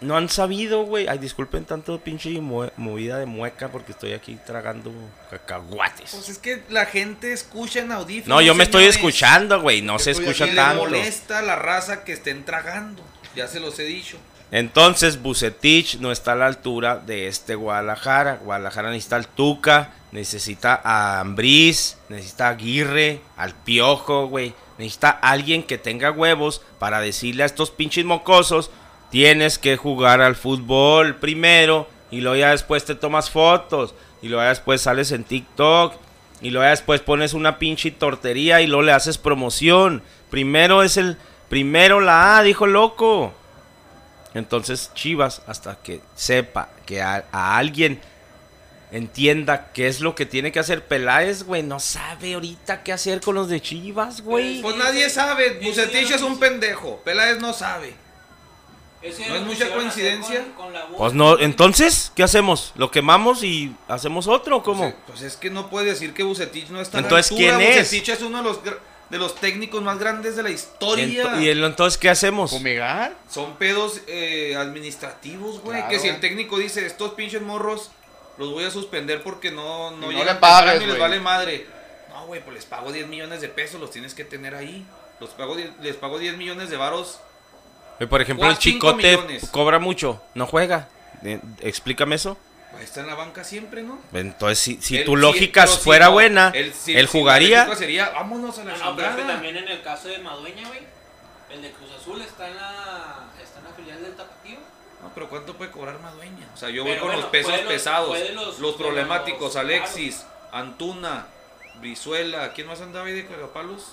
no 0.00 0.16
han 0.16 0.28
sabido, 0.28 0.84
güey. 0.84 1.06
Ay, 1.08 1.18
disculpen 1.18 1.64
tanto 1.64 1.98
pinche 2.00 2.30
mue- 2.40 2.70
movida 2.76 3.18
de 3.18 3.26
mueca 3.26 3.68
porque 3.68 3.92
estoy 3.92 4.12
aquí 4.12 4.38
tragando 4.46 4.92
cacahuates. 5.30 6.10
Pues 6.12 6.28
es 6.28 6.38
que 6.38 6.62
la 6.68 6.86
gente 6.86 7.32
escucha 7.32 7.80
en 7.80 7.92
audífonos. 7.92 8.28
No, 8.28 8.40
yo 8.42 8.54
me 8.54 8.64
estoy 8.64 8.84
escuchando, 8.84 9.60
güey. 9.60 9.82
No 9.82 9.98
se 9.98 10.12
escucha 10.12 10.46
Y 10.46 10.50
le 10.50 10.56
tanto. 10.56 10.84
molesta 10.84 11.42
la 11.42 11.56
raza 11.56 12.04
que 12.04 12.12
estén 12.12 12.44
tragando. 12.44 13.02
Ya 13.34 13.48
se 13.48 13.60
los 13.60 13.78
he 13.78 13.84
dicho. 13.84 14.18
Entonces, 14.52 15.20
Bucetich 15.22 15.98
no 15.98 16.12
está 16.12 16.32
a 16.32 16.36
la 16.36 16.46
altura 16.46 16.96
de 16.98 17.26
este 17.26 17.56
Guadalajara. 17.56 18.36
Guadalajara 18.44 18.90
necesita 18.90 19.16
al 19.16 19.26
Tuca, 19.26 19.92
necesita 20.12 20.80
a 20.84 21.20
Ambriz, 21.20 21.98
necesita 22.08 22.46
a 22.46 22.50
Aguirre, 22.50 23.20
al 23.36 23.54
Piojo, 23.54 24.28
güey. 24.28 24.54
Necesita 24.78 25.10
alguien 25.10 25.62
que 25.64 25.78
tenga 25.78 26.10
huevos 26.12 26.62
para 26.78 27.00
decirle 27.00 27.42
a 27.42 27.46
estos 27.46 27.70
pinches 27.70 28.04
mocosos, 28.04 28.70
tienes 29.16 29.58
que 29.58 29.78
jugar 29.78 30.20
al 30.20 30.36
fútbol 30.36 31.16
primero 31.16 31.88
y 32.10 32.20
luego 32.20 32.36
ya 32.36 32.50
después 32.50 32.84
te 32.84 32.94
tomas 32.94 33.30
fotos 33.30 33.94
y 34.20 34.28
luego 34.28 34.44
ya 34.44 34.50
después 34.50 34.82
sales 34.82 35.10
en 35.10 35.24
TikTok 35.24 35.94
y 36.42 36.50
luego 36.50 36.66
ya 36.66 36.72
después 36.72 37.00
pones 37.00 37.32
una 37.32 37.58
pinche 37.58 37.90
tortería 37.90 38.60
y 38.60 38.66
luego 38.66 38.82
le 38.82 38.92
haces 38.92 39.16
promoción. 39.16 40.02
Primero 40.28 40.82
es 40.82 40.98
el 40.98 41.16
primero 41.48 42.02
la 42.02 42.36
A, 42.36 42.42
dijo 42.42 42.66
loco. 42.66 43.32
Entonces 44.34 44.90
Chivas, 44.92 45.40
hasta 45.46 45.78
que 45.82 46.02
sepa 46.14 46.68
que 46.84 47.00
a, 47.00 47.24
a 47.32 47.56
alguien 47.56 48.02
entienda 48.92 49.70
qué 49.72 49.88
es 49.88 50.02
lo 50.02 50.14
que 50.14 50.26
tiene 50.26 50.52
que 50.52 50.58
hacer 50.58 50.84
Peláez, 50.84 51.44
güey, 51.44 51.62
no 51.62 51.80
sabe 51.80 52.34
ahorita 52.34 52.82
qué 52.82 52.92
hacer 52.92 53.22
con 53.22 53.36
los 53.36 53.48
de 53.48 53.62
Chivas, 53.62 54.20
güey. 54.20 54.60
Pues 54.60 54.76
nadie 54.76 55.08
sabe. 55.08 55.58
Bucetich 55.62 56.10
es 56.10 56.20
un 56.20 56.38
pendejo. 56.38 57.00
Peláez 57.02 57.40
no 57.40 57.54
sabe. 57.54 58.04
¿No 59.02 59.34
es 59.36 59.42
mucha 59.42 59.70
coincidencia? 59.72 60.42
con- 60.42 60.52
con 60.66 60.72
la 60.72 60.84
voz, 60.86 60.96
Pues 60.98 61.12
no, 61.12 61.38
entonces, 61.38 62.10
¿qué 62.16 62.22
hacemos? 62.22 62.72
¿Lo 62.76 62.90
quemamos 62.90 63.42
y 63.44 63.74
hacemos 63.88 64.26
otro 64.26 64.56
o 64.58 64.62
cómo? 64.62 64.82
Pues, 64.90 64.94
pues 65.06 65.22
es 65.22 65.36
que 65.36 65.50
no 65.50 65.68
puede 65.70 65.86
decir 65.86 66.12
que 66.14 66.22
Bucetich 66.24 66.68
no 66.70 66.80
está 66.80 66.98
Entonces, 66.98 67.30
altura. 67.32 67.58
¿quién 67.58 67.70
es? 67.72 67.78
Bucetich 67.90 68.08
es 68.08 68.22
uno 68.22 68.38
de 68.38 68.44
los, 68.44 68.58
de 68.64 69.18
los 69.18 69.36
técnicos 69.36 69.80
más 69.82 69.98
grandes 69.98 70.34
de 70.34 70.42
la 70.42 70.50
historia. 70.50 71.38
Y 71.40 71.48
el- 71.48 71.62
entonces, 71.62 71.98
¿qué 71.98 72.08
hacemos? 72.10 72.50
¿Fumigar? 72.50 73.14
Son 73.30 73.54
pedos 73.56 74.00
eh, 74.08 74.56
administrativos, 74.56 75.60
güey. 75.60 75.76
Claro. 75.78 75.90
Que 75.90 75.98
si 76.00 76.08
el 76.08 76.18
técnico 76.20 76.58
dice, 76.58 76.84
estos 76.86 77.12
pinches 77.12 77.42
morros 77.42 77.90
los 78.38 78.50
voy 78.50 78.64
a 78.64 78.70
suspender 78.70 79.22
porque 79.22 79.50
no, 79.50 79.92
no 79.92 79.96
no 79.98 80.10
llegan 80.10 80.26
le 80.26 80.34
pagues, 80.36 80.82
y 80.82 80.86
les 80.86 80.98
vale 80.98 81.20
madre. 81.20 81.66
No, 82.10 82.26
güey, 82.26 82.42
pues 82.42 82.54
les 82.56 82.64
pago 82.64 82.90
10 82.92 83.06
millones 83.06 83.40
de 83.40 83.48
pesos, 83.48 83.80
los 83.80 83.90
tienes 83.90 84.14
que 84.14 84.24
tener 84.24 84.54
ahí. 84.54 84.84
Los 85.20 85.30
pago, 85.30 85.56
les 85.80 85.96
pago 85.96 86.18
10 86.18 86.36
millones 86.36 86.70
de 86.70 86.76
varos. 86.76 87.20
Por 88.08 88.20
ejemplo, 88.20 88.48
el 88.48 88.58
chicote 88.58 89.16
millones. 89.16 89.48
cobra 89.50 89.78
mucho, 89.78 90.22
no 90.34 90.46
juega. 90.46 90.88
Eh, 91.24 91.40
Explícame 91.60 92.16
eso. 92.16 92.36
Pues 92.72 92.84
está 92.84 93.00
en 93.00 93.06
la 93.06 93.14
banca 93.14 93.42
siempre, 93.42 93.82
¿no? 93.82 93.98
Entonces, 94.12 94.58
si, 94.58 94.82
si 94.82 95.02
tu 95.04 95.16
lógica 95.16 95.66
si 95.66 95.78
fuera 95.78 96.08
buena, 96.08 96.50
él- 96.54 96.74
si- 96.74 96.94
él 96.94 97.06
jugaría. 97.06 97.74
sería, 97.74 98.10
vámonos 98.10 98.58
a 98.58 98.64
la 98.64 98.76
No, 98.76 98.84
no, 98.90 98.96
pero 98.96 99.08
es 99.08 99.14
que 99.14 99.20
chingada". 99.22 99.34
también 99.34 99.56
en 99.56 99.68
el 99.68 99.82
caso 99.82 100.08
de 100.08 100.18
Madueña, 100.18 100.68
güey. 100.68 100.80
El 101.50 101.62
de 101.62 101.70
Cruz 101.70 101.90
Azul 101.98 102.20
está 102.20 102.48
en 102.48 102.56
la, 102.56 103.28
está 103.42 103.60
en 103.60 103.64
la 103.64 103.70
filial 103.70 104.02
del 104.02 104.14
Tapatío. 104.14 104.58
No, 105.02 105.10
pero 105.14 105.28
¿cuánto 105.30 105.54
puede 105.56 105.70
cobrar 105.70 105.98
Madueña? 106.00 106.48
O 106.52 106.56
sea, 106.58 106.68
yo 106.68 106.82
Pero 106.84 106.94
voy 106.94 106.98
con 107.00 107.08
bueno, 107.08 107.22
los 107.22 107.30
pesos 107.30 107.52
los- 107.52 107.60
pesados. 107.72 108.18
los- 108.58 108.76
problemáticos, 108.76 109.40
los 109.40 109.56
Alexis, 109.56 110.26
Antuna, 110.52 111.26
Brizuela. 111.80 112.52
¿Quién 112.52 112.66
más 112.66 112.80
andaba 112.82 113.06
ahí 113.06 113.14
de 113.14 113.26
cagapalos? 113.26 113.84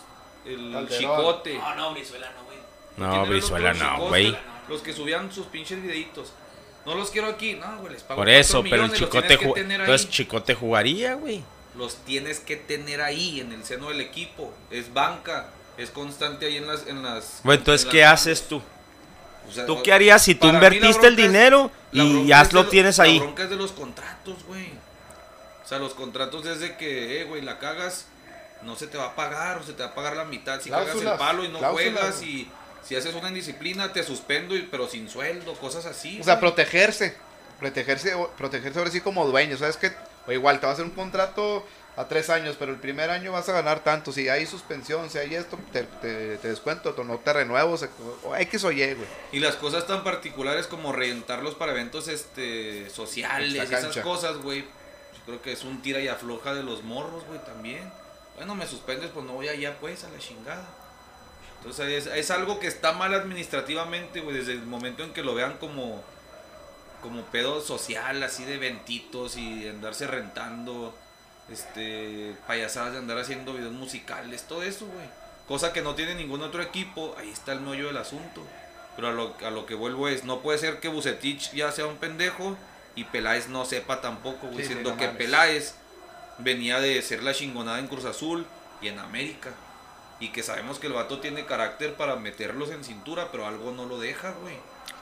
El 0.45 0.71
Calderón. 0.73 0.99
Chicote. 0.99 1.57
No, 1.57 1.75
no, 1.75 1.93
Brizuela 1.93 2.29
no, 2.37 2.43
güey. 2.45 2.57
¿Quién 2.95 3.09
No, 3.09 3.25
Brizuela 3.25 3.73
no, 3.73 4.07
güey. 4.07 4.37
Los 4.69 4.81
que 4.81 4.93
subían 4.93 5.31
sus 5.31 5.47
pinches 5.47 5.81
videitos. 5.81 6.31
No 6.85 6.95
los 6.95 7.11
quiero 7.11 7.27
aquí. 7.27 7.53
No, 7.55 7.77
güey, 7.79 7.93
les 7.93 8.03
pago 8.03 8.19
Por 8.19 8.29
eso, 8.29 8.63
pero 8.63 8.85
el 8.85 8.93
chicote. 8.93 9.33
Entonces, 9.35 10.09
chicote 10.09 10.53
jugaría, 10.55 11.15
güey. 11.15 11.43
Los 11.77 11.95
tienes 12.05 12.39
que 12.39 12.55
tener 12.55 13.01
ahí, 13.01 13.39
en 13.39 13.51
el 13.51 13.63
seno 13.63 13.89
del 13.89 14.01
equipo. 14.01 14.53
Es 14.69 14.93
banca. 14.93 15.47
Es 15.77 15.89
constante 15.89 16.45
ahí 16.45 16.57
en 16.57 16.67
las... 16.67 16.85
En 16.85 17.01
las 17.01 17.39
Bueno, 17.43 17.59
entonces, 17.59 17.85
en 17.85 17.91
¿qué 17.91 18.01
las- 18.01 18.13
haces 18.21 18.47
tú? 18.47 18.61
o 19.49 19.51
sea, 19.51 19.65
¿Tú 19.65 19.81
qué 19.81 19.91
harías 19.91 20.21
si 20.21 20.35
tú 20.35 20.47
invertiste 20.47 21.07
el 21.07 21.13
es- 21.19 21.25
dinero 21.25 21.71
y 21.91 22.27
ya 22.27 22.47
lo 22.51 22.67
tienes 22.67 22.99
ahí? 22.99 23.17
La 23.17 23.23
bronca 23.23 23.43
es 23.43 23.49
de 23.49 23.55
los 23.55 23.71
contratos, 23.71 24.43
güey. 24.47 24.69
O 25.63 25.67
sea, 25.67 25.79
los 25.79 25.93
contratos 25.95 26.45
es 26.45 26.59
de 26.59 26.77
que, 26.77 27.21
eh, 27.21 27.23
güey, 27.23 27.41
la 27.41 27.57
cagas, 27.57 28.05
no 28.61 28.75
se 28.75 28.85
te 28.87 28.97
va 28.99 29.05
a 29.07 29.15
pagar 29.15 29.57
o 29.57 29.63
se 29.63 29.73
te 29.73 29.81
va 29.81 29.89
a 29.89 29.95
pagar 29.95 30.15
la 30.15 30.25
mitad 30.25 30.61
si 30.61 30.69
cagas 30.69 30.95
el 30.95 31.03
palo 31.17 31.43
y 31.43 31.47
no 31.49 31.57
cláusulas, 31.57 31.91
juegas 31.93 32.21
y 32.23 32.47
si 32.85 32.95
haces 32.95 33.15
una 33.15 33.29
indisciplina 33.29 33.93
te 33.93 34.03
suspendo, 34.03 34.55
y, 34.55 34.63
pero 34.63 34.87
sin 34.87 35.09
sueldo, 35.09 35.53
cosas 35.55 35.85
así. 35.85 36.19
O 36.19 36.23
sea, 36.23 36.35
güey. 36.35 36.41
protegerse. 36.41 37.15
Protegerse, 37.59 38.13
protegerse 38.37 38.79
ahora 38.79 38.91
sí 38.91 39.01
como 39.01 39.25
dueño. 39.25 39.57
¿Sabes 39.57 39.77
qué? 39.77 39.91
O 40.27 40.31
igual 40.31 40.59
te 40.59 40.65
va 40.65 40.71
a 40.71 40.73
hacer 40.73 40.85
un 40.85 40.91
contrato 40.91 41.65
a 41.95 42.07
tres 42.07 42.29
años, 42.29 42.55
pero 42.57 42.71
el 42.71 42.79
primer 42.79 43.09
año 43.09 43.31
vas 43.31 43.47
a 43.49 43.53
ganar 43.53 43.83
tanto. 43.83 44.11
Si 44.11 44.27
hay 44.27 44.45
suspensión, 44.45 45.09
si 45.09 45.17
hay 45.17 45.35
esto, 45.35 45.59
te, 45.71 45.83
te, 45.83 46.37
te 46.37 46.47
descuento, 46.47 46.95
no 47.03 47.17
te 47.19 47.33
renuevo, 47.33 47.77
o 48.23 48.35
X 48.35 48.63
o 48.63 48.71
Y, 48.71 48.93
güey. 48.93 49.07
Y 49.31 49.39
las 49.39 49.55
cosas 49.55 49.85
tan 49.85 50.03
particulares 50.03 50.67
como 50.67 50.91
rentarlos 50.91 51.55
para 51.55 51.71
eventos 51.71 52.07
este 52.07 52.89
sociales 52.89 53.71
esas 53.71 53.97
cosas, 53.97 54.37
güey. 54.37 54.61
Yo 54.61 55.25
creo 55.25 55.41
que 55.41 55.53
es 55.53 55.63
un 55.63 55.81
tira 55.81 55.99
y 55.99 56.07
afloja 56.07 56.53
de 56.53 56.63
los 56.63 56.83
morros, 56.83 57.25
güey, 57.27 57.39
también. 57.45 57.89
Bueno, 58.35 58.55
me 58.55 58.67
suspendes, 58.67 59.11
pues 59.13 59.25
no 59.25 59.33
voy 59.33 59.47
allá, 59.47 59.77
pues, 59.79 60.03
a 60.03 60.09
la 60.09 60.17
chingada. 60.17 60.65
Entonces 61.63 62.07
es, 62.07 62.13
es 62.13 62.29
algo 62.29 62.59
que 62.59 62.67
está 62.67 62.91
mal 62.91 63.13
administrativamente, 63.13 64.19
güey, 64.19 64.35
desde 64.35 64.51
el 64.51 64.63
momento 64.63 65.03
en 65.03 65.13
que 65.13 65.23
lo 65.23 65.33
vean 65.33 65.57
como 65.57 66.03
como 67.01 67.21
pedo 67.23 67.59
social, 67.61 68.23
así 68.23 68.45
de 68.45 68.55
eventitos 68.55 69.35
y 69.35 69.67
andarse 69.67 70.07
rentando, 70.07 70.95
este, 71.49 72.33
payasadas 72.47 72.93
de 72.93 72.99
andar 72.99 73.19
haciendo 73.19 73.53
videos 73.53 73.73
musicales, 73.73 74.43
todo 74.43 74.63
eso, 74.63 74.87
güey. 74.87 75.05
Cosa 75.47 75.73
que 75.73 75.81
no 75.81 75.95
tiene 75.95 76.15
ningún 76.15 76.41
otro 76.41 76.61
equipo, 76.61 77.13
ahí 77.19 77.29
está 77.29 77.51
el 77.51 77.59
meollo 77.59 77.87
del 77.87 77.97
asunto. 77.97 78.41
Pero 78.95 79.09
a 79.09 79.11
lo, 79.11 79.35
a 79.45 79.51
lo 79.51 79.65
que 79.65 79.75
vuelvo 79.75 80.07
es, 80.07 80.23
no 80.23 80.39
puede 80.39 80.57
ser 80.57 80.79
que 80.79 80.87
Bucetich 80.87 81.51
ya 81.53 81.71
sea 81.73 81.87
un 81.87 81.97
pendejo 81.97 82.55
y 82.95 83.03
Peláez 83.03 83.49
no 83.49 83.65
sepa 83.65 83.99
tampoco, 83.99 84.47
güey, 84.47 84.59
Sí, 84.59 84.63
sí, 84.63 84.73
siendo 84.73 84.91
no 84.91 84.97
que 84.97 85.07
mames. 85.07 85.17
Peláez 85.17 85.75
venía 86.37 86.79
de 86.79 87.01
ser 87.01 87.21
la 87.21 87.33
chingonada 87.33 87.79
en 87.79 87.87
Cruz 87.87 88.05
Azul 88.05 88.45
y 88.81 88.87
en 88.87 88.99
América. 88.99 89.51
Y 90.23 90.29
que 90.29 90.41
sabemos 90.41 90.79
que 90.79 90.87
el 90.87 90.93
vato 90.93 91.19
tiene 91.19 91.43
carácter 91.45 91.95
para 91.95 92.15
meterlos 92.15 92.71
en 92.71 92.85
cintura, 92.85 93.27
pero 93.29 93.45
algo 93.45 93.71
no 93.71 93.85
lo 93.85 93.99
deja, 93.99 94.31
güey. 94.41 94.55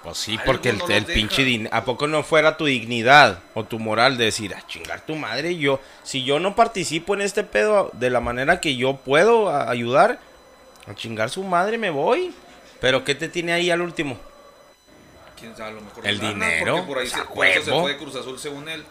Pues 0.04 0.18
sí, 0.18 0.32
Algo 0.32 0.46
porque 0.46 0.70
el, 0.70 0.80
no 0.80 0.88
el 0.88 1.04
los 1.04 1.12
pinche 1.12 1.44
dinero. 1.44 1.70
¿A 1.76 1.86
poco 1.86 2.08
no 2.08 2.24
fuera 2.24 2.58
tu 2.58 2.66
dignidad 2.66 3.40
o 3.54 3.64
tu 3.64 3.78
moral 3.78 4.18
de 4.18 4.26
decir, 4.26 4.56
a 4.56 4.66
chingar 4.66 5.06
tu 5.06 5.16
madre? 5.16 5.58
Yo, 5.58 5.80
si 6.02 6.24
yo 6.24 6.40
no 6.40 6.56
participo 6.56 7.14
en 7.14 7.22
este 7.22 7.44
pedo 7.44 7.92
de 7.94 8.10
la 8.10 8.20
manera 8.20 8.60
que 8.60 8.76
yo 8.76 8.96
puedo 8.96 9.56
ayudar, 9.56 10.20
a 10.88 10.96
chingar 10.96 11.30
su 11.30 11.44
madre 11.44 11.78
me 11.78 11.92
voy. 11.92 12.34
Pero 12.80 13.04
¿qué 13.04 13.14
te 13.14 13.30
tiene 13.30 13.54
ahí 13.54 13.70
al 13.70 13.82
último? 13.82 14.18
quién 15.40 15.56
sabe, 15.56 15.72
a 15.72 15.74
lo 15.74 15.82
mejor 15.82 16.08
El 16.08 16.18
lana, 16.18 16.30
dinero, 16.30 16.74
porque 16.78 16.88
por 16.88 16.98
ahí 17.00 17.08
se, 17.08 17.20
a 17.20 17.26
por 17.26 17.46
eso 17.46 17.66
se 17.66 17.72
huevo. 17.72 17.82
fue 17.84 17.94
de 17.94 17.98
Cruz 17.98 18.16
Azul 18.16 18.40
según 18.40 18.70
él. 18.70 18.86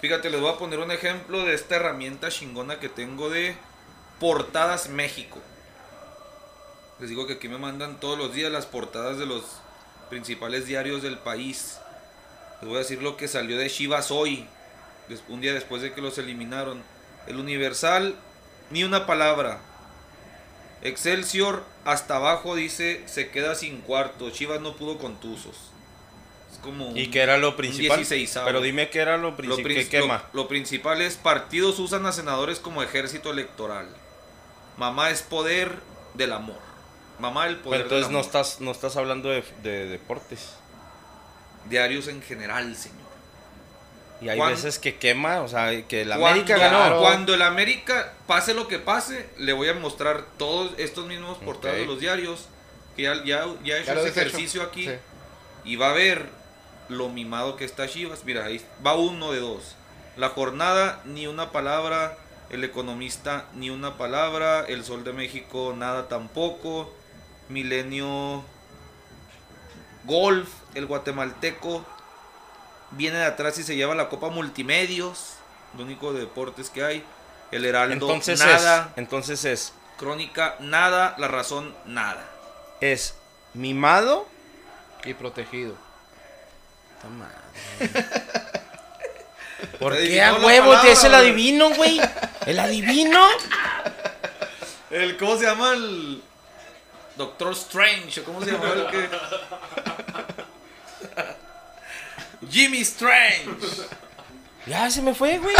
Fíjate, 0.00 0.30
les 0.30 0.40
voy 0.40 0.52
a 0.52 0.58
poner 0.58 0.78
un 0.78 0.90
ejemplo 0.90 1.44
de 1.44 1.54
esta 1.54 1.76
herramienta 1.76 2.30
chingona 2.30 2.80
que 2.80 2.88
tengo 2.88 3.30
de 3.30 3.56
Portadas 4.18 4.88
México. 4.88 5.38
Les 7.00 7.08
digo 7.10 7.26
que 7.26 7.34
aquí 7.34 7.48
me 7.48 7.58
mandan 7.58 7.98
todos 8.00 8.16
los 8.18 8.32
días 8.34 8.52
las 8.52 8.66
portadas 8.66 9.18
de 9.18 9.26
los 9.26 9.42
principales 10.10 10.66
diarios 10.66 11.02
del 11.02 11.18
país. 11.18 11.78
Les 12.60 12.68
voy 12.68 12.76
a 12.76 12.80
decir 12.82 13.02
lo 13.02 13.16
que 13.16 13.28
salió 13.28 13.58
de 13.58 13.68
Chivas 13.70 14.10
hoy, 14.10 14.46
un 15.28 15.40
día 15.40 15.52
después 15.52 15.82
de 15.82 15.92
que 15.92 16.00
los 16.00 16.18
eliminaron. 16.18 16.82
El 17.26 17.36
Universal, 17.36 18.14
ni 18.70 18.84
una 18.84 19.06
palabra. 19.06 19.58
Excelsior, 20.82 21.64
hasta 21.84 22.16
abajo 22.16 22.54
dice, 22.56 23.02
se 23.06 23.30
queda 23.30 23.54
sin 23.54 23.80
cuarto. 23.80 24.30
Chivas 24.30 24.60
no 24.60 24.74
pudo 24.76 24.98
con 24.98 25.18
Tuzos. 25.20 25.56
Es 26.52 26.58
como... 26.58 26.96
¿Y 26.96 27.04
un- 27.06 27.10
qué 27.10 27.20
era 27.22 27.38
lo 27.38 27.56
principal? 27.56 28.00
16avo. 28.00 28.44
Pero 28.44 28.60
dime 28.60 28.90
qué 28.90 28.98
era 29.00 29.16
lo 29.16 29.30
Lo, 29.30 29.36
principal. 29.36 29.64
prin- 29.64 29.76
¿Qué 29.78 29.88
quema? 29.88 30.24
lo- 30.32 30.42
lo 30.42 30.48
principal 30.48 31.00
es 31.00 31.16
partidos 31.16 31.78
usan 31.78 32.04
a 32.06 32.12
senadores 32.12 32.58
como 32.58 32.82
ejército 32.82 33.30
electoral. 33.30 33.88
Mamá 34.76 35.10
es 35.10 35.22
poder 35.22 35.78
del 36.14 36.32
amor. 36.32 36.58
Mamá 37.22 37.46
el 37.46 37.56
poder 37.58 37.84
Pero 37.84 37.84
entonces 37.84 38.06
del 38.08 38.12
no 38.14 38.20
estás, 38.20 38.60
no 38.60 38.70
estás 38.72 38.96
hablando 38.96 39.28
de, 39.28 39.44
de 39.62 39.86
deportes. 39.86 40.54
Diarios 41.70 42.08
en 42.08 42.20
general, 42.20 42.74
señor. 42.76 42.98
Y 44.20 44.28
hay 44.28 44.40
veces 44.40 44.78
que 44.80 44.96
quema, 44.98 45.40
o 45.42 45.48
sea, 45.48 45.86
que 45.86 46.04
la 46.04 46.16
Cuando- 46.18 46.42
América 46.42 46.58
ganó. 46.58 46.98
Cuando 47.00 47.34
el 47.34 47.42
América, 47.42 48.12
pase 48.26 48.54
lo 48.54 48.66
que 48.68 48.78
pase, 48.80 49.28
le 49.38 49.52
voy 49.52 49.68
a 49.68 49.74
mostrar 49.74 50.24
todos 50.36 50.72
estos 50.78 51.06
mismos 51.06 51.38
portadas 51.38 51.76
Ok. 51.76 51.80
de 51.82 51.86
los 51.86 52.00
diarios. 52.00 52.46
Que 52.96 53.02
ya, 53.02 53.14
ya, 53.24 53.46
ya 53.64 53.76
he 53.76 53.82
hecho 53.82 53.94
Ya 53.94 54.00
ese 54.00 54.08
hecho. 54.08 54.20
ejercicio 54.20 54.62
aquí. 54.62 54.86
Sí. 54.88 54.94
Y 55.64 55.76
va 55.76 55.90
a 55.90 55.92
ver 55.94 56.28
lo 56.88 57.08
mimado 57.08 57.54
que 57.56 57.64
está 57.64 57.86
Chivas. 57.88 58.24
Mira, 58.24 58.44
ahí 58.46 58.60
va 58.84 58.94
uno 58.96 59.30
de 59.32 59.38
dos. 59.40 59.76
La 60.16 60.28
jornada, 60.30 61.00
ni 61.04 61.26
una 61.28 61.52
palabra. 61.52 62.16
El 62.50 62.64
economista, 62.64 63.46
ni 63.54 63.70
una 63.70 63.96
palabra. 63.96 64.64
El 64.68 64.84
Sol 64.84 65.04
de 65.04 65.12
México, 65.12 65.72
nada 65.76 66.08
tampoco. 66.08 66.92
Milenio 67.52 68.44
Golf, 70.04 70.48
el 70.74 70.86
guatemalteco. 70.86 71.84
Viene 72.92 73.18
de 73.18 73.24
atrás 73.24 73.58
y 73.58 73.62
se 73.62 73.76
lleva 73.76 73.94
la 73.94 74.08
Copa 74.08 74.30
Multimedios. 74.30 75.34
Lo 75.76 75.84
único 75.84 76.12
de 76.12 76.20
deportes 76.20 76.70
que 76.70 76.84
hay. 76.84 77.04
El 77.50 77.64
Heraldo, 77.64 77.92
Entonces 77.92 78.40
nada. 78.40 78.88
es, 78.92 78.98
entonces 78.98 79.44
es, 79.44 79.72
Crónica, 79.98 80.56
nada. 80.60 81.14
La 81.18 81.28
razón, 81.28 81.74
nada. 81.86 82.24
es 82.80 83.14
mimado. 83.54 84.26
Y 85.04 85.14
protegido. 85.14 85.74
¿Por 89.78 89.94
Te 89.94 90.08
qué 90.08 90.22
a 90.22 90.34
huevo 90.34 90.74
es 90.74 91.04
el 91.04 91.14
adivino, 91.14 91.70
güey? 91.74 92.00
¿El 92.46 92.58
adivino? 92.58 93.26
El, 94.90 95.16
¿Cómo 95.16 95.36
se 95.36 95.44
llama 95.44 95.72
el 95.72 96.22
Doctor 97.16 97.52
Strange? 97.52 98.20
¿o 98.20 98.24
¿Cómo 98.24 98.42
se 98.44 98.52
llama 98.52 98.68
el 98.72 98.86
que? 98.88 99.08
Jimmy 102.50 102.80
Strange. 102.80 103.46
Ya 104.66 104.90
se 104.90 105.02
me 105.02 105.14
fue, 105.14 105.38
güey. 105.38 105.54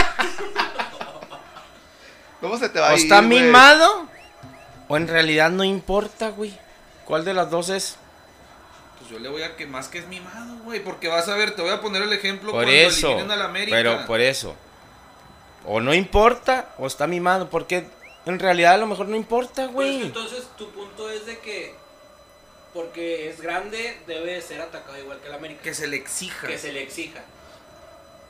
¿Cómo 2.41 2.57
se 2.59 2.69
te 2.69 2.81
va 2.81 2.89
O 2.89 2.91
a 2.91 2.95
ir, 2.95 3.01
está 3.01 3.17
güey? 3.21 3.29
mimado. 3.43 4.09
O 4.89 4.97
en 4.97 5.09
realidad 5.09 5.51
no 5.51 5.65
importa, 5.65 6.29
güey. 6.31 6.57
¿Cuál 7.05 7.25
de 7.25 7.35
las 7.35 7.51
dos 7.51 7.69
es? 7.69 7.97
Pues 8.99 9.11
yo 9.11 9.19
le 9.19 9.29
voy 9.29 9.43
a 9.43 9.57
que 9.57 9.67
más 9.67 9.89
que 9.89 9.99
es 9.99 10.07
mimado, 10.09 10.57
güey. 10.65 10.83
Porque 10.83 11.09
vas 11.09 11.29
a 11.29 11.35
ver, 11.35 11.55
te 11.55 11.63
voy 11.63 11.71
a 11.73 11.81
poner 11.81 12.03
el 12.03 12.13
ejemplo 12.13 12.51
Por 12.53 12.65
cuando 12.65 12.73
eso. 12.73 13.09
eliminen 13.09 13.31
al 13.31 13.43
América. 13.43 13.77
Pero 13.77 14.07
por 14.07 14.21
eso. 14.21 14.55
O 15.67 15.81
no 15.81 15.95
importa 15.95 16.71
o 16.79 16.87
está 16.87 17.07
mimado. 17.07 17.49
Porque 17.49 17.87
en 18.27 18.39
realidad 18.39 18.75
a 18.75 18.79
lo 18.79 18.87
mejor 18.87 19.09
no 19.09 19.17
importa, 19.17 19.65
Pues 19.65 19.73
güey. 19.73 20.03
entonces 20.03 20.45
tu 20.57 20.71
punto 20.71 21.11
es 21.11 21.27
de 21.27 21.39
que 21.39 21.75
porque 22.73 23.29
es 23.29 23.41
grande 23.41 24.01
debe 24.07 24.41
ser 24.41 24.61
atacado 24.63 24.99
igual 24.99 25.21
que 25.21 25.29
el 25.29 25.35
América. 25.35 25.63
Que 25.63 25.75
se 25.75 25.87
le 25.87 25.97
exija. 25.97 26.47
que 26.47 26.59
se 26.59 26.73
le 26.73 26.83
exija. 26.83 27.21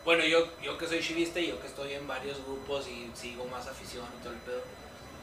Bueno, 0.04 0.24
yo, 0.24 0.48
yo 0.62 0.76
que 0.78 0.88
soy 0.88 1.00
chivista 1.00 1.38
y 1.38 1.48
yo 1.48 1.60
que 1.60 1.68
estoy 1.68 1.92
en 1.92 2.08
varios 2.08 2.44
grupos 2.44 2.88
y 2.88 3.08
sigo 3.14 3.44
más 3.46 3.68
afición 3.68 4.04
y 4.18 4.22
todo 4.22 4.32
el 4.32 4.38
pedo. 4.40 4.60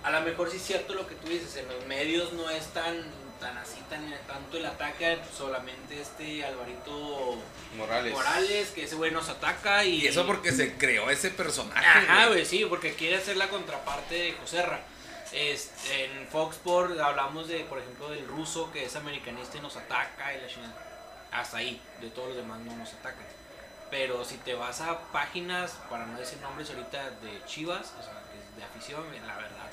A 0.03 0.11
lo 0.11 0.21
mejor 0.21 0.49
sí 0.49 0.55
es 0.55 0.63
cierto 0.63 0.93
lo 0.93 1.05
que 1.05 1.15
tú 1.15 1.27
dices, 1.27 1.53
en 1.57 1.67
los 1.67 1.85
medios 1.85 2.31
no 2.31 2.49
es 2.49 2.65
tan, 2.67 2.95
tan 3.39 3.57
así, 3.57 3.79
tan 3.89 4.13
tanto 4.27 4.57
el 4.57 4.65
ataque, 4.65 5.19
solamente 5.35 6.01
este 6.01 6.43
Alvarito 6.43 7.37
Morales. 7.77 8.13
Morales, 8.13 8.69
que 8.69 8.83
ese 8.83 8.95
güey 8.95 9.11
nos 9.11 9.29
ataca 9.29 9.83
y... 9.85 10.01
Y 10.01 10.07
eso 10.07 10.25
porque 10.25 10.51
se 10.51 10.77
creó 10.77 11.09
ese 11.09 11.31
personaje. 11.31 11.85
Ajá, 11.85 12.27
güey. 12.27 12.45
sí, 12.45 12.65
porque 12.65 12.93
quiere 12.93 13.17
hacer 13.17 13.37
la 13.37 13.47
contraparte 13.49 14.15
de 14.15 14.33
Joserra. 14.33 14.81
Este, 15.31 16.05
en 16.05 16.27
Fox 16.27 16.55
Sports 16.55 16.99
hablamos 16.99 17.47
de, 17.47 17.59
por 17.61 17.79
ejemplo, 17.79 18.09
del 18.09 18.27
ruso 18.27 18.71
que 18.71 18.85
es 18.85 18.95
americanista 18.95 19.57
y 19.57 19.61
nos 19.61 19.75
ataca 19.77 20.33
y 20.33 20.41
la 20.41 20.47
chingada. 20.47 20.75
Hasta 21.31 21.57
ahí, 21.57 21.79
de 22.01 22.09
todos 22.09 22.29
los 22.29 22.37
demás 22.37 22.59
no 22.61 22.75
nos 22.75 22.93
atacan. 22.93 23.25
Pero 23.91 24.25
si 24.25 24.37
te 24.37 24.53
vas 24.53 24.81
a 24.81 24.99
páginas, 25.11 25.71
para 25.89 26.05
no 26.05 26.17
decir 26.17 26.39
nombres 26.41 26.69
ahorita, 26.69 27.11
de 27.21 27.41
Chivas, 27.45 27.93
o 27.99 28.03
sea, 28.03 28.13
que 28.31 28.39
es 28.39 28.55
de 28.55 28.63
afición, 28.63 29.03
la 29.25 29.35
verdad, 29.35 29.69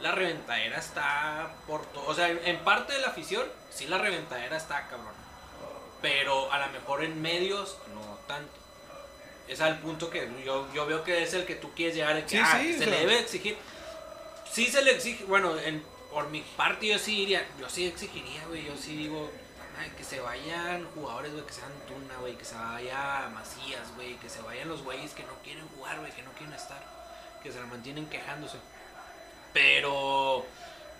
la 0.00 0.12
reventadera 0.12 0.78
está 0.78 1.50
por 1.66 1.84
todo. 1.86 2.06
O 2.06 2.14
sea, 2.14 2.28
en, 2.28 2.58
parte 2.60 2.92
de 2.92 3.00
la 3.00 3.08
afición, 3.08 3.46
sí 3.70 3.86
la 3.86 3.98
reventadera 3.98 4.56
está 4.56 4.86
cabrón. 4.88 5.14
Pero 6.00 6.50
a 6.52 6.58
lo 6.66 6.72
mejor 6.72 7.04
en 7.04 7.20
medios, 7.20 7.76
no 7.94 8.18
tanto. 8.26 8.52
Es 9.48 9.60
al 9.60 9.78
punto 9.80 10.10
que 10.10 10.30
yo, 10.44 10.72
yo 10.72 10.86
veo 10.86 11.02
que 11.04 11.22
es 11.22 11.34
el 11.34 11.44
que 11.44 11.56
tú 11.56 11.72
quieres 11.74 11.96
llegar, 11.96 12.16
el 12.16 12.22
que 12.22 12.36
Sí, 12.36 12.42
ah, 12.42 12.58
sí, 12.60 12.78
se 12.78 12.86
le 12.86 12.98
debe 12.98 13.18
exigir. 13.18 13.56
Sí 14.50 14.66
se 14.66 14.82
le 14.82 14.92
exige, 14.92 15.24
bueno, 15.24 15.58
en, 15.58 15.84
por 16.10 16.28
mi 16.28 16.40
parte 16.56 16.86
yo 16.86 16.98
sí 16.98 17.16
diría, 17.16 17.46
yo 17.58 17.68
sí 17.68 17.86
exigiría, 17.86 18.44
güey, 18.46 18.64
yo 18.64 18.76
sí 18.76 18.96
digo, 18.96 19.30
ay, 19.78 19.90
que 19.96 20.04
se 20.04 20.20
vayan 20.20 20.88
jugadores, 20.94 21.32
güey, 21.32 21.44
que 21.44 21.52
sean 21.52 21.72
Tuna, 21.86 22.16
güey, 22.18 22.36
que 22.36 22.44
se 22.44 22.54
vaya 22.54 23.28
Macías, 23.32 23.94
güey, 23.96 24.14
que 24.16 24.28
se 24.28 24.40
vayan 24.42 24.68
los 24.68 24.82
güeyes 24.82 25.12
que 25.12 25.22
no 25.24 25.34
quieren 25.44 25.66
jugar, 25.68 25.98
güey, 26.00 26.12
que 26.12 26.22
no 26.22 26.32
quieren 26.32 26.54
estar, 26.54 26.82
que 27.42 27.52
se 27.52 27.60
la 27.60 27.66
mantienen 27.66 28.06
quejándose. 28.06 28.58
Pero, 29.52 30.44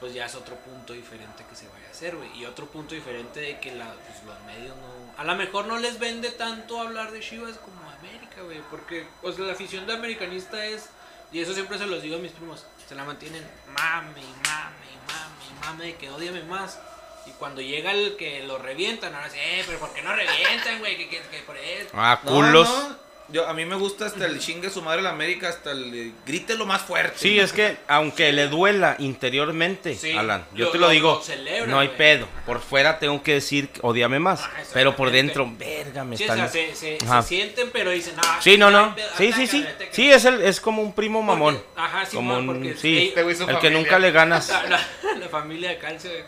pues 0.01 0.15
ya 0.15 0.27
es 0.27 0.35
otro 0.35 0.57
punto 0.57 0.93
diferente 0.93 1.45
que 1.49 1.55
se 1.55 1.69
vaya 1.69 1.87
a 1.89 1.91
hacer, 1.91 2.17
güey. 2.17 2.29
Y 2.39 2.45
otro 2.47 2.67
punto 2.67 2.95
diferente 2.95 3.41
de 3.41 3.59
que 3.61 3.73
la, 3.73 3.93
pues, 3.93 4.23
los 4.25 4.41
medios 4.45 4.77
no... 4.77 5.01
A 5.21 5.25
lo 5.25 5.35
mejor 5.37 5.67
no 5.67 5.79
les 5.79 5.99
vende 5.99 6.31
tanto 6.31 6.81
hablar 6.81 7.11
de 7.13 7.21
Chivas 7.21 7.57
como 7.59 7.79
América, 7.91 8.43
güey. 8.43 8.61
Porque, 8.71 9.07
pues 9.23 9.39
la 9.39 9.53
afición 9.53 9.87
de 9.87 9.93
americanista 9.95 10.65
es... 10.65 10.89
Y 11.33 11.41
eso 11.41 11.55
siempre 11.55 11.79
se 11.79 11.87
los 11.87 12.03
digo 12.03 12.17
a 12.17 12.19
mis 12.19 12.33
primos. 12.33 12.67
Se 12.89 12.95
la 12.97 13.05
mantienen 13.05 13.47
mame, 13.69 14.21
y 14.21 14.49
mame, 14.49 14.87
y 14.93 15.13
mame, 15.13 15.45
y 15.49 15.65
mame, 15.65 15.95
que 15.97 16.11
odiame 16.11 16.43
más. 16.43 16.81
Y 17.27 17.31
cuando 17.33 17.61
llega 17.61 17.93
el 17.93 18.17
que 18.17 18.43
lo 18.45 18.59
revientan, 18.59 19.15
ahora 19.15 19.31
sí, 19.31 19.37
eh, 19.41 19.63
pero 19.65 19.79
¿por 19.79 19.93
qué 19.93 20.03
no 20.03 20.13
revientan, 20.17 20.81
güey? 20.81 20.97
Que, 20.97 21.09
que, 21.09 21.21
que 21.21 21.39
por 21.43 21.57
eso. 21.57 21.91
Ah, 21.95 22.19
No, 22.25 22.31
culos. 22.33 22.69
no, 22.69 22.97
yo, 23.33 23.49
a 23.49 23.53
mí 23.55 23.65
me 23.65 23.77
gusta 23.77 24.07
hasta 24.07 24.27
el 24.27 24.39
chingue 24.41 24.71
su 24.71 24.83
madre 24.83 25.03
la 25.03 25.11
América, 25.11 25.49
hasta 25.49 25.73
el 25.73 25.95
eh, 25.95 26.13
grite 26.27 26.55
lo 26.57 26.67
más 26.67 26.83
fuerte. 26.83 27.19
Sí, 27.19 27.39
es 27.39 27.53
que 27.53 27.77
aunque 27.89 28.33
le 28.33 28.49
duela 28.49 28.97
interiormente, 28.99 29.95
Sí, 29.97 30.13
Alan, 30.13 30.45
yo 30.55 30.67
lo- 30.67 30.71
te 30.73 30.79
lo, 30.79 30.87
lo- 30.87 30.91
digo, 30.93 31.15
lo 31.17 31.23
celebra, 31.23 31.71
no 31.71 31.79
hay 31.81 31.89
pedo. 31.89 32.27
Por 32.47 32.61
fuera 32.61 32.99
tengo 32.99 33.23
que 33.23 33.35
decir, 33.35 33.69
odiame 33.83 34.19
más. 34.19 34.41
Ajá, 34.41 34.63
pero 34.73 34.97
por 34.97 35.11
dentro, 35.11 35.51
verga, 35.59 36.05
me 36.05 36.17
Sí, 36.17 36.25
o 36.25 36.27
están... 36.33 36.39
sea, 36.39 36.49
se, 36.49 36.75
se, 36.75 36.99
se 36.99 37.23
sienten, 37.23 37.71
pero 37.71 37.91
dicen, 37.91 38.15
ah, 38.25 38.39
Sí, 38.41 38.57
no, 38.59 38.71
no. 38.71 38.95
Sí, 39.17 39.33
sí, 39.33 39.47
sí. 39.47 39.67
Sí, 39.93 40.11
es, 40.11 40.25
el, 40.25 40.43
es 40.43 40.61
como 40.61 40.83
un 40.83 40.95
primo 40.95 41.23
mamón. 41.23 41.57
Porque- 41.57 41.81
ajá, 41.81 42.07
sí, 42.07 42.17
como 42.17 42.37
un, 42.37 42.47
porque 42.47 42.77
sí, 42.77 43.09
Este 43.09 43.23
güey 43.23 43.35
es 43.35 43.41
el 43.41 43.59
que 43.59 43.71
nunca 43.71 43.99
le 43.99 44.11
ganas. 44.11 44.49
La, 44.49 44.63
la- 44.69 45.15
la 45.19 45.29
familia 45.29 45.71
de 45.71 45.79
Calcio, 45.79 46.11
güey. 46.11 46.25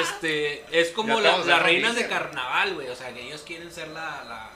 Este, 0.00 0.64
es 0.72 0.88
como 0.90 1.20
Ya 1.20 1.30
la- 1.30 1.44
las 1.44 1.62
reinas 1.62 1.94
de 1.94 2.06
carnaval, 2.08 2.74
güey. 2.74 2.88
O 2.88 2.96
sea, 2.96 3.12
que 3.14 3.22
ellos 3.26 3.42
quieren 3.46 3.70
ser 3.72 3.88
la. 3.88 4.50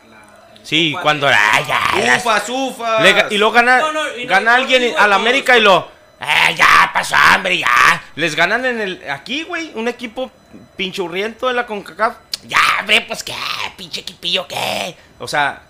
La, 0.64 0.68
la 0.68 0.68
Sí, 0.68 0.96
cuando... 1.02 1.28
¡Ay, 1.28 1.64
ya! 1.68 2.16
¡Ufas, 2.16 2.48
ufas! 2.48 3.02
le 3.02 3.26
y 3.34 3.38
luego 3.38 3.52
gana, 3.52 3.78
No, 3.80 3.92
no, 3.92 4.16
y 4.16 4.24
no- 4.24 4.30
gana 4.30 4.50
no 4.52 4.56
alguien 4.56 4.82
digo 4.82 4.98
a 4.98 5.06
la 5.06 5.16
todos, 5.16 5.20
América 5.20 5.56
y 5.58 5.60
lo... 5.60 5.88
¡Eh, 6.20 6.54
ya 6.56 6.90
pasó 6.92 7.16
hambre, 7.16 7.58
ya! 7.58 8.02
Les 8.14 8.34
ganan 8.34 8.64
en 8.64 8.80
el... 8.80 9.10
Aquí, 9.10 9.42
güey, 9.42 9.72
un 9.74 9.88
equipo 9.88 10.30
pinchurriento 10.76 11.48
de 11.48 11.54
la 11.54 11.66
CONCACAF. 11.66 12.16
Ya, 12.46 12.58
hombre, 12.80 13.00
pues 13.02 13.22
qué, 13.22 13.34
pinche 13.76 14.00
equipillo, 14.02 14.46
qué. 14.46 14.96
O 15.18 15.26
sea, 15.28 15.62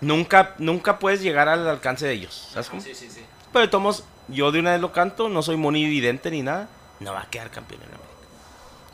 nunca, 0.00 0.54
nunca 0.58 0.98
puedes 0.98 1.20
llegar 1.20 1.48
al 1.48 1.68
alcance 1.68 2.06
de 2.06 2.14
ellos. 2.14 2.48
¿Sabes 2.52 2.68
cómo? 2.68 2.80
Sí, 2.82 2.94
sí, 2.94 3.08
sí. 3.10 3.24
Pero 3.52 3.64
de 3.66 3.68
todos 3.68 3.82
modos, 3.82 4.04
yo 4.28 4.52
de 4.52 4.60
una 4.60 4.72
vez 4.72 4.80
lo 4.80 4.92
canto, 4.92 5.28
no 5.28 5.42
soy 5.42 5.56
monividente 5.56 6.30
ni 6.30 6.42
nada. 6.42 6.68
No 7.00 7.12
va 7.12 7.22
a 7.22 7.30
quedar 7.30 7.50
campeón 7.50 7.80
en 7.82 7.88
América. 7.88 8.09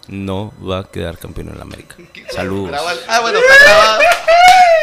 No 0.08 0.52
va 0.64 0.80
a 0.80 0.84
quedar 0.84 1.18
campeón 1.18 1.48
en 1.54 1.60
América. 1.60 1.96
Saludos. 2.34 2.78
Ah, 3.08 3.20
bueno, 3.20 3.38
está. 3.38 3.98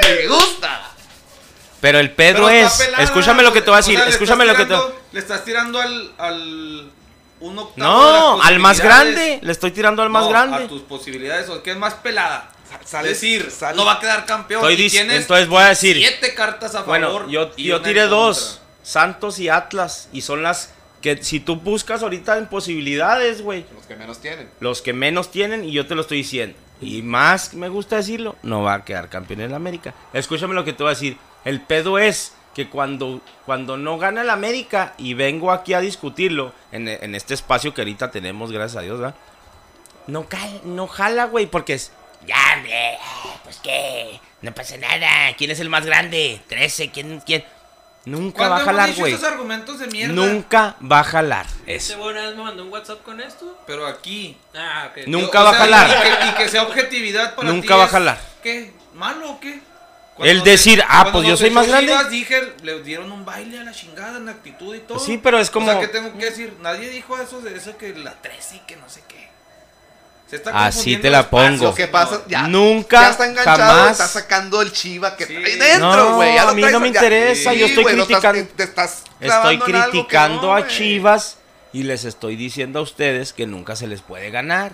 Me 0.02 0.28
gusta. 0.28 0.82
Pero 1.82 2.00
el 2.00 2.12
Pero 2.12 2.50
está 2.50 2.68
es, 2.68 2.74
pelada, 2.86 3.04
escúchame 3.04 3.44
lo 3.44 3.52
que 3.52 3.62
te 3.62 3.70
voy 3.70 3.78
a 3.78 3.80
o 3.80 3.84
sea, 3.84 3.94
decir, 3.94 4.08
escúchame 4.10 4.46
lo 4.46 4.56
que 4.56 4.66
te 4.66 4.76
Le 5.12 5.20
estás 5.20 5.44
tirando 5.44 5.82
al. 5.82 6.14
al 6.18 6.92
un 7.42 7.60
octavo 7.60 7.76
No, 8.38 8.42
al 8.42 8.58
más 8.60 8.80
grande, 8.80 9.40
le 9.42 9.52
estoy 9.52 9.72
tirando 9.72 10.02
al 10.02 10.10
más 10.10 10.24
No, 10.24 10.30
grande. 10.30 10.64
A 10.64 10.68
tus 10.68 10.82
posibilidades, 10.84 11.50
o 11.50 11.62
que 11.62 11.72
es 11.72 11.78
más 11.78 11.94
pelada. 11.96 12.50
sale- 12.86 13.10
decir, 13.10 13.52
no 13.76 13.84
va 13.84 13.94
a 13.94 14.00
quedar 14.00 14.26
campeón. 14.26 14.62
Estoy 14.62 14.88
y 14.88 14.98
entonces 14.98 15.50
voy 15.50 15.62
a 15.62 15.68
decir- 15.68 15.98
Siete 15.98 16.34
cartas 16.34 16.72
a 16.74 16.84
favor. 16.84 16.88
Bueno, 16.88 17.28
yo, 17.30 17.52
y 17.58 17.66
yo 17.66 17.82
tiré 17.82 18.04
dos, 18.04 18.62
Santos 18.82 19.40
y 19.40 19.50
Atlas, 19.50 20.08
y 20.14 20.22
son 20.22 20.42
las 20.42 20.70
que 21.04 21.22
si 21.22 21.40
tú 21.40 21.58
buscas 21.58 22.02
ahorita 22.02 22.38
en 22.40 22.48
posibilidades, 22.48 23.44
güey, 23.44 23.66
Los 23.76 23.86
que 23.86 23.96
menos 23.96 24.20
tienen. 24.22 24.50
los 24.60 24.82
que 24.82 24.94
menos 24.94 25.30
tienen, 25.30 25.64
y 25.66 25.72
yo 25.72 25.86
te 25.86 25.94
lo 25.94 26.02
estoy 26.02 26.18
diciendo. 26.20 26.58
Y 26.82 27.04
más 27.04 27.54
me 27.54 27.70
gusta 27.70 27.98
decirlo, 27.98 28.36
no 28.42 28.64
va 28.64 28.74
a 28.74 28.84
quedar 28.86 29.10
campeón 29.10 29.42
en 29.42 29.52
la 29.52 29.58
América. 29.58 29.94
Escúchame 30.14 30.56
lo 30.56 30.66
que 30.66 30.74
te 30.74 30.82
voy 30.82 30.90
a 30.92 30.96
decir. 30.96 31.18
El 31.46 31.62
pedo 31.62 32.00
es 32.00 32.34
que 32.56 32.70
cuando, 32.70 33.22
cuando 33.46 33.78
no 33.78 33.98
gana 33.98 34.22
el 34.22 34.30
América, 34.30 34.94
y 34.98 35.14
vengo 35.14 35.52
aquí 35.52 35.74
a 35.74 35.80
discutirlo, 35.82 36.54
en, 36.72 36.88
en 36.88 37.16
este 37.16 37.34
espacio 37.34 37.74
que 37.74 37.82
ahorita 37.82 38.10
tenemos, 38.12 38.52
gracias 38.52 38.78
a 38.78 38.82
Dios, 38.82 39.00
¿verdad? 39.00 39.16
No, 40.08 40.28
cal- 40.28 40.62
no 40.66 40.88
jala, 40.88 41.26
güey, 41.26 41.46
porque 41.46 41.74
es... 41.74 41.92
Ya, 42.26 42.38
hombre, 42.56 42.98
pues 43.44 43.58
qué, 43.62 44.20
no 44.42 44.54
pasa 44.54 44.78
nada. 44.78 45.36
¿Quién 45.38 45.52
es 45.52 45.60
el 45.60 45.70
más 45.70 45.86
grande? 45.86 46.42
13, 46.48 46.90
¿quién? 46.92 47.22
quién? 47.26 47.44
Nunca 48.06 48.48
va 48.50 48.58
a 48.58 48.64
¿Cuándo 48.64 48.72
hemos 48.72 48.82
jalar, 48.82 49.00
güey. 49.00 49.14
esos 49.14 49.24
argumentos 49.26 49.80
de 49.80 49.88
mierda? 49.88 50.14
Nunca 50.14 50.76
va 50.92 51.00
a 51.00 51.04
jalar. 51.06 51.46
Este 51.66 51.94
Eso. 51.94 52.04
una 52.04 52.22
vez 52.28 52.36
me 52.36 52.44
mandó 52.44 52.64
un 52.64 52.72
WhatsApp 52.74 53.02
con 53.04 53.22
esto. 53.22 53.58
Pero 53.66 53.88
aquí. 53.88 54.38
Ah, 54.54 54.90
ok. 54.92 55.08
Nunca 55.08 55.42
O 55.42 55.44
va 55.46 55.50
a 55.52 55.54
jalar. 55.54 55.88
Y 55.90 56.02
que, 56.02 56.28
y 56.28 56.32
que 56.44 56.50
sea 56.50 56.64
objetividad 56.64 57.36
para 57.36 57.50
Nunca 57.50 57.68
ti 57.68 57.74
va 57.74 57.84
a 57.84 57.86
es, 57.86 57.92
jalar. 57.92 58.20
¿Qué? 58.44 58.74
¿Malo 58.94 59.32
o 59.32 59.40
qué? 59.40 59.62
El 60.20 60.38
nos- 60.38 60.46
decir, 60.46 60.84
ah, 60.88 61.04
cuando 61.04 61.12
pues 61.14 61.28
yo 61.30 61.38
soy 61.38 61.50
más 61.50 61.68
grande. 61.68 61.88
Chivas, 61.92 62.10
dije, 62.10 62.54
le 62.62 62.84
dieron 62.84 63.12
un 63.12 63.26
baile 63.26 63.60
a 63.60 63.64
la 63.64 63.72
chingada 63.72 64.18
en 64.18 64.30
actitud 64.30 64.76
y 64.76 64.80
todo. 64.82 65.00
Sí, 65.00 65.18
pero 65.24 65.40
es 65.40 65.50
como- 65.50 65.68
O 65.68 65.72
sea, 65.72 65.80
¿qué 65.82 65.88
tengo 65.88 66.16
que 66.18 66.26
decir? 66.26 66.54
Nadie 66.62 66.90
dijo 66.90 67.18
eso 67.20 67.42
de 67.42 67.56
eso 67.58 67.78
que 67.78 67.94
la 67.96 68.22
13 68.22 68.58
y 68.58 68.60
que 68.60 68.76
no 68.76 68.88
sé 68.90 69.02
qué. 69.08 69.30
Se 70.34 70.38
está 70.38 70.66
Así 70.66 70.98
te 70.98 71.12
la 71.12 71.30
pongo. 71.30 71.66
Lo 71.66 71.76
que 71.76 71.88
pasa, 71.88 72.24
ya. 72.28 72.48
Nunca, 72.48 73.02
Ya 73.02 73.10
está 73.12 73.28
enganchado, 73.28 73.58
jamás. 73.60 73.92
está 73.92 74.08
sacando 74.08 74.64
el 74.64 74.72
chiva 74.72 75.16
que 75.16 75.28
Sí. 75.28 75.36
trae 75.36 75.58
dentro, 75.58 75.96
No, 75.96 76.16
güey. 76.16 76.36
a 76.40 76.52
mí 76.54 76.62
traes 76.62 76.74
no 76.74 76.80
me 76.80 76.88
interesa, 76.88 77.54
yo 77.54 77.68
estoy 77.68 77.84
criticando- 77.86 78.48
te 78.56 78.64
estás 78.64 79.04
Estoy 79.20 79.60
criticando 79.60 80.42
no, 80.42 80.56
a. 80.56 80.66
Chivas 80.68 81.38
y 81.72 81.84
les 81.84 82.04
estoy 82.04 82.36
diciendo 82.36 82.80
a 82.80 82.82
ustedes 82.82 83.32
que 83.32 83.46
nunca 83.46 83.76
se 83.76 83.86
les 83.86 84.02
puede 84.02 84.32
ganar. 84.32 84.72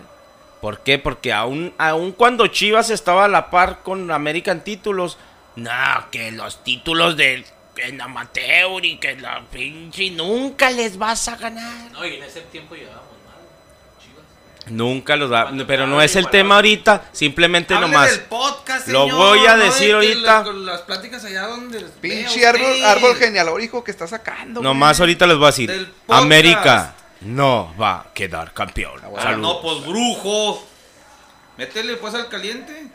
¿Por 0.61 0.79
qué? 0.79 0.97
Porque 0.97 1.33
aún, 1.33 1.73
aún 1.77 2.13
cuando 2.13 2.47
Chivas 2.47 2.89
estaba 2.89 3.25
a 3.25 3.27
la 3.27 3.49
par 3.49 3.79
con 3.83 4.11
América 4.11 4.53
en 4.53 4.61
títulos, 4.63 5.17
no, 5.57 5.71
que 6.09 6.31
los 6.31 6.63
títulos 6.63 7.17
del 7.17 7.45
en 7.75 7.99
amateur 8.01 8.85
y 8.85 8.97
que 8.97 9.17
la 9.17 9.41
pinche 9.51 10.09
nunca 10.11 10.69
les 10.71 10.97
vas 10.97 11.27
a 11.27 11.35
ganar. 11.35 11.91
No, 11.91 12.05
y 12.05 12.15
en 12.15 12.23
ese 12.23 12.39
tiempo. 12.43 12.75
Chivas. 12.77 13.08
Nunca 14.69 15.15
los 15.15 15.31
va, 15.31 15.43
Cuando 15.43 15.65
pero 15.65 15.87
no 15.87 16.01
es 16.01 16.15
el 16.15 16.29
tema 16.29 16.55
ahorita, 16.55 17.03
simplemente 17.11 17.73
Hable 17.73 17.87
nomás. 17.87 18.11
del 18.11 18.19
podcast, 18.21 18.87
Lo 18.87 19.09
voy 19.09 19.45
a 19.47 19.53
no 19.55 19.59
de 19.59 19.65
decir 19.65 19.93
ahorita. 19.95 20.43
las 20.43 20.81
pláticas 20.81 21.23
allá 21.25 21.47
donde 21.47 21.79
Pinche 22.01 22.45
árbol, 22.45 22.83
árbol 22.85 23.15
genealógico 23.15 23.83
que 23.83 23.91
está 23.91 24.07
sacando. 24.07 24.61
Nomás 24.61 24.97
güey. 24.97 25.07
ahorita 25.09 25.27
les 25.27 25.37
voy 25.37 25.45
a 25.45 25.47
decir. 25.47 25.93
América 26.07 26.93
no 27.21 27.73
va 27.79 27.95
a 28.01 28.05
quedar 28.13 28.53
campeón. 28.53 29.01
Ah, 29.03 29.21
Saludos. 29.23 29.39
no, 29.55 29.61
pues 29.61 29.85
brujo. 29.85 30.65
Métele 31.57 31.97
pues 31.97 32.13
al 32.13 32.29
caliente. 32.29 32.87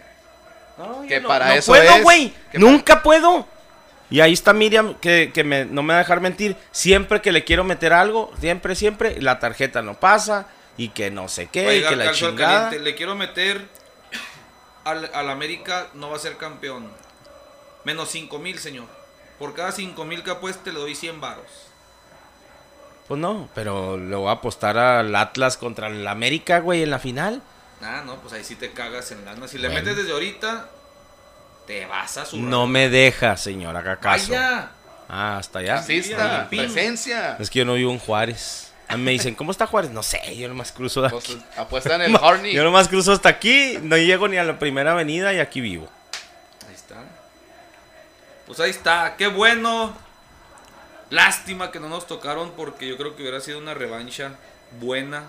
No, 0.78 1.02
Que 1.06 1.20
no- 1.20 1.28
para 1.28 1.48
no 1.48 1.52
eso 1.54 1.72
puedo, 1.72 1.82
es. 1.96 2.02
güey. 2.02 2.32
Nunca 2.54 3.02
puedo. 3.02 3.46
Y 4.10 4.20
ahí 4.20 4.32
está 4.32 4.52
Miriam, 4.52 4.94
que, 5.00 5.30
que 5.34 5.44
me- 5.44 5.64
no 5.64 5.82
me 5.82 5.92
va 5.94 5.98
a 6.00 6.02
dejar 6.02 6.20
mentir. 6.20 6.56
Siempre 6.72 7.20
que 7.20 7.32
le 7.32 7.44
quiero 7.44 7.64
meter 7.64 7.92
algo, 7.92 8.32
siempre, 8.40 8.74
siempre, 8.74 9.20
la 9.20 9.38
tarjeta 9.38 9.82
no 9.82 9.94
pasa. 9.94 10.46
Y 10.76 10.88
que 10.88 11.10
no 11.10 11.28
sé 11.28 11.46
qué, 11.48 11.62
y 11.62 11.66
Oiga, 11.78 11.90
que 11.90 11.96
la 11.96 12.12
chingada. 12.12 12.64
caliente. 12.64 12.84
Le 12.84 12.94
quiero 12.96 13.14
meter 13.14 13.66
al, 14.84 15.10
al 15.14 15.30
América, 15.30 15.88
no 15.94 16.10
va 16.10 16.16
a 16.16 16.20
ser 16.20 16.36
campeón. 16.36 16.90
Menos 17.84 18.10
5 18.10 18.38
mil, 18.38 18.58
señor. 18.58 18.86
Por 19.38 19.54
cada 19.54 19.72
5 19.72 20.04
mil 20.04 20.22
que 20.22 20.30
apueste 20.32 20.72
le 20.72 20.78
doy 20.80 20.94
100 20.94 21.20
varos. 21.20 21.46
Pues 23.08 23.20
no, 23.20 23.48
pero 23.54 23.98
le 23.98 24.16
voy 24.16 24.28
a 24.28 24.32
apostar 24.32 24.78
al 24.78 25.14
Atlas 25.14 25.56
contra 25.58 25.88
el 25.88 26.06
América, 26.08 26.60
güey, 26.60 26.82
en 26.82 26.90
la 26.90 26.98
final. 26.98 27.42
Ah, 27.82 28.02
no, 28.06 28.16
pues 28.16 28.32
ahí 28.32 28.42
sí 28.44 28.56
te 28.56 28.72
cagas 28.72 29.10
en 29.10 29.24
lana. 29.26 29.46
Si 29.46 29.58
le 29.58 29.68
Bueno. 29.68 29.80
metes 29.82 29.96
desde 29.98 30.12
ahorita, 30.12 30.70
te 31.66 31.84
vas 31.86 32.16
a 32.16 32.24
su. 32.24 32.38
No 32.40 32.66
me 32.66 32.88
deja, 32.88 33.36
señor, 33.36 33.76
haga 33.76 33.96
caso. 34.00 34.32
Vaya. 34.32 34.70
Ah, 35.08 35.36
hasta 35.36 35.58
allá. 35.58 35.74
Asista, 35.76 36.48
presencia. 36.48 37.36
Es 37.38 37.50
que 37.50 37.58
yo 37.58 37.64
no 37.66 37.74
vivo 37.74 37.92
en 37.92 37.98
Juárez. 37.98 38.72
A 38.88 38.96
mí 38.96 39.02
me 39.02 39.10
dicen, 39.12 39.34
¿cómo 39.34 39.50
está 39.50 39.66
Juárez? 39.66 39.90
No 39.90 40.02
sé, 40.02 40.36
yo 40.36 40.46
nomás 40.48 40.70
cruzo 40.72 41.02
de 41.02 41.10
Pues, 41.10 41.24
aquí. 41.24 41.42
apuestan 41.56 42.02
el 42.02 42.14
Horny. 42.20 42.52
Yo 42.52 42.62
nomás 42.64 42.88
cruzo 42.88 43.12
hasta 43.12 43.28
aquí, 43.28 43.78
no 43.82 43.96
llego 43.96 44.28
ni 44.28 44.36
a 44.36 44.44
la 44.44 44.58
primera 44.58 44.92
avenida 44.92 45.32
y 45.32 45.38
aquí 45.40 45.60
vivo. 45.60 45.88
Ahí 46.68 46.74
está. 46.74 46.96
Pues 48.46 48.60
ahí 48.60 48.70
está, 48.70 49.14
qué 49.16 49.26
bueno. 49.26 49.96
Lástima 51.10 51.70
que 51.70 51.80
no 51.80 51.88
nos 51.88 52.06
tocaron 52.06 52.52
porque 52.56 52.86
yo 52.88 52.96
creo 52.96 53.14
que 53.16 53.22
hubiera 53.22 53.40
sido 53.40 53.58
una 53.58 53.74
revancha 53.74 54.32
buena. 54.80 55.24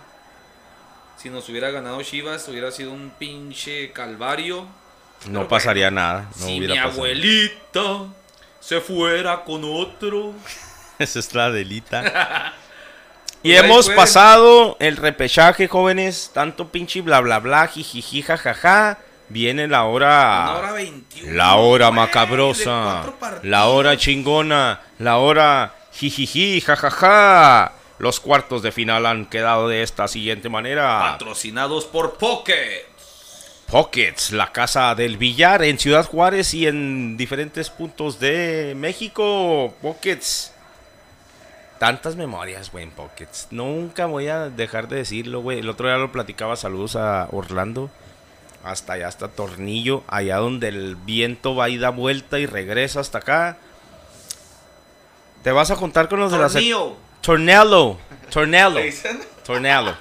Si 1.17 1.29
nos 1.29 1.47
hubiera 1.47 1.69
ganado 1.71 2.01
Chivas, 2.03 2.47
hubiera 2.49 2.71
sido 2.71 2.91
un 2.91 3.11
pinche 3.17 3.91
calvario. 3.93 4.63
No 5.27 5.39
Pero 5.39 5.47
pasaría 5.47 5.89
nada. 5.91 6.29
No 6.39 6.45
si 6.45 6.57
hubiera 6.59 6.73
mi 6.75 6.79
pasado. 6.81 6.93
abuelita 6.93 7.81
se 8.59 8.81
fuera 8.81 9.43
con 9.43 9.61
otro. 9.63 10.33
Esa 10.99 11.19
es 11.19 11.33
la 11.33 11.49
delita. 11.51 12.53
y 13.45 13.55
hemos 13.55 13.89
pasado 13.89 14.75
el 14.79 14.97
repechaje, 14.97 15.67
jóvenes. 15.67 16.31
Tanto 16.33 16.69
pinche 16.69 17.01
bla 17.01 17.21
bla 17.21 17.39
bla, 17.39 17.67
jijiji, 17.67 18.23
jajaja. 18.23 18.97
Viene 19.29 19.67
la 19.67 19.85
hora. 19.85 20.41
Una 20.49 20.57
hora 20.57 20.71
21. 20.71 21.33
La 21.33 21.55
hora 21.55 21.87
güey, 21.87 21.95
macabrosa. 21.95 23.13
La 23.43 23.67
hora 23.67 23.97
chingona. 23.97 24.81
La 24.99 25.17
hora 25.17 25.75
jijiji, 25.93 26.59
jajaja. 26.61 27.73
Los 27.99 28.19
cuartos 28.19 28.61
de 28.61 28.71
final 28.71 29.05
han 29.05 29.27
quedado 29.27 29.67
de 29.67 29.83
esta 29.83 30.07
siguiente 30.07 30.49
manera. 30.49 30.99
Patrocinados 30.99 31.85
por 31.85 32.17
Pocket. 32.17 32.85
Pockets, 33.67 34.31
la 34.31 34.51
casa 34.51 34.93
del 34.95 35.17
billar 35.17 35.63
en 35.63 35.79
Ciudad 35.79 36.05
Juárez 36.05 36.53
y 36.53 36.67
en 36.67 37.17
diferentes 37.17 37.69
puntos 37.69 38.19
de 38.19 38.73
México. 38.75 39.73
Pockets. 39.81 40.54
Tantas 41.79 42.15
memorias, 42.15 42.71
güey, 42.71 42.85
en 42.85 42.91
Pockets. 42.91 43.47
Nunca 43.51 44.05
voy 44.05 44.27
a 44.27 44.49
dejar 44.49 44.87
de 44.87 44.97
decirlo, 44.97 45.41
güey. 45.41 45.59
El 45.59 45.69
otro 45.69 45.87
día 45.87 45.97
lo 45.97 46.11
platicaba, 46.11 46.55
saludos 46.55 46.95
a 46.95 47.27
Orlando. 47.31 47.89
Hasta 48.63 48.93
allá, 48.93 49.07
hasta 49.07 49.27
Tornillo. 49.27 50.03
Allá 50.07 50.37
donde 50.37 50.69
el 50.69 50.95
viento 50.95 51.55
va 51.55 51.69
y 51.69 51.77
da 51.77 51.89
vuelta 51.89 52.39
y 52.39 52.45
regresa 52.45 53.01
hasta 53.01 53.19
acá. 53.19 53.57
Te 55.43 55.51
vas 55.51 55.69
a 55.69 55.75
juntar 55.75 56.09
con 56.09 56.19
los 56.19 56.31
de 56.31 56.37
la... 56.37 56.47
Tornillo. 56.47 56.95
Tornello. 57.21 57.97
Tornello. 58.31 58.79
Tornado. 59.45 59.95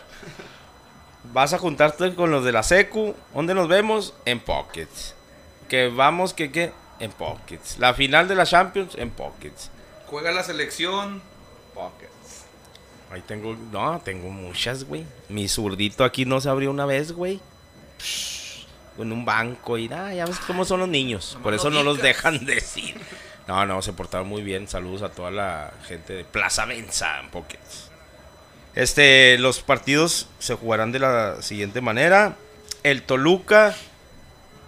Vas 1.32 1.52
a 1.52 1.58
juntarte 1.58 2.14
con 2.14 2.30
los 2.30 2.44
de 2.44 2.52
la 2.52 2.62
Secu. 2.62 3.14
¿Dónde 3.34 3.54
nos 3.54 3.66
vemos? 3.66 4.14
En 4.24 4.40
Pockets. 4.40 5.14
Que 5.68 5.88
vamos, 5.88 6.32
que 6.32 6.52
qué. 6.52 6.72
en 7.00 7.10
Pockets. 7.10 7.78
La 7.78 7.94
final 7.94 8.28
de 8.28 8.36
la 8.36 8.46
Champions 8.46 8.94
en 8.96 9.10
Pockets. 9.10 9.70
Juega 10.06 10.32
la 10.32 10.44
selección. 10.44 11.22
Pockets. 11.74 12.44
Ahí 13.10 13.22
tengo, 13.22 13.54
no, 13.70 14.00
tengo 14.04 14.30
muchas, 14.30 14.84
güey. 14.84 15.04
Mi 15.28 15.48
zurdito 15.48 16.04
aquí 16.04 16.24
no 16.24 16.40
se 16.40 16.48
abrió 16.48 16.70
una 16.70 16.86
vez, 16.86 17.12
güey. 17.12 17.40
En 18.98 19.12
un 19.12 19.24
banco 19.24 19.76
y 19.76 19.88
nada, 19.88 20.14
ya 20.14 20.24
ves 20.24 20.38
cómo 20.46 20.64
son 20.64 20.80
los 20.80 20.88
niños. 20.88 21.38
Por 21.42 21.54
eso 21.54 21.70
no 21.70 21.82
los 21.82 22.00
dejan 22.00 22.44
decir. 22.46 23.00
No, 23.46 23.66
no, 23.66 23.82
se 23.82 23.92
portaron 23.92 24.28
muy 24.28 24.42
bien. 24.42 24.68
Saludos 24.68 25.02
a 25.02 25.10
toda 25.10 25.30
la 25.30 25.72
gente 25.86 26.14
de 26.14 26.24
Plaza 26.24 26.66
en 26.72 26.86
Pockets. 27.30 27.90
Este, 28.74 29.38
los 29.38 29.60
partidos 29.60 30.28
se 30.38 30.54
jugarán 30.54 30.92
de 30.92 30.98
la 30.98 31.42
siguiente 31.42 31.80
manera. 31.80 32.36
El 32.82 33.02
Toluca 33.02 33.74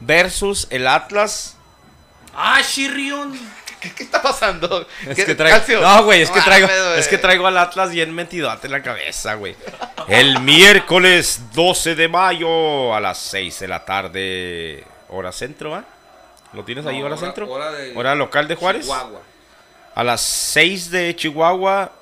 versus 0.00 0.66
el 0.70 0.86
Atlas. 0.86 1.56
¡Ah, 2.34 2.60
Chirrión! 2.62 3.36
¿Qué, 3.80 3.92
qué 3.92 4.02
está 4.04 4.22
pasando? 4.22 4.86
Es 5.06 5.16
¿Qué- 5.16 5.24
que 5.26 5.34
traigo, 5.34 5.58
Calcio? 5.58 5.80
no, 5.80 6.04
güey, 6.04 6.22
es 6.22 6.30
que 6.30 6.40
traigo, 6.40 6.66
es 6.96 7.08
que 7.08 7.18
traigo 7.18 7.46
al 7.46 7.58
Atlas 7.58 7.90
bien 7.90 8.14
metidote 8.14 8.66
en 8.66 8.72
la 8.72 8.82
cabeza, 8.82 9.34
güey. 9.34 9.54
El 10.08 10.40
miércoles 10.40 11.40
12 11.54 11.94
de 11.94 12.08
mayo 12.08 12.94
a 12.94 13.00
las 13.00 13.18
6 13.18 13.60
de 13.60 13.68
la 13.68 13.84
tarde, 13.84 14.84
hora 15.08 15.30
centro, 15.32 15.70
¿va? 15.70 15.84
¿Lo 16.52 16.64
tienes 16.64 16.86
ahí, 16.86 16.98
No, 17.00 17.06
hora, 17.06 17.14
hora- 17.16 17.24
centro? 17.26 17.50
hora 17.50 17.70
de- 17.72 17.94
Hora 17.96 18.14
local 18.14 18.48
de 18.48 18.54
Juárez. 18.54 18.82
Chihuahua. 18.82 19.20
A 19.94 20.04
las 20.04 20.20
6 20.22 20.90
de 20.90 21.14
Chihuahua. 21.16 21.92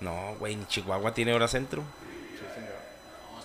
No, 0.00 0.34
güey, 0.38 0.56
ni 0.56 0.66
Chihuahua 0.66 1.12
tiene 1.14 1.32
hora 1.34 1.48
centro. 1.48 1.82
No, 1.82 3.40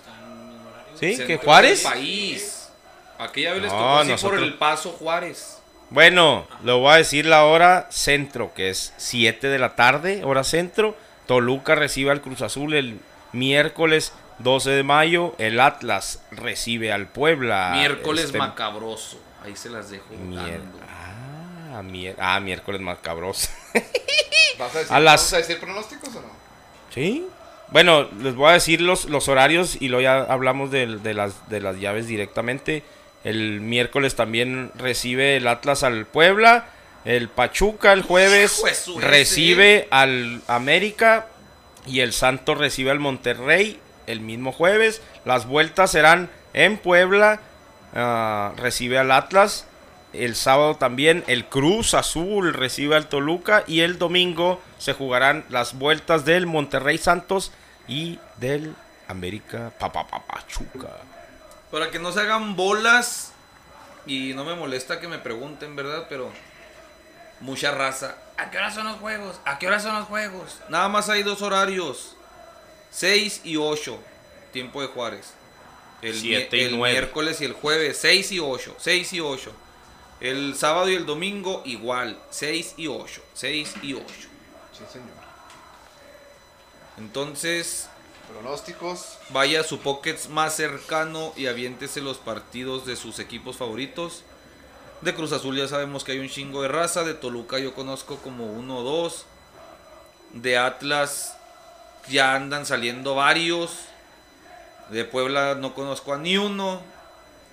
en 0.53 0.67
horario. 0.67 0.97
¿Sí? 0.99 1.15
Centro 1.15 1.27
¿Que 1.27 1.37
Juárez? 1.37 1.81
país. 1.83 2.69
Aquella 3.17 3.53
vez 3.53 3.63
les 3.63 3.71
No, 3.71 3.77
tocó 3.77 3.97
así 3.99 4.09
nosotros- 4.09 4.39
por 4.39 4.47
el 4.47 4.53
paso 4.55 4.91
Juárez. 4.91 5.58
Bueno, 5.89 6.47
le 6.63 6.71
voy 6.73 6.91
a 6.93 6.95
decir 6.97 7.25
la 7.25 7.45
hora 7.45 7.87
centro, 7.89 8.53
que 8.53 8.69
es 8.69 8.93
7 8.97 9.47
de 9.47 9.59
la 9.59 9.75
tarde, 9.75 10.23
hora 10.23 10.43
centro. 10.43 10.95
Toluca 11.25 11.75
recibe 11.75 12.11
al 12.11 12.21
Cruz 12.21 12.41
Azul 12.41 12.73
el 12.73 12.99
miércoles 13.33 14.13
12 14.39 14.69
de 14.71 14.83
mayo. 14.83 15.35
El 15.39 15.59
Atlas 15.59 16.21
recibe 16.31 16.91
al 16.91 17.07
Puebla. 17.07 17.71
Miércoles 17.75 18.25
este, 18.25 18.37
macabroso. 18.37 19.19
Ahí 19.43 19.55
se 19.55 19.69
las 19.69 19.89
dejo. 19.89 20.05
mier- 20.27 20.61
ah, 21.73 21.81
mier- 21.83 22.15
ah, 22.19 22.39
miércoles 22.39 22.81
macabroso. 22.81 23.49
¿Vas 24.59 24.75
a 24.75 24.79
decir, 24.79 24.93
A 24.95 24.99
las- 24.99 25.21
¿Vamos 25.21 25.33
a 25.33 25.37
decir 25.37 25.59
pronósticos 25.59 26.09
o 26.15 26.21
no? 26.21 26.27
¿Sí? 26.93 27.25
Bueno, 27.69 28.07
les 28.21 28.35
voy 28.35 28.49
a 28.49 28.53
decir 28.53 28.81
los, 28.81 29.05
los 29.05 29.27
horarios 29.27 29.77
y 29.79 29.87
luego 29.89 30.01
ya 30.01 30.17
hablamos 30.21 30.71
de, 30.71 30.97
de 30.97 31.13
las, 31.13 31.47
de 31.49 31.61
las 31.61 31.79
llaves 31.79 32.07
directamente. 32.07 32.83
El 33.23 33.61
miércoles 33.61 34.15
también 34.15 34.71
recibe 34.75 35.37
el 35.37 35.47
Atlas 35.47 35.83
al 35.83 36.05
Puebla. 36.05 36.69
El 37.05 37.29
Pachuca 37.29 37.93
el 37.93 38.01
jueves 38.01 38.61
Hijo 38.87 38.99
recibe 38.99 39.87
al 39.91 40.41
América. 40.47 41.27
Y 41.85 42.01
el 42.01 42.13
Santos 42.13 42.57
recibe 42.57 42.91
al 42.91 42.99
Monterrey 42.99 43.79
el 44.07 44.21
mismo 44.21 44.51
jueves. 44.51 45.01
Las 45.25 45.47
vueltas 45.47 45.91
serán 45.91 46.29
en 46.53 46.77
Puebla. 46.77 47.41
ah, 47.95 48.53
recibe 48.57 48.97
al 48.97 49.11
Atlas. 49.11 49.65
El 50.13 50.35
sábado 50.35 50.75
también 50.75 51.23
el 51.27 51.45
Cruz 51.45 51.93
Azul 51.93 52.53
recibe 52.53 52.95
al 52.95 53.07
Toluca. 53.07 53.63
Y 53.67 53.81
el 53.81 53.97
domingo 53.97 54.61
se 54.77 54.93
jugarán 54.93 55.45
las 55.49 55.77
vueltas 55.77 56.25
del 56.25 56.45
Monterrey 56.47 56.97
Santos 56.97 57.51
y 57.87 58.19
del 58.37 58.73
América 59.07 59.71
Papá 59.79 60.05
Pachuca. 60.05 60.89
Para 61.71 61.91
que 61.91 61.99
no 61.99 62.11
se 62.11 62.21
hagan 62.21 62.55
bolas. 62.55 63.31
Y 64.05 64.33
no 64.33 64.43
me 64.43 64.55
molesta 64.55 64.99
que 64.99 65.07
me 65.07 65.19
pregunten, 65.19 65.75
¿verdad? 65.75 66.07
Pero 66.09 66.31
mucha 67.41 67.71
raza. 67.71 68.15
¿A 68.37 68.49
qué 68.49 68.57
hora 68.57 68.71
son 68.71 68.87
los 68.87 68.97
juegos? 68.97 69.39
¿A 69.45 69.59
qué 69.59 69.67
hora 69.67 69.79
son 69.79 69.95
los 69.95 70.07
juegos? 70.07 70.57
Nada 70.69 70.87
más 70.89 71.09
hay 71.09 71.23
dos 71.23 71.41
horarios. 71.41 72.15
6 72.91 73.41
y 73.43 73.57
8. 73.57 73.99
Tiempo 74.51 74.81
de 74.81 74.87
Juárez. 74.87 75.33
El, 76.01 76.15
Siete 76.19 76.57
y 76.57 76.61
el 76.63 76.77
nueve. 76.77 76.93
miércoles 76.93 77.41
y 77.41 77.45
el 77.45 77.53
jueves. 77.53 77.97
6 77.99 78.31
y 78.31 78.39
8. 78.39 78.75
6 78.79 79.13
y 79.13 79.19
8. 79.19 79.51
El 80.21 80.55
sábado 80.55 80.89
y 80.89 80.95
el 80.95 81.05
domingo 81.05 81.61
igual. 81.65 82.17
6 82.31 82.75
y 82.77 82.87
8. 82.87 83.21
6 83.33 83.73
y 83.83 83.93
8. 83.93 84.05
Sí, 84.07 84.83
señor. 84.91 85.09
Entonces, 86.97 87.88
Pronósticos. 88.33 89.17
Vaya 89.29 89.61
a 89.61 89.63
su 89.63 89.79
Pockets 89.79 90.29
más 90.29 90.55
cercano 90.55 91.33
y 91.35 91.47
aviéntese 91.47 92.01
los 92.01 92.17
partidos 92.17 92.85
de 92.85 92.95
sus 92.95 93.19
equipos 93.19 93.57
favoritos. 93.57 94.23
De 95.01 95.15
Cruz 95.15 95.31
Azul 95.31 95.57
ya 95.57 95.67
sabemos 95.67 96.03
que 96.03 96.11
hay 96.11 96.19
un 96.19 96.29
chingo 96.29 96.61
de 96.61 96.67
raza. 96.67 97.03
De 97.03 97.13
Toluca 97.13 97.59
yo 97.59 97.73
conozco 97.73 98.17
como 98.17 98.45
uno 98.45 98.79
o 98.79 98.83
dos. 98.83 99.25
De 100.33 100.57
Atlas 100.57 101.35
ya 102.07 102.35
andan 102.35 102.65
saliendo 102.65 103.15
varios. 103.15 103.71
De 104.89 105.05
Puebla 105.05 105.55
no 105.55 105.73
conozco 105.73 106.13
a 106.13 106.17
ni 106.17 106.37
uno. 106.37 106.81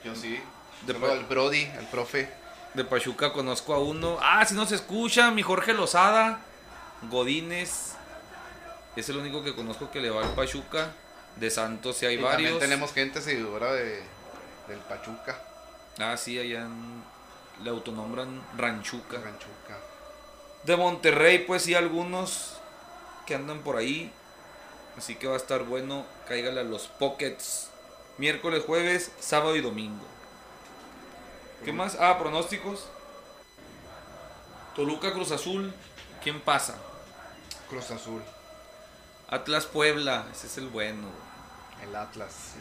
Yo 0.04 0.14
sí. 0.14 0.38
De 0.86 0.92
Solo 0.92 1.12
al 1.12 1.24
Brody, 1.24 1.64
al 1.78 1.88
profe. 1.88 2.30
De 2.74 2.84
Pachuca 2.84 3.32
conozco 3.32 3.74
a 3.74 3.78
uno. 3.78 4.18
Ah, 4.20 4.44
si 4.44 4.54
no 4.54 4.66
se 4.66 4.74
escucha, 4.74 5.30
mi 5.30 5.42
Jorge 5.42 5.72
Lozada. 5.72 6.40
Godínez. 7.10 7.95
Es 8.96 9.08
el 9.08 9.18
único 9.18 9.42
que 9.44 9.54
conozco 9.54 9.90
que 9.90 10.00
le 10.00 10.10
va 10.10 10.22
al 10.22 10.34
Pachuca. 10.34 10.92
De 11.36 11.50
Santos 11.50 11.98
sí 11.98 12.06
hay 12.06 12.14
Y 12.14 12.22
varios. 12.22 12.50
también 12.52 12.58
tenemos 12.58 12.92
gente 12.94 13.20
seguidora 13.20 13.72
de, 13.72 14.02
del 14.68 14.78
Pachuca. 14.88 15.38
Ah, 15.98 16.16
sí, 16.16 16.38
allá 16.38 16.62
en- 16.62 17.02
le 17.62 17.70
autonombran 17.70 18.42
Ranchuca. 18.56 19.18
Ranchuca. 19.18 19.78
De 20.64 20.76
Monterrey, 20.76 21.40
pues 21.46 21.62
sí, 21.62 21.74
algunos 21.74 22.54
que 23.26 23.34
andan 23.34 23.60
por 23.60 23.76
ahí. 23.76 24.10
Así 24.96 25.14
que 25.16 25.26
va 25.26 25.34
a 25.34 25.36
estar 25.36 25.62
bueno. 25.64 26.06
Cáigale 26.26 26.60
a 26.60 26.64
los 26.64 26.86
Pockets. 26.88 27.68
Miércoles, 28.18 28.64
jueves, 28.66 29.12
sábado 29.20 29.56
y 29.56 29.60
domingo. 29.60 30.04
¿Qué 31.64 31.72
más? 31.72 31.96
Ah, 32.00 32.18
pronósticos. 32.18 32.86
Toluca, 34.74 35.12
Cruz 35.12 35.30
Azul. 35.32 35.72
¿Quién 36.22 36.40
pasa? 36.40 36.76
Cruz 37.68 37.90
Azul. 37.90 38.22
Atlas, 39.28 39.66
Puebla. 39.66 40.26
Ese 40.32 40.46
es 40.46 40.58
el 40.58 40.68
bueno. 40.68 41.08
El 41.82 41.94
Atlas. 41.94 42.54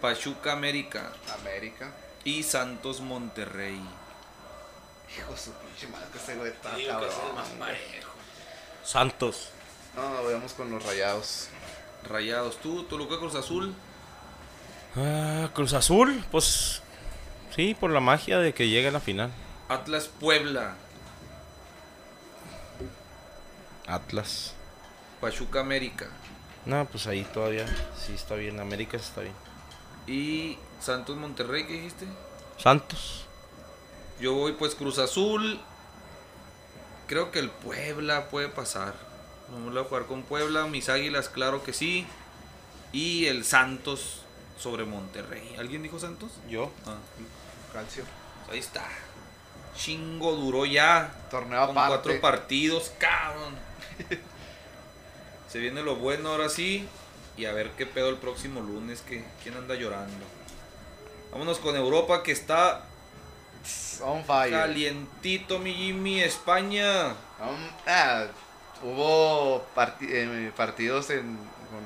Pachuca, 0.00 0.52
América. 0.52 1.12
América. 1.40 1.92
Y 2.24 2.42
Santos, 2.42 3.00
Monterrey. 3.00 3.80
Hijo 5.16 5.32
de 5.32 5.38
su 5.38 5.52
pinche 5.52 5.88
madre, 5.88 6.06
que 6.12 6.18
ese 6.18 6.36
güey 6.36 6.50
está 6.52 6.74
Digo 6.76 7.00
que 7.00 7.06
es 7.06 7.12
el 7.14 7.18
cabrón. 7.20 7.34
más 7.34 7.48
parejo. 7.48 8.10
Santos. 8.84 9.48
No, 9.96 10.22
vayamos 10.24 10.52
con 10.52 10.70
los 10.70 10.84
rayados. 10.84 11.48
Rayados. 12.08 12.58
Tú, 12.60 12.84
Toluca, 12.84 13.18
Cruz 13.18 13.34
Azul. 13.34 13.74
Ah, 14.96 15.48
Cruz 15.54 15.72
Azul, 15.72 16.24
pues 16.30 16.82
sí, 17.54 17.74
por 17.78 17.90
la 17.90 18.00
magia 18.00 18.38
de 18.38 18.54
que 18.54 18.68
llegue 18.68 18.88
a 18.88 18.92
la 18.92 19.00
final. 19.00 19.30
Atlas, 19.68 20.08
Puebla. 20.08 20.74
Atlas. 23.86 24.54
Pachuca, 25.20 25.60
América. 25.60 26.06
No, 26.66 26.84
pues 26.86 27.06
ahí 27.06 27.24
todavía 27.24 27.66
sí 27.98 28.14
está 28.14 28.34
bien. 28.34 28.60
América 28.60 28.96
está 28.96 29.22
bien. 29.22 29.34
Y 30.06 30.58
Santos 30.80 31.16
Monterrey, 31.16 31.66
¿qué 31.66 31.74
dijiste? 31.74 32.06
Santos. 32.58 33.26
Yo 34.20 34.34
voy 34.34 34.52
pues 34.52 34.74
Cruz 34.74 34.98
Azul. 34.98 35.60
Creo 37.06 37.30
que 37.30 37.38
el 37.38 37.50
Puebla 37.50 38.28
puede 38.28 38.48
pasar. 38.48 38.94
Vamos 39.50 39.76
a 39.76 39.84
jugar 39.84 40.06
con 40.06 40.22
Puebla. 40.22 40.66
Mis 40.66 40.88
águilas, 40.88 41.28
claro 41.28 41.62
que 41.64 41.72
sí. 41.72 42.06
Y 42.92 43.26
el 43.26 43.44
Santos 43.44 44.22
sobre 44.58 44.84
Monterrey. 44.84 45.54
¿Alguien 45.58 45.82
dijo 45.82 45.98
Santos? 45.98 46.32
Yo. 46.48 46.70
Ah, 46.86 46.96
Calcio. 47.72 48.04
pues 48.46 48.52
ahí 48.54 48.58
está. 48.58 48.86
Chingo 49.76 50.32
duró 50.32 50.66
ya. 50.66 51.14
Torneo 51.30 51.66
Con 51.66 51.78
aparte. 51.78 51.88
cuatro 51.94 52.20
partidos, 52.20 52.92
cabrón. 52.98 53.54
Se 55.50 55.58
viene 55.58 55.82
lo 55.82 55.96
bueno 55.96 56.30
ahora 56.30 56.48
sí. 56.48 56.86
Y 57.36 57.46
a 57.46 57.52
ver 57.52 57.70
qué 57.70 57.86
pedo 57.86 58.10
el 58.10 58.16
próximo 58.16 58.60
lunes. 58.60 59.02
Que, 59.02 59.24
¿Quién 59.42 59.56
anda 59.56 59.74
llorando? 59.74 60.24
Vámonos 61.32 61.58
con 61.58 61.76
Europa 61.76 62.22
que 62.22 62.32
está 62.32 62.84
On 64.02 64.24
fire. 64.24 64.52
calientito, 64.52 65.58
mi 65.58 65.74
Jimmy. 65.74 66.20
España. 66.20 67.08
Um, 67.08 67.68
ah, 67.86 68.26
hubo 68.82 69.66
eh, 70.02 70.52
partidos 70.56 71.10
en, 71.10 71.36
con, 71.36 71.84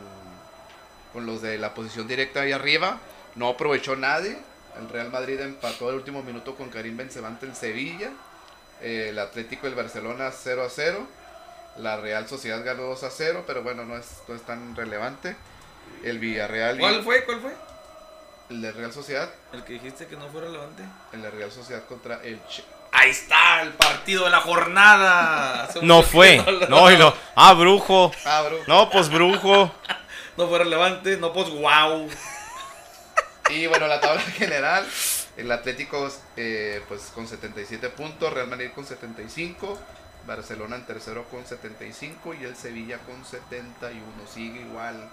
con 1.13 1.27
los 1.27 1.43
de 1.43 1.59
la 1.59 1.75
posición 1.75 2.07
directa 2.07 2.43
ahí 2.43 2.53
arriba. 2.53 3.01
No 3.35 3.49
aprovechó 3.49 3.97
nadie. 3.97 4.39
El 4.79 4.89
Real 4.89 5.11
Madrid 5.11 5.41
empató 5.41 5.89
el 5.91 5.97
último 5.97 6.23
minuto 6.23 6.57
con 6.57 6.69
Karim 6.69 6.97
Benzema 6.97 7.37
el 7.41 7.55
Sevilla. 7.55 8.11
Eh, 8.81 9.09
el 9.11 9.19
Atlético 9.19 9.67
del 9.67 9.75
Barcelona 9.77 10.31
0 10.31 10.65
a 10.65 10.69
0. 10.69 11.07
La 11.79 11.97
Real 11.97 12.29
Sociedad 12.29 12.65
ganó 12.65 12.83
2 12.85 13.03
a 13.05 13.11
0, 13.11 13.45
pero 13.47 13.63
bueno, 13.63 13.85
no 13.85 13.97
es, 13.97 14.23
no 14.29 14.35
es 14.35 14.43
tan 14.43 14.77
relevante. 14.77 15.37
El 16.03 16.19
Villarreal 16.19 16.77
y 16.77 16.81
¿Cuál 16.81 17.03
fue? 17.03 17.25
¿Cuál 17.25 17.41
fue? 17.41 17.53
el 18.51 18.61
de 18.61 18.73
Real 18.73 18.93
Sociedad, 18.93 19.31
El 19.55 19.65
que 19.65 19.73
dijiste 19.75 20.07
que 20.07 20.17
no 20.17 20.29
fue 20.29 20.43
relevante. 20.43 20.83
el 21.13 21.23
de 21.23 21.31
Real 21.31 21.51
Sociedad 21.51 21.83
contra 21.87 22.23
el 22.23 22.39
Che. 22.47 22.63
Ahí 22.93 23.11
está, 23.11 23.63
el 23.63 23.71
partido 23.73 24.25
de 24.25 24.31
la 24.31 24.41
jornada. 24.41 25.69
No 25.83 26.03
fue. 26.03 26.45
No, 26.69 26.91
y 26.93 26.97
lo. 26.97 27.13
Ah, 27.35 27.55
brujo. 27.55 28.13
Ah, 28.25 28.43
bro. 28.43 28.59
No, 28.67 28.91
pues 28.91 29.09
brujo. 29.09 29.73
No 30.37 30.49
fue 30.49 30.59
relevante, 30.59 31.17
no 31.17 31.33
pues 31.33 31.49
wow. 31.49 32.09
Y 33.51 33.69
bueno, 33.69 33.87
la 33.87 34.01
tabla 34.01 34.21
general, 34.37 34.85
el 35.37 35.53
Atlético 35.53 36.11
eh, 36.37 36.83
pues 36.89 37.03
con 37.15 37.29
77 37.29 37.89
puntos, 37.91 38.33
Real 38.33 38.49
Madrid 38.49 38.71
con 38.75 38.85
75, 38.85 39.79
Barcelona 40.27 40.77
en 40.77 40.87
tercero 40.87 41.25
con 41.31 41.47
75 41.47 42.35
y 42.35 42.45
el 42.45 42.57
Sevilla 42.57 42.99
con 42.99 43.25
71. 43.25 44.03
Sigue 44.33 44.61
igual. 44.63 45.09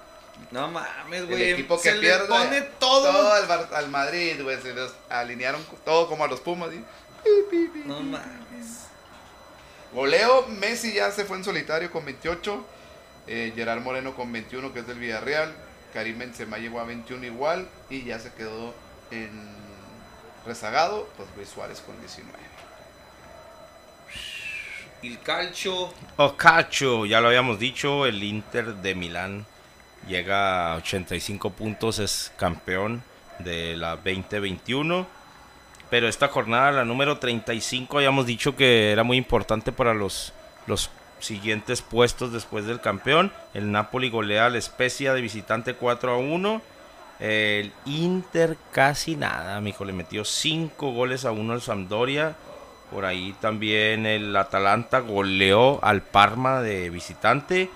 No 0.51 0.69
mames, 0.69 1.21
El 1.21 1.27
güey. 1.27 1.51
equipo 1.51 1.77
que 1.77 1.89
se 1.89 1.95
le 1.95 2.01
pierde 2.01 2.27
pone 2.27 2.61
todo. 2.79 3.11
todo 3.11 3.33
al, 3.33 3.45
Bar- 3.47 3.69
al 3.73 3.89
Madrid, 3.89 4.41
güey, 4.41 4.59
se 4.61 4.73
los 4.73 4.93
alinearon 5.09 5.63
todo 5.85 6.07
como 6.07 6.23
a 6.23 6.27
los 6.27 6.39
Pumas. 6.39 6.69
y 6.73 6.83
No 7.85 7.99
mames. 8.01 8.85
Goleo, 9.93 10.47
Messi 10.47 10.93
ya 10.93 11.11
se 11.11 11.25
fue 11.25 11.37
en 11.37 11.43
solitario 11.43 11.91
con 11.91 12.05
28. 12.05 12.65
eh, 13.27 13.51
Gerard 13.55 13.81
Moreno 13.81 14.15
con 14.15 14.31
21, 14.31 14.73
que 14.73 14.79
es 14.79 14.87
del 14.87 14.99
Villarreal. 14.99 15.53
Karim 15.93 16.17
Benzema 16.17 16.57
llegó 16.57 16.79
a 16.79 16.85
21 16.85 17.25
igual. 17.25 17.67
Y 17.89 18.03
ya 18.05 18.17
se 18.19 18.31
quedó 18.33 18.73
en 19.11 19.29
rezagado. 20.45 21.07
Pues 21.17 21.27
Luis 21.35 21.49
Suárez 21.49 21.81
con 21.81 21.99
19. 21.99 22.39
El 25.03 25.19
calcio. 25.19 25.89
Ocacho, 26.17 27.07
ya 27.07 27.21
lo 27.21 27.27
habíamos 27.29 27.57
dicho, 27.57 28.05
el 28.05 28.23
Inter 28.23 28.75
de 28.75 28.93
Milán 28.93 29.45
llega 30.07 30.73
a 30.73 30.75
85 30.77 31.49
puntos, 31.51 31.97
es 31.97 32.31
campeón 32.37 33.01
de 33.39 33.75
la 33.77 33.95
2021. 33.95 35.07
Pero 35.89 36.07
esta 36.07 36.27
jornada, 36.27 36.71
la 36.71 36.85
número 36.85 37.17
35, 37.17 37.97
habíamos 37.97 38.27
dicho 38.27 38.55
que 38.55 38.91
era 38.91 39.03
muy 39.03 39.17
importante 39.17 39.71
para 39.71 39.93
los, 39.93 40.33
los 40.67 40.91
siguientes 41.19 41.81
puestos 41.81 42.31
después 42.31 42.65
del 42.65 42.79
campeón. 42.79 43.31
El 43.55 43.71
Napoli 43.71 44.09
golea 44.09 44.45
al 44.45 44.61
Spezia 44.61 45.13
de 45.13 45.21
visitante 45.21 45.73
4 45.73 46.11
a 46.11 46.17
1. 46.17 46.61
El 47.19 47.71
Inter 47.85 48.55
casi 48.71 49.15
nada, 49.15 49.59
mijo, 49.61 49.83
le 49.83 49.93
metió 49.93 50.23
5 50.23 50.91
goles 50.91 51.25
a 51.25 51.31
1 51.31 51.53
al 51.53 51.61
Sampdoria. 51.61 52.35
Por 52.91 53.05
ahí 53.05 53.33
también 53.39 54.05
el 54.05 54.35
Atalanta 54.35 54.99
goleó 54.99 55.83
al 55.83 56.01
Parma 56.01 56.61
de 56.61 56.89
visitante. 56.89 57.69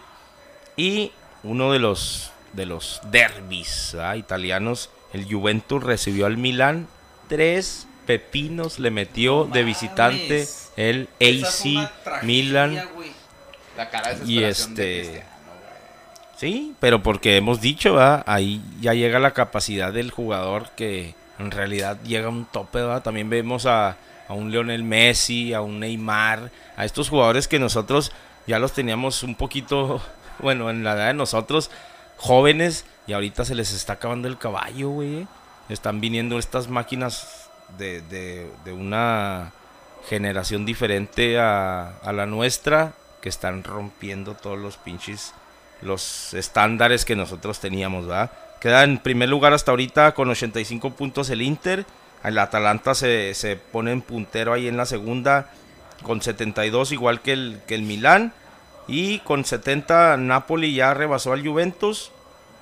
Y 0.75 1.13
uno 1.43 1.71
de 1.71 1.79
los, 1.79 2.31
de 2.53 2.65
los 2.65 2.99
derbis 3.11 3.95
italianos, 4.17 4.89
el 5.13 5.25
Juventus 5.25 5.81
recibió 5.81 6.25
al 6.25 6.35
Milán. 6.35 6.87
Tres 7.29 7.87
pepinos 8.05 8.77
le 8.77 8.91
metió 8.91 9.45
No 9.45 9.53
de 9.53 9.63
visitante 9.63 10.39
mames. 10.39 10.71
el 10.75 11.09
AC 11.21 11.89
tragedia, 12.03 12.19
Milan. 12.23 12.89
La 13.77 13.89
cara 13.89 14.13
de 14.13 14.25
Y 14.25 14.39
de 14.41 14.49
este-. 14.49 15.23
Sí, 16.37 16.75
pero 16.81 17.01
porque 17.01 17.37
hemos 17.37 17.61
dicho, 17.61 17.93
¿verdad? 17.93 18.23
ahí 18.27 18.61
ya 18.81 18.93
llega 18.93 19.19
la 19.19 19.31
capacidad 19.31 19.93
del 19.93 20.11
jugador 20.11 20.69
que 20.75 21.15
en 21.39 21.51
realidad 21.51 21.97
llega 22.03 22.27
a 22.27 22.29
un 22.29 22.45
tope. 22.45 22.79
¿verdad? 22.79 23.01
También 23.01 23.29
vemos 23.29 23.65
a, 23.65 23.95
a 24.27 24.33
un 24.33 24.51
Lionel 24.51 24.83
Messi, 24.83 25.53
a 25.53 25.61
un 25.61 25.79
Neymar, 25.79 26.51
a 26.77 26.85
estos 26.85 27.09
jugadores 27.09 27.47
que 27.47 27.59
nosotros 27.59 28.11
ya 28.47 28.59
los 28.59 28.73
teníamos 28.73 29.23
un 29.23 29.35
poquito, 29.35 30.01
bueno, 30.39 30.69
en 30.69 30.83
la 30.83 30.93
edad 30.93 31.07
de 31.07 31.13
nosotros, 31.13 31.71
jóvenes, 32.17 32.85
y 33.07 33.13
ahorita 33.13 33.45
se 33.45 33.55
les 33.55 33.71
está 33.73 33.93
acabando 33.93 34.27
el 34.27 34.37
caballo, 34.37 34.89
güey. 34.89 35.27
Están 35.69 35.99
viniendo 35.99 36.37
estas 36.37 36.69
máquinas 36.69 37.49
de, 37.77 38.01
de, 38.01 38.51
de 38.63 38.73
una 38.73 39.51
generación 40.07 40.65
diferente 40.65 41.39
a, 41.39 41.97
a 41.99 42.13
la 42.13 42.25
nuestra, 42.25 42.93
que 43.21 43.29
están 43.29 43.63
rompiendo 43.63 44.35
todos 44.35 44.59
los 44.59 44.77
pinches 44.77 45.33
los 45.81 46.33
estándares 46.33 47.05
que 47.05 47.15
nosotros 47.15 47.59
teníamos, 47.59 48.07
¿verdad? 48.07 48.31
Queda 48.59 48.83
en 48.83 48.97
primer 48.97 49.29
lugar 49.29 49.53
hasta 49.53 49.71
ahorita 49.71 50.13
con 50.13 50.29
85 50.29 50.91
puntos 50.91 51.29
el 51.29 51.41
Inter. 51.41 51.85
El 52.23 52.37
Atalanta 52.39 52.95
se, 52.95 53.33
se 53.33 53.55
pone 53.55 53.91
en 53.91 54.01
puntero 54.01 54.53
ahí 54.53 54.67
en 54.67 54.77
la 54.77 54.85
segunda 54.85 55.51
con 56.03 56.21
72, 56.21 56.91
igual 56.91 57.21
que 57.21 57.33
el, 57.33 57.59
que 57.67 57.75
el 57.75 57.81
Milán. 57.81 58.33
Y 58.87 59.19
con 59.19 59.45
70 59.45 60.17
Napoli 60.17 60.73
ya 60.73 60.93
rebasó 60.93 61.33
al 61.33 61.45
Juventus. 61.45 62.11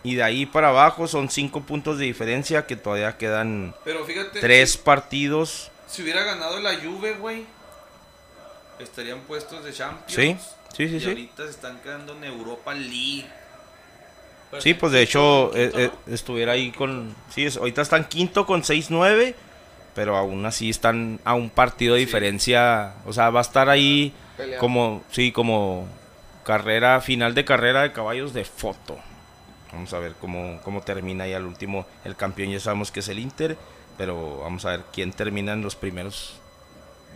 Y 0.04 0.16
de 0.16 0.24
ahí 0.24 0.46
para 0.46 0.70
abajo 0.70 1.08
son 1.08 1.30
5 1.30 1.62
puntos 1.62 1.98
de 1.98 2.06
diferencia 2.06 2.66
que 2.66 2.76
todavía 2.76 3.18
quedan 3.18 3.74
Pero 3.86 4.04
fíjate. 4.04 4.42
3 4.42 4.78
partidos. 4.78 5.72
Si 5.88 6.02
hubiera 6.02 6.24
ganado 6.24 6.60
la 6.60 6.76
Juve, 6.76 7.14
güey, 7.14 7.46
estarían 8.80 9.22
puestos 9.22 9.64
de 9.64 9.72
Champions. 9.72 10.12
Sí, 10.12 10.36
sí, 10.76 10.90
sí, 10.90 10.96
y 10.96 11.00
sí. 11.00 11.08
ahorita 11.08 11.44
se 11.46 11.52
están 11.52 11.80
quedando 11.80 12.14
en 12.14 12.26
Europa 12.26 12.74
League. 12.74 13.28
Sí, 14.62 14.74
pues 14.74 14.92
de 14.92 15.02
hecho 15.02 15.52
quinto, 15.54 15.58
eh, 15.58 15.72
¿no? 15.74 15.80
eh, 15.80 15.92
estuviera 16.14 16.52
ahí 16.54 16.72
con... 16.72 17.16
Sí, 17.30 17.46
es- 17.46 17.58
ahorita 17.58 17.82
están 17.82 18.06
quinto 18.06 18.46
con 18.46 18.62
6-9, 18.64 19.36
pero 19.96 20.16
aún 20.18 20.46
así 20.46 20.70
están 20.70 21.20
a 21.24 21.34
un 21.34 21.50
partido 21.50 21.96
de 21.96 22.02
Sí. 22.02 22.06
diferencia. 22.06 22.94
O 23.06 23.14
sea, 23.14 23.30
va 23.30 23.40
a 23.40 23.44
estar 23.44 23.70
ahí 23.70 24.14
como, 24.60 25.04
sí, 25.12 25.32
como 25.32 25.88
carrera, 26.44 27.00
final 27.02 27.34
de 27.36 27.46
carrera 27.46 27.84
de 27.84 27.92
caballos 27.94 28.34
de 28.34 28.44
foto. 28.46 28.98
Vamos 29.72 29.94
a 29.94 30.00
ver 30.00 30.14
cómo, 30.20 30.60
cómo 30.64 30.82
termina 30.82 31.26
ya 31.28 31.38
el 31.38 31.46
último. 31.46 31.86
El 32.04 32.16
campeón 32.16 32.52
ya 32.52 32.60
sabemos 32.60 32.92
que 32.92 33.00
es 33.00 33.08
el 33.08 33.18
Inter, 33.20 33.58
pero 33.98 34.40
vamos 34.40 34.66
a 34.66 34.72
ver 34.72 34.82
quién 34.92 35.14
termina 35.14 35.54
en 35.54 35.62
los 35.62 35.76
primeros, 35.76 36.36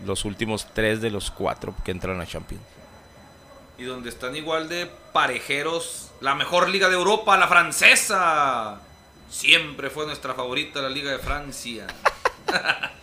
los 0.05 0.25
últimos 0.25 0.67
tres 0.73 1.01
de 1.01 1.09
los 1.11 1.29
cuatro 1.31 1.75
que 1.83 1.91
entran 1.91 2.19
a 2.21 2.25
Champions. 2.25 2.63
Y 3.77 3.83
donde 3.83 4.09
están 4.09 4.35
igual 4.35 4.69
de 4.69 4.89
parejeros. 5.13 6.11
La 6.19 6.35
mejor 6.35 6.69
liga 6.69 6.89
de 6.89 6.95
Europa, 6.95 7.37
la 7.37 7.47
francesa. 7.47 8.79
Siempre 9.29 9.89
fue 9.89 10.05
nuestra 10.05 10.33
favorita 10.33 10.81
la 10.81 10.89
liga 10.89 11.11
de 11.11 11.19
Francia. 11.19 11.87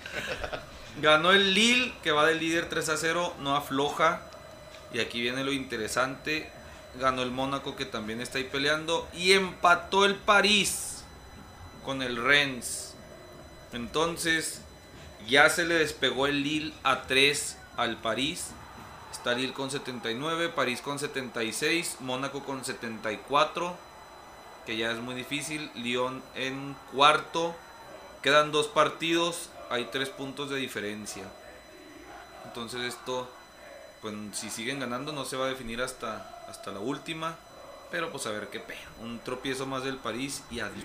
Ganó 1.01 1.33
el 1.33 1.55
Lille, 1.55 1.93
que 2.03 2.13
va 2.13 2.25
del 2.27 2.39
líder 2.39 2.69
3 2.69 2.89
a 2.89 2.97
0, 2.97 3.35
no 3.41 3.57
afloja. 3.57 4.23
Y 4.93 5.01
aquí 5.01 5.21
viene 5.21 5.45
lo 5.45 5.53
interesante. 5.53 6.51
Ganó 6.99 7.23
el 7.23 7.31
Mónaco, 7.31 7.77
que 7.77 7.85
también 7.85 8.21
está 8.21 8.39
ahí 8.39 8.45
peleando. 8.45 9.09
Y 9.13 9.33
empató 9.33 10.05
el 10.05 10.15
París 10.15 11.05
con 11.85 12.03
el 12.03 12.17
Rennes. 12.17 12.95
Entonces, 13.73 14.63
ya 15.27 15.51
se 15.51 15.65
le 15.65 15.75
despegó 15.75 16.27
el 16.27 16.43
Lille 16.43 16.73
a 16.85 17.03
3 17.03 17.59
al 17.77 17.97
París. 17.97 18.51
Lille 19.33 19.55
con 19.55 19.71
79, 19.71 20.51
París 20.51 20.83
con 20.83 20.99
76, 20.99 21.99
Mónaco 22.01 22.45
con 22.45 22.65
74, 22.65 23.75
que 24.67 24.77
ya 24.77 24.91
es 24.91 24.99
muy 24.99 25.15
difícil. 25.15 25.71
Lyon 25.75 26.23
en 26.35 26.77
cuarto. 26.93 27.55
Quedan 28.21 28.53
dos 28.53 28.69
partidos, 28.69 29.49
hay 29.71 29.87
tres 29.87 30.11
puntos 30.11 30.51
de 30.51 30.57
diferencia. 30.57 31.25
Entonces 32.45 32.83
esto, 32.83 33.29
pues 34.03 34.15
si 34.33 34.51
siguen 34.51 34.81
ganando 34.81 35.13
no 35.13 35.25
se 35.25 35.37
va 35.37 35.47
a 35.47 35.49
definir 35.49 35.81
hasta, 35.81 36.45
hasta 36.49 36.73
la 36.73 36.81
última. 36.81 37.37
Pero 37.91 38.11
pues 38.11 38.27
a 38.27 38.31
ver 38.31 38.49
qué 38.49 38.61
pega. 38.61 38.81
Un 39.01 39.21
tropiezo 39.21 39.67
más 39.67 39.85
del 39.85 39.97
París 39.97 40.43
y 40.51 40.61
adiós. 40.61 40.85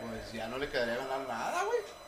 Pues 0.00 0.32
ya 0.32 0.48
no 0.48 0.58
le 0.58 0.68
quedaría 0.68 0.96
ganar 0.96 1.26
nada, 1.26 1.64
güey. 1.64 1.99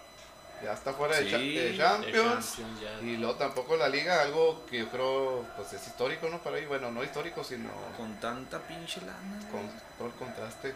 Ya 0.63 0.73
está 0.73 0.93
fuera 0.93 1.17
de, 1.17 1.25
Sí, 1.25 1.31
cha- 1.31 1.39
de 1.39 1.45
de 1.45 1.71
De 1.73 1.77
Champions. 1.79 2.57
Ya. 2.81 3.07
Y 3.07 3.17
luego 3.17 3.35
tampoco 3.35 3.77
la 3.77 3.89
liga, 3.89 4.23
algo 4.23 4.65
que 4.67 4.79
yo 4.79 4.89
creo 4.91 5.45
pues 5.57 5.73
es 5.73 5.87
histórico, 5.87 6.29
¿no? 6.29 6.39
Para 6.39 6.57
ahí, 6.57 6.67
bueno, 6.67 6.91
no 6.93 7.03
histórico, 7.03 7.43
sino 7.43 7.69
Con 7.97 8.15
tanta 8.21 8.61
pinche 8.61 9.01
lana. 9.01 9.41
con 9.51 9.69
todo 9.99 10.09
el 10.09 10.15
contraste. 10.15 10.75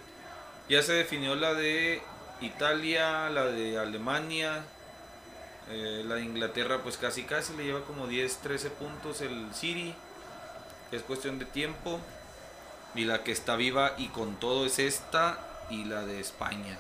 Ya 0.68 0.82
se 0.82 0.92
definió 0.94 1.36
la 1.36 1.54
de 1.54 2.02
Italia, 2.40 3.30
la 3.30 3.44
de 3.46 3.78
Alemania, 3.78 4.64
eh, 5.70 6.02
la 6.04 6.16
de 6.16 6.22
Inglaterra 6.22 6.80
pues 6.82 6.96
casi 6.96 7.22
casi 7.22 7.54
le 7.56 7.64
lleva 7.64 7.82
como 7.84 8.06
10, 8.08 8.38
13 8.38 8.70
puntos 8.70 9.20
el 9.20 9.54
City. 9.54 9.94
Es 10.90 11.02
cuestión 11.02 11.38
de 11.38 11.44
tiempo. 11.44 12.00
Y 12.94 13.04
la 13.04 13.22
que 13.22 13.30
está 13.30 13.56
viva 13.56 13.92
y 13.98 14.08
con 14.08 14.36
todo 14.40 14.64
es 14.66 14.78
esta 14.78 15.38
y 15.70 15.84
la 15.84 16.06
de 16.06 16.18
España. 16.18 16.78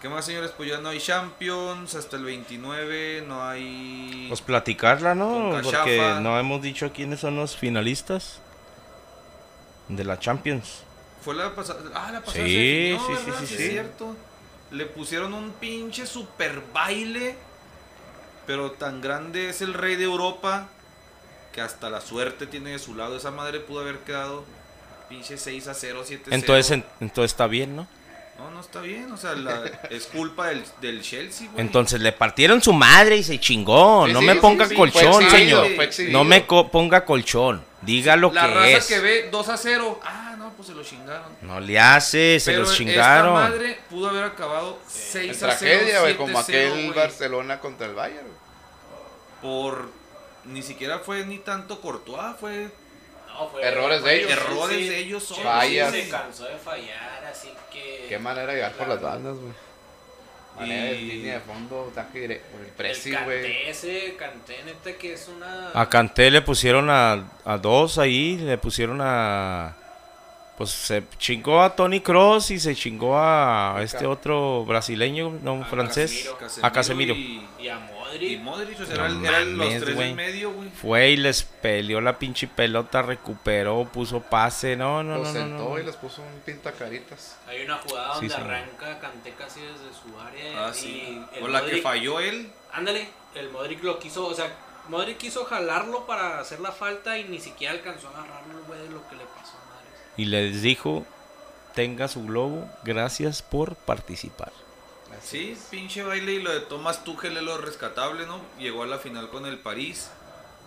¿Qué 0.00 0.08
más 0.08 0.24
señores? 0.24 0.52
Pues 0.56 0.68
ya 0.70 0.78
no 0.78 0.88
hay 0.88 0.98
Champions 0.98 1.94
hasta 1.94 2.16
el 2.16 2.24
29, 2.24 3.24
no 3.26 3.46
hay... 3.46 4.26
Pues 4.28 4.40
platicarla, 4.40 5.14
¿no? 5.14 5.60
Porque 5.62 5.98
no 6.20 6.38
hemos 6.38 6.62
dicho 6.62 6.90
quiénes 6.92 7.20
son 7.20 7.36
los 7.36 7.56
finalistas 7.56 8.38
de 9.88 10.04
la 10.04 10.18
Champions. 10.18 10.84
Fue 11.22 11.34
la 11.34 11.54
pasada. 11.54 11.80
Ah, 11.94 12.10
la 12.12 12.20
pasada. 12.22 12.46
Sí, 12.46 12.96
sí, 13.06 13.14
sí, 13.26 13.32
sí, 13.40 13.46
Sí, 13.46 13.62
es 13.62 13.70
cierto. 13.72 14.16
Le 14.70 14.86
pusieron 14.86 15.34
un 15.34 15.50
pinche 15.52 16.06
super 16.06 16.62
baile. 16.72 17.36
Pero 18.46 18.70
tan 18.72 19.02
grande 19.02 19.50
es 19.50 19.60
el 19.60 19.74
rey 19.74 19.96
de 19.96 20.04
Europa. 20.04 20.68
Que 21.52 21.60
hasta 21.60 21.90
la 21.90 22.00
suerte 22.00 22.46
tiene 22.46 22.70
de 22.70 22.78
su 22.78 22.94
lado. 22.94 23.18
Esa 23.18 23.32
madre 23.32 23.60
pudo 23.60 23.80
haber 23.80 23.98
quedado 23.98 24.44
pinche 25.10 25.36
6 25.36 25.66
a 25.68 25.74
0, 25.74 26.04
7 26.06 26.22
a 26.22 26.24
0. 26.30 26.36
Entonces, 26.40 26.70
en- 26.70 26.84
entonces 27.00 27.32
está 27.32 27.46
bien, 27.48 27.76
¿no? 27.76 27.86
No, 28.40 28.50
no, 28.50 28.60
está 28.60 28.80
bien. 28.80 29.10
O 29.12 29.16
sea, 29.16 29.34
la- 29.34 29.64
es 29.90 30.06
culpa 30.06 30.48
del, 30.48 30.64
del 30.80 31.02
Chelsea, 31.02 31.48
güey. 31.52 31.60
Entonces 31.60 32.00
le 32.00 32.12
partieron 32.12 32.62
su 32.62 32.72
madre 32.72 33.16
y 33.18 33.22
se 33.22 33.38
chingó. 33.38 34.06
Sí, 34.06 34.12
no 34.14 34.20
sí, 34.20 34.26
me 34.26 34.36
ponga 34.36 34.66
sí, 34.66 34.74
colchón, 34.74 35.22
exhibido, 35.24 35.64
señor. 35.64 36.10
No 36.12 36.24
me 36.24 36.46
co- 36.46 36.70
ponga 36.70 37.04
colchón. 37.04 37.62
Diga 37.82 38.16
lo 38.16 38.32
la 38.32 38.42
que 38.46 38.54
raza 38.54 38.68
es. 38.78 38.86
que 38.86 38.98
ve 39.00 39.28
2 39.30 39.48
a 39.48 39.56
0. 39.56 40.00
Ah, 40.04 40.34
no, 40.38 40.50
pues 40.54 40.68
se 40.68 40.74
lo 40.74 40.82
chingaron. 40.82 41.32
No 41.42 41.60
le 41.60 41.78
hace, 41.78 42.38
se 42.40 42.50
Pero 42.50 42.62
los 42.62 42.70
esta 42.72 42.78
chingaron. 42.84 43.34
madre 43.34 43.78
pudo 43.88 44.08
haber 44.10 44.24
acabado 44.24 44.78
6 44.88 45.24
En 45.24 45.30
a 45.30 45.34
0. 45.34 45.38
tragedia, 45.58 46.00
güey, 46.00 46.14
7 46.14 46.16
como 46.16 46.42
0, 46.42 46.74
aquel. 46.74 46.92
Barcelona 46.94 47.58
contra 47.60 47.86
el 47.86 47.94
Bayern. 47.94 48.26
Por. 49.42 49.88
Ni 50.44 50.62
siquiera 50.62 50.98
fue 51.00 51.24
ni 51.26 51.38
tanto 51.38 51.80
Courtois, 51.80 52.34
fue 52.40 52.70
No, 53.34 53.48
fue- 53.48 53.62
Errores 53.66 54.02
de 54.02 54.16
ellos. 54.16 54.30
Errores 54.32 54.76
sí, 54.78 54.88
de 54.88 54.98
ellos. 54.98 55.40
Fallas. 55.42 55.90
Se 55.92 56.08
cansó 56.08 56.44
de 56.44 56.56
fallar, 56.56 57.24
así 57.30 57.48
que. 57.72 58.06
Qué 58.08 58.18
manera 58.18 58.46
de 58.48 58.54
llegar 58.54 58.72
por 58.72 58.88
las 58.88 59.00
bandas, 59.00 59.36
güey. 59.36 59.52
Manera 60.58 60.84
de 60.90 60.92
línea 60.96 61.34
de 61.34 61.40
fondo, 61.40 61.88
ataque 61.92 62.20
directo. 62.20 62.58
El 62.58 62.66
pressing, 62.72 63.16
güey. 63.24 63.42
Canté 63.42 63.70
ese, 63.70 64.16
Canté, 64.16 64.62
neta, 64.64 64.92
que 64.98 65.14
es 65.14 65.28
una. 65.28 65.70
A 65.72 65.88
Canté 65.88 66.30
le 66.30 66.42
pusieron 66.42 66.90
a, 66.90 67.30
a 67.44 67.56
dos 67.58 67.96
ahí, 67.98 68.36
le 68.36 68.58
pusieron 68.58 69.00
a... 69.00 69.76
Pues 70.60 70.72
se 70.72 71.02
chingó 71.16 71.62
a 71.62 71.74
Tony 71.74 72.00
Cross 72.02 72.50
y 72.50 72.60
se 72.60 72.74
chingó 72.74 73.16
a 73.18 73.78
este 73.82 74.04
otro 74.06 74.66
brasileño, 74.66 75.30
no, 75.42 75.62
A 75.62 75.64
francés. 75.64 76.28
Casemiro. 76.38 76.66
a 76.66 76.70
Casemiro. 76.70 77.14
Y, 77.14 77.48
Y 77.60 77.68
a 77.70 77.78
Modric. 77.78 78.30
y 78.32 78.36
Modric, 78.36 78.78
o 78.78 78.84
sea, 78.84 78.94
No 78.96 79.04
eran, 79.06 79.24
eran 79.24 79.56
los 79.56 79.68
tres 79.80 79.94
güey. 79.94 80.10
en 80.10 80.16
medio, 80.16 80.52
güey. 80.52 80.68
Fue 80.68 81.08
y 81.12 81.16
les 81.16 81.44
peleó 81.44 82.02
la 82.02 82.18
pinche 82.18 82.46
pelota, 82.46 83.00
recuperó, 83.00 83.88
puso 83.90 84.20
pase. 84.20 84.76
No, 84.76 85.02
no, 85.02 85.16
Los 85.16 85.28
no, 85.28 85.32
no, 85.32 85.40
sentó 85.48 85.68
no. 85.70 85.78
y 85.78 85.82
les 85.82 85.96
puso 85.96 86.20
un 86.20 86.40
pintacaritas. 86.44 87.38
Hay 87.48 87.62
una 87.62 87.78
jugada 87.78 88.12
Sí, 88.20 88.28
donde 88.28 88.34
sí. 88.34 88.40
arranca 88.42 88.98
Canté 89.00 89.30
casi 89.32 89.60
desde 89.60 89.78
su 89.94 90.20
área. 90.20 90.66
Ah, 90.66 90.74
sí. 90.74 91.24
y 91.32 91.38
el 91.38 91.42
O 91.44 91.48
la 91.48 91.64
que 91.64 91.76
Modric- 91.76 91.82
falló 91.82 92.20
él. 92.20 92.50
Ándale, 92.74 93.08
el 93.34 93.48
Modric 93.48 93.82
lo 93.82 93.98
quiso, 93.98 94.26
o 94.26 94.34
sea, 94.34 94.54
Modric 94.90 95.16
quiso 95.16 95.46
jalarlo 95.46 96.04
para 96.06 96.38
hacer 96.38 96.60
la 96.60 96.72
falta 96.72 97.16
y 97.16 97.24
ni 97.24 97.40
siquiera 97.40 97.72
alcanzó 97.72 98.08
a 98.08 98.10
agarrarlo, 98.10 98.62
güey, 98.66 98.78
de 98.82 98.90
lo 98.90 99.08
que 99.08 99.16
le 99.16 99.24
pasó. 99.24 99.39
Y 100.20 100.26
les 100.26 100.60
dijo, 100.60 101.06
tenga 101.74 102.06
su 102.06 102.26
globo, 102.26 102.68
gracias 102.84 103.40
por 103.40 103.74
participar. 103.74 104.52
Sí, 105.22 105.56
pinche 105.70 106.02
baile 106.02 106.32
y 106.34 106.42
lo 106.42 106.52
de 106.52 106.60
Thomas 106.60 107.04
Tuchel 107.04 107.38
es 107.38 107.42
lo 107.42 107.56
rescatable, 107.56 108.26
¿no? 108.26 108.38
Llegó 108.58 108.82
a 108.82 108.86
la 108.86 108.98
final 108.98 109.30
con 109.30 109.46
el 109.46 109.56
París, 109.56 110.10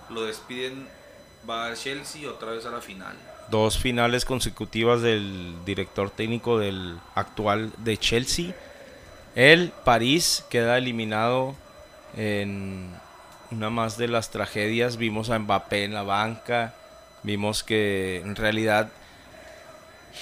lo 0.10 0.24
despiden, 0.24 0.88
va 1.48 1.68
a 1.68 1.76
Chelsea 1.76 2.28
otra 2.28 2.54
vez 2.54 2.66
a 2.66 2.72
la 2.72 2.82
final. 2.82 3.16
Dos 3.52 3.78
finales 3.78 4.26
consecutivas 4.26 5.04
del 5.04 5.54
director 5.66 6.10
técnico 6.10 6.58
del 6.58 6.98
actual 7.14 7.72
de 7.78 7.96
Chelsea. 7.98 8.56
El 9.36 9.70
París 9.70 10.46
queda 10.50 10.80
eliminado 10.80 11.54
en 12.18 12.92
una 13.52 13.70
más 13.70 14.00
de 14.00 14.08
las 14.08 14.32
tragedias. 14.32 14.98
Vimos 14.98 15.30
a 15.30 15.38
Mbappé 15.38 15.84
en 15.84 15.94
la 15.94 16.02
banca. 16.02 16.74
Vimos 17.22 17.64
que 17.64 18.18
en 18.18 18.36
realidad 18.36 18.90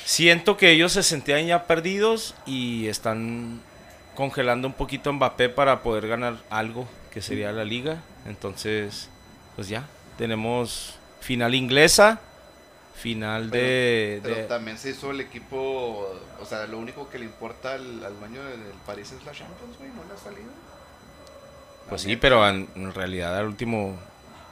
siento 0.06 0.58
que 0.58 0.72
ellos 0.72 0.92
se 0.94 1.04
sentían 1.04 1.46
ya 1.48 1.66
perdidos 1.66 2.36
y 2.46 2.88
están 2.88 3.62
congelando 4.16 4.68
un 4.68 4.74
poquito 4.74 5.10
a 5.10 5.14
Mbappé 5.14 5.50
para 5.50 5.82
poder 5.84 6.08
ganar 6.08 6.38
algo 6.50 6.88
que 7.12 7.22
sería 7.22 7.52
la 7.52 7.64
liga. 7.64 7.98
Entonces, 8.26 9.10
pues 9.56 9.68
ya, 9.68 9.86
tenemos 10.18 10.96
final 11.22 11.56
inglesa, 11.56 12.20
final 12.96 13.50
de... 13.50 14.20
Pero 14.24 14.36
de- 14.36 14.44
también 14.44 14.78
se 14.78 14.92
hizo 14.92 15.12
el 15.12 15.22
equipo. 15.22 16.08
O 16.40 16.46
sea, 16.46 16.68
lo 16.68 16.78
único 16.78 17.10
que 17.10 17.20
le 17.20 17.26
importa 17.26 17.74
al, 17.74 18.04
al 18.06 18.20
dueño 18.20 18.44
del 18.44 18.60
París 18.86 19.12
es 19.12 19.26
la 19.26 19.32
Champions, 19.32 19.78
güey. 19.78 19.90
No 19.90 20.04
le 20.08 20.14
ha 20.14 20.18
salido. 20.24 20.52
Pues 21.90 22.04
La 22.04 22.10
sí, 22.10 22.16
pero 22.16 22.48
en, 22.48 22.68
en 22.76 22.94
realidad 22.94 23.38
al 23.38 23.48
último 23.48 23.98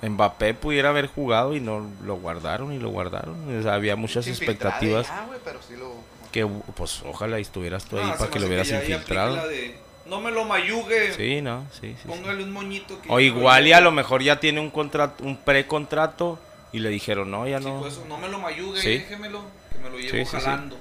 Mbappé 0.01 0.53
pudiera 0.53 0.89
haber 0.89 1.07
jugado 1.07 1.55
y 1.55 1.59
no 1.59 1.85
lo 2.03 2.15
guardaron 2.17 2.71
y 2.71 2.79
lo 2.79 2.89
guardaron. 2.89 3.59
O 3.59 3.63
sea, 3.63 3.73
había 3.73 3.95
muchas 3.95 4.27
expectativas 4.27 5.07
ya, 5.07 5.25
güey, 5.25 5.39
pero 5.43 5.59
sí 5.67 5.75
lo. 5.75 5.93
que 6.31 6.45
pues 6.75 7.01
ojalá 7.05 7.37
estuvieras 7.39 7.85
tú 7.85 7.97
ahí 7.97 8.05
Ah, 8.07 8.13
se 8.13 8.19
para 8.19 8.31
que 8.31 8.39
lo 8.39 8.47
hubieras 8.47 8.69
infiltrado. 8.71 9.47
de, 9.47 9.77
no 10.05 10.21
me 10.21 10.31
lo 10.31 10.45
mayugue, 10.45 11.13
Sí, 11.13 11.41
no, 11.41 11.65
sí, 11.73 11.89
sí, 11.91 11.95
sí. 12.01 12.07
póngale 12.07 12.43
un 12.43 12.51
moñito. 12.51 13.01
Que 13.01 13.09
O 13.11 13.19
igual 13.19 13.67
y 13.67 13.71
lo 13.71 13.75
a 13.77 13.81
lo 13.81 13.91
mejor 13.91 14.23
ya 14.23 14.39
tiene 14.39 14.59
un 14.59 14.69
contrato, 14.71 15.23
un 15.23 15.37
precontrato 15.37 16.39
y 16.71 16.79
le 16.79 16.89
dijeron, 16.89 17.29
no, 17.29 17.47
ya 17.47 17.59
Sí, 17.59 17.65
no. 17.65 17.79
pues 17.81 17.99
no 18.07 18.17
me 18.17 18.29
lo 18.29 18.39
mayugue, 18.39 18.79
Sí. 18.81 18.89
déjemelo, 18.99 19.41
que 19.71 19.77
me 19.79 19.89
lo 19.89 19.97
llevo 19.97 20.11
Sí, 20.11 20.25
sí, 20.25 20.25
sí. 20.25 20.37
jalando. 20.45 20.77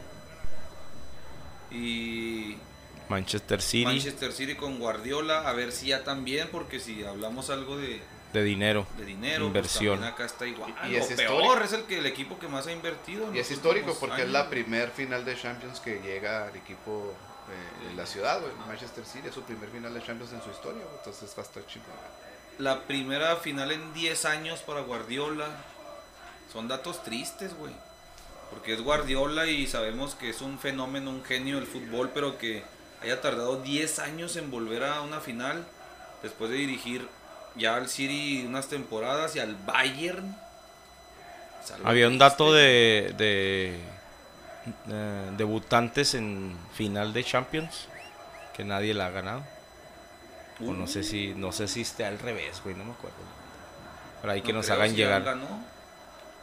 Y 1.71 2.57
Manchester 3.09 3.61
City 3.63 3.85
Manchester 3.85 4.33
City 4.33 4.55
con 4.55 4.79
Guardiola, 4.79 5.49
a 5.49 5.53
ver 5.53 5.73
si 5.73 5.89
ya 5.89 6.05
también, 6.05 6.49
porque 6.53 6.81
si 6.81 7.05
hablamos 7.05 7.51
algo 7.51 7.77
de, 7.77 8.01
de 8.33 8.43
dinero. 8.45 8.87
de 8.97 9.05
dinero, 9.05 9.47
Inversión. 9.47 9.99
pues 9.99 10.11
también 10.13 10.15
acá 10.15 10.25
está 10.27 10.47
igual. 10.47 10.75
Y- 10.85 10.87
y 10.89 10.93
Lo 10.93 10.99
es 10.99 11.07
peor 11.09 11.19
histórico. 11.43 11.65
es 11.65 11.73
el 11.73 11.83
que 11.85 11.99
el 11.99 12.07
equipo 12.07 12.39
que 12.39 12.49
más 12.49 12.67
ha 12.67 12.73
invertido. 12.73 13.35
Y 13.35 13.39
es 13.39 13.51
histórico 13.51 13.97
porque 13.99 14.23
es 14.23 14.29
la 14.29 14.49
primer 14.51 14.91
final 14.91 15.25
de 15.25 15.37
Champions 15.41 15.81
que 15.81 16.01
llega 16.01 16.47
al 16.49 16.57
equipo 16.57 17.15
eh, 17.51 17.89
de 17.89 17.95
la 17.95 18.05
ciudad, 18.05 18.41
güey. 18.43 18.53
Manchester 18.67 19.05
City 19.07 19.29
es 19.29 19.35
su 19.35 19.43
primer 19.43 19.71
final 19.71 19.95
de 19.95 20.03
Champions 20.05 20.33
en 20.35 20.43
su 20.43 20.51
historia, 20.51 20.83
güey. 20.85 20.97
Entonces 20.99 21.33
va 21.39 21.43
a 21.43 21.47
estar 21.47 21.67
chingón. 21.67 21.89
La 22.59 22.83
primera 22.83 23.37
final 23.37 23.71
en 23.73 23.95
10 23.95 24.25
años 24.27 24.61
para 24.61 24.81
Guardiola. 24.83 25.47
Son 26.53 26.69
datos 26.69 27.03
tristes, 27.05 27.55
güey. 27.57 27.73
Porque 28.51 28.75
es 28.75 28.83
Guardiola 28.83 29.47
y 29.47 29.67
sabemos 29.67 30.15
que 30.15 30.31
es 30.31 30.41
un 30.43 30.59
fenómeno, 30.59 31.11
un 31.11 31.25
genio 31.25 31.57
del 31.57 31.67
fútbol, 31.67 32.11
pero 32.13 32.37
que 32.39 32.63
haya 33.03 33.21
tardado 33.21 33.63
10 33.63 33.99
años 33.99 34.37
en 34.37 34.51
volver 34.51 34.85
a 34.85 35.01
una 35.03 35.21
final 35.21 35.67
después 36.23 36.51
de 36.51 36.57
dirigir 36.57 37.09
ya 37.59 37.77
al 37.77 37.89
City 37.89 38.45
unas 38.47 38.69
temporadas 38.69 39.35
y 39.37 39.41
al 39.41 39.55
Bayern. 39.57 40.37
Había 41.85 42.09
un 42.09 42.17
dato 42.19 42.53
de, 42.53 43.13
de 43.19 43.79
debutantes 45.37 46.15
en 46.15 46.57
final 46.75 47.13
de 47.13 47.25
Champions 47.25 47.89
que 48.57 48.65
nadie 48.65 48.95
la 48.95 49.07
ha 49.07 49.11
ganado. 49.11 49.45
O 50.61 50.73
no 50.73 50.87
sé 50.89 51.05
si 51.05 51.35
no 51.37 51.53
sé 51.53 51.69
si 51.69 51.83
esté 51.83 52.05
al 52.05 52.19
revés, 52.19 52.61
güey, 52.65 52.75
no 52.75 52.85
me 52.85 52.93
acuerdo. 52.93 53.17
Pero 54.21 54.33
ahí 54.33 54.43
que 54.43 54.53
No 54.53 54.59
nos 54.59 54.67
creo, 54.67 54.77
hagan 54.79 54.91
si 54.91 54.97
llegar. 54.97 55.23
ganó. 55.23 55.47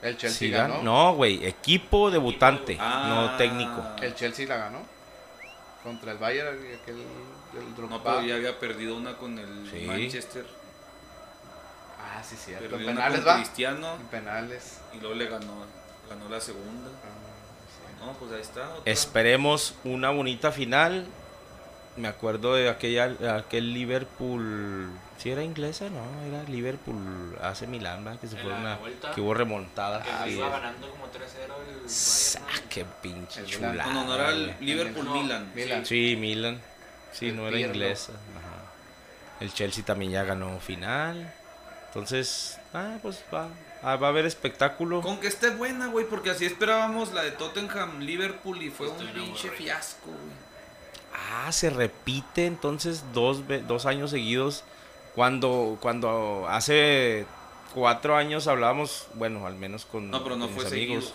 El 0.02 0.18
Chelsea 0.18 0.40
Sí, 0.40 0.50
ganó. 0.52 0.76
gan- 0.76 0.84
No, 0.84 1.16
güey, 1.16 1.46
equipo 1.46 2.10
debutante, 2.12 2.78
Ah. 2.80 3.06
no 3.10 3.38
técnico. 3.38 3.84
El 4.02 4.16
Chelsea 4.16 4.48
la 4.48 4.58
ganó. 4.58 4.80
Contra 5.84 6.14
el 6.14 6.18
Bayern, 6.18 6.48
aquel 6.82 6.98
del 7.54 7.76
Drogba. 7.76 7.98
No, 7.98 8.04
pero 8.04 8.22
ya 8.22 8.36
había 8.36 8.58
perdido 8.60 8.96
una 8.96 9.14
con 9.18 9.38
el 9.38 9.70
Sí. 9.70 9.86
Manchester. 9.86 10.46
Ah, 12.06 12.22
sí, 12.24 12.36
cierto. 12.36 12.70
Perdió 12.70 12.90
En 12.90 12.96
penales 12.96 13.20
con 13.22 13.28
va. 13.30 13.36
Cristiano 13.38 13.96
En 13.96 14.08
penales. 14.08 14.80
y 14.94 15.00
luego 15.00 15.16
le 15.16 15.26
ganó, 15.28 15.66
ganó 16.10 16.30
la 16.30 16.40
segunda. 16.40 16.90
Ah, 17.04 17.98
sí. 18.00 18.06
No, 18.06 18.14
pues 18.14 18.32
ahí 18.32 18.42
está. 18.42 18.70
otra. 18.76 18.92
Esperemos 18.92 19.76
una 19.84 20.10
bonita 20.12 20.52
final. 20.52 21.06
Me 21.98 22.10
acuerdo 22.10 22.54
de 22.56 22.68
aquella 22.70 23.06
aquel 23.38 23.74
Liverpool, 23.74 24.90
si 25.18 25.30
era 25.32 25.44
inglesa, 25.44 25.86
no, 25.90 26.04
era 26.28 26.44
Liverpool 26.44 27.38
hace 27.42 27.68
Milán, 27.68 28.04
¿verdad? 28.04 28.20
que 28.20 28.28
se 28.28 28.36
fue 28.36 28.52
una 28.52 28.76
vuelta. 28.76 29.12
que 29.14 29.22
hubo 29.22 29.34
remontada. 29.34 30.04
Que 30.04 30.10
Ah, 30.12 30.28
iba 30.28 30.46
sí. 30.46 30.52
ganando 30.52 30.90
como 30.90 31.06
3-0 31.06 31.16
el. 31.66 32.42
¿no? 32.64 32.70
qué 32.70 32.86
pinche 33.02 33.40
El 33.40 33.46
chulada. 33.46 33.72
Milán. 33.72 33.94
No, 33.94 34.02
no, 34.02 34.08
no 34.10 34.16
era 34.16 34.30
el 34.32 34.46
güey. 34.48 34.58
Liverpool-Milan. 34.60 35.52
Milan. 35.56 35.86
Sí, 35.86 36.18
Milan. 36.20 36.62
Sí, 37.14 37.30
El 37.30 37.38
no 37.38 37.48
era 37.48 37.56
Pirlo. 37.56 37.74
inglesa. 37.76 38.12
Ajá. 38.12 38.72
El 39.40 39.54
Chelsea 39.54 39.86
también 39.86 40.12
ya 40.12 40.24
ganó 40.26 40.60
final. 40.60 41.34
Entonces, 41.96 42.58
ah, 42.74 42.98
pues 43.02 43.24
va, 43.34 43.48
ah, 43.82 43.96
va 43.96 44.08
a 44.08 44.10
haber 44.10 44.26
espectáculo. 44.26 45.02
Con 45.02 45.18
que 45.22 45.28
esté 45.28 45.50
buena, 45.52 45.88
güey, 45.88 46.06
porque 46.06 46.30
así 46.30 46.46
esperábamos 46.46 47.14
la 47.14 47.24
de 47.24 47.32
Tottenham, 47.32 48.02
Liverpool 48.02 48.62
y 48.62 48.70
fue 48.70 48.90
un 48.90 49.00
Estoy 49.08 49.22
pinche 49.22 49.50
fiasco, 49.52 50.08
güey. 50.08 50.46
Ah, 51.32 51.50
se 51.54 51.70
repite 51.70 52.46
entonces 52.46 53.04
dos, 53.14 53.48
ve- 53.48 53.62
dos 53.66 53.86
años 53.86 54.12
seguidos. 54.12 54.66
Cuando, 55.16 55.78
cuando 55.80 56.46
hace 56.50 57.26
cuatro 57.74 58.18
años 58.18 58.48
hablábamos, 58.48 59.08
bueno, 59.14 59.48
al 59.48 59.56
menos 59.56 59.86
con, 59.86 60.12
No, 60.12 60.22
pero 60.24 60.36
no 60.36 60.48
con 60.48 60.56
fue 60.56 60.64
mis 60.66 60.70
seguido. 60.74 60.94
amigos. 60.98 61.14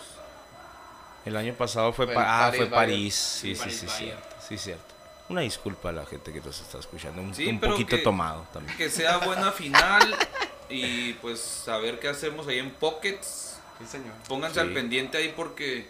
El 1.25 1.37
año 1.37 1.53
pasado 1.53 1.93
fue, 1.93 2.07
Fue 2.07 2.15
pa- 2.15 2.23
ah, 2.47 2.47
París, 2.49 2.57
fue. 2.57 2.67
París. 2.71 3.15
Sí, 3.15 3.53
sí, 3.55 3.59
París, 3.61 3.79
sí, 3.79 3.85
Bayern. 3.85 4.07
cierto, 4.07 4.35
sí, 4.49 4.57
cierto. 4.57 4.83
Una 5.29 5.41
disculpa 5.41 5.89
a 5.89 5.91
la 5.91 6.05
gente 6.07 6.33
que 6.33 6.41
nos 6.41 6.59
está 6.59 6.79
escuchando. 6.79 7.21
Un, 7.21 7.35
Sí, 7.35 7.45
un 7.45 7.59
poquito 7.59 7.95
que- 7.95 8.01
tomado 8.01 8.47
también. 8.51 8.75
Que 8.75 8.89
sea 8.89 9.19
buena 9.19 9.51
final 9.51 10.01
y 10.71 11.13
pues 11.21 11.67
a 11.67 11.77
ver 11.77 11.99
qué 11.99 12.07
hacemos 12.09 12.47
ahí 12.47 12.59
en 12.59 12.71
Pockets. 12.71 13.57
Sí, 13.79 13.85
señor. 13.87 14.13
Pónganse 14.27 14.55
Sí. 14.55 14.59
al 14.61 14.73
pendiente 14.73 15.17
ahí 15.17 15.33
porque 15.35 15.87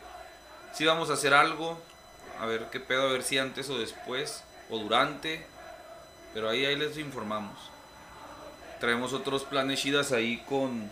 si 0.73 0.85
vamos 0.85 1.09
a 1.09 1.13
hacer 1.13 1.33
algo. 1.33 1.79
A 2.39 2.45
ver 2.47 2.69
qué 2.71 2.79
pedo, 2.79 3.07
a 3.07 3.11
ver 3.11 3.21
si 3.23 3.37
antes 3.37 3.69
o 3.69 3.77
después 3.77 4.43
o 4.69 4.79
durante. 4.79 5.45
Pero 6.33 6.49
ahí, 6.49 6.65
ahí 6.65 6.75
les 6.75 6.97
informamos. 6.97 7.57
Traemos 8.79 9.13
otros 9.13 9.43
planes 9.43 9.79
chidas 9.81 10.11
ahí 10.11 10.43
con 10.49 10.89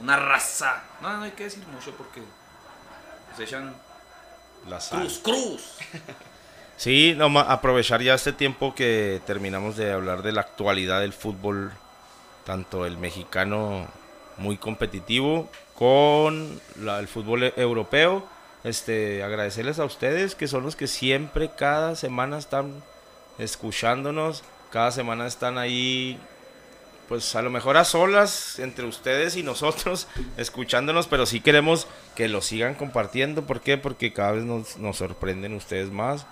una 0.00 0.16
raza. 0.16 0.82
No, 1.00 1.16
no 1.16 1.24
hay 1.24 1.32
que 1.32 1.44
decir 1.44 1.66
mucho 1.66 1.92
porque 1.96 2.22
se 3.36 3.44
echan 3.44 3.74
La 4.68 4.80
sal. 4.80 5.00
cruz, 5.00 5.18
cruz. 5.18 5.76
Sí, 6.76 7.12
nomás 7.16 7.46
aprovechar 7.48 8.00
ya 8.02 8.14
este 8.14 8.32
tiempo 8.32 8.72
que 8.72 9.20
terminamos 9.26 9.76
de 9.76 9.90
hablar 9.90 10.22
de 10.22 10.30
la 10.30 10.42
actualidad 10.42 11.00
del 11.00 11.12
fútbol, 11.12 11.72
tanto 12.48 12.86
el 12.86 12.96
mexicano 12.96 13.86
muy 14.38 14.56
competitivo 14.56 15.50
con 15.74 16.58
la- 16.80 16.98
el 16.98 17.06
fútbol 17.06 17.42
e- 17.44 17.52
europeo. 17.58 18.24
Este, 18.64 19.22
agradecerles 19.22 19.78
a 19.78 19.84
ustedes 19.84 20.34
que 20.34 20.48
son 20.48 20.62
los 20.64 20.74
que 20.74 20.86
siempre 20.86 21.50
cada 21.56 21.94
semana 21.94 22.38
están 22.38 22.82
escuchándonos, 23.38 24.42
cada 24.72 24.90
semana 24.90 25.26
están 25.26 25.58
ahí 25.58 26.18
pues 27.08 27.34
a 27.36 27.40
lo 27.42 27.48
mejor 27.50 27.76
a 27.78 27.84
solas 27.84 28.58
entre 28.58 28.84
ustedes 28.86 29.36
y 29.36 29.42
nosotros 29.42 30.08
escuchándonos, 30.36 31.06
pero 31.06 31.24
sí 31.26 31.40
queremos 31.40 31.86
que 32.14 32.28
lo 32.28 32.40
sigan 32.42 32.74
compartiendo. 32.74 33.42
¿Por 33.46 33.60
qué? 33.60 33.78
Porque 33.78 34.12
cada 34.12 34.32
vez 34.32 34.44
nos, 34.44 34.76
nos 34.78 34.96
sorprenden 34.98 35.54
ustedes 35.54 35.90
más, 35.90 36.26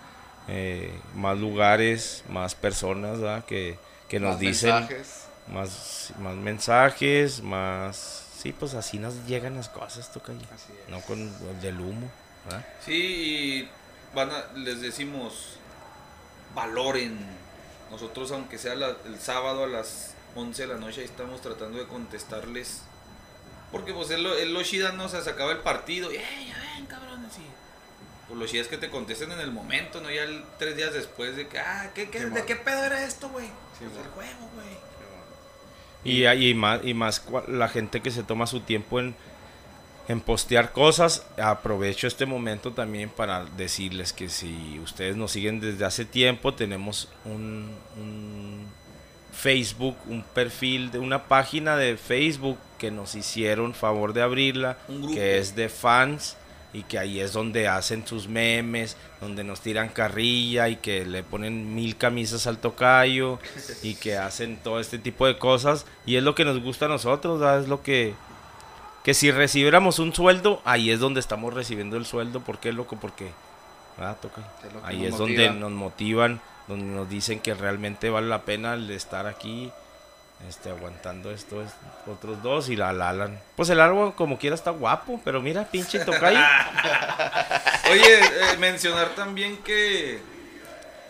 eh, 0.48 0.93
más 1.14 1.38
lugares, 1.38 2.24
más 2.28 2.55
personas 2.55 3.20
¿verdad? 3.20 3.44
que, 3.47 3.78
que 4.09 4.18
nos 4.20 4.32
Más 4.32 4.40
dicen 4.40 4.74
mensajes. 4.74 5.25
Más, 5.48 6.12
más 6.18 6.35
mensajes, 6.35 7.43
más... 7.43 8.23
Sí, 8.43 8.52
pues 8.52 8.74
así 8.74 8.98
nos 8.98 9.24
llegan 9.27 9.56
las 9.56 9.68
cosas, 9.68 10.12
toca. 10.12 10.32
No 10.89 11.01
con 11.02 11.18
el 11.20 11.60
del 11.60 11.81
humo. 11.81 12.09
¿verdad? 12.44 12.64
Sí, 12.85 12.93
y 12.94 13.70
van 14.14 14.31
a- 14.31 14.52
les 14.55 14.81
decimos, 14.81 15.56
valoren. 16.55 17.18
Nosotros, 17.90 18.31
aunque 18.32 18.59
sea 18.59 18.74
la- 18.74 18.97
el 19.05 19.18
sábado 19.20 19.64
a 19.64 19.66
las 19.66 20.14
11 20.35 20.62
de 20.66 20.68
la 20.74 20.78
noche, 20.78 21.01
ahí 21.01 21.06
estamos 21.06 21.40
tratando 21.40 21.78
de 21.78 21.86
contestarles. 21.86 22.82
Porque 23.73 23.93
pues 23.93 24.10
es 24.10 24.18
lo, 24.20 24.35
es 24.35 24.47
lo 24.48 24.62
chida, 24.62 24.93
¿no? 24.93 25.05
O 25.05 25.09
sea, 25.09 25.23
se 25.23 25.31
acaba 25.31 25.52
el 25.52 25.59
partido 25.59 26.12
y, 26.12 26.16
¡eh, 26.16 26.23
ya 26.48 26.59
ven, 26.77 26.86
cabrones! 26.86 27.32
Y, 27.39 27.47
pues 28.28 28.39
lo 28.39 28.47
chida 28.47 28.62
es 28.62 28.68
que 28.68 28.78
te 28.78 28.90
contesten 28.90 29.32
en 29.32 29.40
el 29.40 29.51
momento, 29.52 30.01
¿no? 30.01 30.10
Ya 30.10 30.23
el- 30.23 30.44
tres 30.59 30.77
días 30.77 30.93
después 30.93 31.36
de 31.36 31.48
que, 31.48 31.59
ah, 31.59 31.90
¿qué, 31.94 32.10
qué, 32.10 32.18
Sí, 32.18 32.24
¿de 32.27 32.31
man. 32.31 32.44
qué 32.47 32.56
pedo 32.56 32.85
era 32.85 33.02
esto, 33.05 33.28
güey? 33.28 33.47
Sí, 33.78 33.85
pues 33.93 34.05
el 34.06 34.10
juego, 34.12 34.51
güey. 34.55 34.77
Y, 36.06 36.26
y 36.26 36.54
más, 36.54 36.80
y 36.84 36.94
más 36.94 37.22
la 37.48 37.68
gente 37.68 38.00
que 38.00 38.10
se 38.10 38.22
toma 38.22 38.46
su 38.46 38.60
tiempo 38.60 39.00
en, 39.00 39.14
en 40.08 40.20
postear 40.20 40.72
cosas. 40.72 41.26
Aprovecho 41.42 42.06
este 42.06 42.26
momento 42.26 42.72
también 42.72 43.10
para 43.10 43.44
decirles 43.56 44.12
que 44.12 44.28
si 44.28 44.78
ustedes 44.82 45.16
nos 45.16 45.32
siguen 45.32 45.60
desde 45.60 45.84
hace 45.84 46.04
tiempo, 46.04 46.54
tenemos 46.54 47.08
un, 47.24 47.70
un 47.96 48.64
Facebook, 49.32 49.96
un 50.06 50.22
perfil 50.22 50.90
de 50.90 50.98
una 50.98 51.24
página 51.24 51.76
de 51.76 51.96
Facebook 51.96 52.58
que 52.78 52.90
nos 52.90 53.14
hicieron 53.14 53.74
favor 53.74 54.12
de 54.12 54.22
abrirla, 54.22 54.78
que 55.12 55.38
es 55.38 55.56
de 55.56 55.68
fans 55.68 56.36
y 56.72 56.82
que 56.82 56.98
ahí 56.98 57.20
es 57.20 57.32
donde 57.32 57.68
hacen 57.68 58.06
sus 58.06 58.28
memes, 58.28 58.97
donde 59.20 59.44
nos 59.44 59.60
tiran 59.60 59.88
carrilla 59.88 60.68
y 60.68 60.76
que 60.76 61.06
le 61.06 61.22
ponen 61.22 61.74
mil 61.74 61.97
camisas 61.97 62.47
al 62.47 62.59
tocayo 62.59 63.38
y 63.82 63.94
que 63.94 64.16
hacen 64.16 64.59
todo 64.59 64.80
este 64.80 64.98
tipo 64.98 65.26
de 65.26 65.38
cosas. 65.38 65.86
Y 66.05 66.16
es 66.16 66.22
lo 66.22 66.34
que 66.34 66.44
nos 66.44 66.62
gusta 66.62 66.86
a 66.86 66.88
nosotros, 66.88 67.40
es 67.62 67.68
lo 67.68 67.82
que 67.82 68.14
que 69.05 69.14
si 69.14 69.30
recibiéramos 69.30 70.01
un 70.01 70.12
sueldo, 70.12 70.60
ahí 70.64 70.90
es 70.90 70.98
donde 70.98 71.20
estamos 71.20 71.55
recibiendo 71.55 71.97
el 71.97 72.05
sueldo, 72.05 72.40
¿por 72.40 72.59
qué 72.59 72.72
loco? 72.72 72.97
Porque 73.01 73.30
¿verdad? 73.97 74.16
Que 74.20 74.40
ahí 74.82 75.06
es 75.06 75.16
donde 75.16 75.51
nos 75.51 75.70
motivan, 75.70 76.40
donde 76.66 76.86
nos 76.86 77.09
dicen 77.09 77.38
que 77.38 77.55
realmente 77.55 78.10
vale 78.10 78.26
la 78.26 78.43
pena 78.43 78.74
el 78.74 78.90
estar 78.90 79.28
aquí 79.28 79.70
este, 80.48 80.70
aguantando 80.70 81.31
estos 81.31 81.70
otros 82.06 82.43
dos 82.43 82.68
y 82.68 82.77
la 82.77 82.90
Alan. 82.90 83.40
Pues 83.56 83.68
el 83.70 83.81
árbol 83.81 84.14
como 84.14 84.39
quiera 84.39 84.55
está 84.55 84.70
guapo, 84.70 85.20
pero 85.24 85.40
mira, 85.40 85.64
pinche 85.64 85.98
tocayo. 86.05 86.39
Oye, 87.90 88.18
eh, 88.20 88.56
mencionar 88.59 89.10
también 89.14 89.59
que 89.59 90.20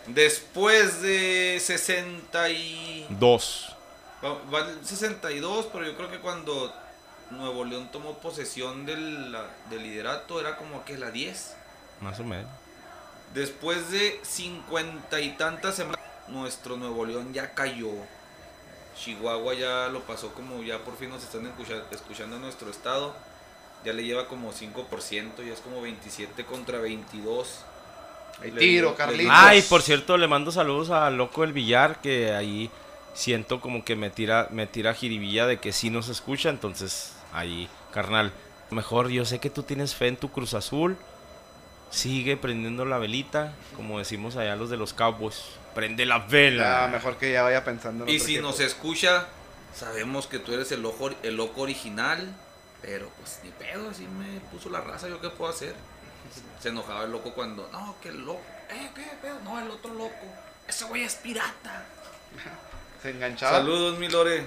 después 0.06 1.02
de 1.02 1.58
60 1.60 2.48
y... 2.50 3.06
Dos. 3.10 3.74
Va, 4.24 4.34
va 4.52 4.60
el 4.70 4.84
62, 4.86 5.68
pero 5.72 5.84
yo 5.84 5.96
creo 5.96 6.10
que 6.10 6.18
cuando 6.20 6.72
Nuevo 7.30 7.64
León 7.64 7.90
tomó 7.90 8.18
posesión 8.18 8.86
del, 8.86 9.32
la- 9.32 9.50
del 9.70 9.82
liderato 9.82 10.40
era 10.40 10.56
como 10.56 10.84
que 10.84 10.96
la 10.96 11.10
10. 11.10 11.54
Más 12.00 12.20
o 12.20 12.24
menos. 12.24 12.50
Después 13.34 13.90
de 13.90 14.20
cincuenta 14.22 15.20
y 15.20 15.30
tantas 15.32 15.74
semanas, 15.74 16.00
nuestro 16.28 16.76
Nuevo 16.76 17.04
León 17.04 17.32
ya 17.34 17.52
cayó. 17.54 17.90
Chihuahua 18.98 19.54
ya 19.54 19.88
lo 19.88 20.00
pasó 20.00 20.32
como 20.32 20.62
ya 20.62 20.78
por 20.78 20.96
fin 20.96 21.10
nos 21.10 21.22
están 21.22 21.46
escucha- 21.46 21.82
escuchando 21.90 22.36
en 22.36 22.42
nuestro 22.42 22.70
estado. 22.70 23.14
Ya 23.84 23.92
le 23.92 24.04
lleva 24.04 24.26
como 24.26 24.52
5%, 24.52 25.42
ya 25.46 25.52
es 25.52 25.60
como 25.60 25.80
27 25.80 26.44
contra 26.44 26.78
22. 26.78 27.60
Hay 28.42 28.50
Le- 28.50 28.60
tiro, 28.60 28.94
Carlitos. 28.96 29.32
Ay, 29.34 29.62
por 29.62 29.82
cierto, 29.82 30.16
le 30.16 30.26
mando 30.26 30.50
saludos 30.50 30.90
a 30.90 31.08
Loco 31.10 31.44
el 31.44 31.52
Villar, 31.52 32.00
que 32.00 32.32
ahí 32.34 32.70
siento 33.14 33.60
como 33.60 33.84
que 33.84 33.94
me 33.96 34.10
tira, 34.10 34.48
me 34.50 34.66
tira 34.66 34.92
jiribilla 34.94 35.46
de 35.46 35.58
que 35.58 35.72
sí 35.72 35.88
nos 35.90 36.08
escucha, 36.08 36.50
entonces 36.50 37.12
ahí, 37.32 37.68
carnal, 37.92 38.32
mejor 38.70 39.08
yo 39.08 39.24
sé 39.24 39.38
que 39.38 39.48
tú 39.50 39.62
tienes 39.62 39.94
fe 39.94 40.08
en 40.08 40.16
tu 40.16 40.30
Cruz 40.32 40.52
Azul, 40.54 40.96
sigue 41.90 42.36
prendiendo 42.36 42.84
la 42.84 42.98
velita, 42.98 43.54
como 43.76 43.98
decimos 43.98 44.36
allá 44.36 44.56
los 44.56 44.68
de 44.68 44.76
los 44.76 44.92
Cowboys, 44.92 45.42
prende 45.76 46.06
la 46.06 46.18
vela. 46.20 46.84
Ah, 46.84 46.88
mejor 46.88 47.18
que 47.18 47.30
ya 47.30 47.42
vaya 47.42 47.62
pensando 47.62 48.04
en 48.04 48.10
Y 48.10 48.16
otro 48.16 48.26
si 48.26 48.32
equipo. 48.36 48.48
nos 48.48 48.60
escucha, 48.60 49.26
sabemos 49.74 50.26
que 50.26 50.38
tú 50.38 50.54
eres 50.54 50.72
el, 50.72 50.84
ojo, 50.84 51.10
el 51.22 51.36
loco 51.36 51.60
original. 51.60 52.34
Pero 52.80 53.10
pues 53.18 53.40
ni 53.44 53.50
pedo, 53.50 53.90
así 53.90 54.06
me 54.06 54.40
puso 54.50 54.70
la 54.70 54.80
raza, 54.80 55.08
¿yo 55.08 55.20
qué 55.20 55.28
puedo 55.28 55.50
hacer? 55.52 55.74
Se 56.62 56.70
enojaba 56.70 57.04
el 57.04 57.12
loco 57.12 57.32
cuando, 57.34 57.68
no, 57.72 57.94
que 58.00 58.08
el 58.08 58.24
loco, 58.24 58.40
eh, 58.70 58.90
qué 58.94 59.02
pedo, 59.20 59.38
no, 59.44 59.60
el 59.60 59.70
otro 59.70 59.92
loco, 59.92 60.26
ese 60.66 60.84
güey 60.86 61.02
es 61.02 61.14
pirata. 61.16 61.84
Se 63.02 63.10
enganchaba. 63.10 63.58
Saludos, 63.58 63.98
mi 63.98 64.08
Lore. 64.08 64.46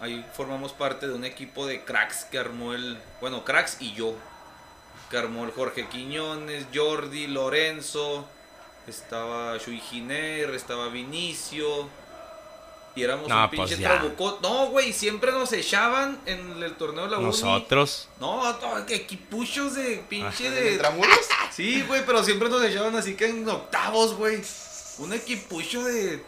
Ahí 0.00 0.24
formamos 0.34 0.72
parte 0.72 1.08
de 1.08 1.14
un 1.14 1.24
equipo 1.24 1.66
de 1.66 1.84
cracks 1.84 2.24
que 2.24 2.38
armó 2.38 2.72
el, 2.74 2.98
bueno, 3.20 3.44
cracks 3.44 3.76
y 3.80 3.92
yo. 3.92 4.14
Que 5.10 5.18
armó 5.18 5.44
el 5.44 5.52
Jorge 5.52 5.86
Quiñones, 5.88 6.66
Jordi, 6.74 7.28
Lorenzo, 7.28 8.28
estaba 8.86 9.56
Shui 9.58 9.80
Giner, 9.80 10.50
estaba 10.54 10.88
Vinicio. 10.88 11.88
Y 12.94 13.02
éramos 13.02 13.28
No, 13.28 13.42
un 13.42 13.50
pues 13.50 13.60
pinche 13.68 13.76
ya. 13.82 14.00
trabuco- 14.00 14.38
No, 14.40 14.68
güey, 14.68 14.90
siempre 14.92 15.30
nos 15.30 15.52
echaban 15.52 16.18
en 16.24 16.62
el 16.62 16.76
torneo 16.76 17.04
de 17.04 17.10
la 17.10 17.18
uni. 17.18 17.26
Nosotros, 17.26 18.08
No, 18.20 18.50
no, 18.58 18.86
que 18.86 18.94
equipuchos 18.94 19.74
de 19.74 20.02
pinche 20.08 20.46
¿En 20.46 20.54
de. 20.54 20.72
Intramuros? 20.72 21.18
Sí, 21.52 21.82
güey, 21.82 22.04
pero 22.06 22.24
siempre 22.24 22.48
nos 22.48 22.62
echaban 22.64 22.96
así 22.96 23.14
que 23.14 23.26
en 23.28 23.46
octavos, 23.48 24.14
güey. 24.14 24.40
Un 24.98 25.12
equipucho 25.12 25.84
de 25.84 26.22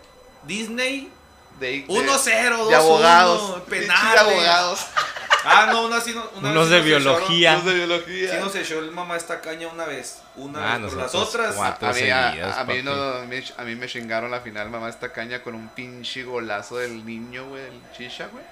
Disney. 0.45 1.11
De, 1.59 1.71
de- 1.83 1.87
1-0, 1.89 2.05
2-1, 2.07 2.69
de 2.69 2.75
abogados. 2.77 3.61
penales. 3.63 4.13
de 4.13 4.19
abogados. 4.19 4.81
Ah, 5.51 5.67
no, 5.73 5.87
una 5.87 6.01
sí 6.01 6.15
no- 6.15 6.29
una 6.37 6.51
Unos 6.51 6.71
vez 6.71 6.83
de 6.83 6.87
biología. 6.89 7.55
Los 7.55 7.65
de 7.65 7.71
echaron- 7.73 7.87
biología. 7.89 8.31
Sí 8.33 8.37
nos 8.41 8.55
echó 8.55 8.79
el 8.79 8.91
mamá 8.91 9.17
esta 9.17 9.41
caña 9.41 9.69
una 9.69 9.85
vez. 9.85 10.19
Una 10.37 10.75
Ah, 10.75 10.79
vez, 10.79 10.87
pero 10.91 11.03
las 11.03 11.15
otras. 11.15 11.55
cuatro. 11.55 11.89
A 11.89 11.93
mí, 11.93 12.09
a- 12.11 12.29
seguidas, 12.31 12.57
a, 12.59 12.65
mí 12.65 12.73
papi. 12.75 12.83
no, 12.83 12.93
a 12.93 13.23
mí- 13.25 13.45
a 13.57 13.63
mí 13.65 13.75
me 13.77 13.87
chingaron 13.89 14.31
la 14.31 14.41
final, 14.41 14.71
mamá, 14.71 14.89
esta 14.89 15.13
caña 15.13 15.43
con 15.43 15.55
un 15.55 15.69
pinche 15.69 16.23
golazo 16.25 16.77
del 16.79 17.05
niño, 17.05 17.49
güey, 17.49 17.63
del 17.63 17.81
chicha, 17.97 18.29
güey. 18.33 18.45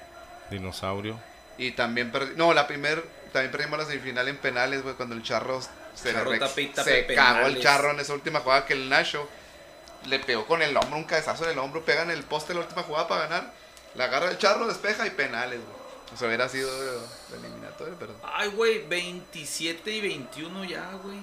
dinosaurio. 0.50 1.18
Y 1.58 1.72
también 1.72 2.12
perdí, 2.12 2.34
no, 2.36 2.52
la 2.54 2.66
primer, 2.66 3.02
también 3.32 3.50
perdimos 3.50 3.78
la 3.78 3.84
semifinal 3.86 4.28
en 4.28 4.36
penales, 4.36 4.82
güey, 4.82 4.94
cuando 4.94 5.14
el 5.14 5.22
Charro 5.22 5.60
se, 5.94 6.12
Charro 6.12 6.30
le 6.30 6.38
tape 6.38 6.70
se 6.84 7.06
cagó 7.14 7.46
el. 7.46 7.60
Charro 7.60 7.90
en 7.92 8.00
esa 8.00 8.12
última 8.12 8.40
jugada 8.40 8.66
que 8.66 8.74
el 8.74 8.88
Nacho 8.88 9.28
le 10.06 10.18
pegó 10.20 10.46
con 10.46 10.62
el 10.62 10.76
hombro, 10.76 10.96
un 10.98 11.04
cabezazo 11.04 11.44
en 11.44 11.50
el 11.52 11.58
hombro, 11.58 11.84
pega 11.84 12.02
en 12.02 12.10
el 12.10 12.22
poste 12.22 12.52
la 12.54 12.60
última 12.60 12.82
jugada 12.82 13.08
para 13.08 13.22
ganar, 13.26 13.52
la 13.94 14.04
agarra 14.04 14.30
el 14.30 14.38
Charro, 14.38 14.66
despeja 14.68 15.06
y 15.06 15.10
penales, 15.10 15.58
güey. 15.60 15.75
O 16.14 16.16
sea, 16.16 16.28
hubiera 16.28 16.48
sido 16.48 16.70
de, 16.80 16.92
de 16.92 17.46
eliminatorio, 17.46 17.94
pero... 17.98 18.14
Ay, 18.22 18.48
güey, 18.50 18.86
27 18.86 19.90
y 19.90 20.00
21 20.00 20.64
ya, 20.64 20.90
güey. 21.02 21.18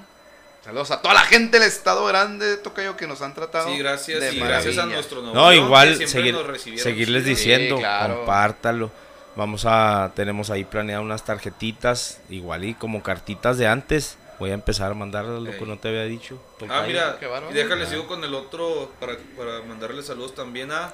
Saludos 0.64 0.92
a 0.92 1.02
toda 1.02 1.14
la 1.14 1.22
gente 1.22 1.60
del 1.60 1.68
Estado 1.68 2.06
Grande, 2.06 2.58
Tocayo, 2.58 2.96
que 2.96 3.06
nos 3.08 3.22
han 3.22 3.34
tratado. 3.34 3.70
Sí, 3.70 3.78
gracias. 3.78 4.20
de 4.22 4.34
Y 4.34 4.40
gracias 4.40 4.78
a 4.78 4.86
nuestro 4.86 5.22
nuevo 5.22 5.36
No, 5.36 5.50
que 5.50 5.56
igual 5.58 5.88
siempre 5.90 6.08
seguir, 6.08 6.34
nos 6.34 6.48
recibieron 6.48 6.84
seguirles 6.84 7.26
diciendo, 7.26 7.76
Sí, 7.76 7.82
claro. 7.82 8.18
compártalo. 8.18 8.92
Vamos 9.36 9.66
a, 9.66 10.12
tenemos 10.16 10.50
ahí 10.52 10.64
planeado 10.64 11.02
unas 11.02 11.26
tarjetitas, 11.26 12.20
igual 12.30 12.64
y 12.64 12.76
como 12.76 13.02
cartitas 13.04 13.58
de 13.58 13.68
antes. 13.68 14.18
Voy 14.40 14.52
a 14.52 14.54
empezar 14.54 14.92
a 14.92 14.94
mandarlas, 14.96 15.42
lo 15.42 15.52
que 15.52 15.66
no 15.66 15.78
te 15.80 15.90
había 15.90 16.04
dicho. 16.04 16.42
Ah, 16.70 16.84
mira, 16.88 17.18
y 17.50 17.54
déjale 17.54 17.86
Ah. 17.86 17.90
sigo 17.90 18.08
con 18.08 18.24
el 18.24 18.34
otro 18.34 18.92
para, 19.00 19.18
para 19.38 19.62
mandarle 19.64 20.02
saludos 20.04 20.34
también 20.36 20.72
a 20.72 20.94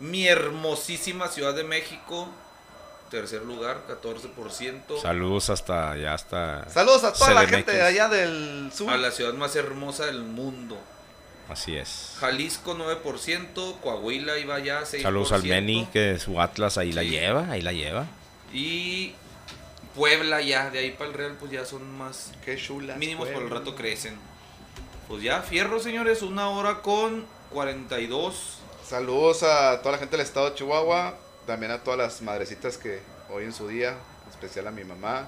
mi 0.00 0.26
hermosísima 0.26 1.28
Ciudad 1.28 1.54
de 1.54 1.64
México. 1.64 2.28
Tercer 3.10 3.42
lugar, 3.42 3.82
14%. 3.88 5.02
Saludos 5.02 5.50
hasta 5.50 5.96
ya 5.96 6.14
hasta. 6.14 6.68
Saludos 6.70 7.02
a 7.02 7.12
toda 7.12 7.34
la 7.34 7.46
gente 7.46 7.72
de 7.72 7.82
allá 7.82 8.08
del 8.08 8.70
sur. 8.72 8.88
A 8.88 8.96
la 8.96 9.10
ciudad 9.10 9.34
más 9.34 9.56
hermosa 9.56 10.06
del 10.06 10.22
mundo. 10.22 10.78
Así 11.48 11.76
es. 11.76 12.14
Jalisco 12.20 12.76
9%, 12.76 13.80
Coahuila 13.80 14.38
iba 14.38 14.60
ya 14.60 14.82
6%. 14.82 15.02
Saludos 15.02 15.32
al 15.32 15.42
Meni, 15.42 15.88
que 15.92 16.20
su 16.20 16.40
Atlas 16.40 16.78
ahí 16.78 16.92
la 16.92 17.02
lleva, 17.02 17.50
ahí 17.50 17.60
la 17.60 17.72
lleva. 17.72 18.06
Y 18.52 19.14
Puebla 19.96 20.40
ya, 20.40 20.70
de 20.70 20.78
ahí 20.78 20.92
para 20.92 21.10
el 21.10 21.16
Real 21.16 21.36
pues 21.40 21.50
ya 21.50 21.64
son 21.64 21.98
más... 21.98 22.32
Qué 22.44 22.56
chula. 22.56 22.94
Mínimos 22.94 23.28
por 23.28 23.42
el 23.42 23.50
rato 23.50 23.74
crecen. 23.74 24.16
Pues 25.08 25.24
ya, 25.24 25.42
fierro, 25.42 25.80
señores, 25.80 26.22
una 26.22 26.48
hora 26.48 26.82
con 26.82 27.26
42. 27.50 28.58
Saludos 28.86 29.42
a 29.42 29.80
toda 29.80 29.92
la 29.92 29.98
gente 29.98 30.16
del 30.16 30.24
estado 30.24 30.50
de 30.50 30.54
Chihuahua, 30.54 31.18
también 31.50 31.72
a 31.72 31.78
todas 31.78 31.98
las 31.98 32.22
madrecitas 32.22 32.76
que 32.78 33.00
hoy 33.28 33.42
en 33.44 33.52
su 33.52 33.66
día, 33.66 33.88
en 33.90 34.30
especial 34.30 34.68
a 34.68 34.70
mi 34.70 34.84
mamá, 34.84 35.26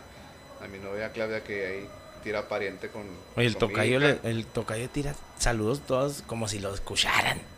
a 0.62 0.68
mi 0.68 0.78
novia 0.78 1.10
Claudia 1.10 1.42
que 1.42 1.66
ahí 1.66 1.88
tira 2.22 2.46
pariente 2.48 2.88
con... 2.88 3.02
Oye, 3.36 3.48
el 3.48 3.54
con 3.56 3.68
tocayo, 3.70 3.98
le- 3.98 4.20
el 4.22 4.46
tocayo 4.46 4.88
tira 4.88 5.14
saludos 5.38 5.80
todos 5.84 6.22
como 6.28 6.46
si 6.46 6.60
lo 6.60 6.72
escucharan. 6.72 7.40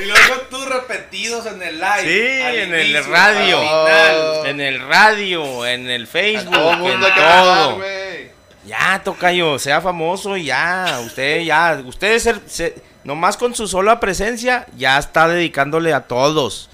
Y 0.00 0.04
luego 0.04 0.34
tú 0.50 0.62
repetidos 0.66 1.46
en 1.46 1.62
el 1.62 1.80
live. 1.80 2.02
Sí, 2.02 2.42
al 2.42 2.54
en 2.56 2.74
el 2.74 3.04
radio. 3.06 3.60
Oh. 3.62 4.44
En 4.44 4.60
el 4.60 4.78
radio, 4.86 5.66
en 5.66 5.88
el 5.88 6.06
Facebook, 6.06 6.52
todo 6.52 6.68
el 6.70 6.74
en 6.76 6.80
mundo 6.82 7.06
hablar, 7.06 7.42
todo. 7.42 7.76
güey. 7.76 8.30
Ya, 8.66 9.00
tocayo, 9.02 9.58
sea 9.58 9.80
famoso 9.80 10.36
y 10.36 10.44
ya. 10.46 11.00
Usted 11.04 11.40
ya, 11.44 11.80
usted 11.84 12.18
se, 12.18 12.34
se- 12.46 12.74
nomás 13.06 13.36
con 13.36 13.54
su 13.54 13.68
sola 13.68 14.00
presencia 14.00 14.66
ya 14.76 14.98
está 14.98 15.28
dedicándole 15.28 15.94
a 15.94 16.06
todos. 16.06 16.68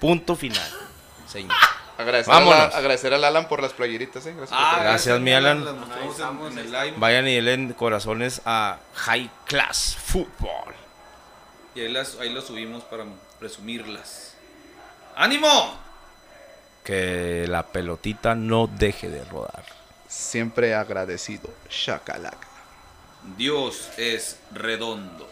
Punto 0.00 0.36
final. 0.36 0.68
Señor. 1.26 1.56
Agradecer, 1.96 2.32
a 2.32 2.38
Vámonos. 2.38 2.58
la- 2.72 2.78
agradecer 2.78 3.12
al 3.14 3.24
Alan 3.24 3.48
por 3.48 3.60
las 3.60 3.72
playeritas, 3.72 4.24
¿eh? 4.26 4.34
Gracias 4.36 4.56
por 4.58 4.68
Ah. 4.78 4.82
Gracias, 4.82 5.20
mi 5.20 5.32
Alan. 5.32 5.64
Vayan 6.96 7.26
y 7.26 7.40
denle 7.40 7.74
corazones 7.74 8.40
a 8.44 8.78
High 8.94 9.30
Class 9.46 9.96
Football. 10.04 10.74
Y 11.74 11.80
ahí, 11.80 11.88
las, 11.92 12.16
ahí 12.20 12.30
lo 12.32 12.40
subimos 12.42 12.84
para 12.84 13.04
presumirlas. 13.40 14.34
¡Ánimo! 15.16 15.76
Que 16.84 17.46
la 17.48 17.66
pelotita 17.66 18.34
no 18.34 18.66
deje 18.68 19.08
de 19.08 19.24
rodar. 19.24 19.64
Siempre 20.08 20.74
agradecido. 20.74 21.50
Shakalaka. 21.68 22.46
Dios 23.36 23.88
es 23.96 24.38
redondo. 24.52 25.28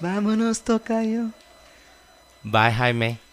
Vámonos, 0.00 0.58
Tocayo. 0.58 1.32
Bye, 2.44 2.70
Jaime. 2.70 3.25